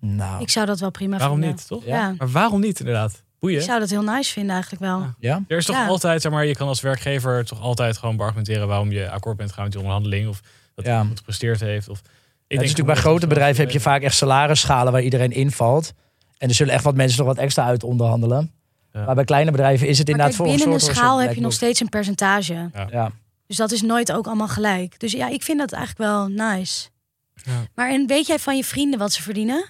Nou, 0.00 0.42
Ik 0.42 0.50
zou 0.50 0.66
dat 0.66 0.80
wel 0.80 0.90
prima 0.90 1.16
Waarom 1.18 1.36
vinden. 1.38 1.56
niet, 1.56 1.66
toch? 1.68 1.84
Ja. 1.84 2.14
Maar 2.18 2.30
waarom 2.30 2.60
niet 2.60 2.78
inderdaad? 2.78 3.22
Boeien. 3.38 3.58
Ik 3.58 3.64
zou 3.64 3.80
dat 3.80 3.90
heel 3.90 4.02
nice 4.02 4.32
vinden 4.32 4.52
eigenlijk 4.52 4.82
wel. 4.82 4.98
Ja. 4.98 5.14
ja? 5.18 5.42
Er 5.48 5.56
is 5.56 5.64
toch 5.64 5.76
Ja. 5.76 5.86
altijd, 5.86 6.22
zeg 6.22 6.32
maar, 6.32 6.46
je 6.46 6.54
kan 6.56 6.68
als 6.68 6.80
werkgever 6.80 7.44
toch 7.44 7.60
altijd 7.60 7.96
gewoon 7.96 8.16
beargumenteren 8.16 8.68
waarom 8.68 8.92
je 8.92 9.10
akkoord 9.10 9.36
bent 9.36 9.48
gegaan 9.48 9.64
met 9.64 9.72
die 9.72 9.80
onderhandeling. 9.82 10.28
Of 10.28 10.40
dat 10.74 10.84
Ja. 10.84 10.96
hij 10.98 11.06
goed 11.06 11.18
gepresteerd 11.18 11.60
heeft. 11.60 11.88
Of, 11.88 11.98
ik 11.98 12.04
het 12.06 12.62
is 12.62 12.70
natuurlijk 12.70 12.86
bij 12.86 12.96
grote 12.96 13.26
bedrijven 13.26 13.62
heb 13.64 13.72
je 13.72 13.80
vaak 13.80 14.02
echt 14.02 14.16
salarisschalen 14.16 14.92
waar 14.92 15.02
iedereen 15.02 15.32
invalt. 15.32 15.92
En 16.38 16.48
er 16.48 16.54
zullen 16.54 16.74
echt 16.74 16.84
wat 16.84 16.94
mensen 16.94 17.18
nog 17.18 17.26
wat 17.26 17.38
extra 17.44 17.64
uit 17.64 17.84
onderhandelen. 17.84 18.52
Ja. 18.92 19.04
Maar 19.04 19.14
bij 19.14 19.24
kleine 19.24 19.50
bedrijven 19.50 19.88
is 19.88 19.98
het 19.98 20.08
Maar 20.08 20.16
inderdaad 20.16 20.36
kijk, 20.36 20.48
voor 20.48 20.58
een 20.66 20.70
binnen 20.70 20.88
een 20.88 20.94
schaal 20.96 21.20
heb 21.20 21.34
je 21.34 21.40
nog 21.40 21.52
steeds 21.52 21.80
een 21.80 21.88
percentage. 21.88 22.70
Ja. 22.90 23.12
Dus 23.46 23.56
dat 23.56 23.72
is 23.72 23.82
nooit 23.82 24.12
ook 24.12 24.26
allemaal 24.26 24.48
gelijk. 24.48 25.00
Dus 25.00 25.12
ja, 25.12 25.28
ik 25.28 25.42
vind 25.42 25.58
dat 25.58 25.72
eigenlijk 25.72 26.10
wel 26.10 26.28
nice. 26.28 26.88
Ja. 27.34 27.52
Maar 27.74 27.90
en 27.90 28.06
weet 28.06 28.26
jij 28.26 28.38
van 28.38 28.56
je 28.56 28.64
vrienden 28.64 28.98
wat 28.98 29.12
ze 29.12 29.22
verdienen? 29.22 29.64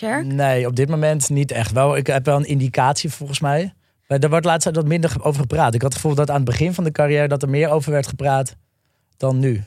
Tjerk? 0.00 0.24
Nee, 0.24 0.66
op 0.66 0.76
dit 0.76 0.88
moment 0.88 1.28
niet 1.28 1.50
echt. 1.50 1.72
Wel, 1.72 1.96
ik 1.96 2.06
heb 2.06 2.24
wel 2.24 2.36
een 2.36 2.44
indicatie 2.48 3.10
volgens 3.10 3.40
mij. 3.40 3.74
Maar 4.08 4.18
er 4.18 4.30
wordt 4.30 4.44
laatst 4.46 4.70
wat 4.70 4.86
minder 4.86 5.16
over 5.22 5.40
gepraat. 5.40 5.74
Ik 5.74 5.82
had 5.82 5.92
het 5.92 6.00
gevoel 6.00 6.16
dat 6.16 6.28
aan 6.30 6.36
het 6.36 6.44
begin 6.44 6.74
van 6.74 6.84
de 6.84 6.92
carrière 6.92 7.28
dat 7.28 7.42
er 7.42 7.48
meer 7.48 7.68
over 7.68 7.92
werd 7.92 8.06
gepraat 8.06 8.56
dan 9.16 9.38
nu. 9.38 9.64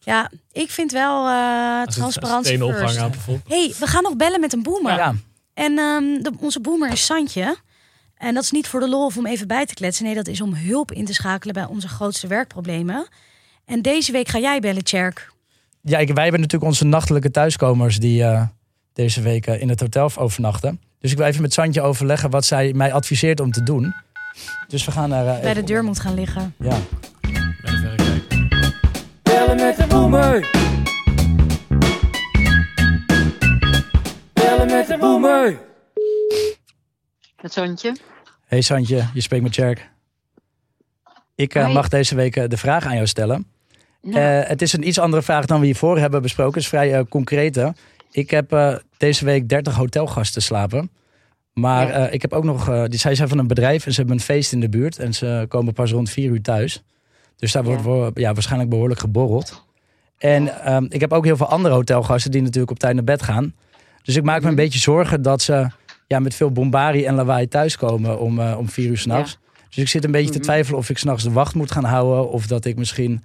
Ja, 0.00 0.30
ik 0.52 0.70
vind 0.70 0.92
wel 0.92 1.28
eh 1.28 1.80
het 1.80 1.90
transparantie 1.92 2.58
first. 2.58 2.72
ophangen 2.80 3.00
aan 3.02 3.10
bijvoorbeeld. 3.10 3.48
hey, 3.48 3.74
we 3.78 3.86
gaan 3.86 4.02
nog 4.02 4.16
bellen 4.16 4.40
met 4.40 4.52
een 4.52 4.62
boomer. 4.62 4.94
Ja, 4.94 5.14
En 5.54 5.78
ehm, 5.78 6.22
de- 6.22 6.32
onze 6.40 6.60
boomer 6.60 6.92
is 6.92 7.04
Santje. 7.04 7.56
En 8.16 8.34
dat 8.34 8.42
is 8.42 8.50
niet 8.50 8.68
voor 8.68 8.80
de 8.80 8.88
lol 8.88 9.04
of 9.04 9.16
om 9.16 9.26
even 9.26 9.46
bij 9.48 9.66
te 9.66 9.74
kletsen. 9.74 10.04
Nee, 10.04 10.14
dat 10.14 10.28
is 10.28 10.40
om 10.40 10.54
hulp 10.54 10.92
in 10.92 11.04
te 11.04 11.14
schakelen 11.14 11.54
bij 11.54 11.64
onze 11.66 11.88
grootste 11.88 12.26
werkproblemen. 12.26 13.06
En 13.64 13.82
deze 13.82 14.12
week 14.12 14.28
ga 14.28 14.38
jij 14.38 14.60
bellen, 14.60 14.84
Tjerk. 14.84 15.32
ja 15.82 15.98
ik, 15.98 16.12
wij 16.14 16.22
hebben 16.22 16.40
natuurlijk 16.40 16.70
onze 16.70 16.84
nachtelijke 16.84 17.30
thuiskomers 17.30 17.98
die 17.98 18.22
eh, 18.24 18.42
deze 18.92 19.22
week 19.22 19.46
eh, 19.46 19.60
in 19.60 19.68
het 19.68 19.80
hotel 19.80 20.10
overnachten. 20.16 20.80
Dus 20.98 21.10
ik 21.10 21.16
wil 21.16 21.26
even 21.26 21.42
met 21.42 21.52
Santje 21.52 21.80
overleggen 21.82 22.30
wat 22.30 22.44
zij 22.44 22.72
mij 22.72 22.92
adviseert 22.92 23.40
om 23.40 23.50
te 23.52 23.62
doen. 23.62 23.94
Dus 24.68 24.84
we 24.84 24.90
gaan 24.90 25.08
naar... 25.08 25.26
eh, 25.26 25.32
Bij 25.32 25.40
de 25.42 25.48
even- 25.48 25.64
deur 25.64 25.84
moet 25.84 26.00
gaan 26.00 26.14
liggen. 26.14 26.54
Ja. 26.58 26.76
Bij 27.20 27.30
de 27.62 27.76
verrekijker. 27.78 28.78
Bellen 29.22 29.56
met 29.56 29.76
de 29.76 29.86
boomer. 29.88 30.50
Bellen 34.32 34.66
met 34.66 34.86
de 34.86 34.96
boomer. 35.00 35.58
Met 37.42 37.52
Zoontje. 37.52 37.96
Hey 38.46 38.60
Santje, 38.60 39.04
je 39.14 39.20
spreekt 39.20 39.42
met 39.42 39.52
Tjerk. 39.52 39.88
Ik 41.34 41.54
eh, 41.54 41.72
mag 41.74 41.88
deze 41.88 42.14
week 42.14 42.50
de 42.50 42.56
vraag 42.56 42.84
aan 42.86 42.94
jou 42.94 43.06
stellen. 43.06 43.46
Nou, 44.02 44.16
Eh, 44.42 44.48
het 44.48 44.62
is 44.62 44.72
een 44.72 44.86
iets 44.88 44.98
andere 44.98 45.22
vraag 45.22 45.46
dan 45.46 45.60
we 45.60 45.66
hiervoor 45.66 45.98
hebben 45.98 46.22
besproken. 46.22 46.52
Het 46.54 46.62
is 46.62 46.68
vrij 46.68 46.94
eh, 46.94 47.04
concrete. 47.08 47.74
Ik 48.10 48.30
heb 48.30 48.52
eh, 48.52 48.74
deze 48.96 49.24
week 49.24 49.48
30 49.48 49.74
hotelgasten 49.74 50.42
slapen. 50.42 50.90
Maar 51.52 51.86
Ja. 51.88 51.92
eh, 52.06 52.12
ik 52.14 52.22
heb 52.22 52.32
ook 52.32 52.44
nog... 52.44 52.68
eh, 52.68 52.84
die, 52.84 52.98
zij 52.98 53.14
zijn 53.14 53.28
van 53.28 53.38
een 53.38 53.46
bedrijf 53.46 53.86
en 53.86 53.92
ze 53.92 53.98
hebben 53.98 54.16
een 54.16 54.22
feest 54.24 54.52
in 54.52 54.60
de 54.60 54.68
buurt. 54.68 54.98
En 54.98 55.14
ze 55.14 55.44
komen 55.48 55.72
pas 55.72 55.90
rond 55.92 56.10
4 56.10 56.30
uur 56.30 56.42
thuis. 56.42 56.82
Dus 57.36 57.52
daar 57.52 57.64
wordt 57.64 58.14
Ja. 58.18 58.32
waarschijnlijk 58.32 58.70
behoorlijk 58.70 59.00
geborreld. 59.00 59.64
En 60.18 60.64
ehm, 60.64 60.84
ik 60.88 61.00
heb 61.00 61.12
ook 61.12 61.24
heel 61.24 61.36
veel 61.36 61.46
andere 61.48 61.74
hotelgasten 61.74 62.30
die 62.30 62.42
natuurlijk 62.42 62.70
op 62.70 62.78
tijd 62.78 62.94
naar 62.94 63.04
bed 63.04 63.22
gaan. 63.22 63.54
Dus 64.02 64.16
ik 64.16 64.22
maak 64.22 64.42
me 64.42 64.48
een 64.48 64.54
beetje 64.54 64.78
zorgen 64.78 65.22
dat 65.22 65.42
ze 65.42 65.66
ja, 66.06 66.18
met 66.18 66.34
veel 66.34 66.50
bombarie 66.50 67.06
en 67.06 67.14
lawaai 67.14 67.48
thuiskomen 67.48 68.18
om, 68.20 68.40
om 68.40 68.68
4 68.68 68.88
uur 68.90 68.98
s'nachts. 68.98 69.38
Dus 69.68 69.78
ik 69.78 69.88
zit 69.88 70.04
een 70.04 70.10
beetje 70.10 70.30
te 70.30 70.36
Mhm. 70.38 70.46
twijfelen 70.46 70.78
of 70.78 70.90
ik 70.90 70.98
s'nachts 70.98 71.22
de 71.24 71.30
wacht 71.32 71.54
moet 71.54 71.70
gaan 71.72 71.84
houden. 71.84 72.30
Of 72.30 72.46
dat 72.46 72.64
ik 72.64 72.76
misschien 72.76 73.24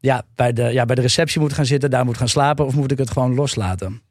ja, 0.00 0.22
bij, 0.34 0.52
de, 0.52 0.62
ja, 0.62 0.84
bij 0.84 0.94
de 0.94 1.00
receptie 1.02 1.40
moet 1.40 1.52
gaan 1.52 1.66
zitten, 1.66 1.90
daar 1.90 2.04
moet 2.04 2.16
gaan 2.16 2.28
slapen. 2.28 2.66
Of 2.66 2.74
moet 2.74 2.90
ik 2.90 2.98
het 2.98 3.10
gewoon 3.10 3.34
loslaten? 3.34 4.02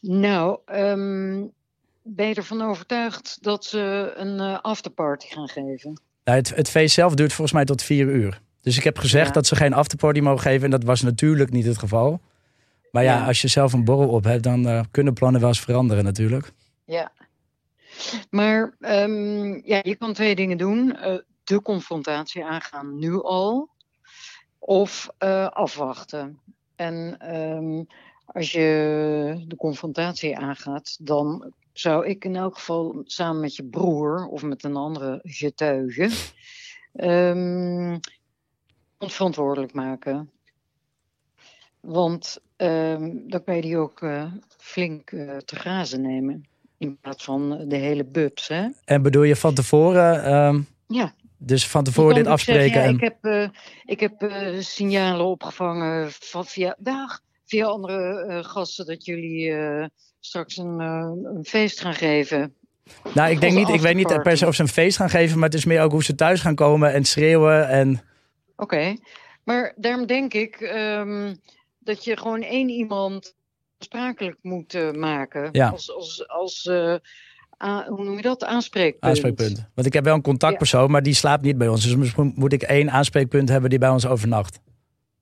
Nou, 0.00 0.58
ehm, 0.66 1.44
ben 2.02 2.28
je 2.28 2.34
ervan 2.34 2.62
overtuigd 2.62 3.38
dat 3.40 3.64
ze 3.64 4.12
een 4.16 4.40
eh, 4.40 4.58
afterparty 4.62 5.26
gaan 5.28 5.48
geven? 5.48 6.00
Nou, 6.24 6.38
het, 6.38 6.54
het 6.54 6.70
feest 6.70 6.94
zelf 6.94 7.14
duurt 7.14 7.32
volgens 7.32 7.56
mij 7.56 7.64
tot 7.64 7.82
vier 7.82 8.06
uur. 8.06 8.40
Dus 8.60 8.76
ik 8.76 8.84
heb 8.84 8.98
gezegd 8.98 9.26
Ja. 9.26 9.32
dat 9.32 9.46
ze 9.46 9.56
geen 9.56 9.72
afterparty 9.72 10.20
mogen 10.20 10.40
geven. 10.40 10.64
En 10.64 10.70
dat 10.70 10.84
was 10.84 11.02
natuurlijk 11.02 11.50
niet 11.50 11.66
het 11.66 11.78
geval. 11.78 12.20
Maar 12.90 13.02
ja, 13.04 13.18
Ja. 13.18 13.26
als 13.26 13.40
je 13.40 13.48
zelf 13.48 13.72
een 13.72 13.84
borrel 13.84 14.08
op 14.08 14.24
hebt, 14.24 14.42
dan 14.42 14.68
eh, 14.68 14.80
kunnen 14.90 15.14
plannen 15.14 15.40
wel 15.40 15.48
eens 15.50 15.60
veranderen 15.60 16.04
natuurlijk. 16.04 16.52
Ja. 16.84 17.12
Maar 18.30 18.76
ehm, 18.80 19.60
ja, 19.64 19.80
je 19.82 19.96
kan 19.98 20.12
twee 20.12 20.34
dingen 20.34 20.58
doen. 20.58 20.96
Eh, 20.96 21.14
de 21.44 21.62
confrontatie 21.62 22.44
aangaan 22.44 22.98
nu 22.98 23.22
al. 23.22 23.68
Of 24.66 25.10
eh, 25.18 25.46
afwachten. 25.46 26.38
En 26.76 27.16
ehm, 27.18 27.84
als 28.26 28.52
je 28.52 29.44
de 29.46 29.56
confrontatie 29.56 30.38
aangaat, 30.38 30.96
dan 31.00 31.52
zou 31.72 32.06
ik 32.06 32.24
in 32.24 32.36
elk 32.36 32.54
geval 32.54 33.02
samen 33.04 33.40
met 33.40 33.56
je 33.56 33.64
broer 33.64 34.26
of 34.26 34.42
met 34.42 34.64
een 34.64 34.76
andere 34.76 35.20
getuige 35.22 36.10
ons 38.98 39.14
verantwoordelijk 39.14 39.72
maken. 39.72 40.30
Want 41.80 42.38
ehm, 42.56 43.10
dan 43.26 43.44
kan 43.44 43.56
je 43.56 43.62
die 43.62 43.78
ook 43.78 44.02
eh, 44.02 44.32
flink 44.56 45.10
eh, 45.10 45.36
te 45.36 45.56
grazen 45.56 46.00
nemen. 46.00 46.46
In 46.78 46.98
plaats 47.00 47.24
van 47.24 47.68
de 47.68 47.76
hele 47.76 48.04
bubs, 48.04 48.48
hè? 48.48 48.68
En 48.84 49.02
bedoel 49.02 49.22
je 49.22 49.36
van 49.36 49.54
tevoren, 49.54 50.66
Ja. 50.86 51.14
Dus 51.38 51.68
van 51.68 51.84
tevoren 51.84 52.14
dit 52.14 52.24
zeggen, 52.24 52.32
afspreken? 52.32 52.80
ja, 52.80 52.86
en... 52.86 52.94
ik 52.94 53.00
heb, 53.00 53.24
eh, 53.24 53.48
ik 53.84 54.00
heb 54.00 54.22
eh, 54.22 54.60
signalen 54.60 55.26
opgevangen 55.26 56.08
van 56.10 56.46
via, 56.46 56.76
dag, 56.78 57.20
via 57.44 57.66
andere 57.66 58.24
eh, 58.24 58.44
gasten 58.44 58.86
dat 58.86 59.04
jullie 59.04 59.54
straks 60.20 60.56
een, 60.56 60.78
een 60.78 61.44
feest 61.44 61.80
gaan 61.80 61.94
geven. 61.94 62.54
Nou, 63.14 63.30
ik 63.30 63.40
denk 63.40 63.54
niet, 63.54 63.68
ik 63.68 63.80
weet 63.80 63.96
niet 63.96 64.22
per 64.22 64.36
se 64.36 64.46
of 64.46 64.54
ze 64.54 64.62
een 64.62 64.68
feest 64.68 64.96
gaan 64.96 65.10
geven, 65.10 65.38
maar 65.38 65.48
het 65.48 65.58
is 65.58 65.64
meer 65.64 65.82
ook 65.82 65.90
hoe 65.90 66.04
ze 66.04 66.14
thuis 66.14 66.40
gaan 66.40 66.54
komen 66.54 66.92
en 66.92 67.04
schreeuwen. 67.04 67.68
En 67.68 68.00
Oké, 68.56 68.96
maar 69.44 69.72
daarom 69.76 70.06
denk 70.06 70.34
ik 70.34 70.60
ehm, 70.60 71.34
dat 71.78 72.04
je 72.04 72.16
gewoon 72.16 72.42
één 72.42 72.68
iemand 72.68 73.34
aansprakelijk 73.78 74.38
moet 74.42 74.96
maken. 74.96 75.48
Ja. 75.52 75.68
Als, 75.68 75.94
als, 75.94 76.28
als 76.28 76.70
hoe 77.88 78.04
noem 78.04 78.16
je 78.16 78.22
dat? 78.22 78.44
Aanspreekpunt. 78.44 79.04
aanspreekpunt. 79.04 79.68
Want 79.74 79.86
ik 79.86 79.92
heb 79.92 80.04
wel 80.04 80.14
een 80.14 80.22
contactpersoon, 80.22 80.90
maar 80.90 81.02
die 81.02 81.14
slaapt 81.14 81.42
niet 81.42 81.58
bij 81.58 81.68
ons. 81.68 81.82
Dus 81.82 81.96
misschien 81.96 82.32
moet 82.36 82.52
ik 82.52 82.62
één 82.62 82.90
aanspreekpunt 82.90 83.48
hebben 83.48 83.70
die 83.70 83.78
bij 83.78 83.88
ons 83.88 84.06
overnacht. 84.06 84.60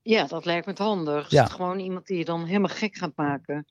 Ja, 0.02 0.26
dat 0.26 0.44
lijkt 0.44 0.66
me 0.66 0.72
het 0.72 0.80
handig. 0.80 1.30
Ja. 1.30 1.44
Gewoon 1.44 1.78
iemand 1.78 2.06
die 2.06 2.18
je 2.18 2.24
dan 2.24 2.44
helemaal 2.44 2.68
gek 2.68 2.96
gaat 2.96 3.12
maken. 3.16 3.66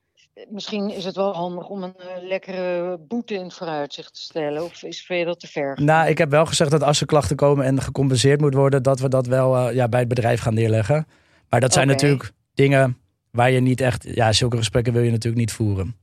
Misschien 0.49 0.89
is 0.89 1.05
het 1.05 1.16
wel 1.16 1.34
handig 1.34 1.68
om 1.68 1.84
een 1.84 1.95
eh, 1.97 2.28
lekkere 2.28 2.99
boete 3.07 3.34
in 3.34 3.43
het 3.43 3.53
vooruitzicht 3.53 4.14
te 4.14 4.22
stellen. 4.22 4.64
Of 4.64 4.84
is 4.84 5.05
vind 5.05 5.20
je 5.20 5.26
dat 5.26 5.39
te 5.39 5.47
ver? 5.47 5.82
Nou, 5.82 6.09
ik 6.09 6.18
heb 6.18 6.30
wel 6.30 6.45
gezegd 6.45 6.72
dat 6.72 6.84
als 6.84 7.01
er 7.01 7.05
klachten 7.05 7.36
komen 7.36 7.66
en 7.66 7.82
gecompenseerd 7.82 8.41
moet 8.41 8.53
worden, 8.53 8.84
dat 8.84 8.99
we 8.99 9.09
dat 9.09 9.28
wel 9.28 9.57
eh, 9.57 9.76
ja, 9.76 9.88
bij 9.88 9.99
het 9.99 10.09
bedrijf 10.09 10.41
gaan 10.41 10.53
neerleggen. 10.53 11.07
Maar 11.49 11.59
dat 11.59 11.74
zijn 11.74 11.88
natuurlijk 11.88 12.32
dingen 12.53 12.97
waar 13.32 13.51
je 13.51 13.59
niet 13.59 13.82
echt, 13.82 14.03
ja, 14.16 14.32
zulke 14.32 14.57
gesprekken 14.57 14.93
wil 14.93 15.01
je 15.01 15.11
natuurlijk 15.11 15.41
niet 15.41 15.51
voeren. 15.51 15.95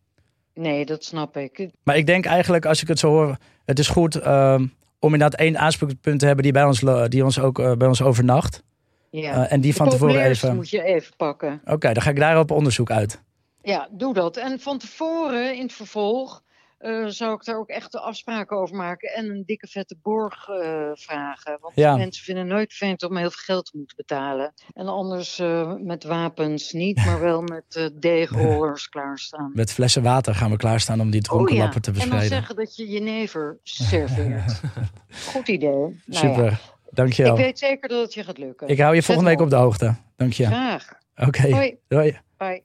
Nee, 0.60 0.84
dat 0.84 1.04
snap 1.04 1.36
ik. 1.36 1.68
Maar 1.82 1.96
ik 1.96 2.06
denk 2.06 2.26
eigenlijk, 2.26 2.66
als 2.66 2.82
ik 2.82 2.88
het 2.88 2.98
zo 2.98 3.08
hoor, 3.08 3.36
het 3.64 3.78
is 3.78 3.88
goed 3.88 4.14
ehm, 4.14 4.66
om 4.98 5.12
inderdaad 5.12 5.40
één 5.40 5.58
aanspreekpunt 5.58 6.20
te 6.20 6.26
hebben 6.26 6.44
die, 6.44 6.52
bij 6.52 6.64
ons, 6.64 6.80
die 7.08 7.24
ons 7.24 7.38
ook 7.38 7.58
eh, 7.58 7.72
bij 7.72 7.88
ons 7.88 8.02
overnacht. 8.02 8.62
Ja. 9.10 9.44
Eh, 9.44 9.52
en 9.52 9.60
die 9.60 9.74
van 9.74 9.88
tevoren 9.88 10.22
even. 10.24 10.54
moet 10.54 10.70
je 10.70 10.82
even 10.82 11.16
pakken. 11.16 11.60
Oké, 11.64 11.92
dan 11.92 12.02
ga 12.02 12.10
ik 12.10 12.18
daarop 12.18 12.50
onderzoek 12.50 12.90
uit. 12.90 13.22
Ja, 13.62 13.88
doe 13.90 14.14
dat. 14.14 14.36
En 14.36 14.60
van 14.60 14.78
tevoren, 14.78 15.56
in 15.56 15.62
het 15.62 15.72
vervolg, 15.72 16.42
eh, 16.80 17.06
zou 17.06 17.34
ik 17.34 17.44
daar 17.44 17.56
ook 17.58 17.68
echt 17.68 17.92
de 17.92 18.00
afspraken 18.00 18.56
over 18.56 18.76
maken. 18.76 19.14
En 19.14 19.30
een 19.30 19.42
dikke 19.46 19.66
vette 19.66 19.96
borg 20.02 20.48
eh, 20.48 20.90
vragen. 20.94 21.58
Want 21.60 21.74
Ja. 21.74 21.96
mensen 21.96 22.24
vinden 22.24 22.46
nooit 22.46 22.72
fijn 22.72 23.02
om 23.02 23.16
heel 23.16 23.30
veel 23.30 23.42
geld 23.44 23.64
te 23.66 23.76
moeten 23.76 23.96
betalen. 23.96 24.52
En 24.74 24.88
anders 24.88 25.38
eh, 25.38 25.74
met 25.76 26.04
wapens 26.04 26.72
niet, 26.72 26.96
maar 26.96 27.20
wel 27.20 27.42
met 27.42 27.64
eh 27.76 27.84
deegrollers 28.00 28.88
klaarstaan. 28.88 29.50
Met 29.54 29.72
flessen 29.72 30.02
water 30.02 30.34
gaan 30.34 30.50
we 30.50 30.56
klaarstaan 30.56 31.00
om 31.00 31.10
die 31.10 31.22
dronken 31.22 31.56
lappen 31.56 31.82
te 31.82 31.90
Oh 31.90 32.02
En 32.02 32.10
dan 32.10 32.20
zeggen 32.22 32.56
dat 32.56 32.76
je 32.76 32.86
jenever 32.88 33.58
serveert. 33.62 34.60
Goed 35.32 35.48
idee. 35.48 35.70
Nou 35.70 35.94
ja, 36.06 36.18
Super, 36.18 36.60
dankjewel. 36.90 37.34
ik 37.38 37.44
weet 37.44 37.58
zeker 37.58 37.88
dat 37.88 38.02
het 38.02 38.14
je 38.14 38.24
gaat 38.24 38.38
lukken. 38.38 38.68
Ik 38.68 38.78
hou 38.78 38.90
je 38.90 38.96
Zet 38.96 39.04
volgende 39.04 39.30
week 39.30 39.40
op 39.40 39.50
de 39.50 39.56
hoogte. 39.56 39.94
Dank 40.16 40.32
je. 40.32 40.46
Graag. 40.46 40.88
Oké, 41.16 41.50
Hoi. 41.50 41.76
doei. 41.88 42.18
Bye. 42.36 42.62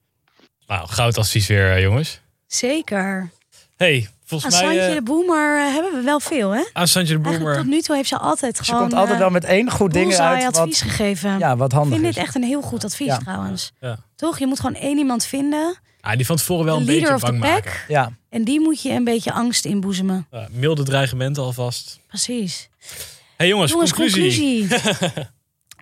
Nou, 0.67 0.87
goud 0.87 1.17
advies 1.17 1.47
weer, 1.47 1.81
jongens. 1.81 2.21
Zeker. 2.47 3.29
Hey, 3.75 3.95
Aan 4.07 4.13
volgens 4.25 4.53
mij... 4.53 4.63
Santje 4.63 4.81
eh, 4.81 4.93
de 4.95 5.01
Boomer 5.01 5.57
eh, 5.67 5.73
hebben 5.73 5.91
we 5.93 6.01
wel 6.01 6.19
veel, 6.19 6.51
hè? 6.51 6.63
aan 6.73 6.87
Santje 6.87 7.13
de 7.13 7.19
Eigenlijk 7.23 7.43
Boomer. 7.43 7.55
tot 7.63 7.65
nu 7.73 7.81
toe 7.81 7.95
heeft 7.95 8.09
ze 8.09 8.17
altijd 8.17 8.57
Ze 8.57 8.63
gewoon... 8.63 8.79
komt 8.81 8.93
altijd 8.93 9.13
eh, 9.13 9.19
wel 9.19 9.29
met 9.29 9.43
één 9.43 9.71
goed 9.71 9.93
ding 9.93 10.15
uit. 10.15 10.43
advies 10.57 10.81
Wat, 10.81 10.91
gegeven. 10.91 11.39
ja, 11.39 11.57
wat 11.57 11.71
ik 11.71 11.77
handig 11.77 11.93
vind 11.99 12.07
is. 12.09 12.15
dit 12.15 12.23
echt 12.23 12.35
een 12.35 12.43
heel 12.43 12.61
goed 12.61 12.83
advies 12.83 13.07
Ja. 13.07 13.17
trouwens. 13.17 13.71
Ja. 13.79 13.97
Toch? 14.15 14.39
Je 14.39 14.47
moet 14.47 14.59
gewoon 14.59 14.75
één 14.75 14.97
iemand 14.97 15.25
vinden. 15.25 15.75
Ah, 16.01 16.15
die 16.15 16.25
van 16.25 16.35
tevoren 16.35 16.65
wel 16.65 16.77
een 16.77 16.85
beetje 16.85 17.13
of 17.13 17.19
the 17.19 17.25
bang 17.25 17.39
pack. 17.39 17.51
maken. 17.51 17.71
Ja, 17.87 18.11
En 18.29 18.43
die 18.43 18.59
moet 18.59 18.81
je 18.81 18.89
een 18.91 19.03
beetje 19.03 19.31
angst 19.31 19.65
inboezemen. 19.65 20.27
Ja, 20.31 20.47
milde 20.51 20.83
dreigementen 20.83 21.43
alvast. 21.43 21.99
Precies. 22.07 22.69
hey, 23.37 23.47
jongens, 23.47 23.71
Jongens, 23.71 23.93
conclusie. 23.93 24.67
conclusie. 24.67 25.27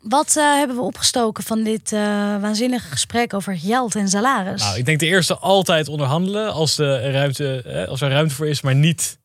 Wat 0.04 0.36
eh, 0.38 0.44
hebben 0.44 0.76
we 0.76 0.82
opgestoken 0.82 1.44
van 1.44 1.64
dit 1.64 1.92
eh, 1.92 2.00
waanzinnige 2.42 2.90
gesprek 2.90 3.34
over 3.34 3.58
geld 3.58 3.96
en 3.96 4.08
salaris? 4.10 4.62
Nou, 4.62 4.78
ik 4.78 4.86
denk 4.86 5.00
de 5.00 5.06
eerste 5.06 5.38
altijd 5.38 5.88
onderhandelen 5.88 6.54
als, 6.54 6.76
de 6.76 7.12
ruimte, 7.12 7.62
eh, 7.62 7.88
als 7.88 8.02
er 8.02 8.10
ruimte 8.10 8.36
voor 8.36 8.48
is, 8.48 8.62
maar 8.62 8.76
niet 8.76 9.18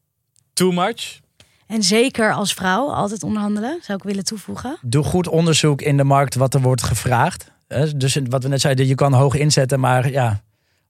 too 0.53 0.73
much. 0.73 1.21
En 1.67 1.83
zeker 1.83 2.33
als 2.33 2.55
vrouw 2.55 2.91
altijd 2.93 3.23
onderhandelen, 3.23 3.79
zou 3.83 3.99
ik 3.99 4.05
willen 4.05 4.25
toevoegen. 4.25 4.79
doe 4.83 5.05
goed 5.05 5.29
onderzoek 5.29 5.83
in 5.83 5.97
de 5.97 6.05
markt 6.05 6.35
wat 6.35 6.55
er 6.55 6.61
wordt 6.61 6.83
gevraagd. 6.83 7.51
Hè, 7.69 7.97
Dus 7.97 8.19
wat 8.29 8.43
we 8.43 8.49
net 8.49 8.61
zeiden, 8.61 8.87
je 8.87 8.95
kan 8.95 9.13
hoog 9.13 9.35
inzetten, 9.35 9.81
maar 9.81 10.11
ja, 10.11 10.43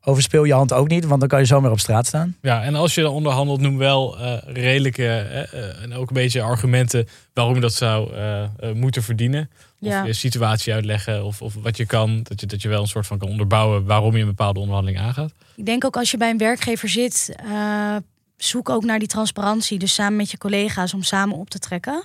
overspeel 0.04 0.44
je 0.44 0.52
hand 0.52 0.72
ook 0.72 0.88
niet, 0.88 1.04
want 1.04 1.20
dan 1.20 1.28
kan 1.28 1.38
je 1.38 1.44
zomaar 1.44 1.70
op 1.70 1.78
straat 1.80 2.06
staan. 2.06 2.36
Ja, 2.42 2.62
en 2.62 2.74
als 2.74 2.94
je 2.94 3.02
dan 3.02 3.12
onderhandelt, 3.12 3.60
noem 3.60 3.76
wel 3.78 4.18
eh, 4.18 4.36
redelijke 4.46 5.06
eh, 5.06 5.52
eh, 5.52 5.82
en 5.82 5.94
ook 5.94 6.08
een 6.08 6.14
beetje 6.14 6.42
argumenten 6.42 7.08
waarom 7.32 7.54
je 7.54 7.60
dat 7.60 7.72
zou 7.74 8.14
eh, 8.14 8.42
eh, 8.42 8.48
moeten 8.74 9.02
verdienen. 9.02 9.50
Of 9.80 9.88
Ja. 9.88 10.04
je 10.04 10.12
situatie 10.12 10.72
uitleggen 10.72 11.24
of, 11.24 11.42
of 11.42 11.54
wat 11.54 11.76
je 11.76 11.86
kan. 11.86 12.20
Dat 12.22 12.40
je, 12.40 12.46
dat 12.46 12.62
je 12.62 12.68
wel 12.68 12.80
een 12.80 12.86
soort 12.86 13.06
van 13.06 13.18
kan 13.18 13.28
onderbouwen 13.28 13.84
waarom 13.84 14.14
je 14.14 14.20
een 14.20 14.26
bepaalde 14.28 14.60
onderhandeling 14.60 15.00
aangaat. 15.02 15.32
Ik 15.56 15.66
denk 15.66 15.84
ook 15.84 15.96
als 15.96 16.10
je 16.10 16.16
bij 16.16 16.30
een 16.30 16.38
werkgever 16.38 16.88
zit, 16.88 17.34
eh, 17.50 17.96
zoek 18.36 18.68
ook 18.68 18.84
naar 18.84 18.98
die 18.98 19.08
transparantie. 19.08 19.78
Dus 19.78 19.94
samen 19.94 20.16
met 20.16 20.30
je 20.30 20.38
collega's 20.38 20.94
om 20.94 21.02
samen 21.02 21.36
op 21.36 21.50
te 21.50 21.58
trekken. 21.58 22.04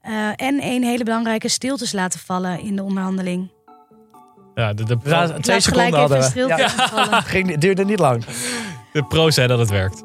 Eh, 0.00 0.12
en 0.36 0.62
een 0.62 0.82
hele 0.84 1.04
belangrijke 1.04 1.48
stiltes 1.48 1.92
laten 1.92 2.20
vallen 2.20 2.60
in 2.60 2.76
de 2.76 2.82
onderhandeling. 2.82 3.48
Ja, 4.58 4.72
de, 4.72 4.84
de, 4.84 4.96
Ja, 5.04 5.26
twee 5.40 5.60
seconden 5.60 5.86
even 5.86 5.98
hadden 5.98 6.32
we. 6.32 6.46
Ja. 6.46 6.68
Ging, 7.32 7.50
het 7.50 7.60
duurde 7.60 7.84
niet 7.84 7.98
lang. 7.98 8.24
de 8.92 9.02
pro 9.04 9.30
zei 9.30 9.46
dat 9.48 9.58
het 9.58 9.70
werkt. 9.70 10.02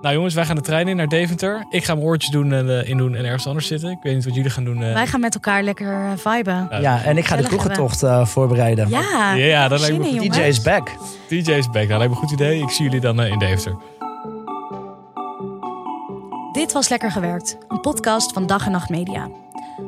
Nou 0.00 0.14
jongens, 0.16 0.34
wij 0.34 0.44
gaan 0.44 0.56
de 0.56 0.62
trein 0.62 0.88
in 0.88 0.96
naar 0.96 1.08
Deventer. 1.08 1.66
Ik 1.70 1.84
ga 1.84 1.94
mijn 1.94 2.06
oortjes 2.06 2.30
doen 2.30 2.52
en, 2.52 2.80
eh, 2.80 2.88
in 2.88 2.96
doen 2.96 3.14
en 3.14 3.24
ergens 3.24 3.46
anders 3.46 3.66
zitten. 3.66 3.90
Ik 3.90 3.98
weet 4.02 4.14
niet 4.14 4.24
wat 4.24 4.34
jullie 4.34 4.50
gaan 4.50 4.64
doen. 4.64 4.82
eh. 4.82 4.92
Wij 4.92 5.06
gaan 5.06 5.20
met 5.20 5.34
elkaar 5.34 5.62
lekker 5.62 5.92
eh, 5.92 6.10
viben. 6.16 6.68
Ja, 6.80 7.02
en 7.02 7.16
ik 7.16 7.24
ga 7.26 7.36
de 7.36 7.42
kroegentocht 7.42 8.02
eh, 8.02 8.26
voorbereiden. 8.26 8.88
Ja, 8.88 9.32
Ja, 9.34 9.68
dat 9.68 9.80
lijkt 9.80 9.98
me 9.98 10.04
goed. 10.18 10.32
DJ 10.32 10.40
is 10.40 10.62
back. 10.62 10.90
DJ 11.28 11.50
is 11.52 11.70
back. 11.70 11.88
Nou, 11.88 11.98
lijkt 11.98 12.02
me 12.02 12.04
een 12.10 12.14
goed 12.28 12.30
idee. 12.30 12.60
Ik 12.62 12.70
zie 12.70 12.84
jullie 12.84 13.00
dan 13.00 13.22
in 13.22 13.38
Deventer. 13.38 13.74
Dit 16.52 16.72
was 16.72 16.88
Lekker 16.88 17.10
Gewerkt, 17.10 17.56
een 17.68 17.80
podcast 17.80 18.32
van 18.32 18.46
Dag 18.46 18.66
en 18.66 18.72
Nacht 18.72 18.88
Media. 18.88 19.28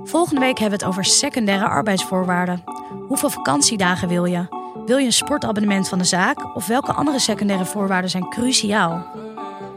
Volgende 0.04 0.40
week 0.40 0.58
hebben 0.58 0.78
we 0.78 0.84
het 0.84 0.94
over 0.94 1.04
secundaire 1.04 1.68
arbeidsvoorwaarden. 1.68 2.64
Hoeveel 3.08 3.30
vakantiedagen 3.30 4.08
wil 4.08 4.24
je? 4.24 4.46
Wil 4.86 4.98
je 4.98 5.06
een 5.06 5.12
sportabonnement 5.12 5.88
van 5.88 5.98
de 5.98 6.04
zaak? 6.04 6.56
Of 6.56 6.66
welke 6.66 6.92
andere 6.92 7.18
secundaire 7.18 7.64
voorwaarden 7.64 8.10
zijn 8.10 8.28
cruciaal? 8.28 9.06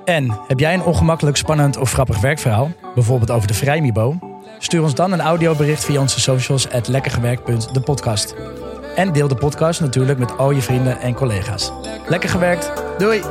En 0.06 0.40
heb 0.48 0.60
jij 0.60 0.74
een 0.74 0.84
ongemakkelijk, 0.84 1.38
spannend 1.38 1.78
of 1.78 1.92
grappig 1.92 2.22
werkverhaal? 2.22 2.72
Bijvoorbeeld 2.96 3.32
over 3.32 3.48
de 3.48 3.54
Vrijmibo? 3.54 4.18
Stuur 4.60 4.84
ons 4.84 4.96
dan 4.96 5.12
een 5.12 5.22
audiobericht 5.22 5.86
via 5.86 6.00
onze 6.00 6.20
socials 6.20 6.70
at 6.70 6.88
lekkergewerkt.de 6.88 7.82
podcast. 7.82 8.36
En 8.96 9.12
deel 9.12 9.28
de 9.28 9.36
podcast 9.36 9.82
natuurlijk 9.82 10.20
met 10.20 10.38
al 10.38 10.52
je 10.52 10.62
vrienden 10.62 11.00
en 11.00 11.14
collega's. 11.14 11.72
Lekker 12.08 12.30
gewerkt. 12.30 12.72
Doei! 12.98 13.22